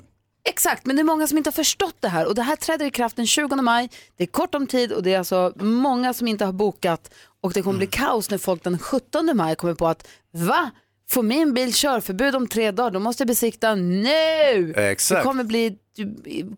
Exakt, 0.49 0.87
men 0.87 0.97
det 0.97 1.03
är 1.03 1.05
många 1.05 1.26
som 1.26 1.39
inte 1.39 1.49
har 1.49 1.53
förstått 1.53 1.97
det 2.01 2.09
här 2.09 2.26
och 2.26 2.35
det 2.35 2.43
här 2.43 2.57
träder 2.57 2.87
i 2.87 2.91
kraft 2.91 3.16
den 3.16 3.26
20 3.26 3.57
maj. 3.57 3.91
Det 4.16 4.24
är 4.24 4.28
kort 4.28 4.55
om 4.55 4.66
tid 4.66 4.93
och 4.93 5.03
det 5.03 5.14
är 5.14 5.18
alltså 5.18 5.53
många 5.57 6.14
som 6.14 6.28
inte 6.28 6.45
har 6.45 6.53
bokat 6.53 7.14
och 7.41 7.53
det 7.53 7.62
kommer 7.62 7.78
bli 7.78 7.87
kaos 7.87 8.30
när 8.30 8.39
folk 8.39 8.64
den 8.64 8.78
17 8.78 9.30
maj 9.35 9.57
kommer 9.57 9.74
på 9.74 9.87
att 9.87 10.09
va? 10.32 10.70
Får 11.11 11.22
min 11.22 11.55
bil 11.55 11.74
körförbud 11.74 12.34
om 12.36 12.48
tre 12.48 12.70
dagar? 12.70 12.90
Då 12.90 13.00
måste 13.00 13.20
jag 13.22 13.28
besikta 13.28 13.74
nu! 13.74 14.74
Exakt. 14.76 15.20
Det 15.20 15.24
kommer 15.24 15.44
bli 15.44 15.76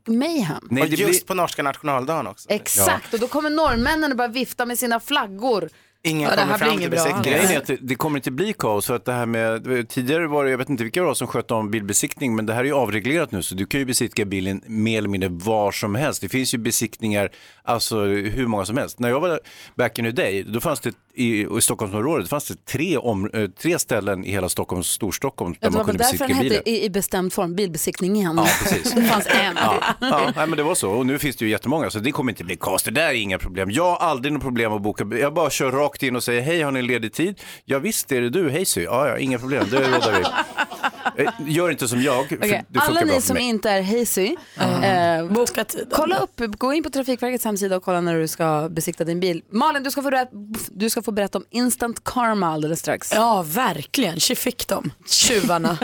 mayhem. 0.09 0.69
Nej, 0.71 0.83
och 0.83 0.89
det 0.91 0.97
just 0.97 1.11
blir- 1.11 1.27
på 1.27 1.35
norska 1.35 1.63
nationaldagen 1.63 2.27
också. 2.27 2.49
Exakt, 2.51 3.15
och 3.15 3.21
då 3.21 3.29
kommer 3.29 3.51
norrmännen 3.51 4.11
att 4.13 4.19
bara 4.19 4.29
vifta 4.29 4.67
med 4.67 4.79
sina 4.79 5.01
flaggor. 5.01 5.69
Ingen 6.03 6.23
Ja, 6.23 6.31
det 6.31 6.37
kommer 6.43 6.53
här 6.53 6.59
blir 6.59 6.67
fram 6.69 6.79
till 6.79 6.91
bra. 6.91 6.97
besiktningen. 7.05 7.23
Grejen 7.39 7.51
är 7.51 7.59
att 7.59 7.67
det, 7.67 7.77
det 7.81 7.95
kommer 7.95 8.19
inte 8.19 8.31
bli 8.31 8.53
kaos. 8.59 8.87
För 8.87 8.97
att 8.97 9.05
det 9.05 9.13
här 9.13 9.27
med, 9.27 9.89
tidigare 9.89 10.27
var 10.27 10.45
det, 10.45 10.51
jag 10.51 10.59
vet 10.59 10.69
inte 10.69 10.83
vilka 10.85 11.01
det 11.01 11.07
var 11.07 11.15
som 11.15 11.27
skötte 11.29 11.55
om 11.55 11.71
bilbesiktning, 11.71 12.37
men 12.37 12.47
det 12.47 12.53
här 12.53 12.61
är 12.61 12.65
ju 12.65 12.73
avreglerat 12.75 13.33
nu 13.33 13.43
så 13.43 13.55
du 13.55 13.67
kan 13.67 13.81
ju 13.81 13.87
besiktiga 13.87 14.27
bilen 14.27 14.61
mer 14.67 14.99
eller 14.99 15.09
mindre 15.09 15.29
var 15.29 15.73
som 15.73 15.95
helst. 15.95 16.21
Det 16.21 16.29
finns 16.29 16.55
ju 16.55 16.59
besiktningar, 16.59 17.31
alltså 17.63 18.05
hur 18.05 18.47
många 18.47 18.65
som 18.65 18.77
helst. 18.77 18.99
När 18.99 19.09
jag 19.09 19.21
var 19.21 19.41
back 19.77 19.99
in 19.99 20.05
the 20.05 20.11
day, 20.11 20.43
då 20.43 20.61
fanns 20.61 20.81
det 20.81 20.93
i, 21.17 21.47
i 21.59 21.61
Stockholmsområdet, 21.61 22.29
fanns 22.29 22.45
det 22.45 22.65
tre, 22.65 22.97
om, 22.97 23.31
eh, 23.35 23.49
tre 23.51 23.79
ställen 23.79 24.25
i 24.25 24.31
hela 24.31 24.49
Stockholms, 24.49 24.87
Storstockholm 24.87 25.53
där 25.53 25.59
Det 25.61 25.67
var 25.67 25.79
man 25.79 25.87
väl 25.87 25.97
kunde 25.97 26.05
därför 26.05 26.19
den 26.19 26.29
besiktiga 26.29 26.43
bilar. 26.43 26.57
hette 26.57 26.71
i, 26.71 26.85
i 26.85 26.91
bestämd 26.91 27.33
form, 27.33 27.55
bilbesiktningen. 27.55 28.37
Ja, 28.37 28.49
precis. 28.63 28.93
det 28.95 29.03
fanns 29.03 29.27
en. 29.27 29.57
Ja, 29.57 29.83
ja 30.01 30.33
nej, 30.37 30.47
men 30.47 30.57
det 30.57 30.63
var 30.63 30.75
så. 30.75 30.91
Och 30.91 31.07
nu 31.07 31.19
finns 31.19 31.37
det 31.37 31.45
ju 31.45 31.51
jättemånga, 31.51 31.91
så 31.91 31.99
det 31.99 32.13
kommer 32.13 32.33
inte 32.33 32.45
bli 32.45 32.57
kaos. 32.57 32.83
Det 32.83 32.91
där 32.91 33.09
är 33.09 33.13
inga 33.13 33.39
problem. 33.39 33.71
Jag 33.71 33.85
har 33.91 33.97
aldrig 33.97 34.33
något 34.33 34.43
problem 34.43 34.73
att 34.73 34.83
boka. 34.83 35.05
Jag 35.21 35.35
bara 35.35 35.51
kör 35.51 35.71
rakt 35.71 36.03
in 36.03 36.17
och 36.17 36.23
säger, 36.23 36.43
hej, 36.43 36.63
har 36.63 36.73
ni 36.73 36.83
ledig 36.83 37.13
tid? 37.13 37.41
Ja, 37.65 37.79
visst 37.79 38.13
är 38.13 38.21
det 38.21 38.31
du, 38.31 38.51
hej 38.51 38.65
Sy. 38.65 38.83
Ja, 38.83 39.09
ja, 39.09 39.19
inga 39.19 39.39
problem, 39.39 39.67
det 39.71 39.77
råder 39.77 40.19
vi. 40.19 40.25
Eh, 41.17 41.33
Gör 41.47 41.71
inte 41.71 41.89
som 41.89 42.03
jag, 42.03 42.29
funkar 42.29 42.65
Alla 42.79 43.01
ni 43.01 43.21
som 43.21 43.35
mig. 43.35 43.43
inte 43.43 43.71
är 43.71 43.83
hazy, 43.83 44.37
eh, 44.85 45.27
Boka 45.33 45.65
tiden. 45.65 45.87
kolla 45.93 46.19
upp, 46.19 46.41
gå 46.59 46.73
in 46.73 46.83
på 46.83 46.91
Trafikverkets 46.91 47.45
hemsida 47.45 47.77
och 47.77 47.83
kolla 47.83 48.01
när 48.01 48.19
du 48.19 48.29
ska 48.29 48.69
besikta 48.71 49.05
din 49.05 49.21
bil. 49.21 49.43
Malin, 49.53 49.83
du 49.83 49.91
ska 49.91 50.03
få, 50.03 50.11
berätta, 50.11 50.31
du 50.71 50.91
ska 50.91 51.03
få 51.03 51.13
berätta 51.13 51.39
om 51.39 51.45
Instant 51.51 52.05
Karma 52.05 52.47
alldeles 52.53 52.81
strax. 52.81 53.13
Ja, 53.15 53.45
verkligen. 53.49 54.21
Tji 54.21 54.35
fick 54.35 54.69
de, 54.69 54.91
tjuvarna. 55.07 55.79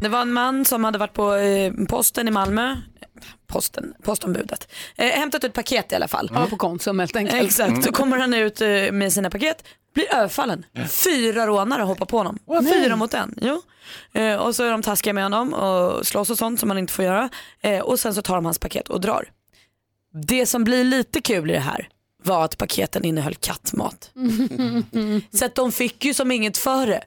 det 0.00 0.08
var 0.08 0.20
en 0.22 0.32
man 0.32 0.64
som 0.64 0.84
hade 0.84 0.98
varit 0.98 1.14
på 1.14 1.34
eh, 1.34 1.72
posten 1.88 2.28
i 2.28 2.30
Malmö, 2.30 2.76
posten, 3.46 3.94
postombudet, 4.02 4.72
eh, 4.96 5.06
hämtat 5.06 5.44
ett 5.44 5.52
paket 5.52 5.92
i 5.92 5.94
alla 5.94 6.08
fall. 6.08 6.30
Ja, 6.34 6.46
på 6.46 6.56
Konsum 6.56 6.98
helt 6.98 7.16
enkelt. 7.16 7.42
Exakt, 7.44 7.84
så 7.84 7.92
kommer 7.92 8.18
han 8.18 8.34
ut 8.34 8.60
eh, 8.60 8.68
med 8.92 9.12
sina 9.12 9.30
paket, 9.30 9.64
blir 9.94 10.14
överfallen. 10.14 10.64
Fyra 10.88 11.46
rånare 11.46 11.82
hoppar 11.82 12.06
på 12.06 12.18
honom. 12.18 12.38
Fyra 12.72 12.96
mot 12.96 13.14
en. 13.14 13.34
Jo. 13.40 13.62
Eh, 14.12 14.34
och 14.34 14.54
så 14.54 14.64
är 14.64 14.70
de 14.70 14.82
taskiga 14.82 15.12
med 15.12 15.22
honom 15.22 15.54
och 15.54 16.06
slåss 16.06 16.30
och 16.30 16.38
sånt 16.38 16.60
som 16.60 16.68
man 16.68 16.78
inte 16.78 16.92
får 16.92 17.04
göra. 17.04 17.28
Eh, 17.60 17.80
och 17.80 18.00
sen 18.00 18.14
så 18.14 18.22
tar 18.22 18.34
de 18.34 18.44
hans 18.44 18.58
paket 18.58 18.88
och 18.88 19.00
drar. 19.00 19.28
Det 20.12 20.46
som 20.46 20.64
blir 20.64 20.84
lite 20.84 21.20
kul 21.20 21.50
i 21.50 21.52
det 21.52 21.60
här 21.60 21.88
var 22.22 22.44
att 22.44 22.58
paketen 22.58 23.04
innehöll 23.04 23.34
kattmat. 23.34 24.10
Så 25.38 25.44
att 25.44 25.54
de 25.54 25.72
fick 25.72 26.04
ju 26.04 26.14
som 26.14 26.30
inget 26.30 26.58
för 26.58 26.86
det. 26.86 27.04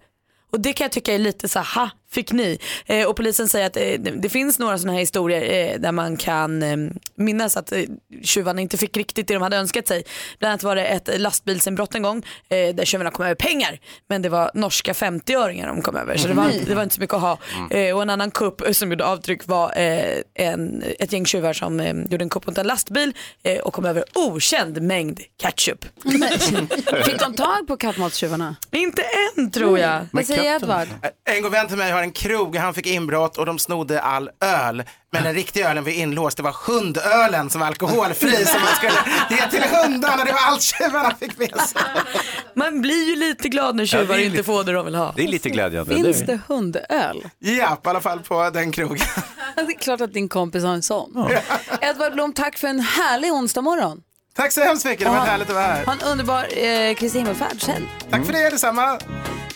Och 0.52 0.60
det 0.60 0.74
kan 0.74 0.86
jag 0.86 0.92
tycka 0.92 1.14
är 1.14 1.20
lite 1.20 1.50
så 1.50 1.60
här, 1.60 1.76
ha, 1.82 1.90
fick 2.14 2.32
ni? 2.32 2.60
Eh, 2.86 3.08
och 3.08 3.16
polisen 3.16 3.48
säger 3.48 3.68
att 3.68 3.78
eh, 3.78 4.14
det, 4.22 4.30
finns 4.30 4.60
några 4.60 4.78
sådana 4.78 4.94
här 4.94 5.00
historier 5.00 5.74
eh, 5.74 5.80
där 5.80 5.92
man 5.92 6.18
kan 6.18 6.64
eh, 6.64 6.78
minnas 7.16 7.58
att 7.58 7.72
eh, 7.72 7.82
tjuvarna 8.24 8.62
inte 8.62 8.78
fick 8.78 8.98
riktigt 8.98 9.28
det 9.28 9.34
de 9.34 9.42
hade 9.42 9.58
önskat 9.58 9.88
sig. 9.88 10.04
Bland 10.40 10.50
annat 10.52 10.64
var 10.64 10.76
det 10.76 10.86
ett 10.86 11.22
lastbilsinbrott 11.22 11.96
en 11.96 12.02
gång 12.02 12.18
eh, 12.50 12.76
där 12.76 12.86
tjuvarna 12.86 13.12
kom 13.12 13.26
över 13.26 13.36
pengar. 13.36 13.80
Men 14.10 14.22
det 14.22 14.30
var 14.30 14.52
norska 14.54 14.94
50-öringar 14.94 15.68
de 15.68 15.82
kom 15.82 15.96
över 15.96 16.18
så 16.18 16.28
det 16.28 16.34
var, 16.34 16.50
det 16.68 16.76
var 16.76 16.84
inte 16.84 16.96
så 16.96 17.02
mycket 17.02 17.14
att 17.14 17.22
ha. 17.22 17.38
Eh, 17.72 17.96
och 17.96 18.02
en 18.02 18.10
annan 18.10 18.32
kupp 18.32 18.62
som 18.72 18.92
gjorde 18.92 19.06
avtryck 19.06 19.48
var 19.48 19.78
eh, 19.78 20.18
en, 20.34 20.84
ett 21.00 21.14
gäng 21.14 21.26
tjuvar 21.26 21.54
som 21.54 21.80
eh, 21.80 21.96
gjorde 22.10 22.24
en 22.24 22.30
kupp 22.30 22.48
mot 22.48 22.58
en 22.58 22.68
lastbil 22.68 23.14
eh, 23.44 23.58
och 23.58 23.74
kom 23.74 23.86
över 23.86 24.04
okänd 24.16 24.82
mängd 24.82 25.20
ketchup. 25.42 25.86
Fick 27.06 27.20
de 27.20 27.36
tag 27.36 27.68
på 27.68 27.78
kattmatstjuvarna? 27.78 28.56
Inte 28.72 29.04
än 29.38 29.52
tror 29.52 29.80
jag. 29.80 30.06
Vad 30.12 30.26
säger 30.26 30.56
Edvard? 30.56 30.88
En 31.30 31.42
god 31.42 31.52
vän 31.52 31.68
till 31.68 31.78
mig 31.78 31.92
har 31.92 32.03
en 32.04 32.12
krog, 32.12 32.56
han 32.56 32.74
fick 32.74 32.86
inbrott 32.88 33.38
och 33.38 33.46
de 33.46 33.60
snodde 33.60 34.02
all 34.02 34.30
öl. 34.42 34.84
Men 35.12 35.24
den 35.24 35.34
riktiga 35.34 35.70
ölen 35.72 35.84
var 35.84 35.92
inlåst, 35.92 36.38
det 36.38 36.44
var 36.44 36.56
hundölen 36.68 37.50
som 37.50 37.60
var 37.62 37.68
alkoholfri 37.68 38.46
som 38.46 38.62
man 38.62 38.70
skulle 38.76 38.94
ge 39.30 39.50
till 39.50 39.64
hundarna. 39.76 40.24
Det 40.26 40.32
var 40.32 40.40
allt 40.40 40.62
tjuvarna 40.62 41.16
fick 41.20 41.38
med 41.38 41.50
sig. 41.62 41.82
Man 42.56 42.82
blir 42.82 43.10
ju 43.10 43.16
lite 43.16 43.50
glad 43.50 43.76
när 43.76 43.84
Ja, 43.84 43.88
tjuvar 43.88 44.16
är 44.16 44.20
inte 44.26 44.44
får 44.44 44.64
det 44.64 44.72
de 44.72 44.86
vill 44.86 44.96
ha. 44.96 45.14
Det 45.16 45.24
är 45.24 45.28
lite 45.28 45.50
glädjande. 45.50 45.96
Finns 45.96 46.18
Det- 46.22 46.40
hundöl? 46.48 47.30
Ja, 47.40 47.52
i 47.86 47.88
alla 47.88 48.02
fall 48.02 48.20
på 48.20 48.50
den 48.50 48.72
krogen. 48.72 48.98
Det 49.56 49.62
är 49.62 49.78
klart 49.80 50.02
att 50.02 50.14
din 50.14 50.30
kompis 50.30 50.64
har 50.64 50.74
en 50.74 50.82
sån. 50.84 51.28
Edvard 51.82 52.14
Blom, 52.14 52.34
tack 52.34 52.58
för 52.58 52.68
en 52.68 52.80
härlig 52.80 53.34
onsdag 53.34 53.62
morgon. 53.62 54.02
Tack 54.36 54.52
så 54.52 54.62
hemskt 54.62 54.86
mycket, 54.86 55.06
det 55.06 55.10
var 55.10 55.18
härligt 55.18 55.50
att 55.50 55.56
vara 55.56 55.66
här. 55.66 55.86
Ha 55.86 55.94
en 55.94 56.02
underbar 56.02 56.58
eh, 56.58 56.96
Kristi 56.96 57.18
himmelfärdshelg. 57.18 57.90
Tack 58.10 58.26
för 58.26 58.34
det, 58.34 58.50
detsamma. 58.50 59.00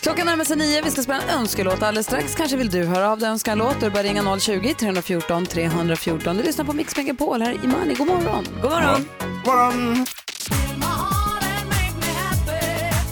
Klockan 0.00 0.26
närmar 0.26 0.44
sig 0.44 0.56
nio, 0.56 0.82
vi 0.82 0.90
ska 0.90 1.02
spela 1.02 1.22
en 1.22 1.38
önskelåt 1.38 1.82
alldeles 1.82 2.06
strax. 2.06 2.34
Kanske 2.34 2.56
vill 2.56 2.70
du 2.70 2.84
höra 2.84 3.10
av 3.10 3.18
dig 3.18 3.28
önska 3.28 3.52
en 3.52 3.58
låt. 3.58 3.80
Du 3.80 3.90
bara 3.90 4.02
ringa 4.02 4.22
020-314 4.22 5.46
314. 5.46 6.36
Du 6.36 6.42
lyssnar 6.42 6.64
på 6.64 6.72
Mix 6.72 6.96
Megapol 6.96 7.42
här 7.42 7.52
i 7.64 7.66
Mani. 7.66 7.94
God 7.94 8.06
morgon. 8.06 8.44
God 8.62 8.70
morgon. 8.70 9.08
morgon. 9.46 10.06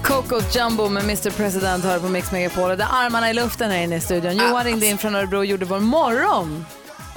Coco 0.03 0.41
Jumbo 0.53 0.89
med 0.89 1.03
Mr 1.03 1.31
President 1.31 1.85
hör 1.85 1.99
på 1.99 2.09
Mix 2.09 2.33
Megapol. 2.33 2.69
Det 2.69 2.83
är 2.83 3.05
armarna 3.07 3.31
i 3.31 3.35
luften 3.35 3.71
här 3.71 3.79
inne 3.79 3.97
i 3.97 4.01
studion. 4.01 4.37
Johan 4.37 4.65
ringde 4.65 4.87
in 4.87 4.99
från 4.99 5.15
Örebro 5.15 5.39
och 5.39 5.47
gjorde 5.47 5.65
vår 5.65 5.81
morgon. 5.81 6.65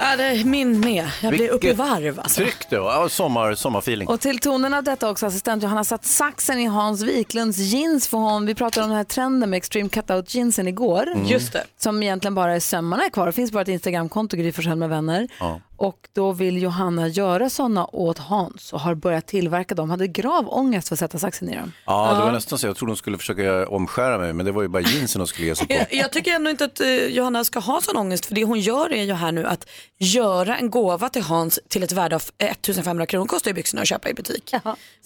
Ja, 0.00 0.16
det 0.16 0.24
är 0.24 0.44
min 0.44 0.80
med. 0.80 1.10
Jag 1.22 1.32
blir 1.32 1.48
uppe 1.48 1.68
i 1.68 1.72
varv 1.72 2.20
alltså. 2.20 2.40
Tryck 2.40 2.70
då, 2.70 2.76
ja, 2.76 3.08
sommar, 3.08 3.54
sommarfeeling. 3.54 4.08
Och 4.08 4.20
till 4.20 4.38
tonen 4.38 4.74
av 4.74 4.84
detta 4.84 5.10
också 5.10 5.26
assistent 5.26 5.62
Johanna 5.62 5.84
satt 5.84 6.04
saxen 6.04 6.58
i 6.58 6.66
Hans 6.66 7.02
Wiklunds 7.02 7.58
jeans 7.58 8.08
för 8.08 8.18
hon, 8.18 8.46
vi 8.46 8.54
pratade 8.54 8.84
om 8.84 8.90
den 8.90 8.96
här 8.96 9.04
trenden 9.04 9.50
med 9.50 9.56
extreme 9.56 9.88
cutout 9.88 10.34
jeansen 10.34 10.68
igår. 10.68 11.06
Mm. 11.06 11.26
Just 11.26 11.52
det. 11.52 11.64
Som 11.78 12.02
egentligen 12.02 12.34
bara 12.34 12.54
är 12.54 12.60
sömmarna 12.60 13.04
är 13.04 13.10
kvar. 13.10 13.26
Det 13.26 13.32
finns 13.32 13.52
bara 13.52 13.62
ett 13.62 13.68
Instagramkonto, 13.68 14.36
Gry 14.36 14.52
med 14.76 14.88
vänner. 14.88 15.28
Ja. 15.40 15.60
Och 15.80 16.08
då 16.12 16.32
vill 16.32 16.62
Johanna 16.62 17.08
göra 17.08 17.50
sådana 17.50 17.86
åt 17.86 18.18
Hans 18.18 18.72
och 18.72 18.80
har 18.80 18.94
börjat 18.94 19.26
tillverka 19.26 19.74
dem. 19.74 19.90
Hade 19.90 20.06
grav 20.06 20.48
ångest 20.48 20.88
för 20.88 20.94
att 20.94 20.98
sätta 20.98 21.18
saxen 21.18 21.48
i 21.48 21.56
dem. 21.56 21.72
Ja, 21.86 22.14
det 22.18 22.24
var 22.24 22.32
nästan 22.32 22.58
så. 22.58 22.66
Jag 22.66 22.76
trodde 22.76 22.92
de 22.92 22.96
skulle 22.96 23.18
försöka 23.18 23.68
omskära 23.68 24.18
mig, 24.18 24.32
men 24.32 24.46
det 24.46 24.52
var 24.52 24.62
ju 24.62 24.68
bara 24.68 24.82
jeansen 24.82 25.18
de 25.18 25.26
skulle 25.28 25.46
ge 25.46 25.54
sig 25.56 25.66
på. 25.66 25.72
Jag, 25.74 25.86
jag 25.94 26.12
tycker 26.12 26.30
ändå 26.34 26.50
inte 26.50 26.64
att 26.64 26.80
eh, 26.80 26.88
Johanna 27.06 27.44
ska 27.44 27.58
ha 27.58 27.80
sån 27.80 27.96
ångest 27.96 28.26
för 28.26 28.34
det 28.34 28.44
hon 28.44 28.60
gör 28.60 28.92
är 28.92 29.02
ju 29.04 29.12
här 29.12 29.32
nu 29.32 29.46
att 29.46 29.68
göra 29.98 30.56
en 30.58 30.70
gåva 30.70 31.08
till 31.08 31.22
Hans 31.22 31.58
till 31.68 31.82
ett 31.82 31.92
värde 31.92 32.16
av 32.16 32.22
1500 32.38 33.06
kronor 33.06 33.26
kostar 33.26 33.50
ju 33.50 33.54
byxorna 33.54 33.82
att 33.82 33.88
köpa 33.88 34.08
i 34.10 34.14
butik. 34.14 34.54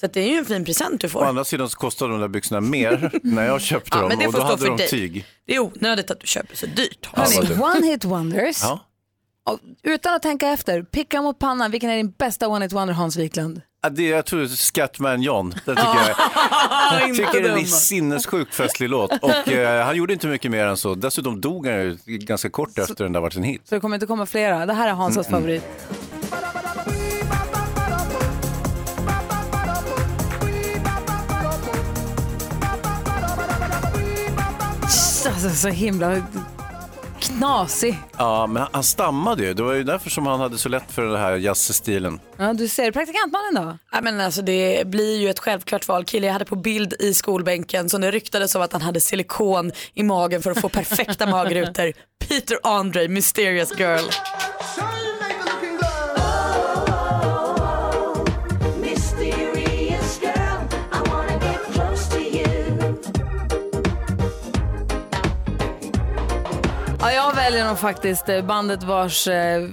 Så 0.00 0.06
att 0.06 0.12
det 0.12 0.20
är 0.20 0.28
ju 0.28 0.36
en 0.38 0.44
fin 0.44 0.64
present 0.64 1.00
du 1.00 1.06
Å 1.06 1.10
får. 1.10 1.24
andra 1.24 1.44
sidan 1.44 1.68
så 1.68 1.76
kostade 1.78 2.10
de 2.12 2.20
där 2.20 2.28
byxorna 2.28 2.60
mer 2.60 3.10
när 3.22 3.46
jag 3.46 3.60
köpte 3.60 3.90
Ja, 3.96 4.00
dem 4.00 4.08
men 4.08 4.18
det 4.18 4.26
och 4.26 4.32
får 4.32 4.40
då 4.40 4.44
stå 4.46 4.50
hade 4.52 4.62
för 4.62 4.68
de 4.70 4.76
dig. 4.76 4.88
tyg. 4.88 5.24
Det 5.46 5.54
är 5.54 5.58
onödigt 5.60 6.10
att 6.10 6.20
du 6.20 6.26
köper 6.26 6.56
så 6.56 6.66
dyrt. 6.66 7.08
Hörni, 7.12 7.46
du- 7.46 7.62
one 7.62 7.86
hit 7.86 8.04
wonders. 8.04 8.62
Ja. 8.62 8.80
Utan 9.82 10.14
att 10.14 10.22
tänka 10.22 10.48
efter, 10.48 10.82
picka 10.82 11.22
mot 11.22 11.38
pannan. 11.38 11.70
Vilken 11.70 11.90
är 11.90 11.96
din 11.96 12.10
bästa 12.10 12.48
one 12.48 12.64
hit 12.64 12.72
wonder 12.72 12.94
Hans 12.94 13.16
Wiklund? 13.16 13.60
Ja, 13.82 13.88
det, 13.90 14.02
jag 14.02 14.26
tror 14.26 14.46
Scatman 14.46 15.22
John, 15.22 15.50
det 15.50 15.74
tycker 15.74 15.82
jag. 15.82 16.16
Jag 17.00 17.16
tycker 17.16 17.42
det 17.42 17.48
är 17.48 17.56
en 17.56 17.66
sinnessjukt 17.66 18.54
festlig 18.54 18.88
låt. 18.90 19.12
Och 19.22 19.48
eh, 19.48 19.84
han 19.86 19.96
gjorde 19.96 20.12
inte 20.12 20.26
mycket 20.26 20.50
mer 20.50 20.66
än 20.66 20.76
så. 20.76 20.94
Dessutom 20.94 21.40
dog 21.40 21.66
han 21.66 21.76
ju 21.76 21.98
ganska 22.06 22.50
kort 22.50 22.78
efter 22.78 23.04
den 23.04 23.12
där 23.12 23.20
vart 23.20 23.36
en 23.36 23.42
hit. 23.42 23.62
Så 23.64 23.74
det 23.74 23.80
kommer 23.80 23.96
inte 23.96 24.06
komma 24.06 24.26
flera. 24.26 24.66
Det 24.66 24.72
här 24.72 24.88
är 24.88 24.92
Hansas 24.92 25.28
Mm, 25.28 25.40
favorit. 25.40 25.64
Alltså 35.26 35.50
så 35.50 35.68
himla 35.68 36.22
knasig. 37.38 37.98
Ja, 38.18 38.46
men 38.46 38.66
han- 38.72 38.84
stammade 38.84 39.42
ju. 39.42 39.54
Det 39.54 39.62
var 39.62 39.72
ju 39.74 39.84
därför 39.84 40.10
som 40.10 40.26
han 40.26 40.40
hade 40.40 40.58
så 40.58 40.68
lätt 40.68 40.92
för 40.92 41.02
den 41.02 41.16
här 41.20 41.36
jazzstilen. 41.36 42.20
Ja, 42.36 42.52
du 42.52 42.68
ser. 42.68 42.90
Praktikantmannen 42.92 43.54
då? 43.54 43.78
Ja, 43.92 44.00
men 44.02 44.20
alltså 44.20 44.42
det 44.42 44.86
blir 44.86 45.16
ju 45.18 45.30
ett 45.30 45.38
självklart 45.38 45.88
val. 45.88 46.04
Kille 46.04 46.26
jag 46.26 46.32
hade 46.32 46.44
på 46.44 46.56
bild 46.56 46.94
i 46.98 47.14
skolbänken 47.14 47.88
så 47.88 47.98
det 47.98 48.10
ryktades 48.10 48.54
om 48.54 48.62
att 48.62 48.72
han 48.72 48.82
hade 48.82 49.00
silikon 49.00 49.72
i 49.94 50.02
magen 50.02 50.42
för 50.42 50.50
att 50.50 50.60
få 50.60 50.68
perfekta 50.68 51.26
magrutor. 51.26 51.92
Peter 52.28 52.58
Andre, 52.62 53.08
Mysterious 53.08 53.78
Girl. 53.78 54.04
Väljer 67.44 67.68
nog 67.68 67.78
faktiskt 67.78 68.28
eh, 68.28 68.42
bandet 68.44 68.82
vars 68.82 69.28
eh, 69.28 69.68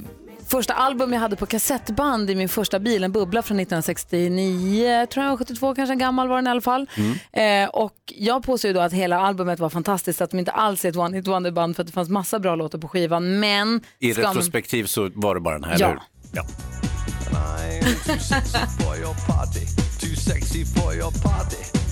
första 0.48 0.74
album 0.74 1.14
jag 1.14 1.20
hade 1.20 1.36
på 1.36 1.46
kassettband 1.46 2.30
i 2.30 2.36
min 2.36 2.50
första 2.50 2.80
bil, 2.80 3.04
en 3.04 3.12
bubbla 3.12 3.42
från 3.42 3.60
1969, 3.60 5.08
tror 5.14 5.24
jag 5.26 5.32
var 5.32 5.38
72 5.38 5.76
kanske, 5.76 5.96
gammal 5.96 6.28
var 6.28 6.36
den 6.36 6.48
i 6.48 6.50
alla 6.50 6.62
fall. 6.62 6.90
Eh, 7.34 7.70
och 7.70 7.94
jag 8.06 8.44
påstår 8.44 8.68
ju 8.70 8.74
då 8.74 8.80
att 8.80 8.94
hela 8.94 9.20
albumet 9.20 9.60
var 9.60 9.70
fantastiskt, 9.70 10.22
att 10.22 10.32
de 10.32 10.40
inte 10.40 10.52
alls 10.52 10.86
är 10.86 10.90
ett 10.90 10.96
one 10.96 11.18
hit 11.18 11.28
wonder 11.28 11.52
band 11.52 11.76
för 11.76 11.84
att 11.84 11.88
det 11.88 11.94
fanns 11.94 12.10
massa 12.10 12.40
bra 12.40 12.56
låtar 12.56 12.80
på 12.80 12.88
skivan, 12.88 13.40
men 13.40 13.82
I 14.00 14.14
ska 14.14 14.22
man- 14.24 14.34
retrospektiv 14.34 14.86
så 14.86 15.10
var 15.16 15.36
det 15.36 15.42
bara 15.42 15.60
den 15.60 15.64
här, 15.64 15.78
Ja. 15.80 15.86
eller 15.86 15.94
hur? 15.94 16.02
Ja. 16.34 16.44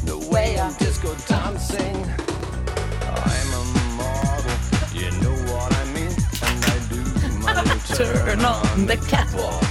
No 0.07 0.19
way 0.31 0.57
I'm 0.57 0.73
disco 0.79 1.07
dancing. 1.27 2.05
I'm 3.05 3.53
a 3.53 3.63
model. 3.97 5.01
You 5.01 5.11
know 5.21 5.38
turn 7.43 8.39
on 8.45 8.87
the 8.87 8.95
catwalk. 8.97 9.63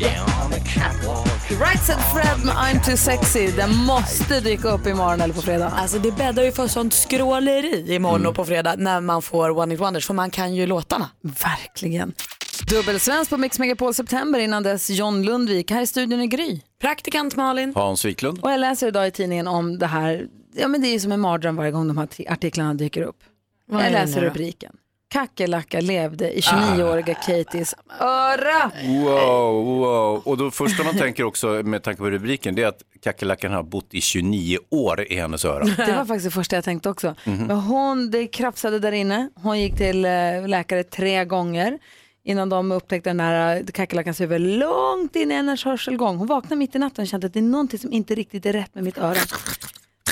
Yeah, 0.00 0.44
on 0.44 0.50
the 0.50 0.60
catwalk. 0.60 1.26
Right 1.60 1.80
said 1.82 1.98
Fred 2.12 2.44
med 2.44 2.54
I'm 2.54 2.84
too 2.84 2.96
sexy, 2.96 3.46
den 3.50 3.76
måste 3.76 4.40
dyka 4.40 4.68
upp 4.68 4.86
imorgon 4.86 5.20
eller 5.20 5.34
på 5.34 5.42
fredag. 5.42 5.72
Alltså 5.76 5.98
det 5.98 6.12
bäddar 6.12 6.42
ju 6.42 6.52
för 6.52 6.66
sånt 6.66 6.92
skråleri 6.94 7.94
imorgon 7.94 8.26
och 8.26 8.34
på 8.34 8.44
fredag 8.44 8.74
när 8.78 9.00
man 9.00 9.22
får 9.22 9.58
One 9.58 9.74
Hit 9.74 9.80
Wonders 9.80 10.06
för 10.06 10.14
man 10.14 10.30
kan 10.30 10.54
ju 10.54 10.66
låtarna. 10.66 11.10
Verkligen. 11.22 12.12
Dubbelsvensk 12.70 13.30
på 13.30 13.36
Mix 13.36 13.58
Megapol 13.58 13.94
September, 13.94 14.38
innan 14.40 14.62
dess 14.62 14.90
John 14.90 15.22
Lundvik. 15.22 15.70
Här 15.70 15.82
i 15.82 15.86
studion 15.86 16.20
i 16.20 16.26
Gry. 16.26 16.60
Praktikant 16.80 17.36
Malin. 17.36 17.72
Hans 17.74 18.04
Wiklund. 18.04 18.38
Och 18.42 18.50
jag 18.50 18.60
läser 18.60 18.86
idag 18.88 19.06
i 19.06 19.10
tidningen 19.10 19.48
om 19.48 19.78
det 19.78 19.86
här, 19.86 20.26
ja 20.54 20.68
men 20.68 20.80
det 20.82 20.88
är 20.88 20.92
ju 20.92 21.00
som 21.00 21.12
en 21.12 21.20
mardröm 21.20 21.56
varje 21.56 21.70
gång 21.70 21.88
de 21.88 21.98
här 21.98 22.06
ti- 22.06 22.32
artiklarna 22.32 22.74
dyker 22.74 23.02
upp. 23.02 23.16
Vad 23.68 23.84
jag 23.84 23.92
läser 23.92 24.20
rubriken. 24.20 24.72
Kackerlacka 25.08 25.80
levde 25.80 26.38
i 26.38 26.40
29-åriga 26.40 27.14
Katies 27.14 27.74
öra. 28.00 28.70
Wow, 28.86 29.64
wow. 29.64 30.22
Och 30.24 30.36
då 30.36 30.50
första 30.50 30.84
man 30.84 30.98
tänker 30.98 31.24
också 31.24 31.46
med 31.46 31.82
tanke 31.82 31.98
på 31.98 32.10
rubriken 32.10 32.54
det 32.54 32.62
är 32.62 32.66
att 32.66 32.82
kackerlackan 33.02 33.52
har 33.52 33.62
bott 33.62 33.94
i 33.94 34.00
29 34.00 34.58
år 34.70 35.12
i 35.12 35.16
hennes 35.16 35.44
öra. 35.44 35.64
Det 35.76 35.92
var 35.96 36.04
faktiskt 36.04 36.24
det 36.24 36.30
första 36.30 36.56
jag 36.56 36.64
tänkte 36.64 36.88
också. 36.88 37.14
Mhm. 37.24 37.46
Men 37.46 37.56
hon, 37.56 38.10
det 38.10 38.26
krafsade 38.26 38.78
där 38.78 38.92
inne. 38.92 39.30
Hon 39.34 39.60
gick 39.60 39.76
till 39.76 40.04
eh, 40.04 40.10
läkare 40.48 40.82
tre 40.82 41.24
gånger 41.24 41.78
innan 42.24 42.48
de 42.48 42.72
upptäckte 42.72 43.10
den 43.10 43.16
där 43.16 43.56
eh, 43.56 43.64
kackerlackans 43.66 44.20
huvud 44.20 44.40
långt 44.40 45.16
in 45.16 45.30
i 45.30 45.34
hennes 45.34 45.64
hörselgång. 45.64 46.16
Hon 46.16 46.26
vaknade 46.26 46.56
mitt 46.56 46.74
i 46.74 46.78
natten 46.78 47.02
och 47.02 47.08
kände 47.08 47.26
att 47.26 47.32
det 47.32 47.40
är 47.40 47.42
någonting 47.42 47.78
som 47.78 47.92
inte 47.92 48.14
riktigt 48.14 48.46
är 48.46 48.52
rätt 48.52 48.74
med 48.74 48.84
mitt 48.84 48.98
öra. 48.98 49.16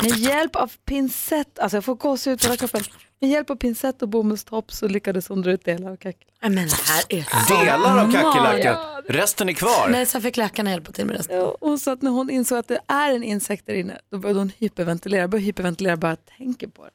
Med 0.02 0.16
hjälp 0.18 0.56
av 0.56 0.72
pincett, 0.84 1.58
alltså 1.58 1.76
jag 1.76 1.84
får 1.84 1.94
gåshud 1.94 2.40
på 2.40 2.46
hela 2.46 2.56
kroppen. 2.56 2.82
Med 3.20 3.30
hjälp 3.30 3.50
av 3.50 3.56
pincett 3.56 4.02
och 4.02 4.08
bomullstopp 4.08 4.72
så 4.72 4.88
lyckades 4.88 5.28
hon 5.28 5.42
dra 5.42 5.50
ut 5.50 5.64
delar 5.64 5.90
av 5.90 5.96
kackerlackan. 5.96 6.54
Men 6.54 6.68
det 6.68 6.80
här 6.86 7.04
är 7.08 7.60
Delar 7.64 7.98
av 8.04 8.12
kackerlackan, 8.12 8.76
resten 9.08 9.48
är 9.48 9.52
kvar. 9.52 9.88
Nej, 9.88 10.06
sen 10.06 10.22
fick 10.22 10.36
läkarna 10.36 10.70
hjälpa 10.70 10.92
till 10.92 11.06
med 11.06 11.16
resten. 11.16 11.36
Ja, 11.36 11.56
och 11.60 11.80
så 11.80 11.90
att 11.90 12.02
när 12.02 12.10
hon 12.10 12.30
insåg 12.30 12.58
att 12.58 12.68
det 12.68 12.80
är 12.88 13.12
en 13.14 13.22
insekt 13.22 13.66
där 13.66 13.74
inne, 13.74 13.98
då 14.10 14.18
började 14.18 14.38
hon 14.40 14.52
hyperventilera. 14.58 15.28
Började 15.28 15.46
hyperventilera 15.46 15.96
bara 15.96 16.16
tänker 16.16 16.66
på 16.66 16.84
det. 16.84 16.90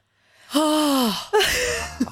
Åh, 0.55 1.15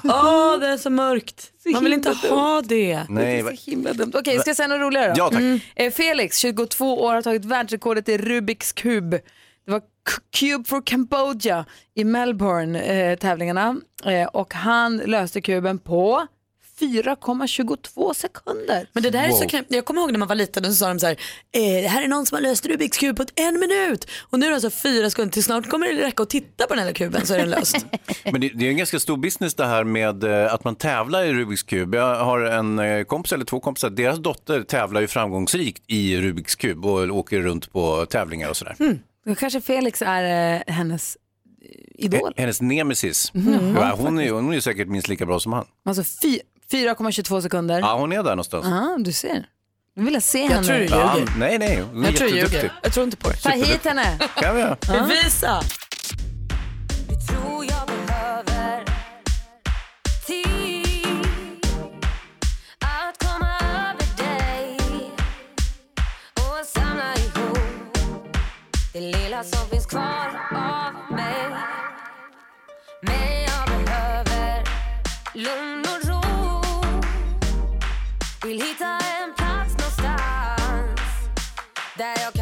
Åh, 0.04 0.58
det 0.60 0.66
är 0.66 0.76
så 0.76 0.90
mörkt. 0.90 1.52
Man 1.72 1.84
vill 1.84 1.92
inte 1.92 2.10
ha 2.30 2.62
det. 2.62 3.02
Nej, 3.08 3.42
Det 3.42 3.50
är 3.50 3.56
så 3.56 3.70
himla 3.70 3.92
dumt. 3.92 4.12
Okej, 4.14 4.38
ska 4.38 4.50
jag 4.50 4.56
säga 4.56 4.68
något 4.68 4.80
roligare 4.80 5.08
då? 5.08 5.14
Ja, 5.18 5.28
tack. 5.30 5.38
Mm. 5.40 5.60
Eh, 5.76 5.92
Felix, 5.92 6.38
22 6.38 7.02
år, 7.02 7.14
har 7.14 7.22
tagit 7.22 7.44
världsrekordet 7.44 8.08
i 8.08 8.18
Rubiks 8.18 8.72
kub. 8.72 9.14
Cube 10.38 10.68
for 10.68 10.82
Cambodia 10.86 11.64
i 11.94 12.04
Melbourne, 12.04 12.80
eh, 12.82 13.18
tävlingarna. 13.18 13.76
Eh, 14.04 14.26
och 14.26 14.54
han 14.54 14.96
löste 14.96 15.40
kuben 15.40 15.78
på 15.78 16.26
4,22 16.80 18.14
sekunder. 18.14 18.88
Men 18.92 19.02
det 19.02 19.10
där 19.10 19.24
är 19.24 19.30
så 19.30 19.38
Wow. 19.40 19.48
knäppt. 19.48 19.66
Jag 19.74 19.84
kommer 19.84 20.00
ihåg 20.00 20.12
när 20.12 20.18
man 20.18 20.28
var 20.28 20.34
liten 20.34 20.64
och 20.64 20.70
så 20.70 20.76
sa 20.76 20.88
de 20.88 21.00
så 21.00 21.06
här, 21.06 21.16
eh, 21.52 21.82
det 21.82 21.88
här 21.88 22.02
är 22.02 22.08
någon 22.08 22.26
som 22.26 22.34
har 22.36 22.42
löst 22.42 22.66
Rubiks 22.66 22.98
kub 22.98 23.16
på 23.16 23.24
en 23.34 23.60
minut. 23.60 24.08
Och 24.30 24.38
nu 24.38 24.46
är 24.46 24.50
det 24.50 24.54
alltså 24.56 24.70
fyra 24.70 25.10
sekunder 25.10 25.32
till 25.32 25.44
snart 25.44 25.68
kommer 25.70 25.86
det 25.94 26.06
räcka 26.06 26.22
att 26.22 26.30
titta 26.30 26.66
på 26.66 26.74
den 26.74 26.84
här 26.84 26.92
kuben 26.92 27.26
så 27.26 27.34
är 27.34 27.38
den 27.38 27.50
löst. 27.50 27.86
Men 28.32 28.40
det, 28.40 28.48
det 28.54 28.66
är 28.66 28.70
en 28.70 28.76
ganska 28.76 29.00
stor 29.00 29.16
business 29.16 29.54
det 29.54 29.66
här 29.66 29.84
med 29.84 30.24
eh, 30.24 30.54
att 30.54 30.64
man 30.64 30.76
tävlar 30.76 31.24
i 31.24 31.32
Rubiks 31.32 31.62
kub. 31.62 31.94
Jag 31.94 32.24
har 32.24 32.40
en 32.40 32.78
eh, 32.78 33.04
kompis 33.04 33.32
eller 33.32 33.44
två 33.44 33.60
kompisar, 33.60 33.90
deras 33.90 34.18
dotter 34.18 34.62
tävlar 34.62 35.00
ju 35.00 35.06
framgångsrikt 35.06 35.82
i 35.86 36.16
Rubiks 36.20 36.54
kub 36.54 36.86
och 36.86 37.08
åker 37.16 37.40
runt 37.40 37.72
på 37.72 38.06
tävlingar 38.06 38.50
och 38.50 38.56
sådär. 38.56 38.74
Då 38.78 38.84
kanske 39.38 39.60
Felix 39.60 40.02
är 40.02 40.54
eh, 40.68 40.74
hennes 40.74 41.16
Idol. 41.94 42.32
Hennes 42.36 42.60
nemesis. 42.60 43.34
Mhm. 43.34 43.76
Ja, 43.76 43.94
hon, 43.98 44.18
är, 44.20 44.30
hon 44.30 44.50
är 44.50 44.54
ju 44.54 44.60
säkert 44.60 44.88
minst 44.88 45.08
lika 45.08 45.26
bra 45.26 45.40
som 45.40 45.52
han. 45.52 45.64
Alltså 45.84 46.04
fy- 46.22 46.40
4,22 46.70 47.40
sekunder. 47.40 47.80
Ja, 47.80 47.98
hon 47.98 48.12
är 48.12 48.16
där 48.16 48.30
någonstans. 48.30 48.66
Ja, 48.70 48.96
du 48.98 49.12
ser. 49.12 49.46
Nu 49.96 50.04
vill 50.04 50.14
jag 50.14 50.22
se 50.22 50.38
Jag 50.42 50.48
henne. 50.48 50.66
tror 50.66 50.76
du 50.78 50.84
Ja, 50.84 51.14
ljuger. 51.18 51.32
nej, 51.38 51.58
nej, 51.58 51.80
hon 51.92 52.02
är 52.04 52.06
Jag 52.08 52.16
tror 52.16 52.28
du 52.28 52.34
jätteduktig. 52.36 52.56
ljuger. 52.56 52.72
Jag 52.82 52.92
tror 52.92 53.04
inte 53.04 53.16
på 53.16 53.30
det. 53.30 53.36
Ta 53.36 53.50
hit 53.50 53.84
henne. 53.84 54.18
Kan 54.36 54.54
vi 54.54 54.60
göra? 54.60 54.76
Bevisa. 54.88 55.60
tror 57.28 57.64
jag 57.64 57.77
det 68.92 69.00
lilla 69.00 69.44
som 69.44 69.68
finns 69.68 69.86
kvar 69.86 70.40
av 70.52 71.16
mig. 71.16 71.46
Men 73.02 73.42
jag 73.42 73.68
behöver 73.68 74.64
lugn 75.34 75.80
och 75.80 76.08
ro. 76.08 76.20
Vill 78.44 78.60
hitta 78.60 78.84
en 78.84 79.34
plats 79.36 79.72
någonstans 79.78 81.00
där 81.96 82.14
jag 82.24 82.37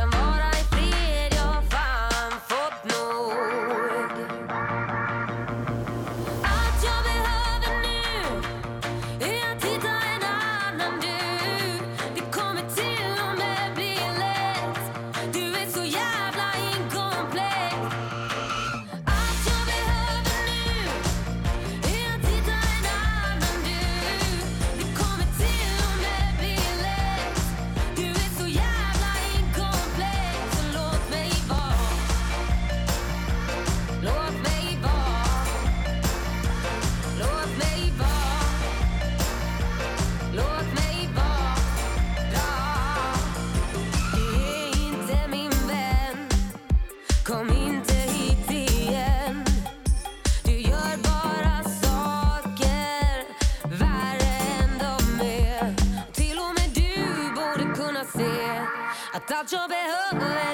Att 59.36 59.40
allt 59.40 59.52
jag 59.52 59.70
behöver 59.70 60.45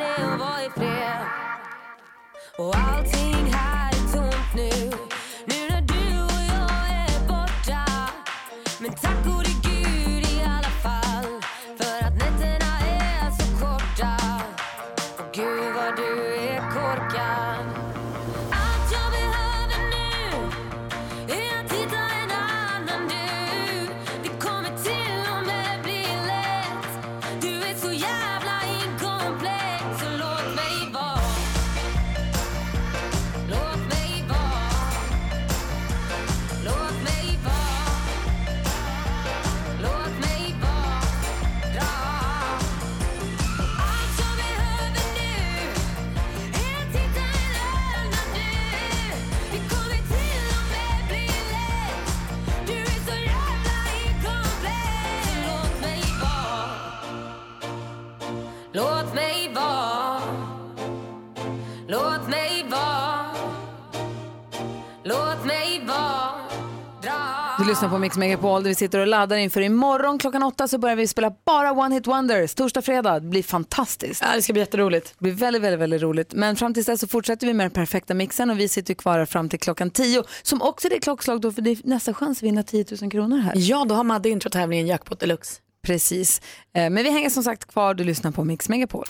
lyssnar 67.72 67.88
på 67.88 67.98
Mix 67.98 68.16
Megapol 68.16 68.62
där 68.62 68.68
vi 68.68 68.74
sitter 68.74 68.98
och 68.98 69.06
laddar 69.06 69.36
inför 69.36 69.60
imorgon 69.60 70.18
klockan 70.18 70.42
åtta 70.42 70.68
så 70.68 70.78
börjar 70.78 70.96
vi 70.96 71.06
spela 71.06 71.32
bara 71.46 71.72
One 71.72 71.94
Hit 71.94 72.06
Wonders. 72.06 72.54
Torsdag, 72.54 72.82
fredag. 72.82 73.20
Det 73.20 73.28
blir 73.28 73.42
fantastiskt. 73.42 74.22
Ja, 74.22 74.36
det 74.36 74.42
ska 74.42 74.52
bli 74.52 74.60
jätteroligt. 74.62 75.14
Det 75.18 75.22
blir 75.24 75.32
väldigt, 75.32 75.62
väldigt, 75.62 75.80
väldigt 75.80 76.02
roligt. 76.02 76.32
Men 76.34 76.56
fram 76.56 76.74
tills 76.74 76.86
dess 76.86 77.00
så 77.00 77.06
fortsätter 77.08 77.46
vi 77.46 77.54
med 77.54 77.64
den 77.64 77.70
perfekta 77.70 78.14
mixen 78.14 78.50
och 78.50 78.58
vi 78.58 78.68
sitter 78.68 78.94
kvar 78.94 79.18
här 79.18 79.26
fram 79.26 79.48
till 79.48 79.58
klockan 79.58 79.90
tio. 79.90 80.22
Som 80.42 80.62
också 80.62 80.88
är 80.88 80.90
det 80.90 80.98
klockslag 80.98 81.40
då 81.40 81.52
för 81.52 81.62
det 81.62 81.70
är 81.70 81.78
nästa 81.84 82.14
chans 82.14 82.38
att 82.38 82.42
vinna 82.42 82.62
10 82.62 82.84
000 83.00 83.10
kronor 83.10 83.38
här. 83.38 83.52
Ja, 83.56 83.84
då 83.88 83.94
har 83.94 84.04
Madde 84.04 84.28
introtävlingen 84.28 84.86
Jackpot 84.86 85.20
Deluxe. 85.20 85.60
Precis. 85.86 86.40
Eh, 86.74 86.90
Men 86.90 87.04
vi 87.04 87.10
hänger 87.10 87.30
som 87.30 87.42
sagt 87.42 87.72
kvar. 87.72 87.94
Du 87.94 88.04
lyssnar 88.04 88.30
på 88.30 88.44
Mix 88.44 88.68
Megapol. 88.68 89.04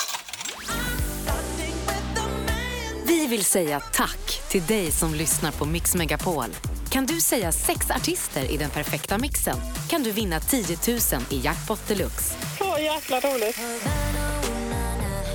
Vi 3.06 3.26
vill 3.26 3.44
säga 3.44 3.80
tack 3.80 4.40
till 4.50 4.62
dig 4.66 4.90
som 4.90 5.14
lyssnar 5.14 5.50
på 5.52 5.64
Mix 5.64 5.94
Megapol. 5.94 6.46
Kan 6.92 7.06
du 7.06 7.20
säga 7.20 7.52
sex 7.52 7.90
artister 7.90 8.52
i 8.52 8.56
den 8.56 8.70
perfekta 8.70 9.18
mixen? 9.18 9.56
Kan 9.90 10.02
du 10.02 10.12
vinna 10.12 10.40
10 10.40 10.64
000 10.88 10.98
i 11.30 11.44
Jackpot 11.44 11.88
Deluxe. 11.88 12.34
Så 12.58 12.64
jäkla 12.80 13.20
roligt. 13.20 13.58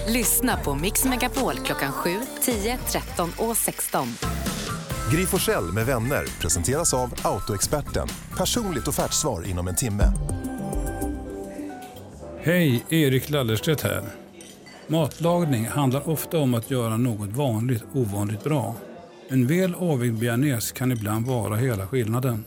Lyssna 0.07 0.57
på 0.57 0.75
Mix 0.75 1.05
Megapol 1.05 1.55
klockan 1.55 1.91
7, 1.91 2.09
10, 2.41 2.77
13 2.77 3.31
och 3.37 3.57
16. 3.57 4.07
Gry 5.11 5.25
Forssell 5.25 5.63
med 5.63 5.85
vänner 5.85 6.25
presenteras 6.41 6.93
av 6.93 7.13
Autoexperten. 7.23 8.07
Personligt 8.37 8.87
offertsvar 8.87 9.47
inom 9.47 9.67
en 9.67 9.75
timme. 9.75 10.03
Hej, 12.41 12.85
Erik 12.89 13.29
Lallerstedt 13.29 13.81
här. 13.81 14.03
Matlagning 14.87 15.67
handlar 15.67 16.09
ofta 16.09 16.37
om 16.37 16.53
att 16.53 16.71
göra 16.71 16.97
något 16.97 17.29
vanligt 17.29 17.83
ovanligt 17.93 18.43
bra. 18.43 18.75
En 19.29 19.47
väl 19.47 19.75
avvägd 19.75 20.19
bearnaise 20.19 20.73
kan 20.73 20.91
ibland 20.91 21.25
vara 21.25 21.55
hela 21.55 21.87
skillnaden. 21.87 22.45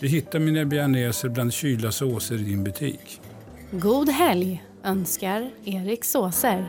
Du 0.00 0.08
hittar 0.08 0.38
mina 0.38 0.64
bearnaiser 0.64 1.28
bland 1.28 1.52
kylda 1.52 1.92
såser 1.92 2.34
i 2.34 2.38
din 2.38 2.64
butik. 2.64 3.20
God 3.70 4.08
helg 4.08 4.64
önskar 4.84 5.50
Erik 5.64 6.04
Såser. 6.04 6.66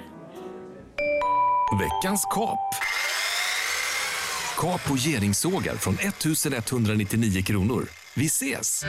Veckans 1.80 2.28
kap. 2.34 2.60
Kap 4.58 4.92
och 4.92 4.98
geringsågar 4.98 5.76
från 5.76 5.94
1199 5.94 7.42
kronor. 7.42 7.88
Vi 8.16 8.26
ses! 8.26 8.86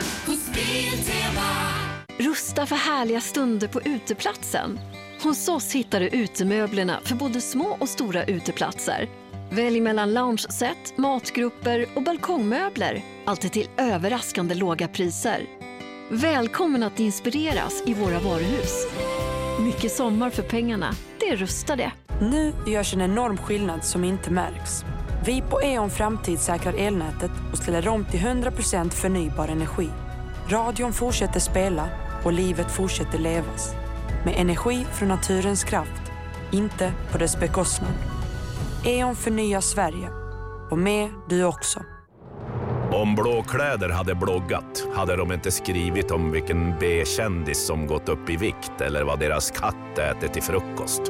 Rusta 2.17 2.65
för 2.65 2.75
härliga 2.75 3.21
stunder 3.21 3.67
på 3.67 3.81
uteplatsen. 3.81 4.79
Hos 5.23 5.47
oss 5.47 5.71
hittar 5.71 5.99
du 5.99 6.07
utemöblerna 6.07 6.99
för 7.03 7.15
både 7.15 7.41
små 7.41 7.77
och 7.79 7.89
stora 7.89 8.23
uteplatser. 8.23 9.09
Välj 9.51 9.81
mellan 9.81 10.13
loungeset, 10.13 10.97
matgrupper 10.97 11.85
och 11.95 12.03
balkongmöbler. 12.03 13.03
Alltid 13.25 13.51
till 13.51 13.69
överraskande 13.77 14.55
låga 14.55 14.87
priser. 14.87 15.45
Välkommen 16.11 16.83
att 16.83 16.99
inspireras 16.99 17.83
i 17.85 17.93
våra 17.93 18.19
varuhus. 18.19 18.87
Mycket 19.59 19.91
sommar 19.91 20.29
för 20.29 20.43
pengarna. 20.43 20.93
Det 21.19 21.29
är 21.29 21.75
det. 21.75 21.91
Nu 22.21 22.53
görs 22.67 22.93
en 22.93 23.01
enorm 23.01 23.37
skillnad 23.37 23.83
som 23.83 24.03
inte 24.03 24.31
märks. 24.31 24.83
Vi 25.25 25.41
på 25.41 25.61
E.ON 25.61 25.89
Framtid 25.89 26.39
säkrar 26.39 26.73
elnätet 26.73 27.31
och 27.51 27.57
ställer 27.57 27.87
om 27.87 28.05
till 28.05 28.19
100% 28.19 28.89
förnybar 28.89 29.47
energi. 29.47 29.89
Radion 30.49 30.93
fortsätter 30.93 31.39
spela 31.39 31.89
och 32.23 32.33
livet 32.33 32.71
fortsätter 32.71 33.19
levas. 33.19 33.73
Med 34.25 34.33
energi 34.37 34.85
från 34.93 35.09
naturens 35.09 35.63
kraft, 35.63 36.11
inte 36.51 36.93
på 37.11 37.17
dess 37.17 37.39
bekostnad. 37.39 38.18
E.ON 38.85 39.15
förnyar 39.15 39.61
Sverige. 39.61 40.09
Och 40.71 40.77
med 40.77 41.09
du 41.29 41.43
också. 41.43 41.79
Om 42.91 43.15
Blåkläder 43.15 43.89
hade 43.89 44.15
bloggat 44.15 44.87
hade 44.95 45.15
de 45.15 45.31
inte 45.31 45.51
skrivit 45.51 46.11
om 46.11 46.31
vilken 46.31 46.79
B-kändis 46.79 47.65
som 47.65 47.87
gått 47.87 48.09
upp 48.09 48.29
i 48.29 48.37
vikt 48.37 48.81
eller 48.81 49.03
vad 49.03 49.19
deras 49.19 49.51
katt 49.51 49.97
äter 49.97 50.27
till 50.27 50.43
frukost. 50.43 51.01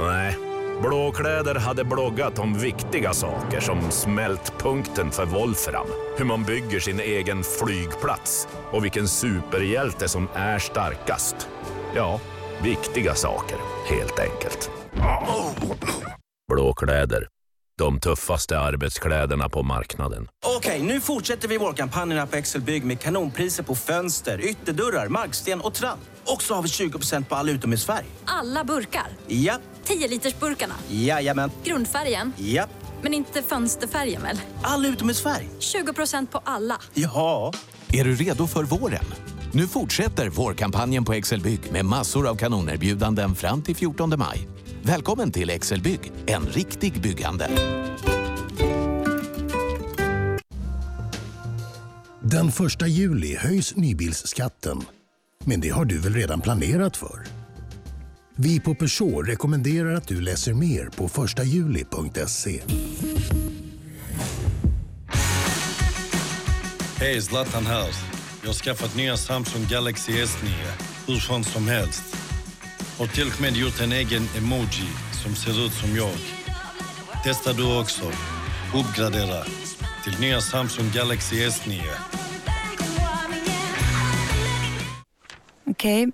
Nej, 0.00 0.36
Blåkläder 0.82 1.54
hade 1.54 1.84
bloggat 1.84 2.38
om 2.38 2.54
viktiga 2.54 3.12
saker 3.12 3.60
som 3.60 3.90
smältpunkten 3.90 5.10
för 5.10 5.26
Wolfram, 5.26 5.86
hur 6.18 6.24
man 6.24 6.44
bygger 6.44 6.80
sin 6.80 7.00
egen 7.00 7.42
flygplats 7.44 8.48
och 8.72 8.84
vilken 8.84 9.08
superhjälte 9.08 10.08
som 10.08 10.28
är 10.34 10.58
starkast. 10.58 11.48
Ja, 11.94 12.20
viktiga 12.62 13.14
saker, 13.14 13.58
helt 13.86 14.18
enkelt. 14.18 14.70
Blåkläder, 16.52 17.28
de 17.78 18.00
tuffaste 18.00 18.58
arbetskläderna 18.58 19.48
på 19.48 19.62
marknaden. 19.62 20.28
Okej, 20.56 20.82
nu 20.82 21.00
fortsätter 21.00 21.48
vi 21.48 21.58
vårkampanjerna 21.58 22.26
på 22.26 22.36
Excelbygg 22.36 22.84
med 22.84 23.00
kanonpriser 23.00 23.62
på 23.62 23.74
fönster, 23.74 24.40
ytterdörrar, 24.40 25.08
marksten 25.08 25.60
och 25.60 25.74
trall. 25.74 25.98
Och 26.26 26.42
så 26.42 26.54
har 26.54 26.62
vi 26.62 26.68
20% 26.68 27.24
på 27.24 27.34
all 27.34 27.48
utomhusfärg. 27.48 28.06
Alla 28.24 28.64
burkar. 28.64 29.06
Ja, 29.26 29.58
10 29.84 30.08
liters 30.08 30.38
burkarna. 30.38 30.74
jajamän. 30.88 31.50
Grundfärgen. 31.64 32.32
Ja, 32.36 32.66
Men 33.02 33.14
inte 33.14 33.42
fönsterfärgen 33.42 34.22
väl? 34.22 34.40
all 34.62 34.86
utomhusfärg. 34.86 35.48
20% 35.60 36.26
på 36.26 36.40
alla. 36.44 36.80
Ja. 36.94 37.52
Är 37.92 38.04
du 38.04 38.14
redo 38.14 38.46
för 38.46 38.62
våren? 38.64 39.04
Nu 39.52 39.66
fortsätter 39.68 40.28
vårkampanjen 40.28 41.04
på 41.04 41.12
Excelbygg 41.12 41.72
med 41.72 41.84
massor 41.84 42.28
av 42.28 42.34
kanonerbjudanden 42.36 43.34
fram 43.34 43.62
till 43.62 43.76
14 43.76 44.12
maj. 44.18 44.48
Välkommen 44.82 45.32
till 45.32 45.50
Excelbygg, 45.50 46.12
en 46.26 46.46
riktig 46.46 47.00
bygghandel. 47.00 47.50
Den 52.22 52.48
1 52.48 52.88
juli 52.88 53.36
höjs 53.36 53.76
nybilsskatten. 53.76 54.80
Men 55.44 55.60
det 55.60 55.68
har 55.68 55.84
du 55.84 55.98
väl 55.98 56.14
redan 56.14 56.40
planerat 56.40 56.96
för? 56.96 57.24
Vi 58.36 58.60
på 58.60 58.74
Peugeot 58.74 59.28
rekommenderar 59.28 59.94
att 59.94 60.08
du 60.08 60.20
läser 60.20 60.54
mer 60.54 60.88
på 60.96 61.08
förstajuli.se. 61.08 62.60
Hej, 66.96 67.22
Zlatan 67.22 67.66
här. 67.66 67.88
Jag 68.40 68.48
har 68.48 68.54
skaffat 68.54 68.96
nya 68.96 69.16
Samsung 69.16 69.66
Galaxy 69.70 70.12
S9 70.12 70.48
hur 71.06 71.16
skönt 71.16 71.46
som 71.46 71.68
helst 71.68 72.27
och 73.00 73.10
till 73.14 73.28
och 73.34 73.40
med 73.40 73.56
gjort 73.56 73.80
en 73.80 73.92
egen 73.92 74.22
emoji 74.38 74.88
som 75.22 75.34
ser 75.34 75.66
ut 75.66 75.72
som 75.72 75.96
jag. 75.96 76.18
Testa 77.24 77.52
du 77.52 77.80
också. 77.80 78.12
Uppgradera 78.74 79.44
till 80.04 80.20
nya 80.20 80.40
Samsung 80.40 80.90
Galaxy 80.94 81.36
S9. 81.36 81.82
Okej. 85.66 86.10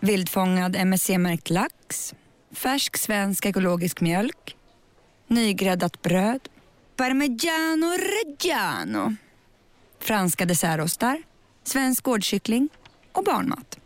Vildfångad 0.00 0.76
MSC-märkt 0.76 1.50
lax. 1.50 2.14
Färsk 2.52 2.96
svensk 2.96 3.46
ekologisk 3.46 4.00
mjölk. 4.00 4.56
Nygräddat 5.26 6.02
bröd. 6.02 6.48
Parmigiano 6.96 7.86
Reggiano. 7.86 9.14
Franska 10.00 10.44
dessertostar. 10.44 11.22
Svensk 11.64 12.04
gårdkyckling. 12.04 12.68
Och 13.12 13.24
barnmat. 13.24 13.79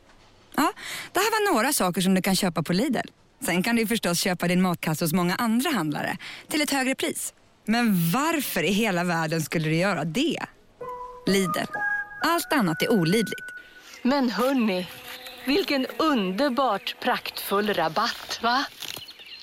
Ja, 0.57 0.73
det 1.13 1.21
här 1.21 1.31
var 1.31 1.55
några 1.55 1.73
saker 1.73 2.01
som 2.01 2.15
du 2.15 2.23
kan 2.23 2.37
köpa 2.37 2.63
på 2.63 2.73
Lidl. 2.73 3.09
Sen 3.45 3.63
kan 3.63 3.77
du 3.77 3.87
förstås 3.87 4.21
köpa 4.21 4.49
din 4.49 4.63
matkasse 4.63 5.05
hos 5.05 5.13
många 5.13 5.35
andra 5.35 5.71
handlare 5.71 6.17
till 6.49 6.63
ett 6.63 6.71
högre 6.71 6.95
pris. 6.95 7.35
Men 7.67 8.11
varför 8.11 8.63
i 8.63 8.73
hela 8.73 9.05
världen 9.05 9.43
skulle 9.43 9.69
du 9.69 9.77
göra 9.77 10.05
det? 10.05 10.39
Lidl. 11.27 11.59
Allt 12.25 12.53
annat 12.53 12.83
är 12.83 12.93
olidligt. 12.93 13.47
Men 14.03 14.31
hörni, 14.31 14.87
vilken 15.47 15.87
underbart 15.97 16.97
praktfull 17.01 17.75
rabatt, 17.75 18.39
va? 18.43 18.65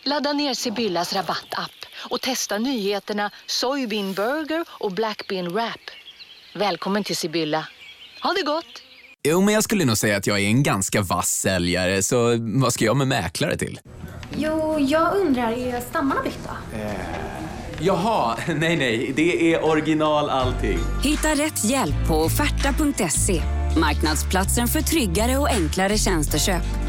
Ladda 0.03 0.33
ner 0.33 0.53
Sibyllas 0.53 1.13
rabattapp 1.13 1.71
och 2.09 2.21
testa 2.21 2.57
nyheterna 2.57 3.31
Soybean 3.45 4.13
Burger 4.13 4.65
och 4.69 4.91
Black 4.91 5.27
Bean 5.27 5.53
Wrap. 5.53 5.81
Välkommen 6.55 7.03
till 7.03 7.17
Sibylla. 7.17 7.67
Ha 8.23 8.33
det 8.33 8.43
gott! 8.43 8.90
Jo, 9.23 9.41
men 9.41 9.53
jag 9.53 9.63
skulle 9.63 9.85
nog 9.85 9.97
säga 9.97 10.17
att 10.17 10.27
jag 10.27 10.39
är 10.39 10.47
en 10.47 10.63
ganska 10.63 11.01
vass 11.01 11.29
säljare, 11.29 12.03
så 12.03 12.37
vad 12.39 12.73
ska 12.73 12.85
jag 12.85 12.97
med 12.97 13.07
mäklare 13.07 13.57
till? 13.57 13.79
Jo, 14.37 14.79
jag 14.79 15.15
undrar, 15.15 15.51
är 15.51 15.79
stammarna 15.79 16.21
bytta? 16.23 16.57
Jaha, 17.79 18.37
nej 18.47 18.77
nej, 18.77 19.13
det 19.15 19.53
är 19.53 19.65
original 19.65 20.29
allting. 20.29 20.79
Hitta 21.03 21.27
rätt 21.27 21.63
hjälp 21.63 22.07
på 22.07 22.15
offerta.se. 22.15 23.41
Marknadsplatsen 23.77 24.67
för 24.67 24.81
tryggare 24.81 25.37
och 25.37 25.49
enklare 25.49 25.97
tjänsteköp. 25.97 26.80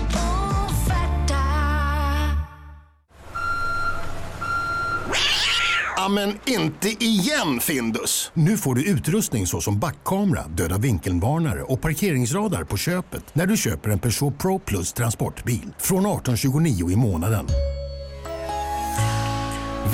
Amen, 6.05 6.39
inte 6.47 6.89
igen 7.05 7.61
Findus! 7.61 8.31
Nu 8.35 8.59
får 8.59 8.75
du 8.75 8.85
utrustning 8.85 9.47
såsom 9.47 9.79
backkamera, 9.79 10.49
döda 10.49 10.79
vinkelvarnare 10.79 11.63
och 11.63 11.81
parkeringsradar 11.81 12.65
på 12.65 12.77
köpet 12.77 13.35
när 13.35 13.47
du 13.47 13.57
köper 13.57 13.91
en 13.91 13.99
Peugeot 13.99 14.39
Pro 14.39 14.59
Plus 14.59 14.93
transportbil 14.93 15.63
från 15.79 16.07
1829 16.07 16.91
i 16.91 16.97
månaden. 16.97 17.47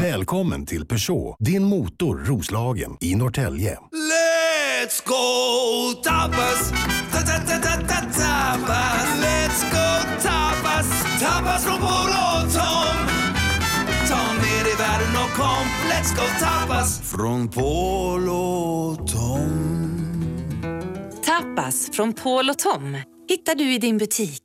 Välkommen 0.00 0.66
till 0.66 0.86
Peugeot, 0.86 1.36
din 1.38 1.64
motor 1.64 2.16
Roslagen 2.24 2.96
i 3.00 3.14
Norrtälje. 3.14 3.70
Let's 3.70 5.06
go 5.06 6.02
tapas! 6.04 6.72
Ta, 7.12 7.18
ta, 7.18 7.38
ta, 7.38 7.56
ta, 7.62 7.80
ta, 7.80 8.00
tapas! 8.00 9.08
Let's 9.22 9.70
go 9.70 10.20
tapas! 10.22 11.20
Tapas 11.20 11.64
från 11.64 11.78
Polo 11.80 12.77
kom 15.38 15.66
Let's 15.88 16.14
go 16.16 16.22
tapas! 16.40 17.10
Från 17.10 17.48
Polo 17.48 18.96
Tom 18.96 19.78
Tapas 21.24 21.90
från 21.92 22.12
Paul 22.12 22.50
och 22.50 22.58
Tom 22.58 22.96
hittar 23.28 23.54
du 23.54 23.74
i 23.74 23.78
din 23.78 23.98
butik. 23.98 24.42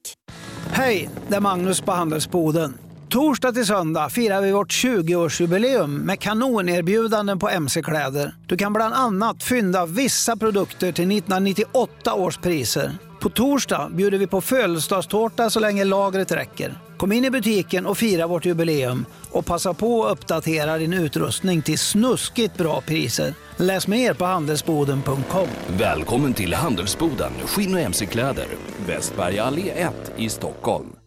Hej, 0.72 1.10
det 1.28 1.36
är 1.36 1.40
Magnus 1.40 1.82
på 1.82 1.92
Handelsboden. 1.92 2.78
Torsdag 3.10 3.52
till 3.52 3.66
söndag 3.66 4.10
firar 4.10 4.42
vi 4.42 4.52
vårt 4.52 4.72
20-årsjubileum 4.72 5.88
med 5.88 6.20
kanonerbjudanden 6.20 7.40
på 7.40 7.50
mc-kläder. 7.50 8.36
Du 8.48 8.58
kan 8.58 8.74
bland 8.74 8.94
annat 8.94 9.44
fynda 9.44 9.86
vissa 9.86 10.38
produkter 10.38 10.92
till 10.92 11.12
1998 11.12 12.14
års 12.14 12.38
priser. 12.38 12.92
På 13.24 13.30
torsdag 13.30 13.90
bjuder 13.92 14.18
vi 14.18 14.28
på 14.28 14.42
födelsedagstårta 14.42 15.50
så 15.50 15.60
länge 15.60 15.84
lagret 15.84 16.32
räcker. 16.32 16.74
Kom 16.98 17.12
in 17.12 17.26
i 17.26 17.30
butiken 17.30 17.86
och 17.86 17.98
fira 17.98 18.28
vårt 18.28 18.46
jubileum 18.46 19.06
och 19.32 19.46
passa 19.46 19.74
på 19.74 20.06
att 20.06 20.12
uppdatera 20.12 20.78
din 20.78 20.94
utrustning 20.94 21.62
till 21.62 21.80
snuskigt 21.80 22.58
bra 22.58 22.82
priser. 22.82 23.34
Läs 23.58 23.88
mer 23.88 24.14
på 24.14 24.26
handelsboden.com. 24.26 25.48
Välkommen 25.68 26.34
till 26.34 26.54
Handelsboden 26.54 27.32
Skinn 27.46 27.74
och 27.74 27.80
MC-kläder, 27.80 28.48
Västberga 28.88 29.44
allé 29.44 29.70
1 29.70 29.94
i 30.18 30.30
Stockholm. 30.30 31.03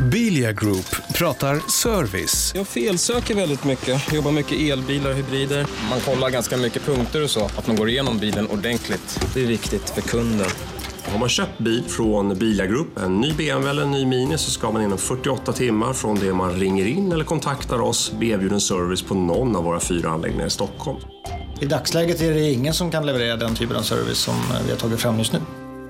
Bilia 0.00 0.52
Group 0.52 0.86
pratar 1.14 1.70
service. 1.70 2.52
Jag 2.54 2.66
felsöker 2.68 3.34
väldigt 3.34 3.64
mycket. 3.64 4.12
Jobbar 4.12 4.32
mycket 4.32 4.60
elbilar 4.60 5.10
och 5.10 5.16
hybrider. 5.16 5.66
Man 5.90 6.00
kollar 6.00 6.30
ganska 6.30 6.56
mycket 6.56 6.86
punkter 6.86 7.22
och 7.22 7.30
så. 7.30 7.44
Att 7.44 7.66
man 7.66 7.76
går 7.76 7.88
igenom 7.88 8.18
bilen 8.18 8.46
ordentligt. 8.46 9.20
Det 9.34 9.42
är 9.42 9.46
viktigt 9.46 9.90
för 9.90 10.00
kunden. 10.00 10.46
Har 11.04 11.18
man 11.18 11.28
köpt 11.28 11.58
bil 11.58 11.84
från 11.88 12.38
Bilia 12.38 12.66
Group, 12.66 12.98
en 12.98 13.20
ny 13.20 13.32
BMW 13.32 13.70
eller 13.70 13.82
en 13.82 13.90
ny 13.90 14.06
Mini, 14.06 14.38
så 14.38 14.50
ska 14.50 14.70
man 14.70 14.82
inom 14.82 14.98
48 14.98 15.52
timmar 15.52 15.92
från 15.92 16.18
det 16.18 16.32
man 16.32 16.52
ringer 16.52 16.86
in 16.86 17.12
eller 17.12 17.24
kontaktar 17.24 17.80
oss 17.80 18.12
bli 18.12 18.30
erbjuden 18.30 18.60
service 18.60 19.02
på 19.02 19.14
någon 19.14 19.56
av 19.56 19.64
våra 19.64 19.80
fyra 19.80 20.10
anläggningar 20.10 20.46
i 20.46 20.50
Stockholm. 20.50 20.98
I 21.60 21.66
dagsläget 21.66 22.20
är 22.20 22.34
det 22.34 22.50
ingen 22.52 22.74
som 22.74 22.90
kan 22.90 23.06
leverera 23.06 23.36
den 23.36 23.54
typen 23.54 23.76
av 23.76 23.82
service 23.82 24.18
som 24.18 24.34
vi 24.64 24.70
har 24.70 24.78
tagit 24.78 25.00
fram 25.00 25.18
just 25.18 25.32
nu. 25.32 25.40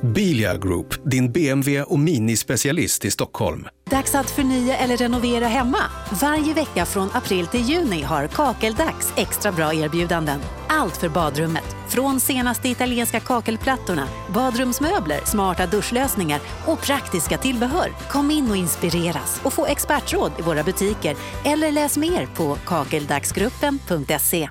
Bilia 0.03 0.57
Group, 0.57 1.11
din 1.11 1.32
BMW 1.32 1.82
och 1.82 1.99
Mini-specialist 1.99 3.05
i 3.05 3.11
Stockholm. 3.11 3.66
Dags 3.90 4.14
att 4.14 4.30
förnya 4.30 4.76
eller 4.76 4.97
renovera 4.97 5.47
hemma. 5.47 5.78
Varje 6.20 6.55
vecka 6.55 6.86
från 6.86 7.11
april 7.12 7.47
till 7.47 7.61
juni 7.61 8.03
har 8.03 8.26
Kakeldags 8.26 9.12
extra 9.16 9.53
bra 9.53 9.74
erbjudanden. 9.74 10.40
Allt 10.68 10.97
för 10.97 11.09
badrummet. 11.09 11.76
Från 11.88 12.20
senaste 12.20 12.68
italienska 12.68 13.20
kakelplattorna, 13.20 14.09
badrumsmöbler, 14.34 15.20
smarta 15.24 15.66
duschlösningar 15.66 16.40
och 16.66 16.80
praktiska 16.80 17.38
tillbehör. 17.38 17.88
Kom 18.09 18.30
in 18.30 18.51
och 18.51 18.57
inspireras 18.57 19.40
och 19.44 19.53
få 19.53 19.66
expertråd 19.66 20.32
i 20.38 20.42
våra 20.42 20.62
butiker 20.62 21.16
eller 21.44 21.72
läs 21.72 21.97
mer 21.97 22.26
på 22.34 22.55
kakeldagsgruppen.se. 22.55 24.49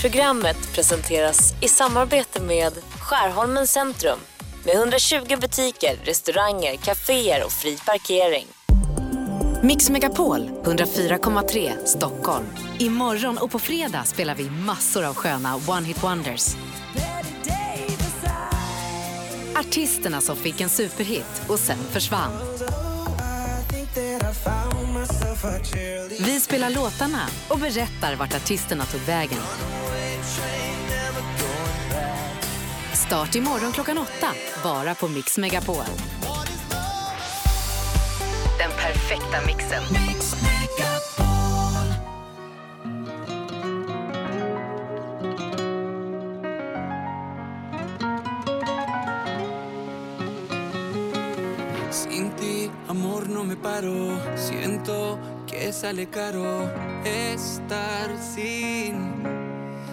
Programmet 0.00 0.72
presenteras 0.74 1.54
i 1.60 1.68
samarbete 1.68 2.42
med 2.42 2.72
Skärholmen 3.08 3.66
centrum 3.66 4.18
med 4.64 4.74
120 4.74 5.36
butiker, 5.40 5.96
restauranger, 6.04 6.76
kaféer 6.76 7.44
och 7.44 7.52
fri 7.52 7.78
parkering. 7.86 8.46
Mix 9.62 9.90
Megapol 9.90 10.50
104,3 10.64 11.84
Stockholm. 11.84 12.46
Imorgon 12.78 13.38
och 13.38 13.50
på 13.50 13.58
fredag 13.58 14.04
spelar 14.04 14.34
vi 14.34 14.50
massor 14.50 15.04
av 15.04 15.14
sköna 15.14 15.56
One 15.68 15.86
Hit 15.86 16.02
Wonders. 16.02 16.56
Artisterna 19.56 20.20
som 20.20 20.36
fick 20.36 20.60
en 20.60 20.68
superhit 20.68 21.42
och 21.48 21.58
sen 21.58 21.78
försvann. 21.78 22.32
Vi 26.20 26.40
spelar 26.40 26.70
låtarna 26.70 27.28
och 27.48 27.58
berättar 27.58 28.14
vart 28.14 28.34
artisterna 28.34 28.84
tog 28.84 29.00
vägen. 29.00 29.42
Start 33.08 33.34
imorgon 33.34 33.72
klockan 33.72 33.98
åtta, 33.98 34.34
bara 34.62 34.94
på 34.94 35.08
Mix 35.08 35.38
Megapol. 35.38 35.84
Den 38.58 38.70
perfekta 38.70 39.46
mixen. 39.46 39.82
Mix 39.90 40.34
amor, 52.88 53.28
no 53.28 53.44
me 53.44 53.56
paro. 53.56 54.18
Siento 54.36 55.18
que 55.46 55.72
sale 55.72 56.10
caro 56.10 56.70
estar 57.04 58.10
sin, 58.34 59.22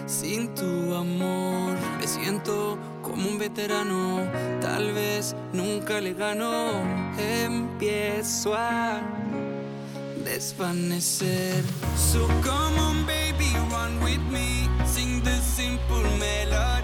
sin 0.06 0.54
tu 0.54 0.94
amor. 0.94 1.76
Me 1.98 2.06
siento 2.06 2.78
como 3.16 3.30
un 3.30 3.38
veterano, 3.38 4.30
tal 4.60 4.92
vez 4.92 5.34
nunca 5.54 6.00
le 6.02 6.12
gano. 6.12 6.82
Empiezo 7.18 8.54
a 8.54 9.00
desvanecer. 10.22 11.64
So 11.96 12.26
come 12.42 12.78
on, 12.78 13.06
baby, 13.06 13.54
run 13.70 13.98
with 14.02 14.20
me, 14.30 14.68
sing 14.84 15.22
the 15.22 15.36
simple 15.40 16.02
melody. 16.18 16.75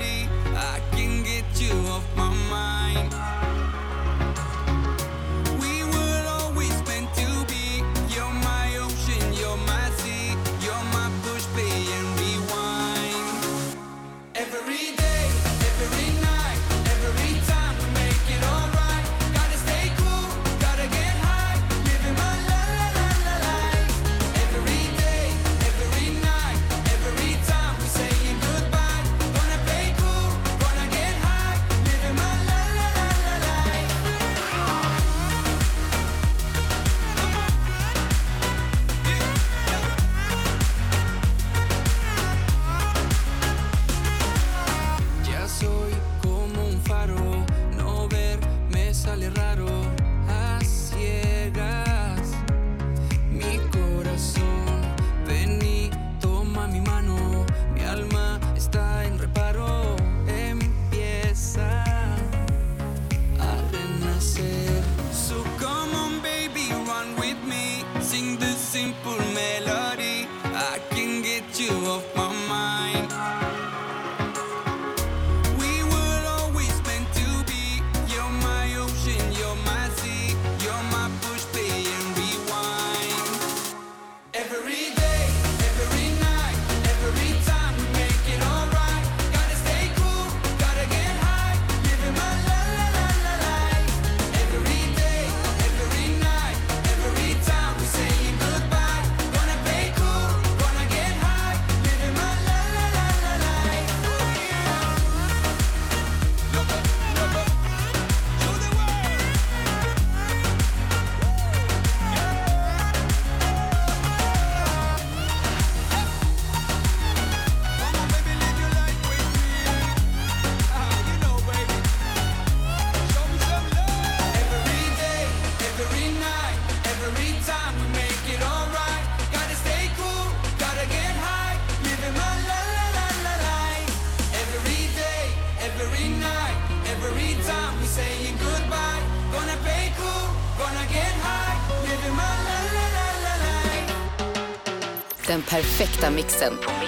perfekta 145.82 146.10
mixen. 146.10 146.81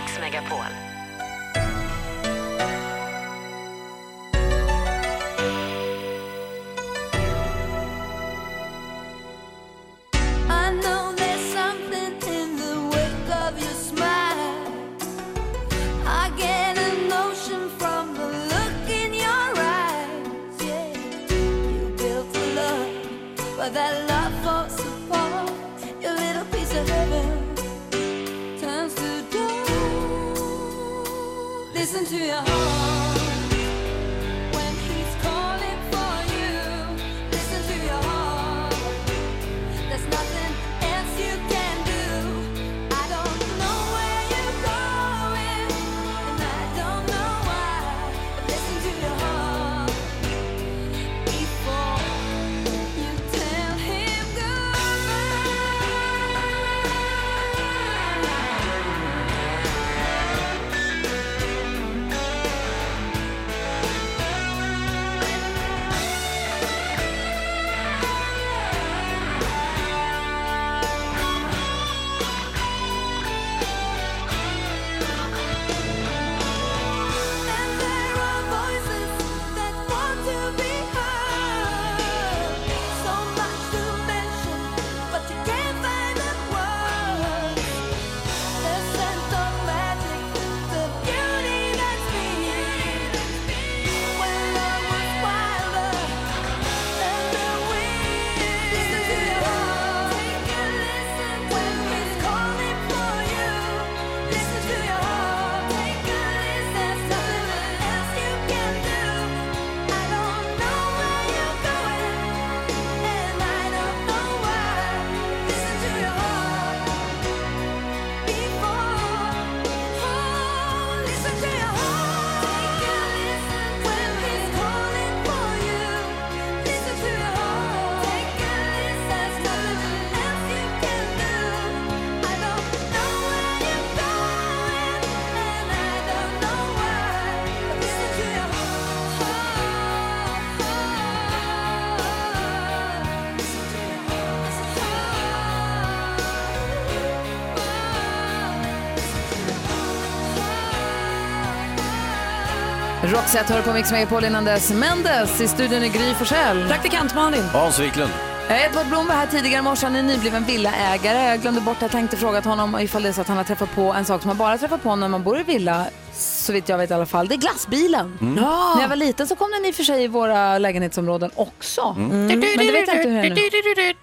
Roxette 153.14 153.52
hör 153.52 153.62
på 153.62 153.72
Mix 153.72 153.92
Megapol 153.92 154.24
innan 154.24 154.44
dess. 154.44 154.72
Mendes 154.72 155.40
i 155.40 155.48
studion 155.48 155.84
i 155.84 155.88
Gry 155.88 156.14
Forssell. 156.14 156.68
Praktikant 156.68 157.14
Malin. 157.14 157.42
Hans 157.42 157.78
Wiklund. 157.78 158.10
Edvard 158.50 158.86
Blom 158.86 159.06
var 159.06 159.14
här 159.14 159.26
tidigare 159.26 159.58
i 159.58 159.62
morse. 159.62 159.86
Han 159.86 159.96
är 159.96 160.02
nybliven 160.02 160.44
villaägare. 160.44 161.28
Jag 161.28 161.40
glömde 161.40 161.60
bort, 161.60 161.76
jag 161.80 161.90
tänkte 161.90 162.16
fråga 162.16 162.40
honom 162.40 162.78
ifall 162.80 163.02
det 163.02 163.08
är 163.08 163.12
så 163.12 163.20
att 163.20 163.28
han 163.28 163.36
har 163.36 163.44
träffat 163.44 163.74
på 163.74 163.92
en 163.92 164.04
sak 164.04 164.22
som 164.22 164.28
man 164.28 164.36
bara 164.36 164.58
träffar 164.58 164.78
på 164.78 164.96
när 164.96 165.08
man 165.08 165.22
bor 165.22 165.40
i 165.40 165.42
villa. 165.42 165.86
Så 166.12 166.52
vitt 166.52 166.68
jag 166.68 166.78
vet 166.78 166.90
i 166.90 166.94
alla 166.94 167.06
fall. 167.06 167.28
Det 167.28 167.34
är 167.34 167.36
glassbilen. 167.36 168.18
Mm. 168.20 168.36
Ja. 168.42 168.72
När 168.74 168.82
jag 168.82 168.88
var 168.88 168.96
liten 168.96 169.26
så 169.26 169.36
kom 169.36 169.50
den 169.50 169.64
i 169.64 169.70
och 169.70 169.74
för 169.74 169.84
sig 169.84 170.04
i 170.04 170.08
våra 170.08 170.58
lägenhetsområden 170.58 171.30
också. 171.34 171.94
Mm. 171.96 172.26
Men 172.26 172.40
det 172.40 172.46
vet 172.56 172.88
jag 172.88 172.96
inte 172.96 173.08
hur 173.08 173.22
det 173.22 173.82
är 173.82 173.88
nu. 173.88 173.94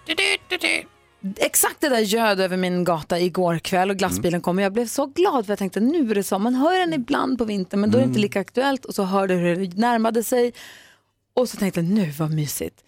Exakt 1.52 1.82
det 1.82 1.90
där 1.90 1.99
ljöd 1.99 2.40
över 2.40 2.57
min 2.57 2.84
gata 2.84 3.19
igår 3.19 3.60
kväll 3.60 3.90
och 3.90 3.98
glassbilen 3.98 4.41
kom. 4.41 4.57
Och 4.57 4.64
jag 4.64 4.73
blev 4.73 4.88
så 4.88 5.06
glad 5.06 5.45
för 5.45 5.52
jag 5.52 5.60
tänkte 5.60 5.80
nu 5.80 6.11
är 6.11 6.15
det 6.15 6.23
så. 6.23 6.40
Man 6.40 6.56
hör 6.56 6.80
den 6.80 6.94
ibland 6.94 7.38
på 7.38 7.45
vintern 7.45 7.82
men 7.82 7.91
då 7.91 7.98
är 7.98 8.02
det 8.02 8.07
inte 8.07 8.19
lika 8.19 8.40
aktuellt. 8.40 8.86
Och 8.86 8.95
så 8.95 9.03
hörde 9.03 9.34
hur 9.34 9.56
det 9.56 9.78
närmade 9.78 10.23
sig. 10.23 10.53
Och 11.34 11.49
så 11.49 11.57
tänkte 11.57 11.80
jag 11.80 11.90
nu 11.90 12.11
vad 12.11 12.32
mysigt. 12.34 12.84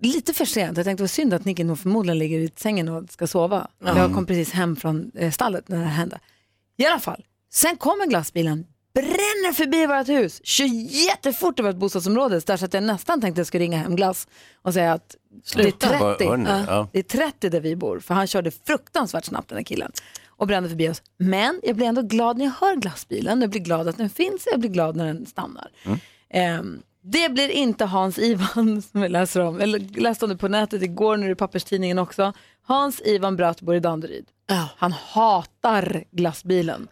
Lite 0.00 0.34
för 0.34 0.44
sent, 0.44 0.76
jag 0.76 0.86
tänkte 0.86 1.02
vad 1.02 1.10
synd 1.10 1.34
att 1.34 1.44
Nicky 1.44 1.64
nog 1.64 1.78
förmodligen 1.78 2.18
ligger 2.18 2.38
i 2.38 2.50
sängen 2.56 2.88
och 2.88 3.10
ska 3.10 3.26
sova. 3.26 3.68
Jag 3.84 4.14
kom 4.14 4.26
precis 4.26 4.52
hem 4.52 4.76
från 4.76 5.10
eh, 5.14 5.30
stallet 5.30 5.68
när 5.68 5.78
det 5.78 5.84
hände. 5.84 6.20
I 6.76 6.86
alla 6.86 7.00
fall, 7.00 7.24
sen 7.50 7.76
kommer 7.76 8.06
glassbilen, 8.06 8.66
bränner 9.02 9.52
förbi 9.52 9.86
vårt 9.86 10.08
hus, 10.08 10.40
kör 10.44 10.64
jättefort 11.06 11.60
över 11.60 11.70
ett 11.70 11.76
bostadsområde 11.76 12.40
där 12.40 12.56
så 12.56 12.64
att 12.64 12.74
jag 12.74 12.82
nästan 12.82 13.20
tänkte 13.20 13.32
att 13.32 13.38
jag 13.38 13.46
skulle 13.46 13.64
ringa 13.64 13.78
hem 13.78 13.96
glass 13.96 14.28
och 14.62 14.74
säga 14.74 14.92
att 14.92 15.16
Sluta. 15.44 15.88
det 15.88 15.94
är 15.94 16.14
30. 16.14 16.28
Hör 16.28 16.36
ni? 16.36 16.64
Ja. 16.68 16.88
Det 16.92 16.98
är 16.98 17.02
30 17.02 17.48
där 17.48 17.60
vi 17.60 17.76
bor, 17.76 18.00
för 18.00 18.14
han 18.14 18.26
körde 18.26 18.50
fruktansvärt 18.50 19.24
snabbt 19.24 19.48
den 19.48 19.58
här 19.58 19.64
killen 19.64 19.92
och 20.26 20.46
brände 20.46 20.68
förbi 20.68 20.88
oss. 20.88 21.02
Men 21.16 21.60
jag 21.62 21.76
blir 21.76 21.86
ändå 21.86 22.02
glad 22.02 22.38
när 22.38 22.44
jag 22.44 22.52
hör 22.52 22.76
glassbilen, 22.76 23.40
jag 23.40 23.50
blir 23.50 23.60
glad 23.60 23.88
att 23.88 23.96
den 23.96 24.10
finns, 24.10 24.48
jag 24.50 24.60
blir 24.60 24.70
glad 24.70 24.96
när 24.96 25.06
den 25.06 25.26
stannar. 25.26 25.70
Ehm, 26.30 26.82
det 27.02 27.28
blir 27.32 27.48
inte 27.48 27.84
Hans 27.84 28.18
Ivan 28.18 28.82
som 28.92 29.02
jag 29.02 29.10
läser 29.10 29.40
om. 29.40 29.60
Jag 29.60 30.00
läste 30.00 30.24
om 30.24 30.28
det 30.30 30.36
på 30.36 30.48
nätet 30.48 30.82
igår, 30.82 31.16
nu 31.16 31.24
är 31.24 31.28
det 31.28 31.32
i 31.32 31.36
papperstidningen 31.36 31.98
också. 31.98 32.32
Hans 32.62 33.00
Ivan 33.04 33.36
Bratt 33.36 33.60
bor 33.60 33.74
i 33.74 33.80
Danderyd. 33.80 34.26
Han 34.76 34.92
hatar 34.92 36.04
glassbilen. 36.10 36.88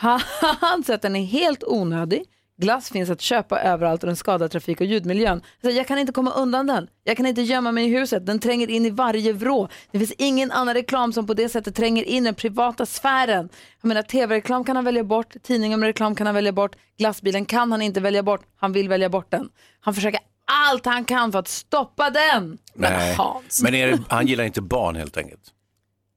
Han, 0.60 0.84
säger 0.84 0.94
att 0.94 1.02
den 1.02 1.16
är 1.16 1.24
helt 1.24 1.64
onödig. 1.64 2.24
Glass 2.56 2.90
finns 2.90 3.10
att 3.10 3.20
köpa 3.20 3.60
överallt 3.60 4.02
och 4.02 4.06
den 4.06 4.16
skadar 4.16 4.48
trafik 4.48 4.80
och 4.80 4.86
ljudmiljön. 4.86 5.42
Så 5.62 5.70
jag 5.70 5.86
kan 5.86 5.98
inte 5.98 6.12
komma 6.12 6.32
undan 6.32 6.66
den. 6.66 6.88
Jag 7.04 7.16
kan 7.16 7.26
inte 7.26 7.42
gömma 7.42 7.72
mig 7.72 7.84
i 7.84 7.98
huset. 7.98 8.26
Den 8.26 8.38
tränger 8.38 8.70
in 8.70 8.86
i 8.86 8.90
varje 8.90 9.32
vrå. 9.32 9.68
Det 9.90 9.98
finns 9.98 10.12
ingen 10.18 10.50
annan 10.50 10.74
reklam 10.74 11.12
som 11.12 11.26
på 11.26 11.34
det 11.34 11.48
sättet 11.48 11.74
tränger 11.76 12.04
in 12.04 12.24
den 12.24 12.34
privata 12.34 12.86
sfären. 12.86 13.48
Jag 13.82 13.88
menar, 13.88 14.02
tv-reklam 14.02 14.64
kan 14.64 14.76
han 14.76 14.84
välja 14.84 15.04
bort, 15.04 15.34
tidningar 15.42 15.76
med 15.76 15.86
reklam 15.86 16.14
kan 16.14 16.26
han 16.26 16.34
välja 16.34 16.52
bort, 16.52 16.76
glassbilen 16.98 17.44
kan 17.44 17.72
han 17.72 17.82
inte 17.82 18.00
välja 18.00 18.22
bort, 18.22 18.42
han 18.56 18.72
vill 18.72 18.88
välja 18.88 19.08
bort 19.08 19.30
den. 19.30 19.48
Han 19.80 19.94
försöker 19.94 20.20
allt 20.68 20.86
han 20.86 21.04
kan 21.04 21.32
för 21.32 21.38
att 21.38 21.48
stoppa 21.48 22.10
den. 22.10 22.58
Nej. 22.74 23.16
Men 23.62 23.74
är 23.74 23.86
det, 23.86 23.98
han 24.08 24.26
gillar 24.26 24.44
inte 24.44 24.62
barn 24.62 24.96
helt 24.96 25.16
enkelt. 25.16 25.40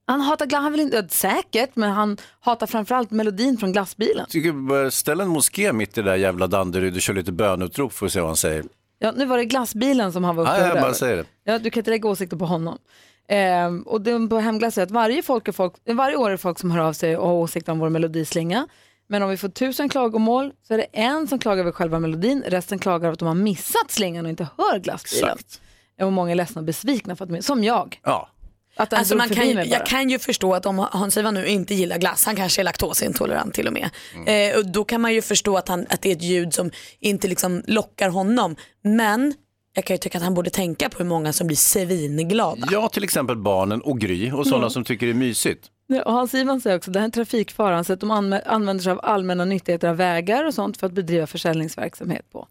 Han 0.05 0.21
hatar 0.21 0.45
glass, 0.45 0.61
han 0.61 0.71
vill 0.71 0.81
inte, 0.81 1.07
säkert, 1.09 1.75
men 1.75 1.91
han 1.91 2.17
hatar 2.39 2.67
framförallt 2.67 3.11
melodin 3.11 3.57
från 3.57 3.71
glassbilen. 3.71 4.25
Tycker 4.30 4.89
ställa 4.89 5.23
en 5.23 5.30
moské 5.30 5.73
mitt 5.73 5.97
i 5.97 6.01
det 6.01 6.09
där 6.09 6.15
jävla 6.17 6.47
Danderyd 6.47 6.95
och 6.95 7.01
kör 7.01 7.13
lite 7.13 7.31
bönutrop 7.31 7.93
för 7.93 8.05
att 8.05 8.11
se 8.11 8.19
vad 8.19 8.30
han 8.30 8.38
säger. 8.38 8.63
Ja, 8.99 9.11
nu 9.15 9.25
var 9.25 9.38
det 9.38 9.45
glassbilen 9.45 10.13
som 10.13 10.23
han 10.23 10.35
var 10.35 10.45
Ja, 10.45 10.51
upprörd 10.51 10.67
jag 10.67 10.75
bara 10.75 10.84
över. 10.84 10.93
säger 10.93 11.17
det. 11.17 11.25
Ja, 11.43 11.59
du 11.59 11.69
kan 11.69 11.80
inte 11.81 11.91
lägga 11.91 12.09
åsikter 12.09 12.38
på 12.38 12.45
honom. 12.45 12.77
Ehm, 13.27 13.81
och 13.81 14.01
det 14.01 14.27
på 14.30 14.38
Hemglass 14.39 14.77
är 14.77 14.84
att 14.84 14.91
varje, 14.91 15.23
folk 15.23 15.47
är 15.47 15.51
folk, 15.51 15.73
varje 15.85 16.15
år 16.17 16.27
är 16.27 16.31
det 16.31 16.38
folk 16.38 16.59
som 16.59 16.71
hör 16.71 16.80
av 16.80 16.93
sig 16.93 17.17
och 17.17 17.27
har 17.27 17.35
åsikter 17.35 17.71
om 17.71 17.80
vår 17.80 17.89
melodislinga. 17.89 18.67
Men 19.07 19.23
om 19.23 19.30
vi 19.30 19.38
får 19.38 19.49
tusen 19.49 19.89
klagomål 19.89 20.51
så 20.67 20.73
är 20.73 20.77
det 20.77 20.84
en 20.91 21.27
som 21.27 21.39
klagar 21.39 21.61
över 21.61 21.71
själva 21.71 21.99
melodin, 21.99 22.43
resten 22.47 22.80
klagar 22.80 23.05
över 23.07 23.13
att 23.13 23.19
de 23.19 23.27
har 23.27 23.35
missat 23.35 23.91
slingan 23.91 24.25
och 24.25 24.30
inte 24.30 24.47
hör 24.57 24.80
glassbilen. 24.80 25.38
Och 26.01 26.13
många 26.13 26.31
är 26.31 26.35
ledsna 26.35 26.59
och 26.59 26.65
besvikna 26.65 27.15
för 27.15 27.38
att 27.38 27.45
som 27.45 27.63
jag. 27.63 27.99
Ja. 28.03 28.30
Att 28.75 28.93
Alltså 28.93 29.15
man 29.15 29.29
kan, 29.29 29.53
bara. 29.55 29.65
jag 29.65 29.85
kan 29.85 30.09
ju 30.09 30.19
förstå 30.19 30.53
att 30.53 30.65
om 30.65 30.87
Hans-Ivan 30.91 31.33
nu 31.33 31.47
inte 31.47 31.73
gillar 31.75 31.97
glass, 31.97 32.25
han 32.25 32.35
kanske 32.35 32.61
är 32.61 32.63
laktosintolerant 32.63 33.53
till 33.53 33.67
och 33.67 33.73
med. 33.73 33.89
Mm. 34.15 34.51
Eh, 34.51 34.57
och 34.59 34.65
då 34.71 34.83
kan 34.83 35.01
man 35.01 35.13
ju 35.13 35.21
förstå 35.21 35.57
att, 35.57 35.67
han, 35.67 35.85
att 35.89 36.01
det 36.01 36.09
är 36.11 36.15
ett 36.15 36.23
ljud 36.23 36.53
som 36.53 36.71
inte 36.99 37.27
liksom 37.27 37.63
lockar 37.67 38.09
honom. 38.09 38.55
Men 38.81 39.33
jag 39.75 39.85
kan 39.85 39.93
ju 39.93 39.97
tycka 39.97 40.17
att 40.17 40.23
han 40.23 40.33
borde 40.33 40.49
tänka 40.49 40.89
på 40.89 40.97
hur 40.97 41.05
många 41.05 41.33
som 41.33 41.47
blir 41.47 41.57
svinglada. 41.57 42.67
Ja, 42.71 42.89
till 42.89 43.03
exempel 43.03 43.35
barnen 43.37 43.81
och 43.81 43.99
Gry 43.99 44.31
och 44.31 44.45
sådana 44.45 44.57
Mm. 44.63 44.69
som 44.69 44.83
tycker 44.83 45.05
det 45.05 45.11
är 45.11 45.13
mysigt. 45.15 45.67
Ja, 45.87 46.01
och 46.03 46.13
Hans 46.13 46.33
Ivan 46.33 46.61
säger 46.61 46.77
också 46.77 46.89
att 46.89 46.93
det 46.93 46.99
här 46.99 47.03
är 47.03 47.07
en 47.07 47.11
trafikfara. 47.11 47.75
Han 47.75 47.83
säger 47.85 47.95
att 47.95 47.99
de 48.01 48.11
anvä- 48.11 48.41
använder 48.47 48.83
sig 48.83 48.91
av 48.91 48.99
allmänna 49.03 49.45
nyttigheter 49.45 49.87
av 49.87 49.95
vägar 49.97 50.45
och 50.45 50.53
sånt 50.53 50.77
för 50.77 50.87
att 50.87 50.93
bedriva 50.93 51.27
försäljningsverkverksamhet 51.27 52.31
på. 52.31 52.47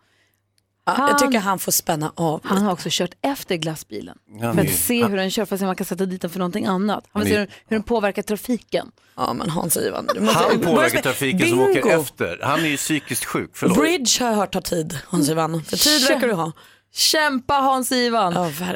Ja, 0.84 1.09
jag 1.09 1.18
tycker 1.18 1.38
han 1.38 1.59
får 1.59 1.72
spänna 1.72 2.12
av 2.16 2.40
Han 2.44 2.59
har 2.62 2.72
också 2.72 2.88
kört 2.92 3.10
efter 3.22 3.56
glassbilen 3.56 4.16
Han 4.40 4.54
för 4.54 4.62
är- 4.62 4.68
att 4.68 4.74
se 4.78 5.04
hur 5.06 5.16
den 5.16 5.30
kör, 5.30 5.44
för 5.44 5.54
att 5.56 5.60
se 5.60 5.64
om 5.64 5.68
man 5.68 5.76
kan 5.76 5.86
sätta 5.86 6.06
dit 6.06 6.20
den 6.22 6.30
för 6.30 6.38
någonting 6.38 6.66
annat. 6.66 7.04
Han 7.12 7.22
vill 7.24 7.32
Han 7.38 7.46
se 7.46 7.52
är- 7.52 7.56
hur, 7.56 7.64
hur 7.68 7.76
den 7.76 7.82
påverkar 7.82 8.22
trafiken. 8.22 8.90
Ja 9.16 9.32
men 9.32 9.50
Hans 9.50 9.76
Ivan, 9.76 10.09
Han 10.34 10.60
påverkar 10.60 11.02
trafiken 11.02 11.48
som 11.48 11.60
åker 11.60 11.82
Bingo. 11.82 12.00
efter. 12.00 12.38
Han 12.42 12.60
är 12.60 12.68
ju 12.68 12.76
psykiskt 12.76 13.24
sjuk. 13.24 13.50
Förlåt. 13.54 13.78
Bridge 13.78 14.24
har 14.24 14.30
jag 14.30 14.36
hört 14.36 14.52
tar 14.52 14.60
tid 14.60 14.98
Hans 15.06 15.28
Ivan. 15.30 15.64
För 15.64 15.76
tid 15.76 16.09
verkar 16.09 16.28
du 16.28 16.34
ha. 16.34 16.52
Kämpa 16.94 17.54
Hans 17.54 17.92
Ivan! 17.92 18.32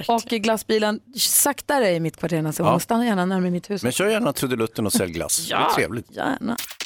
Ja, 0.07 0.15
och 0.15 0.23
glassbilen, 0.23 1.01
saktare 1.17 1.91
i 1.91 2.01
mitt 2.01 2.17
kvarter 2.17 2.43
nästa 2.43 2.63
Ja. 2.63 2.71
gång. 2.71 2.81
Stanna 2.81 3.07
gärna 3.07 3.25
närmare 3.27 3.51
mitt 3.51 3.71
hus. 3.71 3.83
Men 3.83 3.93
kör 3.93 4.09
gärna 4.09 4.33
trudelutten 4.33 4.87
och 4.87 4.93
sälj 4.93 5.13
glass. 5.13 5.49
Det 5.49 5.55
är 5.55 5.69
trevligt. 5.75 6.07
Gärna. 6.17 6.57